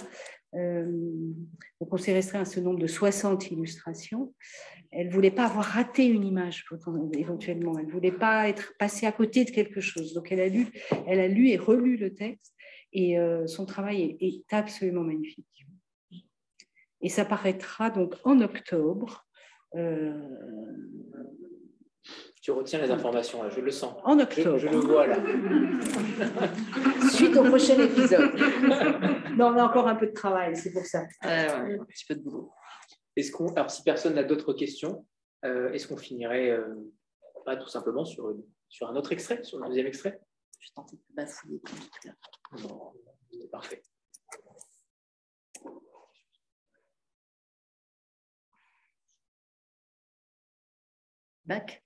donc 0.53 1.93
on 1.93 1.97
s'est 1.97 2.13
restreint 2.13 2.41
à 2.41 2.45
ce 2.45 2.61
nombre 2.61 2.79
de 2.79 2.87
60 2.87 3.51
illustrations. 3.51 4.35
Elle 4.91 5.09
ne 5.09 5.13
voulait 5.13 5.31
pas 5.31 5.47
avoir 5.47 5.65
raté 5.65 6.07
une 6.07 6.25
image 6.25 6.65
éventuellement, 7.15 7.79
elle 7.79 7.87
ne 7.87 7.93
voulait 7.93 8.11
pas 8.11 8.49
être 8.49 8.75
passée 8.79 9.07
à 9.07 9.13
côté 9.13 9.45
de 9.45 9.51
quelque 9.51 9.81
chose. 9.81 10.15
Donc 10.15 10.33
elle 10.33 10.41
a 10.41 10.49
lu, 10.49 10.67
elle 11.07 11.21
a 11.21 11.29
lu 11.29 11.49
et 11.49 11.57
relu 11.57 11.97
le 11.97 12.13
texte 12.15 12.55
et 12.93 13.19
euh, 13.19 13.47
son 13.47 13.67
travail 13.67 14.17
est, 14.21 14.53
absolument 14.53 15.03
magnifique. 15.03 15.67
Et 17.03 17.09
ça 17.09 17.25
paraîtra 17.25 17.91
donc 17.91 18.15
en 18.25 18.41
octobre. 18.41 19.27
Euh, 19.77 20.21
tu 22.41 22.53
retiens 22.53 22.81
les 22.81 22.91
informations, 22.91 23.43
là, 23.43 23.51
je 23.51 23.61
le 23.61 23.71
sens. 23.71 23.95
En 24.05 24.19
octobre. 24.19 24.57
Je, 24.57 24.69
le 24.69 24.77
vois 24.79 25.07
là. 25.07 25.17
Suite 27.13 27.37
au 27.37 27.45
prochain 27.45 27.79
épisode. 27.79 28.35
non, 29.37 29.49
on 29.49 29.57
a 29.59 29.65
encore 29.65 29.87
un 29.89 29.97
peu 29.97 30.07
de 30.07 30.13
travail, 30.13 30.57
c'est 30.57 30.73
pour 30.73 30.87
ça. 30.87 31.03
un 31.23 31.85
petit 31.85 32.07
peu 32.07 32.15
de 32.15 32.21
boulot. 32.21 32.51
Est-ce 33.17 33.31
qu'on, 33.33 33.53
alors, 33.53 33.71
si 33.71 33.83
personne 33.83 34.15
n'a 34.15 34.25
d'autres 34.25 34.55
questions, 34.55 35.07
euh, 35.45 35.71
est-ce 35.73 35.87
qu'on 35.87 35.99
finirait 35.99 36.51
euh, 36.51 36.93
pas 37.45 37.57
tout 37.57 37.69
simplement 37.69 38.05
sur, 38.05 38.35
sur 38.69 38.89
un 38.89 38.97
autre 38.97 39.13
extrait, 39.13 39.43
sur 39.43 39.59
le 39.59 39.69
deuxième 39.69 39.87
extrait? 39.87 40.21
Je 40.59 40.69
vais 40.69 40.73
tenter 40.75 40.97
de 40.97 41.03
bafouiller 41.15 41.61
l'heure. 42.05 42.93
C'est 43.31 43.51
parfait. 43.51 43.83
Bac? 51.45 51.83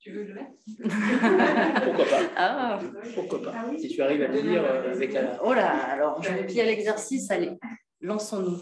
Tu 0.00 0.12
veux 0.12 0.24
le 0.24 0.34
mettre 0.34 1.84
Pourquoi 1.84 2.04
pas 2.04 2.30
ah. 2.36 2.80
Pourquoi 3.14 3.42
pas 3.42 3.66
Si 3.78 3.88
tu 3.88 4.02
arrives 4.02 4.22
à 4.22 4.28
le 4.28 4.40
lire 4.40 4.64
euh, 4.64 4.92
avec 4.92 5.12
la... 5.12 5.42
Oh 5.44 5.52
là, 5.52 5.70
alors 5.70 6.22
je 6.22 6.30
me 6.30 6.46
plie 6.46 6.60
à 6.60 6.64
l'exercice, 6.64 7.30
allez, 7.30 7.58
lançons-nous. 8.00 8.60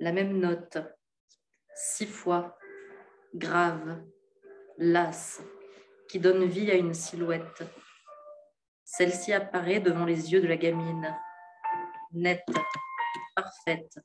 La 0.00 0.12
même 0.12 0.38
note, 0.38 0.78
six 1.74 2.06
fois, 2.06 2.56
grave, 3.34 4.00
lasse, 4.76 5.42
qui 6.08 6.20
donne 6.20 6.44
vie 6.44 6.70
à 6.70 6.74
une 6.74 6.94
silhouette. 6.94 7.64
Celle-ci 8.90 9.34
apparaît 9.34 9.80
devant 9.80 10.06
les 10.06 10.32
yeux 10.32 10.40
de 10.40 10.46
la 10.46 10.56
gamine, 10.56 11.14
nette, 12.14 12.48
parfaite, 13.36 13.98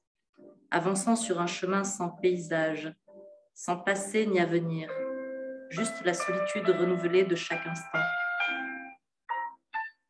avançant 0.71 1.15
sur 1.15 1.39
un 1.39 1.47
chemin 1.47 1.85
sans 1.85 2.09
paysage, 2.09 2.93
sans 3.53 3.77
passé 3.77 4.25
ni 4.25 4.41
avenir, 4.41 4.91
juste 5.69 6.03
la 6.03 6.13
solitude 6.13 6.67
renouvelée 6.67 7.23
de 7.23 7.33
chaque 7.33 7.65
instant. 7.65 8.03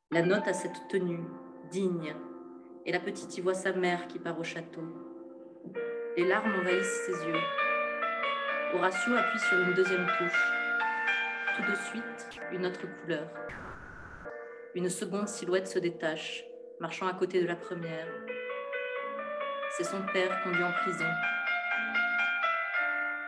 La 0.10 0.24
note 0.24 0.48
a 0.48 0.54
cette 0.54 0.88
tenue, 0.90 1.24
digne, 1.70 2.16
et 2.88 2.92
la 2.92 3.00
petite 3.00 3.38
y 3.38 3.42
voit 3.42 3.54
sa 3.54 3.74
mère 3.74 4.08
qui 4.08 4.18
part 4.18 4.40
au 4.40 4.44
château. 4.44 4.82
Les 6.18 6.26
larmes 6.26 6.56
envahissent 6.60 7.06
ses 7.06 7.28
yeux. 7.28 7.42
Horatio 8.74 9.16
appuie 9.18 9.40
sur 9.40 9.60
une 9.60 9.76
deuxième 9.76 10.08
touche 10.18 10.64
tout 11.56 11.72
de 11.72 11.76
suite 11.76 12.42
une 12.52 12.66
autre 12.66 12.82
couleur. 13.02 13.30
Une 14.76 14.90
seconde 14.90 15.28
silhouette 15.28 15.68
se 15.68 15.78
détache, 15.78 16.46
marchant 16.80 17.06
à 17.06 17.14
côté 17.14 17.40
de 17.40 17.46
la 17.46 17.56
première. 17.56 18.08
C'est 19.78 19.84
son 19.84 20.02
père 20.12 20.42
conduit 20.44 20.64
en 20.64 20.72
prison. 20.72 21.06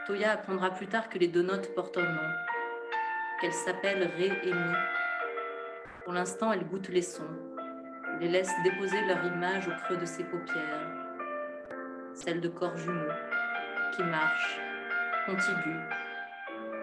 Toya 0.07 0.31
apprendra 0.31 0.71
plus 0.71 0.87
tard 0.87 1.07
que 1.07 1.19
les 1.19 1.27
deux 1.27 1.43
notes 1.43 1.75
portent 1.75 1.99
un 1.99 2.11
nom, 2.11 2.29
qu'elles 3.39 3.53
s'appellent 3.53 4.09
Ré 4.17 4.31
et 4.43 4.53
Mi. 4.53 4.75
Pour 6.03 6.13
l'instant, 6.13 6.51
elle 6.51 6.65
goûte 6.65 6.89
les 6.89 7.03
sons, 7.03 7.37
les 8.19 8.27
laisse 8.27 8.51
déposer 8.63 9.05
leur 9.05 9.23
image 9.23 9.67
au 9.67 9.83
creux 9.83 9.97
de 9.97 10.05
ses 10.05 10.23
paupières, 10.23 10.87
celle 12.15 12.41
de 12.41 12.49
corps 12.49 12.75
jumeaux, 12.75 13.13
qui 13.95 14.01
marchent, 14.01 14.59
contigus, 15.27 15.81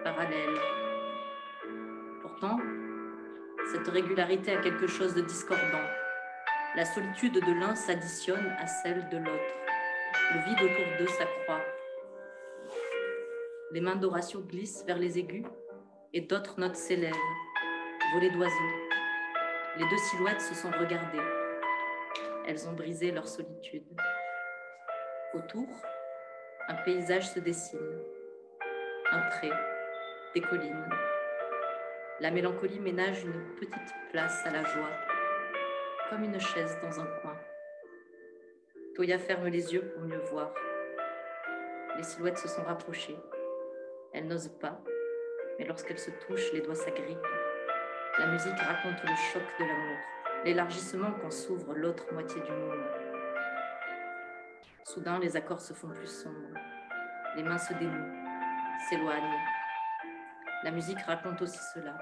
parallèles 0.05 0.57
cette 3.73 3.87
régularité 3.87 4.51
a 4.51 4.61
quelque 4.61 4.85
chose 4.85 5.15
de 5.15 5.21
discordant. 5.21 5.87
La 6.75 6.85
solitude 6.85 7.33
de 7.33 7.59
l'un 7.59 7.73
s'additionne 7.73 8.53
à 8.59 8.67
celle 8.67 9.09
de 9.09 9.17
l'autre. 9.17 9.55
Le 10.31 10.39
vide 10.41 10.61
autour 10.61 10.85
d'eux 10.99 11.07
s'accroît. 11.07 11.61
Les 13.71 13.81
mains 13.81 13.95
d'Horatio 13.95 14.41
glissent 14.41 14.83
vers 14.85 14.99
les 14.99 15.17
aigus 15.17 15.47
et 16.13 16.21
d'autres 16.21 16.59
notes 16.59 16.75
s'élèvent, 16.75 17.15
volées 18.13 18.29
d'oiseaux. 18.29 18.53
Les 19.79 19.89
deux 19.89 19.97
silhouettes 19.97 20.41
se 20.41 20.53
sont 20.53 20.69
regardées. 20.69 21.25
Elles 22.45 22.69
ont 22.69 22.73
brisé 22.73 23.11
leur 23.11 23.27
solitude. 23.27 23.87
Autour, 25.33 25.67
un 26.69 26.75
paysage 26.85 27.27
se 27.27 27.39
dessine. 27.39 27.79
Un 29.11 29.29
trait, 29.31 29.51
des 30.35 30.41
collines, 30.41 30.89
la 32.19 32.31
mélancolie 32.31 32.79
ménage 32.79 33.23
une 33.23 33.55
petite 33.55 33.93
place 34.11 34.45
à 34.45 34.51
la 34.51 34.63
joie, 34.63 34.91
comme 36.09 36.23
une 36.23 36.39
chaise 36.39 36.77
dans 36.81 36.99
un 36.99 37.05
coin. 37.21 37.35
Toya 38.95 39.17
ferme 39.17 39.47
les 39.47 39.73
yeux 39.73 39.91
pour 39.93 40.03
mieux 40.03 40.21
voir. 40.29 40.53
Les 41.97 42.03
silhouettes 42.03 42.37
se 42.37 42.47
sont 42.47 42.63
rapprochées. 42.63 43.17
Elle 44.13 44.27
n'ose 44.27 44.49
pas, 44.59 44.79
mais 45.57 45.65
lorsqu'elles 45.65 45.99
se 45.99 46.11
touchent, 46.27 46.53
les 46.53 46.61
doigts 46.61 46.75
s'agrippent. 46.75 47.27
La 48.19 48.27
musique 48.27 48.59
raconte 48.59 49.01
le 49.03 49.15
choc 49.31 49.43
de 49.59 49.65
l'amour, 49.65 49.97
l'élargissement 50.45 51.11
quand 51.19 51.31
s'ouvre 51.31 51.73
l'autre 51.73 52.13
moitié 52.13 52.39
du 52.41 52.51
monde. 52.51 52.85
Soudain, 54.83 55.19
les 55.19 55.35
accords 55.35 55.61
se 55.61 55.73
font 55.73 55.89
plus 55.89 56.07
sombres. 56.07 56.59
Les 57.35 57.41
mains 57.41 57.57
se 57.57 57.73
dénouent, 57.73 58.13
s'éloignent, 58.87 59.39
la 60.63 60.71
musique 60.71 61.01
raconte 61.01 61.41
aussi 61.41 61.59
cela, 61.73 61.93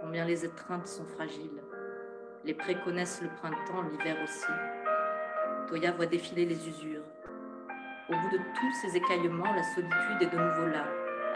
combien 0.00 0.24
les 0.24 0.44
étreintes 0.44 0.88
sont 0.88 1.06
fragiles. 1.06 1.62
Les 2.44 2.52
prés 2.52 2.76
connaissent 2.80 3.22
le 3.22 3.28
printemps, 3.28 3.82
l'hiver 3.82 4.16
aussi. 4.24 4.50
Toya 5.68 5.92
voit 5.92 6.06
défiler 6.06 6.46
les 6.46 6.68
usures. 6.68 7.04
Au 8.08 8.16
bout 8.16 8.30
de 8.30 8.38
tous 8.38 8.72
ces 8.82 8.96
écaillements, 8.96 9.52
la 9.52 9.62
solitude 9.62 10.22
est 10.22 10.34
de 10.34 10.36
nouveau 10.36 10.66
là, 10.66 10.84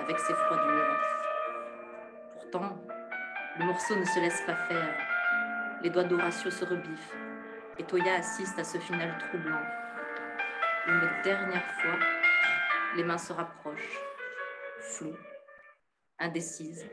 avec 0.01 0.19
ses 0.19 0.35
froidures. 0.35 0.97
Pourtant, 2.33 2.85
le 3.61 3.67
morceau 3.67 3.95
ne 3.95 4.05
se 4.05 4.19
laisse 4.19 4.43
pas 4.45 4.57
faire. 4.57 4.95
Les 5.83 5.91
doigts 5.91 6.03
d'Horatio 6.03 6.51
se 6.51 6.65
rebiffent, 6.65 7.17
et 7.79 7.85
Toya 7.85 8.15
assiste 8.15 8.59
à 8.59 8.65
ce 8.65 8.79
final 8.79 9.17
troublant. 9.19 9.63
Une 10.89 11.23
dernière 11.23 11.67
fois, 11.75 11.99
les 12.97 13.05
mains 13.05 13.19
se 13.19 13.33
rapprochent, 13.33 14.01
floues 14.81 15.17
indécises. 16.19 16.87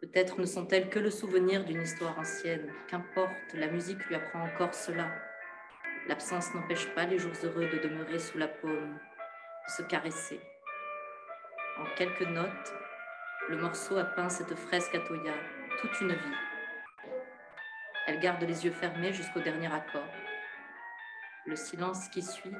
Peut-être 0.00 0.38
ne 0.38 0.46
sont-elles 0.46 0.88
que 0.88 0.98
le 0.98 1.10
souvenir 1.10 1.64
d'une 1.64 1.82
histoire 1.82 2.18
ancienne. 2.18 2.72
Qu'importe, 2.88 3.54
la 3.54 3.68
musique 3.68 4.04
lui 4.06 4.14
apprend 4.14 4.44
encore 4.44 4.74
cela. 4.74 5.10
L'absence 6.08 6.54
n'empêche 6.54 6.88
pas 6.94 7.04
les 7.04 7.18
jours 7.18 7.32
heureux 7.42 7.66
de 7.66 7.78
demeurer 7.78 8.18
sous 8.18 8.38
la 8.38 8.48
paume, 8.48 8.98
de 9.66 9.70
se 9.70 9.82
caresser. 9.82 10.40
En 11.78 11.84
quelques 11.96 12.28
notes, 12.28 12.74
le 13.48 13.56
morceau 13.56 13.96
a 13.96 14.04
peint 14.04 14.28
cette 14.28 14.54
fresque 14.54 14.94
à 14.94 15.00
Toya, 15.00 15.34
toute 15.80 16.00
une 16.00 16.12
vie. 16.12 16.36
Elle 18.06 18.20
garde 18.20 18.42
les 18.42 18.64
yeux 18.64 18.70
fermés 18.70 19.12
jusqu'au 19.12 19.40
dernier 19.40 19.72
accord. 19.72 20.08
Le 21.46 21.56
silence 21.56 22.08
qui 22.08 22.22
suit 22.22 22.54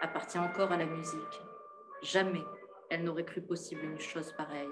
appartient 0.00 0.38
encore 0.38 0.72
à 0.72 0.76
la 0.76 0.86
musique. 0.86 1.42
Jamais 2.02 2.44
elle 2.90 3.04
n'aurait 3.04 3.24
cru 3.24 3.40
possible 3.40 3.84
une 3.84 4.00
chose 4.00 4.32
pareille. 4.32 4.68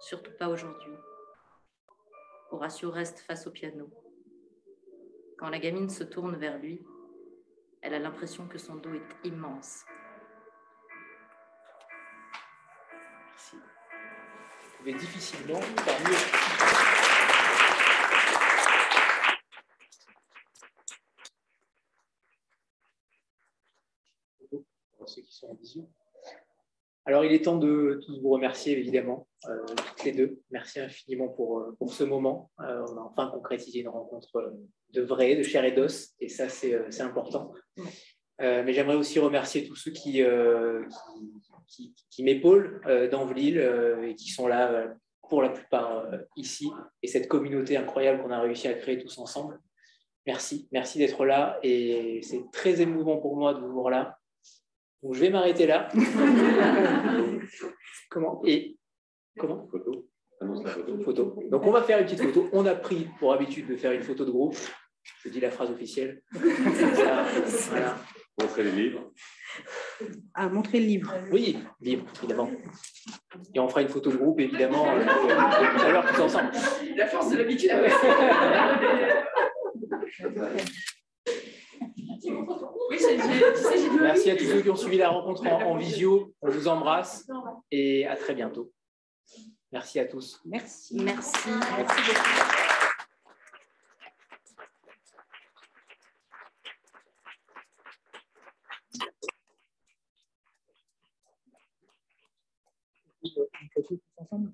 Surtout 0.00 0.32
pas 0.38 0.48
aujourd'hui. 0.48 0.94
Horatio 2.50 2.90
reste 2.90 3.20
face 3.20 3.46
au 3.46 3.50
piano. 3.50 3.90
Quand 5.38 5.50
la 5.50 5.58
gamine 5.58 5.90
se 5.90 6.04
tourne 6.04 6.36
vers 6.36 6.58
lui, 6.58 6.84
elle 7.82 7.94
a 7.94 7.98
l'impression 7.98 8.48
que 8.48 8.58
son 8.58 8.76
dos 8.76 8.94
est 8.94 9.28
immense. 9.28 9.84
Merci. 13.30 13.56
Vous 13.56 14.78
pouvez 14.78 14.94
difficilement. 14.94 15.60
Alors, 27.04 27.24
il 27.24 27.32
est 27.32 27.44
temps 27.44 27.58
de 27.58 28.00
tous 28.06 28.20
vous 28.20 28.30
remercier, 28.30 28.78
évidemment, 28.78 29.26
euh, 29.48 29.64
toutes 29.74 30.04
les 30.04 30.12
deux. 30.12 30.38
Merci 30.50 30.78
infiniment 30.78 31.28
pour, 31.28 31.58
euh, 31.58 31.74
pour 31.78 31.92
ce 31.92 32.04
moment. 32.04 32.50
Euh, 32.60 32.84
on 32.88 32.96
a 32.96 33.00
enfin 33.00 33.28
concrétisé 33.28 33.80
une 33.80 33.88
rencontre 33.88 34.54
de 34.90 35.02
vrai, 35.02 35.34
de 35.34 35.42
chair 35.42 35.64
et 35.64 35.72
d'os, 35.72 36.12
et 36.20 36.28
ça, 36.28 36.48
c'est 36.48 37.00
important. 37.00 37.52
Euh, 38.40 38.62
mais 38.64 38.72
j'aimerais 38.72 38.94
aussi 38.94 39.18
remercier 39.18 39.66
tous 39.66 39.74
ceux 39.74 39.90
qui, 39.90 40.22
qui, 40.22 41.32
qui, 41.66 41.94
qui 42.10 42.22
m'épaulent 42.22 42.80
dans 43.10 43.26
Vlille 43.26 43.58
et 44.04 44.14
qui 44.14 44.30
sont 44.30 44.46
là 44.46 44.94
pour 45.28 45.42
la 45.42 45.48
plupart 45.48 46.06
ici 46.36 46.70
et 47.02 47.08
cette 47.08 47.28
communauté 47.28 47.76
incroyable 47.76 48.22
qu'on 48.22 48.30
a 48.30 48.40
réussi 48.40 48.68
à 48.68 48.74
créer 48.74 48.98
tous 48.98 49.18
ensemble. 49.18 49.60
Merci, 50.26 50.68
merci 50.72 50.98
d'être 50.98 51.24
là 51.24 51.58
et 51.62 52.20
c'est 52.22 52.44
très 52.52 52.80
émouvant 52.80 53.16
pour 53.18 53.36
moi 53.36 53.54
de 53.54 53.60
vous 53.60 53.72
voir 53.72 53.90
là. 53.90 54.18
Donc 55.02 55.14
je 55.14 55.20
vais 55.20 55.30
m'arrêter 55.30 55.66
là. 55.66 55.88
comment 58.10 58.42
Et 58.44 58.76
comment 59.38 59.66
Photo. 59.70 60.08
Annonce 60.40 60.64
la 60.64 60.70
photo. 60.70 61.02
photo. 61.02 61.42
Donc 61.50 61.66
on 61.66 61.70
va 61.70 61.82
faire 61.82 61.98
une 61.98 62.04
petite 62.04 62.22
photo. 62.22 62.48
On 62.52 62.66
a 62.66 62.74
pris 62.74 63.08
pour 63.18 63.32
habitude 63.32 63.66
de 63.66 63.76
faire 63.76 63.92
une 63.92 64.02
photo 64.02 64.24
de 64.24 64.30
groupe. 64.30 64.56
Je 65.24 65.28
dis 65.28 65.40
la 65.40 65.50
phrase 65.50 65.70
officielle. 65.70 66.22
Ça, 66.32 66.40
voilà. 67.70 67.96
Montrer 68.40 68.64
les 68.64 68.70
livres. 68.70 69.10
À 70.34 70.48
montrer 70.48 70.80
le 70.80 70.86
livre. 70.86 71.12
Oui, 71.30 71.58
livre, 71.80 72.04
évidemment. 72.18 72.50
Et 73.54 73.60
on 73.60 73.68
fera 73.68 73.82
une 73.82 73.88
photo 73.88 74.10
de 74.10 74.16
groupe, 74.16 74.40
évidemment, 74.40 74.86
euh, 74.88 75.04
tout 75.04 75.84
à 75.84 75.92
l'heure, 75.92 76.06
tous 76.06 76.22
ensemble. 76.22 76.50
La 76.96 77.06
force 77.06 77.30
de 77.30 77.36
l'habitude. 77.36 77.70
Oui, 82.92 82.98
j'ai- 83.00 83.16
dit. 83.16 83.96
Merci 84.02 84.30
à 84.30 84.36
tous 84.36 84.44
ceux 84.44 84.60
qui 84.60 84.68
ont 84.68 84.76
suivi 84.76 84.98
la 84.98 85.08
rencontre 85.08 85.46
en, 85.46 85.62
en 85.62 85.76
visio. 85.78 86.34
On 86.42 86.50
vous 86.50 86.68
embrasse 86.68 87.26
et 87.70 88.06
à 88.06 88.16
très 88.16 88.34
bientôt. 88.34 88.70
Merci 89.72 89.98
à 89.98 90.04
tous. 90.04 90.42
Merci. 90.44 90.94
Merci. 90.96 91.32
Merci 91.48 92.02
beaucoup. 103.76 103.98
Ensemble? 104.18 104.52